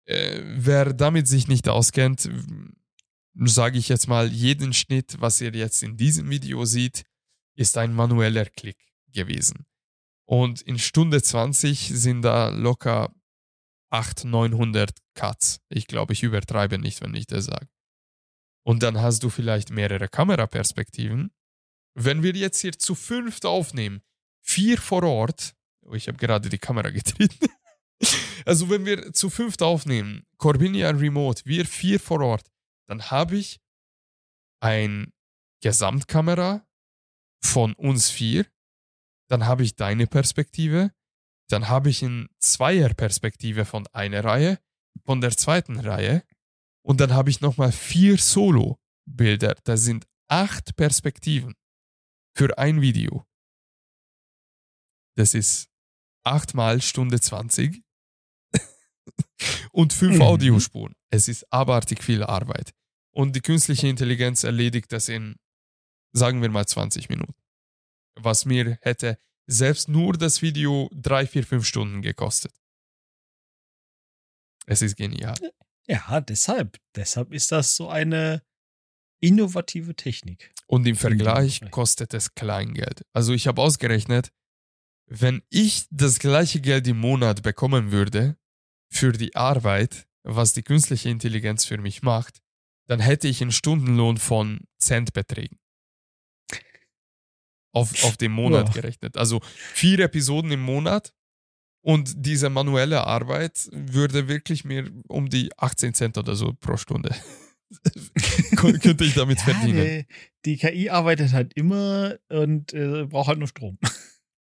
Äh, 0.07 0.41
wer 0.45 0.95
damit 0.95 1.29
sich 1.29 1.47
nicht 1.47 1.69
auskennt, 1.69 2.29
sage 3.35 3.79
ich 3.79 3.89
jetzt 3.89 4.09
mal, 4.09 4.33
jeden 4.33 4.73
Schnitt, 4.73 5.21
was 5.21 5.41
ihr 5.41 5.53
jetzt 5.53 5.83
in 5.83 5.97
diesem 5.97 6.31
Video 6.31 6.65
seht, 6.65 7.05
ist 7.55 7.77
ein 7.77 7.93
manueller 7.93 8.47
Klick 8.47 8.79
gewesen. 9.13 9.67
Und 10.33 10.63
in 10.63 10.79
Stunde 10.79 11.23
20 11.23 11.89
sind 11.93 12.23
da 12.23 12.49
locker 12.49 13.15
800, 13.91 14.25
900 14.25 14.91
Cuts. 15.15 15.61
Ich 15.69 15.87
glaube, 15.87 16.15
ich 16.15 16.23
übertreibe 16.23 16.79
nicht, 16.79 17.03
wenn 17.03 17.13
ich 17.13 17.27
das 17.27 17.45
sage. 17.45 17.69
Und 18.65 18.83
dann 18.83 19.03
hast 19.03 19.23
du 19.25 19.29
vielleicht 19.29 19.69
mehrere 19.69 20.09
Kameraperspektiven. 20.09 21.33
Wenn 21.93 22.23
wir 22.23 22.33
jetzt 22.33 22.61
hier 22.61 22.73
zu 22.73 22.95
fünft 22.95 23.45
aufnehmen, 23.45 24.01
vier 24.41 24.79
vor 24.79 25.03
Ort, 25.03 25.55
oh, 25.83 25.93
ich 25.93 26.09
habe 26.09 26.17
gerade 26.17 26.49
die 26.49 26.57
Kamera 26.57 26.89
getreten. 26.91 27.51
also 28.47 28.71
wenn 28.71 28.87
wir 28.87 29.13
zu 29.13 29.29
fünft 29.29 29.61
aufnehmen, 29.61 30.25
Corbinia 30.39 30.89
Remote, 30.93 31.43
wir 31.45 31.67
vier 31.67 32.01
vor 32.01 32.23
Ort, 32.23 32.51
dann 32.87 33.11
habe 33.11 33.37
ich 33.37 33.61
ein 34.61 35.13
Gesamtkamera 35.61 36.67
von 37.45 37.75
uns 37.75 38.09
vier 38.09 38.47
dann 39.33 39.47
habe 39.47 39.63
ich 39.63 39.77
deine 39.77 40.07
Perspektive, 40.07 40.93
dann 41.49 41.71
habe 41.71 41.89
ich 41.89 42.05
eine 42.05 42.29
Zweierperspektive 42.39 43.65
von 43.65 43.87
einer 43.87 44.23
Reihe, 44.23 44.59
von 45.07 45.23
der 45.23 45.35
zweiten 45.35 45.81
Reihe 45.81 46.23
und 46.83 47.01
dann 47.01 47.15
habe 47.15 47.31
ich 47.31 47.41
nochmal 47.41 47.73
vier 47.73 48.19
Solo-Bilder. 48.19 49.57
Das 49.65 49.81
sind 49.85 50.07
acht 50.29 50.77
Perspektiven 50.77 51.55
für 52.37 52.59
ein 52.59 52.83
Video. 52.83 53.25
Das 55.17 55.33
ist 55.33 55.71
achtmal 56.25 56.83
Stunde 56.83 57.19
20 57.19 57.83
und 59.73 59.95
fünf 59.95 60.17
mhm. 60.17 60.23
Audiospuren. 60.23 60.95
Es 61.09 61.29
ist 61.29 61.51
abartig 61.51 62.05
viel 62.05 62.23
Arbeit. 62.23 62.75
Und 63.15 63.35
die 63.35 63.41
künstliche 63.41 63.89
Intelligenz 63.89 64.45
erledigt 64.45 64.93
das 64.93 65.09
in 65.09 65.37
sagen 66.15 66.43
wir 66.43 66.51
mal 66.51 66.67
20 66.67 67.09
Minuten. 67.09 67.42
Was 68.15 68.45
mir 68.45 68.79
hätte 68.83 69.19
selbst 69.47 69.89
nur 69.89 70.15
das 70.15 70.43
Video 70.43 70.91
drei, 70.93 71.27
vier, 71.27 71.45
fünf 71.45 71.67
Stunden 71.67 72.03
gekostet. 72.03 72.53
Es 74.67 74.83
ist 74.83 74.97
genial. 74.97 75.35
Ja, 75.87 76.21
deshalb. 76.21 76.79
Deshalb 76.95 77.33
ist 77.33 77.51
das 77.53 77.75
so 77.77 77.89
eine 77.89 78.43
innovative 79.21 79.95
Technik. 79.95 80.53
Und 80.67 80.87
im 80.87 80.97
Vergleich 80.97 81.61
kostet 81.71 82.15
es 82.15 82.35
Kleingeld. 82.35 83.05
Also 83.13 83.33
ich 83.33 83.47
habe 83.47 83.61
ausgerechnet, 83.61 84.33
wenn 85.07 85.43
ich 85.51 85.87
das 85.91 86.19
gleiche 86.19 86.61
Geld 86.61 86.87
im 86.87 86.99
Monat 86.99 87.43
bekommen 87.43 87.93
würde 87.93 88.37
für 88.91 89.13
die 89.13 89.35
Arbeit, 89.35 90.07
was 90.23 90.53
die 90.53 90.63
künstliche 90.63 91.11
Intelligenz 91.11 91.65
für 91.65 91.79
mich 91.79 92.03
macht, 92.03 92.41
dann 92.87 93.01
hätte 93.01 93.29
ich 93.29 93.43
einen 93.43 93.53
Stundenlohn 93.53 94.17
von 94.17 94.61
Centbeträgen. 94.79 95.59
Auf, 97.73 98.05
auf 98.05 98.17
den 98.17 98.33
Monat 98.33 98.69
Ja. 98.69 98.75
gerechnet. 98.83 99.17
Also 99.17 99.41
vier 99.75 100.01
Episoden 100.01 100.51
im 100.53 100.61
Monat 100.61 101.13
und 101.85 102.13
diese 102.27 102.51
manuelle 102.51 103.07
Arbeit 103.07 103.69
würde 103.73 104.29
wirklich 104.29 104.65
mir 104.65 104.91
um 105.09 105.29
die 105.31 105.51
18 105.59 105.95
Cent 105.95 106.19
oder 106.19 106.35
so 106.37 106.53
pro 106.55 106.77
Stunde 106.77 107.15
Kön- 108.57 108.79
könnte 108.81 109.05
ich 109.05 109.15
damit 109.15 109.41
verdienen. 109.41 109.85
Die, 109.85 110.07
die 110.45 110.57
KI 110.59 110.91
arbeitet 110.91 111.33
halt 111.33 111.55
immer 111.55 112.17
und 112.29 112.73
äh, 112.75 113.07
braucht 113.07 113.29
halt 113.29 113.39
nur 113.39 113.49
Strom. 113.49 113.79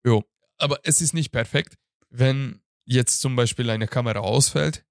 Jo, 0.04 0.24
aber 0.58 0.80
es 0.82 1.00
ist 1.00 1.14
nicht 1.14 1.30
perfekt. 1.30 1.76
Wenn 2.10 2.60
jetzt 2.84 3.20
zum 3.20 3.36
Beispiel 3.36 3.70
eine 3.70 3.86
Kamera 3.86 4.18
ausfällt, 4.18 4.84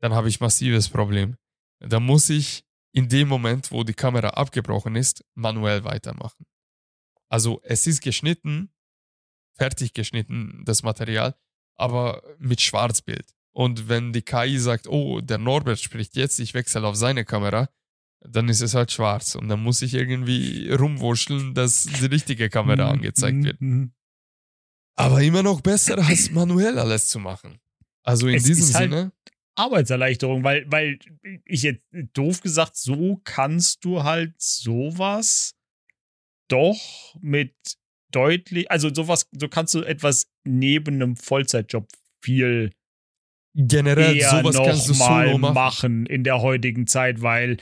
dann 0.00 0.12
habe 0.12 0.28
ich 0.28 0.40
massives 0.40 0.90
Problem. 0.90 1.36
Da 1.80 2.00
muss 2.00 2.28
ich 2.28 2.64
in 2.92 3.08
dem 3.08 3.28
Moment, 3.28 3.72
wo 3.72 3.82
die 3.82 3.94
Kamera 3.94 4.28
abgebrochen 4.28 4.94
ist, 4.94 5.24
manuell 5.34 5.84
weitermachen. 5.84 6.44
Also 7.28 7.60
es 7.64 7.86
ist 7.86 8.00
geschnitten, 8.00 8.70
fertig 9.56 9.92
geschnitten, 9.92 10.62
das 10.64 10.82
Material, 10.82 11.34
aber 11.76 12.22
mit 12.38 12.60
Schwarzbild. 12.60 13.34
Und 13.52 13.88
wenn 13.88 14.12
die 14.12 14.22
KI 14.22 14.58
sagt, 14.58 14.86
oh, 14.88 15.20
der 15.20 15.38
Norbert 15.38 15.80
spricht 15.80 16.16
jetzt, 16.16 16.38
ich 16.38 16.54
wechsle 16.54 16.86
auf 16.86 16.96
seine 16.96 17.24
Kamera, 17.24 17.68
dann 18.20 18.48
ist 18.48 18.60
es 18.60 18.74
halt 18.74 18.92
schwarz. 18.92 19.34
Und 19.34 19.48
dann 19.48 19.62
muss 19.62 19.82
ich 19.82 19.94
irgendwie 19.94 20.70
rumwurscheln, 20.70 21.54
dass 21.54 21.84
die 21.84 22.06
richtige 22.06 22.48
Kamera 22.50 22.90
angezeigt 22.90 23.42
wird. 23.44 23.60
Mhm. 23.60 23.92
Aber 24.96 25.22
immer 25.22 25.42
noch 25.42 25.60
besser, 25.60 25.98
als 25.98 26.30
manuell 26.30 26.78
alles 26.78 27.08
zu 27.08 27.18
machen. 27.20 27.60
Also 28.02 28.26
in 28.26 28.36
Es 28.36 28.44
diesem 28.44 28.64
ist 28.64 28.74
halt- 28.74 28.90
Sinne, 28.90 29.12
Arbeitserleichterung, 29.54 30.44
weil, 30.44 30.64
weil 30.70 30.98
ich 31.44 31.62
jetzt 31.62 31.84
doof 32.12 32.40
gesagt, 32.40 32.76
so 32.76 33.20
kannst 33.24 33.84
du 33.84 34.04
halt 34.04 34.34
sowas 34.40 35.54
doch 36.48 37.14
mit 37.20 37.54
deutlich, 38.10 38.70
also 38.70 38.92
sowas, 38.92 39.28
so 39.32 39.48
kannst 39.48 39.74
du 39.74 39.82
etwas 39.82 40.30
neben 40.44 40.94
einem 40.94 41.16
Vollzeitjob 41.16 41.86
viel 42.22 42.72
generell 43.54 44.16
eher 44.16 44.30
sowas 44.30 44.56
kannst 44.56 44.88
du 44.88 44.92
nochmal 44.92 45.26
solo 45.26 45.38
machen. 45.38 45.54
machen 45.54 46.06
in 46.06 46.24
der 46.24 46.40
heutigen 46.40 46.86
Zeit, 46.86 47.22
weil 47.22 47.56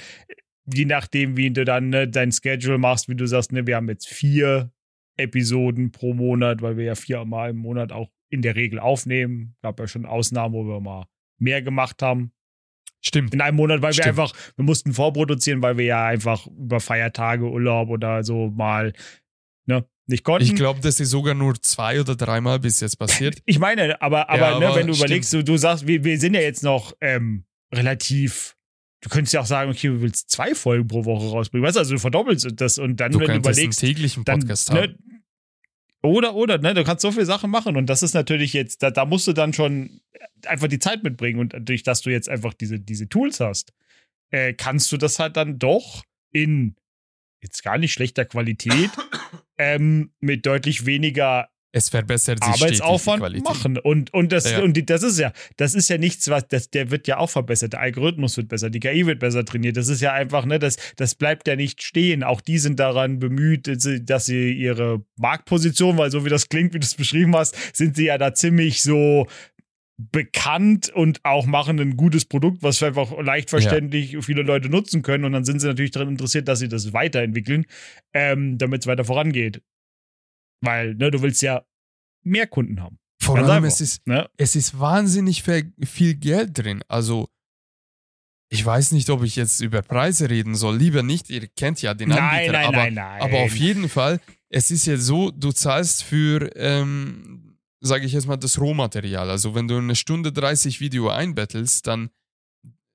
je 0.72 0.84
nachdem, 0.84 1.36
wie 1.36 1.50
du 1.50 1.64
dann 1.64 1.90
ne, 1.90 2.08
dein 2.08 2.32
Schedule 2.32 2.78
machst, 2.78 3.08
wie 3.08 3.14
du 3.14 3.26
sagst, 3.26 3.52
ne, 3.52 3.66
wir 3.66 3.76
haben 3.76 3.88
jetzt 3.88 4.08
vier 4.08 4.72
Episoden 5.16 5.92
pro 5.92 6.12
Monat, 6.12 6.60
weil 6.60 6.76
wir 6.76 6.84
ja 6.84 6.94
viermal 6.94 7.50
im 7.50 7.56
Monat 7.56 7.92
auch 7.92 8.10
in 8.28 8.42
der 8.42 8.56
Regel 8.56 8.78
aufnehmen. 8.78 9.56
Gab 9.62 9.78
ja 9.80 9.86
schon 9.86 10.04
Ausnahmen, 10.04 10.54
wo 10.54 10.64
wir 10.64 10.80
mal 10.80 11.06
mehr 11.38 11.62
gemacht 11.62 12.02
haben. 12.02 12.32
Stimmt. 13.06 13.32
In 13.34 13.40
einem 13.40 13.56
Monat, 13.56 13.82
weil 13.82 13.90
wir 13.90 14.02
Stimmt. 14.02 14.08
einfach, 14.08 14.32
wir 14.56 14.64
mussten 14.64 14.92
vorproduzieren, 14.92 15.62
weil 15.62 15.78
wir 15.78 15.84
ja 15.84 16.06
einfach 16.06 16.46
über 16.46 16.80
Feiertage, 16.80 17.44
Urlaub 17.48 17.88
oder 17.88 18.24
so 18.24 18.48
mal 18.50 18.92
ne, 19.66 19.84
nicht 20.06 20.24
konnten. 20.24 20.44
Ich 20.44 20.54
glaube, 20.56 20.80
das 20.80 20.98
ist 21.00 21.10
sogar 21.10 21.34
nur 21.34 21.54
zwei 21.62 22.00
oder 22.00 22.16
dreimal 22.16 22.58
bis 22.58 22.80
jetzt 22.80 22.96
passiert. 22.98 23.38
Ich 23.46 23.58
meine, 23.58 24.00
aber, 24.02 24.28
aber, 24.28 24.38
Ja, 24.38 24.58
ne, 24.58 24.66
aber 24.66 24.76
wenn 24.76 24.86
du 24.88 24.94
stimmt. 24.94 25.08
überlegst, 25.10 25.32
du, 25.32 25.44
du 25.44 25.56
sagst, 25.56 25.86
wir, 25.86 26.02
wir 26.04 26.18
sind 26.18 26.34
ja 26.34 26.40
jetzt 26.40 26.62
noch 26.62 26.94
ähm, 27.00 27.44
relativ. 27.72 28.56
Du 29.02 29.10
könntest 29.10 29.34
ja 29.34 29.40
auch 29.42 29.46
sagen, 29.46 29.70
okay, 29.70 29.88
du 29.88 30.00
willst 30.00 30.30
zwei 30.30 30.54
Folgen 30.54 30.88
pro 30.88 31.04
Woche 31.04 31.28
rausbringen. 31.30 31.64
Weißt 31.64 31.76
du, 31.76 31.80
also 31.80 31.94
du 31.94 32.00
verdoppelst 32.00 32.48
das 32.56 32.78
und 32.78 32.96
dann, 32.98 33.12
Du 33.12 33.20
wenn 33.20 33.26
du 33.26 33.32
könntest 33.34 33.48
einen 33.58 33.64
überlegst, 33.66 33.80
täglichen 33.80 34.24
dann. 34.24 34.40
Podcast 34.40 34.70
haben. 34.72 34.96
Oder, 36.06 36.34
oder, 36.34 36.58
ne, 36.58 36.74
du 36.74 36.84
kannst 36.84 37.02
so 37.02 37.10
viele 37.10 37.26
Sachen 37.26 37.50
machen 37.50 37.76
und 37.76 37.86
das 37.86 38.02
ist 38.02 38.14
natürlich 38.14 38.52
jetzt, 38.52 38.82
da, 38.82 38.90
da 38.90 39.04
musst 39.04 39.26
du 39.26 39.32
dann 39.32 39.52
schon 39.52 40.00
einfach 40.46 40.68
die 40.68 40.78
Zeit 40.78 41.02
mitbringen 41.02 41.40
und 41.40 41.54
durch 41.68 41.82
dass 41.82 42.02
du 42.02 42.10
jetzt 42.10 42.28
einfach 42.28 42.54
diese, 42.54 42.78
diese 42.78 43.08
Tools 43.08 43.40
hast, 43.40 43.72
äh, 44.30 44.52
kannst 44.52 44.90
du 44.92 44.96
das 44.96 45.18
halt 45.18 45.36
dann 45.36 45.58
doch 45.58 46.04
in 46.32 46.76
jetzt 47.42 47.62
gar 47.62 47.78
nicht 47.78 47.92
schlechter 47.92 48.24
Qualität 48.24 48.90
ähm, 49.58 50.12
mit 50.20 50.46
deutlich 50.46 50.86
weniger 50.86 51.48
Es 51.72 51.90
verbessert 51.90 52.42
sich 52.42 52.54
Arbeitsaufwand 52.54 53.44
machen. 53.44 53.76
Und, 53.78 54.12
und, 54.14 54.32
das, 54.32 54.50
Ja. 54.50 54.62
und 54.62 54.74
die, 54.76 54.86
das 54.86 55.02
ist 55.02 55.18
ja, 55.18 55.32
das 55.58 55.74
ist 55.74 55.90
ja 55.90 55.98
nichts, 55.98 56.28
was, 56.30 56.48
das, 56.48 56.70
der 56.70 56.90
wird 56.90 57.06
ja 57.06 57.18
auch 57.18 57.28
verbessert. 57.28 57.74
Der 57.74 57.80
Algorithmus 57.80 58.36
wird 58.38 58.48
besser, 58.48 58.70
die 58.70 58.80
KI 58.80 59.04
wird 59.06 59.18
besser 59.18 59.44
trainiert. 59.44 59.76
Das 59.76 59.88
ist 59.88 60.00
ja 60.00 60.12
einfach, 60.14 60.46
ne, 60.46 60.58
das, 60.58 60.76
das 60.96 61.14
bleibt 61.14 61.46
ja 61.48 61.54
nicht 61.56 61.82
stehen. 61.82 62.22
Auch 62.22 62.40
die 62.40 62.58
sind 62.58 62.80
daran 62.80 63.18
bemüht, 63.18 63.66
dass 63.66 63.82
sie- 63.82 64.02
dass 64.04 64.24
sie 64.26 64.52
ihre 64.52 65.04
Marktposition, 65.16 65.98
weil 65.98 66.10
so 66.10 66.24
wie 66.24 66.30
das 66.30 66.48
klingt, 66.48 66.72
wie 66.72 66.78
du 66.78 66.84
es 66.86 66.94
beschrieben 66.94 67.36
hast, 67.36 67.54
sind 67.76 67.96
sie 67.96 68.06
ja 68.06 68.16
da 68.16 68.32
ziemlich 68.32 68.82
so 68.82 69.26
bekannt 69.98 70.90
und 70.90 71.20
auch 71.24 71.46
machen 71.46 71.80
ein 71.80 71.96
gutes 71.96 72.26
Produkt, 72.26 72.62
was 72.62 72.82
einfach 72.82 73.12
leicht 73.22 73.48
verständlich 73.50 74.16
viele 74.20 74.42
Leute 74.42 74.68
nutzen 74.68 75.02
können. 75.02 75.24
Und 75.24 75.32
dann 75.32 75.44
sind 75.44 75.60
sie 75.60 75.66
natürlich 75.66 75.90
daran 75.90 76.08
interessiert, 76.10 76.48
dass 76.48 76.58
sie 76.58 76.68
das 76.68 76.92
weiterentwickeln, 76.92 77.64
ähm, 78.12 78.58
damit 78.58 78.82
es 78.82 78.86
weiter 78.86 79.04
vorangeht. 79.04 79.62
Weil, 80.60 80.94
ne, 80.94 81.10
du 81.10 81.22
willst 81.22 81.42
ja 81.42 81.64
mehr 82.22 82.46
Kunden 82.46 82.80
haben. 82.82 82.98
Vor 83.20 83.38
allem, 83.38 83.64
es 83.64 83.80
ist, 83.80 84.06
Ne? 84.06 84.28
es 84.36 84.56
ist 84.56 84.78
wahnsinnig 84.78 85.42
viel, 85.42 86.14
Geld 86.14 86.56
drin. 86.58 86.82
Also, 86.88 87.28
ich 88.48 88.64
weiß 88.64 88.92
nicht, 88.92 89.10
ob 89.10 89.22
ich 89.24 89.36
jetzt 89.36 89.60
über 89.60 89.82
Preise 89.82 90.30
reden 90.30 90.54
soll. 90.54 90.76
Lieber 90.76 91.02
nicht, 91.02 91.30
ihr 91.30 91.46
kennt 91.48 91.82
ja 91.82 91.94
den 91.94 92.10
Nein, 92.10 92.18
Anbieter. 92.18 92.52
nein, 92.52 92.66
aber, 92.66 92.76
nein, 92.76 92.94
nein. 92.94 93.22
aber 93.22 93.38
auf 93.40 93.56
jeden 93.56 93.88
Fall, 93.88 94.20
es 94.48 94.70
ist 94.70 94.86
ja 94.86 94.96
so, 94.96 95.30
du 95.30 95.50
zahlst 95.52 96.04
für, 96.04 96.54
ähm, 96.56 97.58
sage 97.80 98.06
ich 98.06 98.12
jetzt 98.12 98.26
mal, 98.28 98.36
das 98.36 98.60
Rohmaterial. 98.60 99.28
Also, 99.30 99.54
wenn 99.54 99.66
du 99.66 99.76
eine 99.76 99.96
Stunde 99.96 100.32
30 100.32 100.80
Video 100.80 101.08
einbettelst, 101.08 101.86
dann 101.86 102.10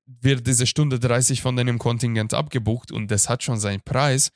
wird 0.06 0.46
diese 0.48 0.68
Stunde 0.68 1.00
30 1.00 1.42
von 1.42 1.56
deinem 1.56 1.78
Kontingent 1.80 2.34
abgebucht 2.34 2.92
und 2.92 3.10
das 3.12 3.28
hat 3.30 3.44
schon 3.44 3.60
seinen 3.60 3.82
Preis. 3.82 4.32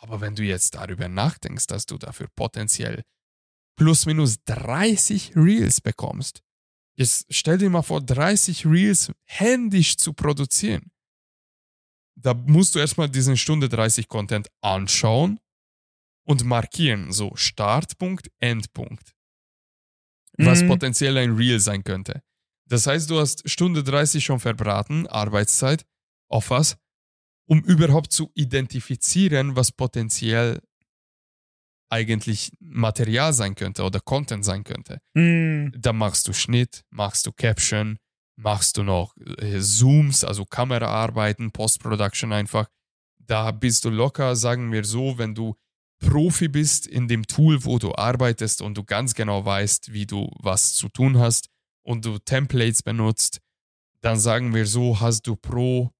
Aber 0.00 0.20
wenn 0.20 0.34
du 0.34 0.42
jetzt 0.42 0.74
darüber 0.74 1.08
nachdenkst, 1.08 1.66
dass 1.66 1.86
du 1.86 1.98
dafür 1.98 2.28
potenziell 2.34 3.02
plus 3.76 4.06
minus 4.06 4.42
30 4.44 5.34
Reels 5.36 5.80
bekommst, 5.80 6.42
jetzt 6.96 7.26
stell 7.30 7.58
dir 7.58 7.70
mal 7.70 7.82
vor, 7.82 8.00
30 8.00 8.66
Reels 8.66 9.12
händisch 9.24 9.96
zu 9.96 10.12
produzieren. 10.12 10.90
Da 12.16 12.34
musst 12.34 12.74
du 12.74 12.78
erstmal 12.80 13.08
diesen 13.08 13.36
Stunde 13.36 13.68
30 13.68 14.08
Content 14.08 14.48
anschauen 14.60 15.38
und 16.26 16.44
markieren, 16.44 17.12
so 17.12 17.34
Startpunkt, 17.36 18.30
Endpunkt. 18.40 19.14
Was 20.36 20.62
Mhm. 20.62 20.68
potenziell 20.68 21.16
ein 21.16 21.34
Reel 21.36 21.58
sein 21.60 21.82
könnte. 21.84 22.22
Das 22.68 22.86
heißt, 22.86 23.08
du 23.10 23.18
hast 23.18 23.48
Stunde 23.48 23.82
30 23.82 24.24
schon 24.24 24.40
verbraten, 24.40 25.06
Arbeitszeit, 25.06 25.84
auf 26.28 26.50
was? 26.50 26.76
Um 27.48 27.62
überhaupt 27.62 28.12
zu 28.12 28.30
identifizieren, 28.34 29.56
was 29.56 29.72
potenziell 29.72 30.60
eigentlich 31.90 32.52
Material 32.60 33.32
sein 33.32 33.54
könnte 33.54 33.82
oder 33.82 34.00
Content 34.00 34.44
sein 34.44 34.64
könnte. 34.64 35.00
Hm, 35.16 35.72
Da 35.76 35.92
machst 35.92 36.28
du 36.28 36.32
Schnitt, 36.32 36.84
machst 36.90 37.26
du 37.26 37.32
Caption, 37.32 37.98
machst 38.36 38.76
du 38.76 38.82
noch 38.82 39.16
äh, 39.38 39.58
Zooms, 39.60 40.24
also 40.24 40.44
Kameraarbeiten, 40.44 41.50
Post-Production 41.50 42.32
einfach. 42.32 42.68
Da 43.18 43.50
bist 43.50 43.84
du 43.84 43.90
locker, 43.90 44.36
sagen 44.36 44.70
wir 44.70 44.84
so, 44.84 45.16
wenn 45.18 45.34
du 45.34 45.54
Profi 46.00 46.48
bist 46.48 46.86
in 46.86 47.08
dem 47.08 47.26
Tool, 47.26 47.64
wo 47.64 47.78
du 47.78 47.94
arbeitest 47.94 48.62
und 48.62 48.76
du 48.76 48.84
ganz 48.84 49.14
genau 49.14 49.44
weißt, 49.44 49.92
wie 49.92 50.06
du 50.06 50.30
was 50.38 50.74
zu 50.74 50.88
tun 50.88 51.18
hast 51.18 51.48
und 51.82 52.04
du 52.04 52.18
Templates 52.18 52.82
benutzt, 52.82 53.40
dann 54.00 54.18
sagen 54.18 54.54
wir 54.54 54.66
so, 54.66 55.00
hast 55.00 55.26
du 55.26 55.34
pro, 55.34 55.90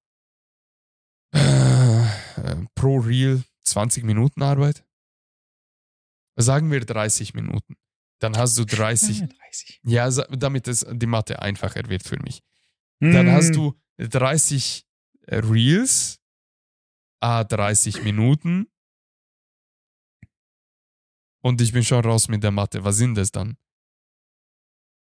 äh, 1.35 2.03
äh, 2.03 2.57
pro 2.75 2.99
Reel 2.99 3.43
20 3.65 4.05
Minuten 4.05 4.43
Arbeit. 4.43 4.85
Sagen 6.37 6.71
wir 6.71 6.81
30 6.81 7.35
Minuten. 7.35 7.77
Dann 8.21 8.37
hast 8.37 8.57
du 8.59 8.65
30, 8.65 9.21
30. 9.29 9.81
ja, 9.85 10.09
damit 10.11 10.67
es 10.69 10.87
die 10.91 11.07
Mathe 11.07 11.41
einfacher 11.43 11.89
wird 11.89 12.03
für 12.03 12.21
mich. 12.23 12.43
Dann 13.01 13.27
Hm, 13.29 13.33
hast 13.33 13.55
du 13.55 13.79
30 13.99 14.87
Reels, 15.29 16.21
a 17.21 17.45
30 17.45 18.03
Minuten. 18.03 18.67
Und 21.43 21.61
ich 21.61 21.73
bin 21.73 21.85
schon 21.85 22.05
raus 22.05 22.29
mit 22.29 22.43
der 22.43 22.51
Mathe. 22.51 22.83
Was 22.85 22.97
sind 22.97 23.15
das 23.15 23.31
dann? 23.31 23.57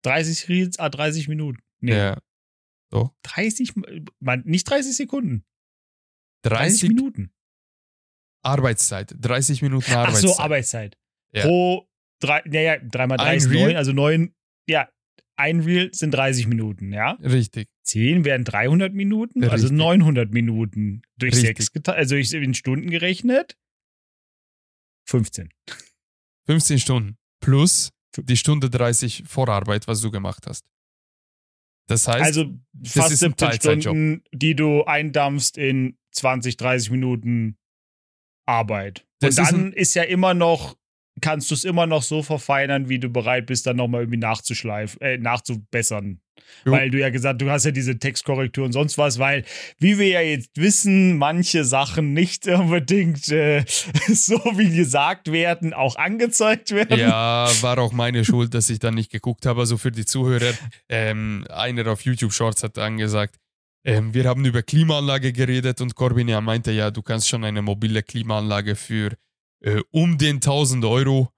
30 0.04 0.48
Reels, 0.50 0.80
ah, 0.80 0.90
30 0.90 1.28
Minuten. 1.28 1.60
Nee, 1.80 1.94
Ja. 1.94 2.22
30, 3.24 3.74
man, 4.20 4.42
nicht 4.46 4.68
30 4.70 4.96
Sekunden. 4.96 5.46
30, 6.44 6.82
30, 6.82 6.90
Minuten. 6.90 7.32
Arbeitszeit. 8.42 9.16
30 9.20 9.62
Minuten 9.62 9.92
Ach 9.92 9.98
Arbeitszeit. 9.98 10.30
so, 10.30 10.40
Arbeitszeit. 10.40 10.98
Ja. 11.34 11.44
Pro 11.44 11.88
drei, 12.20 12.42
naja, 12.46 12.78
dreimal 12.78 13.18
drei 13.18 13.26
Ein 13.32 13.38
ist 13.38 13.50
neun, 13.50 13.76
also 13.76 13.92
neun, 13.92 14.34
ja, 14.68 14.90
ein 15.36 15.62
Reel 15.62 15.94
sind 15.94 16.12
30 16.12 16.48
Minuten, 16.48 16.92
ja. 16.92 17.12
Richtig. 17.22 17.70
10 17.84 18.26
wären 18.26 18.44
300 18.44 18.94
Minuten, 18.94 19.44
also 19.44 19.68
Richtig. 19.68 19.78
900 19.78 20.32
Minuten 20.32 21.02
durch 21.18 21.34
Richtig. 21.34 21.58
6 21.58 21.72
geteilt, 21.72 21.98
also 21.98 22.16
in 22.16 22.54
Stunden 22.54 22.90
gerechnet. 22.90 23.58
15. 25.08 25.50
15 26.46 26.80
Stunden. 26.80 27.18
Plus 27.42 27.92
die 28.18 28.38
Stunde 28.38 28.70
30 28.70 29.24
Vorarbeit, 29.28 29.88
was 29.88 30.02
du 30.02 30.12
gemacht 30.12 30.46
hast. 30.46 30.66
Das 31.90 32.08
heißt, 32.08 32.22
also 32.22 32.46
fast 32.84 33.12
ist 33.12 33.24
ein 33.24 33.32
17 33.32 33.36
Teilzeitjob. 33.36 33.82
Stunden, 33.82 34.24
die 34.32 34.56
du 34.56 34.84
eindampfst 34.84 35.58
in 35.58 35.98
20, 36.12 36.56
30 36.56 36.92
Minuten 36.92 37.58
Arbeit. 38.46 39.08
Das 39.20 39.38
Und 39.38 39.44
ist 39.44 39.52
dann 39.52 39.74
ist, 39.74 39.94
ja 39.96 40.04
immer 40.04 40.36
noch, 40.36 40.78
kannst 41.22 41.52
du 41.52 41.56
es 41.56 41.64
immer 41.64 41.86
noch 41.86 42.04
so 42.04 42.24
verfeinern, 42.24 42.90
wie 42.90 43.00
du 43.00 43.10
bereit 43.10 43.46
bist, 43.46 43.66
dann 43.68 43.78
nochmal 43.78 44.02
irgendwie 44.02 44.20
nachzuschleifen, 44.20 45.02
äh, 45.02 45.18
nachzubessern. 45.18 46.20
Jo. 46.66 46.72
Weil 46.72 46.90
du 46.90 47.00
ja 47.00 47.10
gesagt, 47.10 47.42
du 47.42 47.50
hast 47.50 47.66
ja 47.66 47.72
diese 47.72 48.00
Textkorrektur 48.00 48.66
und 48.66 48.72
sonst 48.72 48.98
was, 48.98 49.20
weil, 49.20 49.44
wie 49.78 49.98
wir 49.98 50.08
ja 50.08 50.22
jetzt 50.22 50.52
wissen, 50.56 51.18
manche 51.18 51.64
Sachen 51.64 52.14
nicht 52.14 52.48
unbedingt 52.48 53.30
äh, 53.30 53.64
so 54.08 54.38
wie 54.56 54.76
gesagt 54.76 55.32
werden, 55.32 55.74
auch 55.74 55.96
angezeigt 55.96 56.72
werden. 56.72 57.00
Ja, 57.00 57.50
war 57.62 57.78
auch 57.80 57.92
meine 57.92 58.26
Schuld, 58.26 58.54
dass 58.54 58.70
ich 58.70 58.80
dann 58.80 58.96
nicht 58.96 59.12
geguckt 59.12 59.46
habe. 59.46 59.62
Also 59.62 59.78
für 59.78 59.92
die 59.92 60.06
Zuhörer, 60.06 60.54
ähm, 60.90 61.46
einer 61.50 61.88
auf 61.88 62.02
YouTube 62.02 62.34
Shorts 62.34 62.64
hat 62.64 62.78
dann 62.78 62.98
gesagt, 62.98 63.36
ähm, 63.86 64.14
wir 64.14 64.26
haben 64.26 64.44
über 64.44 64.62
Klimaanlage 64.62 65.32
geredet 65.32 65.80
und 65.80 65.96
Corbin 65.96 66.28
ja 66.28 66.42
meinte, 66.42 66.72
ja, 66.72 66.92
du 66.92 67.02
kannst 67.02 67.30
schon 67.30 67.44
eine 67.44 67.62
mobile 67.62 68.04
Klimaanlage 68.04 68.76
für 68.76 69.12
äh, 69.62 69.82
um 69.92 70.18
den 70.18 70.36
1000 70.38 70.86
Euro 70.86 71.30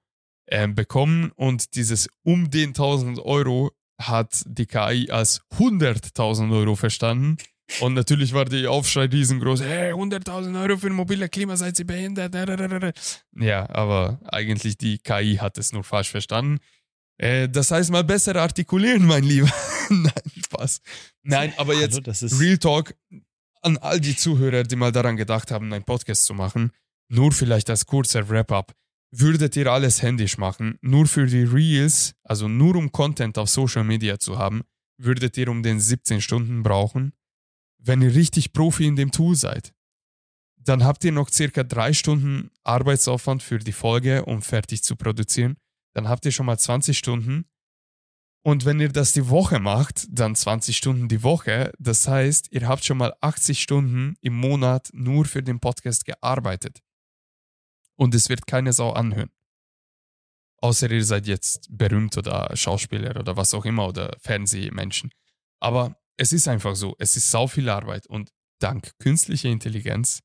ähm, 0.47 0.75
bekommen 0.75 1.31
und 1.35 1.75
dieses 1.75 2.09
um 2.23 2.49
den 2.49 2.69
1000 2.69 3.19
Euro 3.19 3.71
hat 3.99 4.43
die 4.45 4.65
KI 4.65 5.09
als 5.11 5.41
100.000 5.57 6.51
Euro 6.55 6.75
verstanden. 6.75 7.37
Und 7.79 7.93
natürlich 7.93 8.33
war 8.33 8.45
die 8.45 8.67
Aufschrei 8.67 9.05
riesengroß. 9.05 9.61
Hey, 9.61 9.93
100.000 9.93 10.61
Euro 10.61 10.77
für 10.77 10.89
mobile 10.89 11.29
Klima, 11.29 11.55
seid 11.55 11.79
ihr 11.79 11.87
behindert? 11.87 12.35
Ja, 13.33 13.69
aber 13.69 14.19
eigentlich 14.25 14.77
die 14.77 14.97
KI 14.97 15.37
hat 15.37 15.57
es 15.57 15.71
nur 15.71 15.83
falsch 15.83 16.09
verstanden. 16.09 16.59
Äh, 17.17 17.47
das 17.47 17.71
heißt 17.71 17.91
mal 17.91 18.03
besser 18.03 18.35
artikulieren, 18.35 19.05
mein 19.05 19.23
Lieber. 19.23 19.51
Nein, 19.89 20.11
Spaß. 20.43 20.81
Nein, 21.23 21.53
aber 21.57 21.73
jetzt 21.75 21.93
Hallo, 21.93 22.03
das 22.03 22.23
ist 22.23 22.39
Real 22.39 22.57
Talk 22.57 22.95
an 23.61 23.77
all 23.77 23.99
die 23.99 24.15
Zuhörer, 24.15 24.63
die 24.63 24.75
mal 24.75 24.91
daran 24.91 25.15
gedacht 25.17 25.51
haben, 25.51 25.71
einen 25.71 25.85
Podcast 25.85 26.25
zu 26.25 26.33
machen. 26.33 26.71
Nur 27.13 27.33
vielleicht 27.33 27.69
als 27.69 27.85
kurzer 27.85 28.29
Wrap-up. 28.29 28.71
Würdet 29.13 29.57
ihr 29.57 29.67
alles 29.67 30.01
händisch 30.01 30.37
machen, 30.37 30.77
nur 30.81 31.07
für 31.07 31.25
die 31.25 31.43
Reels, 31.43 32.15
also 32.23 32.47
nur 32.47 32.77
um 32.77 32.93
Content 32.93 33.37
auf 33.37 33.49
Social 33.49 33.83
Media 33.83 34.17
zu 34.17 34.37
haben, 34.37 34.61
würdet 34.97 35.35
ihr 35.37 35.49
um 35.49 35.61
den 35.61 35.81
17 35.81 36.21
Stunden 36.21 36.63
brauchen? 36.63 37.11
Wenn 37.79 38.01
ihr 38.01 38.15
richtig 38.15 38.53
Profi 38.53 38.85
in 38.87 38.95
dem 38.95 39.11
Tool 39.11 39.35
seid, 39.35 39.73
dann 40.55 40.85
habt 40.85 41.03
ihr 41.03 41.11
noch 41.11 41.29
circa 41.29 41.63
drei 41.63 41.91
Stunden 41.91 42.49
Arbeitsaufwand 42.63 43.43
für 43.43 43.59
die 43.59 43.73
Folge, 43.73 44.23
um 44.23 44.41
fertig 44.41 44.81
zu 44.81 44.95
produzieren. 44.95 45.57
Dann 45.93 46.07
habt 46.07 46.25
ihr 46.25 46.31
schon 46.31 46.45
mal 46.45 46.57
20 46.57 46.97
Stunden. 46.97 47.43
Und 48.41 48.63
wenn 48.63 48.79
ihr 48.79 48.89
das 48.89 49.11
die 49.11 49.27
Woche 49.27 49.59
macht, 49.59 50.07
dann 50.09 50.33
20 50.33 50.77
Stunden 50.77 51.09
die 51.09 51.23
Woche. 51.23 51.73
Das 51.77 52.07
heißt, 52.07 52.53
ihr 52.53 52.69
habt 52.69 52.85
schon 52.85 52.99
mal 52.99 53.13
80 53.19 53.61
Stunden 53.61 54.15
im 54.21 54.33
Monat 54.33 54.91
nur 54.93 55.25
für 55.25 55.43
den 55.43 55.59
Podcast 55.59 56.05
gearbeitet. 56.05 56.81
Und 58.01 58.15
es 58.15 58.29
wird 58.29 58.47
keine 58.47 58.73
Sau 58.73 58.93
anhören. 58.93 59.29
Außer 60.57 60.89
ihr 60.89 61.05
seid 61.05 61.27
jetzt 61.27 61.67
berühmt 61.69 62.17
oder 62.17 62.49
Schauspieler 62.57 63.15
oder 63.19 63.37
was 63.37 63.53
auch 63.53 63.63
immer 63.63 63.87
oder 63.87 64.17
Fernsehmenschen. 64.19 65.11
Aber 65.59 66.01
es 66.17 66.33
ist 66.33 66.47
einfach 66.47 66.75
so, 66.75 66.95
es 66.97 67.15
ist 67.15 67.29
sau 67.29 67.45
viel 67.45 67.69
Arbeit 67.69 68.07
und 68.07 68.31
dank 68.59 68.91
künstlicher 68.97 69.49
Intelligenz 69.49 70.21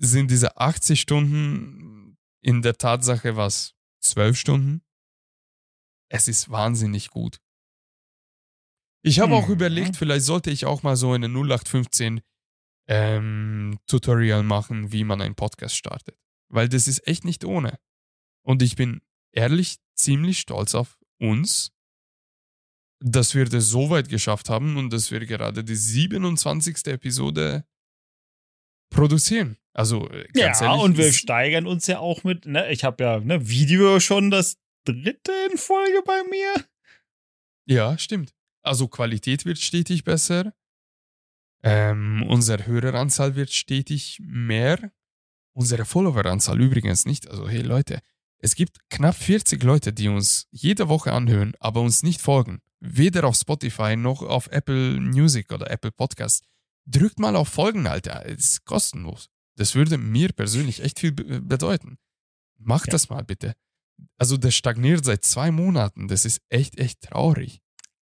sind 0.00 0.32
diese 0.32 0.56
80 0.56 1.00
Stunden 1.00 2.16
in 2.42 2.60
der 2.62 2.76
Tatsache 2.76 3.36
was 3.36 3.74
12 4.02 4.36
Stunden. 4.36 4.82
Es 6.10 6.26
ist 6.26 6.50
wahnsinnig 6.50 7.10
gut. 7.10 7.38
Ich 9.04 9.20
habe 9.20 9.34
auch 9.36 9.46
Mhm. 9.46 9.52
überlegt, 9.54 9.96
vielleicht 9.96 10.24
sollte 10.24 10.50
ich 10.50 10.64
auch 10.66 10.82
mal 10.82 10.96
so 10.96 11.12
eine 11.12 11.28
0815 11.28 12.20
ähm, 12.88 13.78
Tutorial 13.86 14.42
machen, 14.42 14.90
wie 14.90 15.04
man 15.04 15.20
einen 15.22 15.36
Podcast 15.36 15.76
startet. 15.76 16.18
Weil 16.54 16.68
das 16.68 16.86
ist 16.86 17.06
echt 17.08 17.24
nicht 17.24 17.44
ohne. 17.44 17.80
Und 18.42 18.62
ich 18.62 18.76
bin 18.76 19.00
ehrlich 19.32 19.78
ziemlich 19.94 20.38
stolz 20.38 20.74
auf 20.74 20.96
uns, 21.18 21.72
dass 23.00 23.34
wir 23.34 23.44
das 23.46 23.68
so 23.68 23.90
weit 23.90 24.08
geschafft 24.08 24.48
haben 24.48 24.76
und 24.76 24.92
dass 24.92 25.10
wir 25.10 25.20
gerade 25.26 25.64
die 25.64 25.74
27. 25.74 26.86
Episode 26.86 27.66
produzieren. 28.90 29.58
Also 29.72 30.08
äh, 30.10 30.28
ganz 30.32 30.60
ja, 30.60 30.66
ehrlich, 30.68 30.84
und 30.84 30.96
wir 30.96 31.12
steigern 31.12 31.66
uns 31.66 31.88
ja 31.88 31.98
auch 31.98 32.22
mit, 32.22 32.46
ne, 32.46 32.70
ich 32.70 32.84
habe 32.84 33.02
ja, 33.02 33.18
ne, 33.18 33.48
Video 33.48 33.98
schon 33.98 34.30
das 34.30 34.56
dritte 34.84 35.32
in 35.50 35.58
Folge 35.58 36.02
bei 36.06 36.22
mir. 36.30 36.54
Ja, 37.66 37.98
stimmt. 37.98 38.32
Also 38.62 38.86
Qualität 38.86 39.44
wird 39.44 39.58
stetig 39.58 40.04
besser. 40.04 40.54
Ähm, 41.64 42.24
unsere 42.28 42.66
Höreranzahl 42.66 43.34
wird 43.34 43.52
stetig 43.52 44.20
mehr. 44.22 44.92
Unsere 45.54 45.84
Followeranzahl 45.84 46.60
übrigens 46.60 47.06
nicht. 47.06 47.28
Also 47.30 47.48
hey 47.48 47.62
Leute, 47.62 48.00
es 48.38 48.54
gibt 48.54 48.78
knapp 48.90 49.14
40 49.14 49.62
Leute, 49.62 49.92
die 49.92 50.08
uns 50.08 50.46
jede 50.50 50.88
Woche 50.88 51.12
anhören, 51.12 51.52
aber 51.60 51.80
uns 51.80 52.02
nicht 52.02 52.20
folgen. 52.20 52.60
Weder 52.80 53.24
auf 53.24 53.36
Spotify 53.36 53.96
noch 53.96 54.20
auf 54.22 54.48
Apple 54.48 55.00
Music 55.00 55.50
oder 55.52 55.70
Apple 55.70 55.92
Podcast. 55.92 56.44
Drückt 56.86 57.18
mal 57.18 57.34
auf 57.36 57.48
Folgen, 57.48 57.86
Alter. 57.86 58.26
Es 58.26 58.44
ist 58.50 58.64
kostenlos. 58.66 59.28
Das 59.56 59.74
würde 59.74 59.96
mir 59.96 60.28
persönlich 60.32 60.82
echt 60.82 60.98
viel 60.98 61.12
be 61.12 61.40
bedeuten. 61.40 61.96
Macht 62.58 62.88
Ja. 62.88 62.92
das 62.92 63.08
mal 63.08 63.22
bitte. 63.24 63.54
Also 64.18 64.36
das 64.36 64.54
stagniert 64.54 65.04
seit 65.04 65.24
zwei 65.24 65.50
Monaten. 65.50 66.08
Das 66.08 66.24
ist 66.24 66.40
echt, 66.50 66.78
echt 66.78 67.00
traurig. 67.00 67.60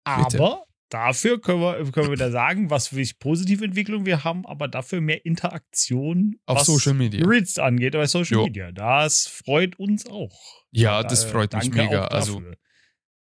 Bitte. 0.05 0.37
Aber 0.37 0.65
dafür 0.89 1.39
können 1.39 1.61
wir, 1.61 1.91
können 1.91 2.09
wir 2.09 2.17
da 2.17 2.31
sagen, 2.31 2.69
was 2.69 2.87
für 2.89 3.03
positive 3.19 3.63
Entwicklung 3.65 4.05
wir 4.05 4.23
haben, 4.23 4.45
aber 4.45 4.67
dafür 4.67 5.01
mehr 5.01 5.25
Interaktion 5.25 6.39
Auf 6.45 6.61
Social 6.61 6.93
Media. 6.93 7.25
Reels 7.25 7.57
angeht, 7.59 7.93
bei 7.93 8.05
Social 8.07 8.37
Jo. 8.37 8.43
Media. 8.45 8.71
Das 8.71 9.27
freut 9.27 9.77
uns 9.79 10.05
auch. 10.07 10.35
Ja, 10.71 11.01
Da, 11.03 11.09
das 11.09 11.25
äh, 11.25 11.27
freut 11.29 11.53
mich 11.53 11.71
mega. 11.71 12.05
Also, 12.07 12.41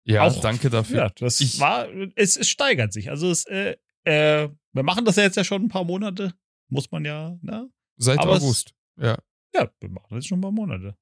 ja, 0.03 0.23
Auch- 0.23 0.39
danke 0.41 0.69
dafür. 0.69 0.97
Ja, 0.97 1.09
das 1.17 1.41
Ich- 1.41 1.59
war, 1.59 1.87
es, 2.15 2.37
es 2.37 2.47
steigert 2.49 2.93
sich. 2.93 3.09
Also 3.09 3.29
es, 3.31 3.45
äh, 3.45 3.75
äh, 4.03 4.49
wir 4.73 4.83
machen 4.83 5.03
das 5.05 5.15
ja 5.15 5.23
jetzt 5.23 5.35
ja 5.37 5.43
schon 5.43 5.63
ein 5.63 5.69
paar 5.69 5.83
Monate. 5.83 6.33
Muss 6.69 6.91
man 6.91 7.05
ja, 7.05 7.37
ne? 7.41 7.69
Seit 7.97 8.19
aber 8.19 8.35
es- 8.37 8.43
August. 8.43 8.73
Ja. 8.97 9.17
Ja, 9.55 9.69
wir 9.79 9.89
machen 9.89 10.07
das 10.15 10.25
schon 10.25 10.39
ein 10.39 10.41
paar 10.41 10.51
Monate. 10.51 10.95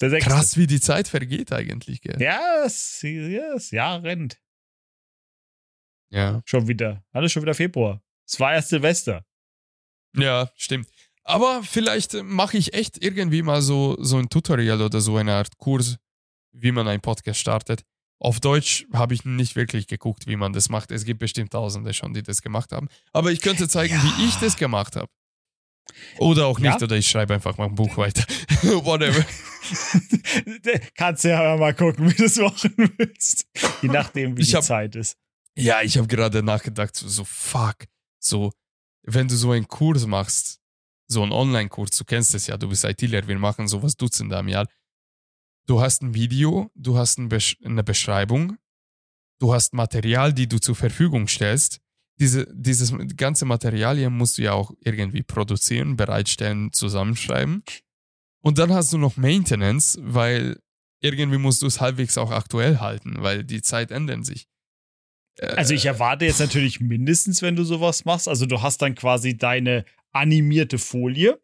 Krass, 0.00 0.56
wie 0.56 0.66
die 0.66 0.80
Zeit 0.80 1.06
vergeht 1.06 1.52
eigentlich, 1.52 2.00
gell? 2.00 2.20
Ja, 2.20 2.64
es, 2.64 3.00
ja, 3.02 3.52
das 3.52 3.70
Jahr 3.70 4.02
rennt. 4.02 4.40
Ja. 6.10 6.42
Schon 6.44 6.68
wieder. 6.68 7.04
Alles 7.12 7.32
schon 7.32 7.42
wieder 7.42 7.54
Februar. 7.54 8.00
Es 8.26 8.38
war 8.40 8.54
erst 8.54 8.68
Silvester. 8.70 9.24
Ja, 10.16 10.50
stimmt. 10.56 10.88
Aber 11.24 11.62
vielleicht 11.62 12.14
äh, 12.14 12.22
mache 12.22 12.56
ich 12.56 12.72
echt 12.74 13.02
irgendwie 13.02 13.42
mal 13.42 13.60
so, 13.62 13.96
so 14.00 14.16
ein 14.18 14.28
Tutorial 14.28 14.80
oder 14.80 15.00
so 15.00 15.16
eine 15.16 15.34
Art 15.34 15.58
Kurs, 15.58 15.96
wie 16.52 16.72
man 16.72 16.86
einen 16.88 17.00
Podcast 17.02 17.40
startet. 17.40 17.82
Auf 18.18 18.40
Deutsch 18.40 18.86
habe 18.94 19.12
ich 19.14 19.24
nicht 19.24 19.56
wirklich 19.56 19.88
geguckt, 19.88 20.26
wie 20.26 20.36
man 20.36 20.52
das 20.52 20.68
macht. 20.70 20.90
Es 20.90 21.04
gibt 21.04 21.18
bestimmt 21.20 21.52
Tausende 21.52 21.92
schon, 21.92 22.14
die 22.14 22.22
das 22.22 22.40
gemacht 22.40 22.72
haben. 22.72 22.88
Aber 23.12 23.30
ich 23.30 23.40
könnte 23.42 23.68
zeigen, 23.68 23.94
Ja. 23.94 24.02
wie 24.02 24.24
ich 24.26 24.36
das 24.36 24.56
gemacht 24.56 24.96
habe. 24.96 25.08
Oder 26.18 26.46
auch 26.46 26.58
nicht, 26.58 26.80
Ja. 26.80 26.82
oder 26.82 26.96
ich 26.96 27.08
schreibe 27.08 27.34
einfach 27.34 27.58
mal 27.58 27.66
ein 27.66 27.74
Buch 27.74 27.96
weiter. 27.96 28.22
Whatever. 28.62 29.24
Kannst 30.96 31.24
du 31.24 31.28
ja 31.28 31.56
mal 31.56 31.74
gucken, 31.74 32.10
wie 32.10 32.14
du 32.14 32.24
es 32.24 32.36
machen 32.38 32.72
willst. 32.96 33.46
Je 33.82 33.88
nachdem, 33.88 34.36
wie 34.36 34.42
Ich 34.42 34.50
die 34.50 34.56
hab- 34.56 34.64
Zeit 34.64 34.96
ist. 34.96 35.16
Ja, 35.58 35.80
ich 35.82 35.96
habe 35.96 36.06
gerade 36.06 36.42
nachgedacht, 36.42 36.94
so, 36.94 37.24
fuck, 37.24 37.86
so, 38.18 38.52
wenn 39.02 39.26
du 39.26 39.36
so 39.36 39.52
einen 39.52 39.66
Kurs 39.66 40.06
machst, 40.06 40.60
so 41.08 41.22
einen 41.22 41.32
Online-Kurs, 41.32 41.90
du 41.96 42.04
kennst 42.04 42.34
es 42.34 42.46
ja, 42.46 42.58
du 42.58 42.68
bist 42.68 42.84
ITler, 42.84 43.26
wir 43.26 43.38
machen 43.38 43.66
sowas 43.66 43.96
Dutzende 43.96 44.36
am 44.36 44.48
Jahr. 44.48 44.68
Du 45.66 45.80
hast 45.80 46.02
ein 46.02 46.14
Video, 46.14 46.70
du 46.74 46.98
hast 46.98 47.18
ein 47.18 47.28
Besch 47.28 47.56
eine 47.64 47.82
Beschreibung, 47.82 48.58
du 49.40 49.54
hast 49.54 49.72
Material, 49.72 50.32
die 50.32 50.46
du 50.46 50.60
zur 50.60 50.76
Verfügung 50.76 51.26
stellst. 51.26 51.80
Diese, 52.18 52.46
dieses 52.54 52.94
ganze 53.16 53.44
Materialien 53.44 54.16
musst 54.16 54.38
du 54.38 54.42
ja 54.42 54.52
auch 54.52 54.72
irgendwie 54.80 55.22
produzieren, 55.22 55.96
bereitstellen, 55.96 56.72
zusammenschreiben. 56.72 57.62
Und 58.42 58.58
dann 58.58 58.72
hast 58.72 58.92
du 58.92 58.98
noch 58.98 59.16
Maintenance, 59.16 59.98
weil 60.00 60.60
irgendwie 61.00 61.38
musst 61.38 61.62
du 61.62 61.66
es 61.66 61.80
halbwegs 61.80 62.16
auch 62.18 62.30
aktuell 62.30 62.78
halten, 62.78 63.16
weil 63.20 63.44
die 63.44 63.62
Zeit 63.62 63.90
ändern 63.90 64.24
sich. 64.24 64.46
Also 65.40 65.74
ich 65.74 65.84
erwarte 65.86 66.24
jetzt 66.24 66.40
natürlich 66.40 66.80
mindestens, 66.80 67.42
wenn 67.42 67.56
du 67.56 67.64
sowas 67.64 68.04
machst. 68.04 68.28
Also 68.28 68.46
du 68.46 68.62
hast 68.62 68.80
dann 68.82 68.94
quasi 68.94 69.36
deine 69.36 69.84
animierte 70.12 70.78
Folie. 70.78 71.38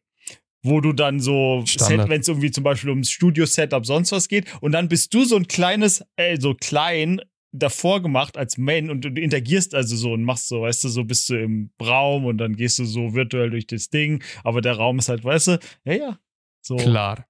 wo 0.62 0.80
du 0.80 0.92
dann 0.92 1.20
so, 1.20 1.64
wenn 2.06 2.20
es 2.20 2.28
irgendwie 2.28 2.50
zum 2.50 2.64
Beispiel 2.64 2.90
ums 2.90 3.10
Studio-Setup 3.10 3.84
sonst 3.84 4.12
was 4.12 4.28
geht, 4.28 4.46
und 4.60 4.72
dann 4.72 4.88
bist 4.88 5.12
du 5.12 5.24
so 5.24 5.36
ein 5.36 5.48
kleines, 5.48 6.04
äh, 6.16 6.38
so 6.40 6.54
klein 6.54 7.20
davor 7.50 8.00
gemacht 8.00 8.38
als 8.38 8.56
Main 8.56 8.88
und 8.88 9.04
du 9.04 9.08
interagierst 9.08 9.74
also 9.74 9.94
so 9.96 10.12
und 10.12 10.24
machst 10.24 10.48
so, 10.48 10.62
weißt 10.62 10.84
du, 10.84 10.88
so 10.88 11.04
bist 11.04 11.28
du 11.28 11.34
im 11.34 11.70
Raum 11.82 12.24
und 12.24 12.38
dann 12.38 12.56
gehst 12.56 12.78
du 12.78 12.84
so 12.84 13.12
virtuell 13.12 13.50
durch 13.50 13.66
das 13.66 13.90
Ding, 13.90 14.22
aber 14.42 14.62
der 14.62 14.74
Raum 14.74 14.98
ist 15.00 15.08
halt, 15.08 15.24
weißt 15.24 15.48
du, 15.48 15.58
ja, 15.84 15.92
ja. 15.92 16.18
So. 16.62 16.76
Klar. 16.76 17.26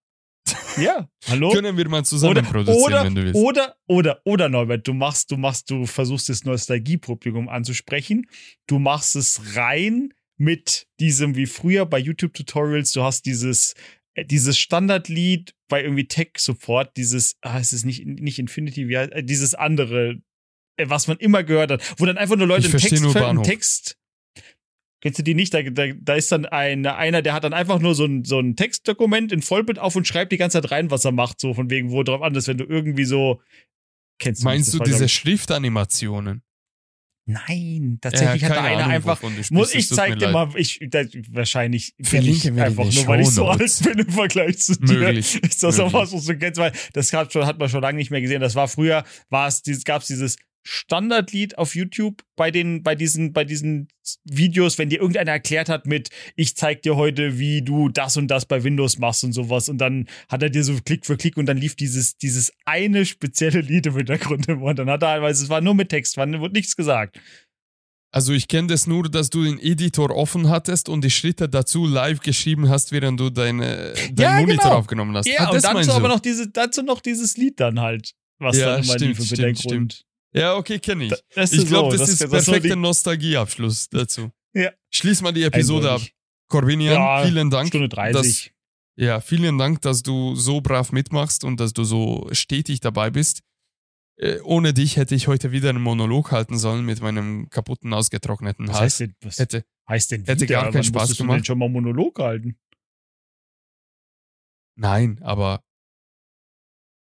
Ja, 0.76 1.08
hallo? 1.26 1.50
Können 1.50 1.76
wir 1.76 1.88
mal 1.88 2.04
zusammen 2.04 2.30
Oder, 2.30 2.42
produzieren, 2.42 2.82
oder, 2.82 3.04
wenn 3.04 3.14
du 3.14 3.24
willst. 3.24 3.40
oder, 3.40 3.76
oder, 3.86 4.20
oder, 4.24 4.48
Norbert, 4.48 4.86
du 4.86 4.94
machst, 4.94 5.30
du 5.30 5.36
machst, 5.36 5.70
du 5.70 5.86
versuchst 5.86 6.28
das 6.28 6.44
Nostalgie-Publikum 6.44 7.48
anzusprechen. 7.48 8.26
Du 8.66 8.78
machst 8.78 9.16
es 9.16 9.56
rein 9.56 10.14
mit 10.36 10.88
diesem, 10.98 11.36
wie 11.36 11.46
früher 11.46 11.86
bei 11.86 11.98
YouTube-Tutorials, 11.98 12.92
du 12.92 13.02
hast 13.02 13.26
dieses, 13.26 13.74
äh, 14.14 14.24
dieses 14.24 14.58
Standardlied 14.58 15.54
bei 15.68 15.82
irgendwie 15.82 16.06
Tech-Support, 16.06 16.96
dieses, 16.96 17.36
ah, 17.42 17.58
es 17.58 17.72
ist 17.72 17.84
nicht, 17.84 18.06
nicht 18.06 18.38
Infinity, 18.38 18.88
wie 18.88 18.98
heißt, 18.98 19.12
äh, 19.12 19.22
dieses 19.22 19.54
andere, 19.54 20.20
äh, 20.76 20.88
was 20.88 21.06
man 21.06 21.18
immer 21.18 21.44
gehört 21.44 21.70
hat, 21.70 21.94
wo 21.98 22.06
dann 22.06 22.18
einfach 22.18 22.36
nur 22.36 22.46
Leute 22.46 22.68
einen 22.68 22.78
Text, 22.78 23.16
einen. 23.16 23.42
Text, 23.42 23.98
Kennst 25.02 25.18
du 25.18 25.24
die 25.24 25.34
nicht? 25.34 25.52
Da, 25.52 25.62
da, 25.62 25.86
da 26.00 26.14
ist 26.14 26.30
dann 26.30 26.46
ein, 26.46 26.86
einer, 26.86 27.22
der 27.22 27.34
hat 27.34 27.42
dann 27.42 27.52
einfach 27.52 27.80
nur 27.80 27.96
so 27.96 28.04
ein, 28.04 28.24
so 28.24 28.38
ein 28.38 28.54
Textdokument 28.54 29.32
in 29.32 29.42
Vollbild 29.42 29.80
auf 29.80 29.96
und 29.96 30.06
schreibt 30.06 30.30
die 30.30 30.36
ganze 30.36 30.62
Zeit 30.62 30.70
rein, 30.70 30.92
was 30.92 31.04
er 31.04 31.10
macht, 31.10 31.40
so 31.40 31.54
von 31.54 31.68
wegen, 31.70 31.90
wo 31.90 32.04
drauf 32.04 32.22
an 32.22 32.34
ist, 32.36 32.46
wenn 32.46 32.58
du 32.58 32.64
irgendwie 32.64 33.04
so. 33.04 33.42
Kennst 34.20 34.42
du 34.42 34.44
Meinst 34.44 34.72
du 34.72 34.78
das 34.78 34.88
diese 34.88 35.08
Schriftanimationen? 35.08 36.42
Nein, 37.24 37.98
Ja, 38.02 38.10
tatsächlich 38.10 38.44
hat 38.44 38.50
da 38.56 38.62
einer 38.62 38.78
Ahnung, 38.78 38.92
einfach. 38.92 39.18
sprichst, 39.18 39.52
Muss 39.52 39.74
ich 39.74 39.88
zeig 39.88 40.18
dir 40.18 40.26
leid. 40.26 40.32
mal, 40.32 40.48
ich, 40.56 40.80
da, 40.88 41.02
wahrscheinlich 41.30 41.94
Verlinke 42.00 42.48
ich 42.48 42.52
mir 42.52 42.64
einfach 42.64 42.84
nur, 42.84 43.06
weil 43.06 43.20
ich 43.20 43.28
so 43.30 43.46
alt 43.46 43.80
bin 43.84 43.98
im 44.00 44.08
Vergleich 44.08 44.58
zu 44.58 44.76
dir. 44.76 44.98
Möglich, 44.98 45.40
Ist 45.42 45.62
das 45.62 45.78
auch 45.78 45.92
was, 45.92 46.12
was 46.12 46.24
du 46.24 46.36
kennst? 46.36 46.58
Weil 46.60 46.72
das 46.92 47.12
hat, 47.12 47.32
schon, 47.32 47.46
hat 47.46 47.58
man 47.58 47.68
schon 47.68 47.82
lange 47.82 47.98
nicht 47.98 48.10
mehr 48.10 48.20
gesehen. 48.20 48.40
Das 48.40 48.54
war 48.56 48.66
früher, 48.66 49.04
war 49.30 49.46
es, 49.46 49.62
gab 49.84 50.02
es 50.02 50.08
dieses 50.08 50.36
Standardlied 50.62 51.58
auf 51.58 51.74
YouTube 51.74 52.22
bei 52.36 52.50
den, 52.50 52.82
bei 52.82 52.94
diesen, 52.94 53.32
bei 53.32 53.44
diesen 53.44 53.88
Videos, 54.24 54.78
wenn 54.78 54.88
dir 54.88 55.00
irgendeiner 55.00 55.32
erklärt 55.32 55.68
hat 55.68 55.86
mit, 55.86 56.10
ich 56.36 56.56
zeig 56.56 56.82
dir 56.82 56.96
heute, 56.96 57.38
wie 57.38 57.62
du 57.62 57.88
das 57.88 58.16
und 58.16 58.28
das 58.28 58.46
bei 58.46 58.62
Windows 58.64 58.98
machst 58.98 59.24
und 59.24 59.32
sowas. 59.32 59.68
Und 59.68 59.78
dann 59.78 60.06
hat 60.28 60.42
er 60.42 60.50
dir 60.50 60.64
so 60.64 60.74
Klick 60.84 61.06
für 61.06 61.16
Klick 61.16 61.36
und 61.36 61.46
dann 61.46 61.56
lief 61.56 61.76
dieses, 61.76 62.16
dieses 62.16 62.52
eine 62.64 63.06
spezielle 63.06 63.60
Lied 63.60 63.86
im 63.86 63.96
Hintergrund 63.96 64.48
immer. 64.48 64.64
Und 64.64 64.78
dann 64.78 64.90
hat 64.90 65.02
er, 65.02 65.22
weil 65.22 65.32
es 65.32 65.48
war 65.48 65.60
nur 65.60 65.74
mit 65.74 65.88
Text, 65.88 66.16
war, 66.16 66.28
wurde 66.40 66.54
nichts 66.54 66.76
gesagt. 66.76 67.18
Also 68.14 68.34
ich 68.34 68.46
kenne 68.46 68.68
das 68.68 68.86
nur, 68.86 69.08
dass 69.08 69.30
du 69.30 69.42
den 69.42 69.58
Editor 69.58 70.10
offen 70.10 70.50
hattest 70.50 70.90
und 70.90 71.02
die 71.02 71.10
Schritte 71.10 71.48
dazu 71.48 71.86
live 71.86 72.20
geschrieben 72.20 72.68
hast, 72.68 72.92
während 72.92 73.18
du 73.18 73.30
deine, 73.30 73.94
deinen 74.12 74.18
Ja, 74.18 74.40
Monitor 74.40 74.64
genau. 74.64 74.76
aufgenommen 74.76 75.16
hast. 75.16 75.26
Ja, 75.26 75.46
ah, 75.46 75.50
und 75.50 75.64
dazu 75.64 75.92
aber 75.92 76.08
noch 76.08 76.20
diese, 76.20 76.50
dazu 76.50 76.82
noch 76.82 77.00
dieses 77.00 77.38
Lied 77.38 77.58
dann 77.58 77.80
halt, 77.80 78.12
was 78.38 78.58
Ja, 78.58 78.76
dann 78.76 78.84
immer 78.84 78.92
stimmt, 78.92 79.08
lief 79.08 79.18
im 79.18 79.24
stimmt, 79.24 79.40
Hintergrund. 79.40 80.04
Ja, 80.34 80.56
okay, 80.56 80.78
kenne 80.78 81.04
ich. 81.04 81.10
Da- 81.10 81.16
das 81.34 81.52
Ich 81.52 81.66
glaube, 81.66 81.92
so, 81.92 81.98
das, 81.98 82.08
ist 82.08 82.18
so 82.20 82.28
perfekter 82.28 82.76
Nostalgieabschluss 82.76 83.88
dazu. 83.90 84.30
Ja. 84.54 84.70
Schließ 84.90 85.22
mal 85.22 85.32
die 85.32 85.42
Episode 85.44 85.88
Eindeutig. 85.90 86.12
ab. 86.14 86.16
Corbinian, 86.48 86.94
Ja, 86.94 87.24
vielen 87.24 87.50
Dank. 87.50 87.68
Stunde 87.68 87.88
30. 87.88 88.12
Dass, 88.14 88.50
ja, 88.96 89.20
vielen 89.20 89.56
Dank, 89.58 89.80
dass 89.82 90.02
du 90.02 90.34
so 90.34 90.60
brav 90.60 90.92
mitmachst 90.92 91.44
und 91.44 91.58
dass 91.60 91.72
du 91.72 91.84
so 91.84 92.28
stetig 92.32 92.80
dabei 92.80 93.10
bist. 93.10 93.40
Äh, 94.16 94.40
ohne 94.40 94.74
dich 94.74 94.96
hätte 94.98 95.14
ich 95.14 95.26
heute 95.28 95.52
wieder 95.52 95.70
einen 95.70 95.82
Monolog 95.82 96.30
halten 96.32 96.58
sollen 96.58 96.84
mit 96.84 97.00
meinem 97.00 97.48
kaputten, 97.48 97.92
ausgetrockneten 97.94 98.68
was 98.68 98.74
Hals. 98.76 98.82
heißt 98.84 99.00
denn, 99.00 99.14
was 99.22 99.38
Hätte, 99.38 99.64
heißt 99.88 100.10
denn 100.10 100.24
hätte 100.26 100.42
wieder? 100.42 100.60
gar 100.62 100.70
keinen 100.70 100.84
Spaß 100.84 101.00
musstest 101.02 101.20
du 101.20 101.24
gemacht. 101.24 101.38
denn 101.38 101.44
schon 101.46 101.58
mal 101.58 101.68
Monolog 101.70 102.18
halten? 102.18 102.56
nein, 104.76 105.18
aber. 105.22 105.62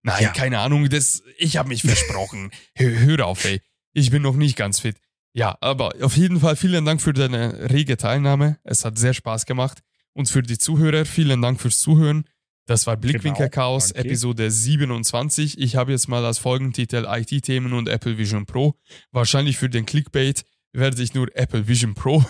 Nein, 0.03 0.23
Ja. 0.23 0.31
keine 0.31 0.59
Ahnung, 0.61 0.89
das, 0.89 1.23
ich 1.39 1.57
habe 1.57 1.69
mich 1.69 1.83
versprochen. 1.83 2.51
Hör, 2.75 2.91
hör 3.01 3.27
auf, 3.27 3.45
ey. 3.45 3.61
Ich 3.93 4.11
bin 4.11 4.23
noch 4.23 4.37
nicht 4.37 4.57
ganz 4.57 4.81
fit. 4.81 4.97
Ja, 5.33 5.57
aber 5.61 5.93
auf 6.01 6.17
jeden 6.17 6.41
Fall 6.41 6.57
vielen 6.57 6.85
Dank 6.85 7.01
für 7.03 7.13
deine 7.13 7.71
rege 7.71 7.97
Teilnahme. 7.97 8.59
Es 8.65 8.85
hat 8.85 8.99
sehr 8.99 9.15
Spaß 9.15 9.47
gemacht. 9.47 9.81
Und 10.13 10.29
für 10.29 10.43
die 10.43 10.59
Zuhörer, 10.59 11.05
vielen 11.05 11.41
Dank 11.43 11.61
fürs 11.61 11.79
Zuhören. 11.79 12.25
Das 12.67 12.87
war 12.87 12.97
Blickwinkel 12.97 13.49
Genau, 13.49 13.51
Chaos, 13.51 13.93
danke. 13.93 14.09
Episode 14.09 14.51
27. 14.51 15.59
Ich 15.59 15.77
habe 15.77 15.93
jetzt 15.93 16.09
mal 16.09 16.25
als 16.25 16.39
Folgentitel 16.39 17.07
IT-Themen 17.09 17.73
und 17.73 17.89
Apple 17.89 18.17
Vision 18.19 18.47
Pro. 18.47 18.75
Wahrscheinlich 19.13 19.57
für 19.57 19.69
den 19.69 19.87
Clickbait 19.87 20.45
werde 20.73 21.03
ich 21.03 21.15
nur 21.15 21.29
Apple 21.35 21.67
Vision 21.67 21.95
Pro 21.95 22.25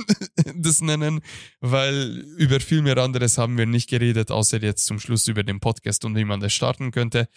das 0.56 0.80
nennen, 0.80 1.20
weil 1.60 2.24
über 2.38 2.60
viel 2.60 2.82
mehr 2.82 2.98
anderes 2.98 3.38
haben 3.38 3.58
wir 3.58 3.66
nicht 3.66 3.90
geredet, 3.90 4.30
außer 4.30 4.62
jetzt 4.62 4.86
zum 4.86 4.98
Schluss 4.98 5.28
über 5.28 5.42
den 5.42 5.60
Podcast 5.60 6.04
und 6.04 6.16
wie 6.16 6.24
man 6.24 6.40
das 6.40 6.52
starten 6.52 6.90
könnte. 6.90 7.28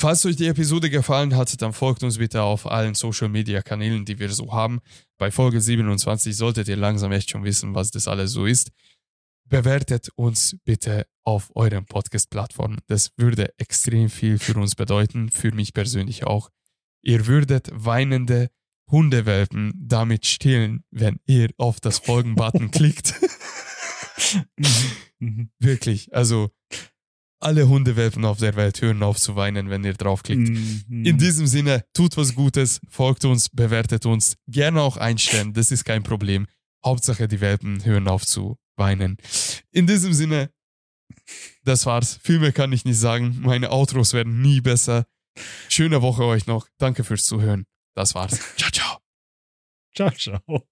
Falls 0.00 0.24
euch 0.26 0.36
die 0.36 0.46
Episode 0.46 0.90
gefallen 0.90 1.34
hat, 1.34 1.60
dann 1.60 1.72
folgt 1.72 2.04
uns 2.04 2.18
bitte 2.18 2.42
auf 2.42 2.70
allen 2.70 2.94
Social 2.94 3.28
Media 3.28 3.62
Kanälen, 3.62 4.04
die 4.04 4.20
wir 4.20 4.30
so 4.30 4.52
haben. 4.52 4.78
Bei 5.18 5.32
Folge 5.32 5.60
27 5.60 6.36
solltet 6.36 6.68
ihr 6.68 6.76
langsam 6.76 7.10
echt 7.10 7.30
schon 7.30 7.42
wissen, 7.42 7.74
was 7.74 7.90
das 7.90 8.06
alles 8.06 8.30
so 8.30 8.46
ist. 8.46 8.70
Bewertet 9.48 10.10
uns 10.14 10.56
bitte 10.64 11.06
auf 11.24 11.50
euren 11.56 11.84
Podcast-Plattformen. 11.84 12.78
Das 12.86 13.10
würde 13.16 13.52
extrem 13.58 14.08
viel 14.08 14.38
für 14.38 14.54
uns 14.54 14.76
bedeuten, 14.76 15.30
für 15.30 15.50
mich 15.50 15.74
persönlich 15.74 16.24
auch. 16.24 16.50
Ihr 17.02 17.26
würdet 17.26 17.68
weinende 17.72 18.50
Hundewelpen 18.90 19.72
damit 19.76 20.26
stillen, 20.26 20.84
wenn 20.90 21.18
ihr 21.26 21.50
auf 21.58 21.80
das 21.80 21.98
Folgen-Button 21.98 22.70
klickt. 22.72 23.14
Mhm. 25.18 25.50
Wirklich, 25.58 26.14
also 26.14 26.50
alle 27.40 27.68
Hundewelpen 27.68 28.24
auf 28.24 28.38
der 28.38 28.56
Welt 28.56 28.80
hören 28.82 29.02
auf 29.02 29.18
zu 29.18 29.36
weinen, 29.36 29.70
wenn 29.70 29.84
ihr 29.84 29.94
draufklickt. 29.94 30.48
Mhm. 30.48 31.04
In 31.04 31.18
diesem 31.18 31.46
Sinne, 31.46 31.84
tut 31.92 32.16
was 32.16 32.34
Gutes, 32.34 32.80
folgt 32.88 33.24
uns, 33.24 33.48
bewertet 33.48 34.06
uns, 34.06 34.36
gerne 34.48 34.80
auch 34.80 34.96
einstellen, 34.96 35.52
das 35.52 35.70
ist 35.70 35.84
kein 35.84 36.02
Problem. 36.02 36.46
Hauptsache, 36.84 37.28
die 37.28 37.40
Welpen 37.40 37.84
hören 37.84 38.08
auf 38.08 38.24
zu 38.26 38.56
weinen. 38.76 39.16
In 39.72 39.86
diesem 39.86 40.12
Sinne, 40.12 40.50
das 41.64 41.86
war's. 41.86 42.18
Viel 42.22 42.38
mehr 42.38 42.52
kann 42.52 42.72
ich 42.72 42.84
nicht 42.84 42.98
sagen. 42.98 43.38
Meine 43.40 43.70
Outros 43.70 44.12
werden 44.12 44.40
nie 44.40 44.60
besser. 44.60 45.06
Schöne 45.68 46.02
Woche 46.02 46.24
euch 46.24 46.46
noch. 46.46 46.68
Danke 46.78 47.04
fürs 47.04 47.24
Zuhören. 47.24 47.64
Das 47.98 48.14
war's. 48.14 48.38
Ciao, 48.56 48.70
ciao. 48.70 48.98
Ciao, 49.92 50.10
ciao. 50.10 50.68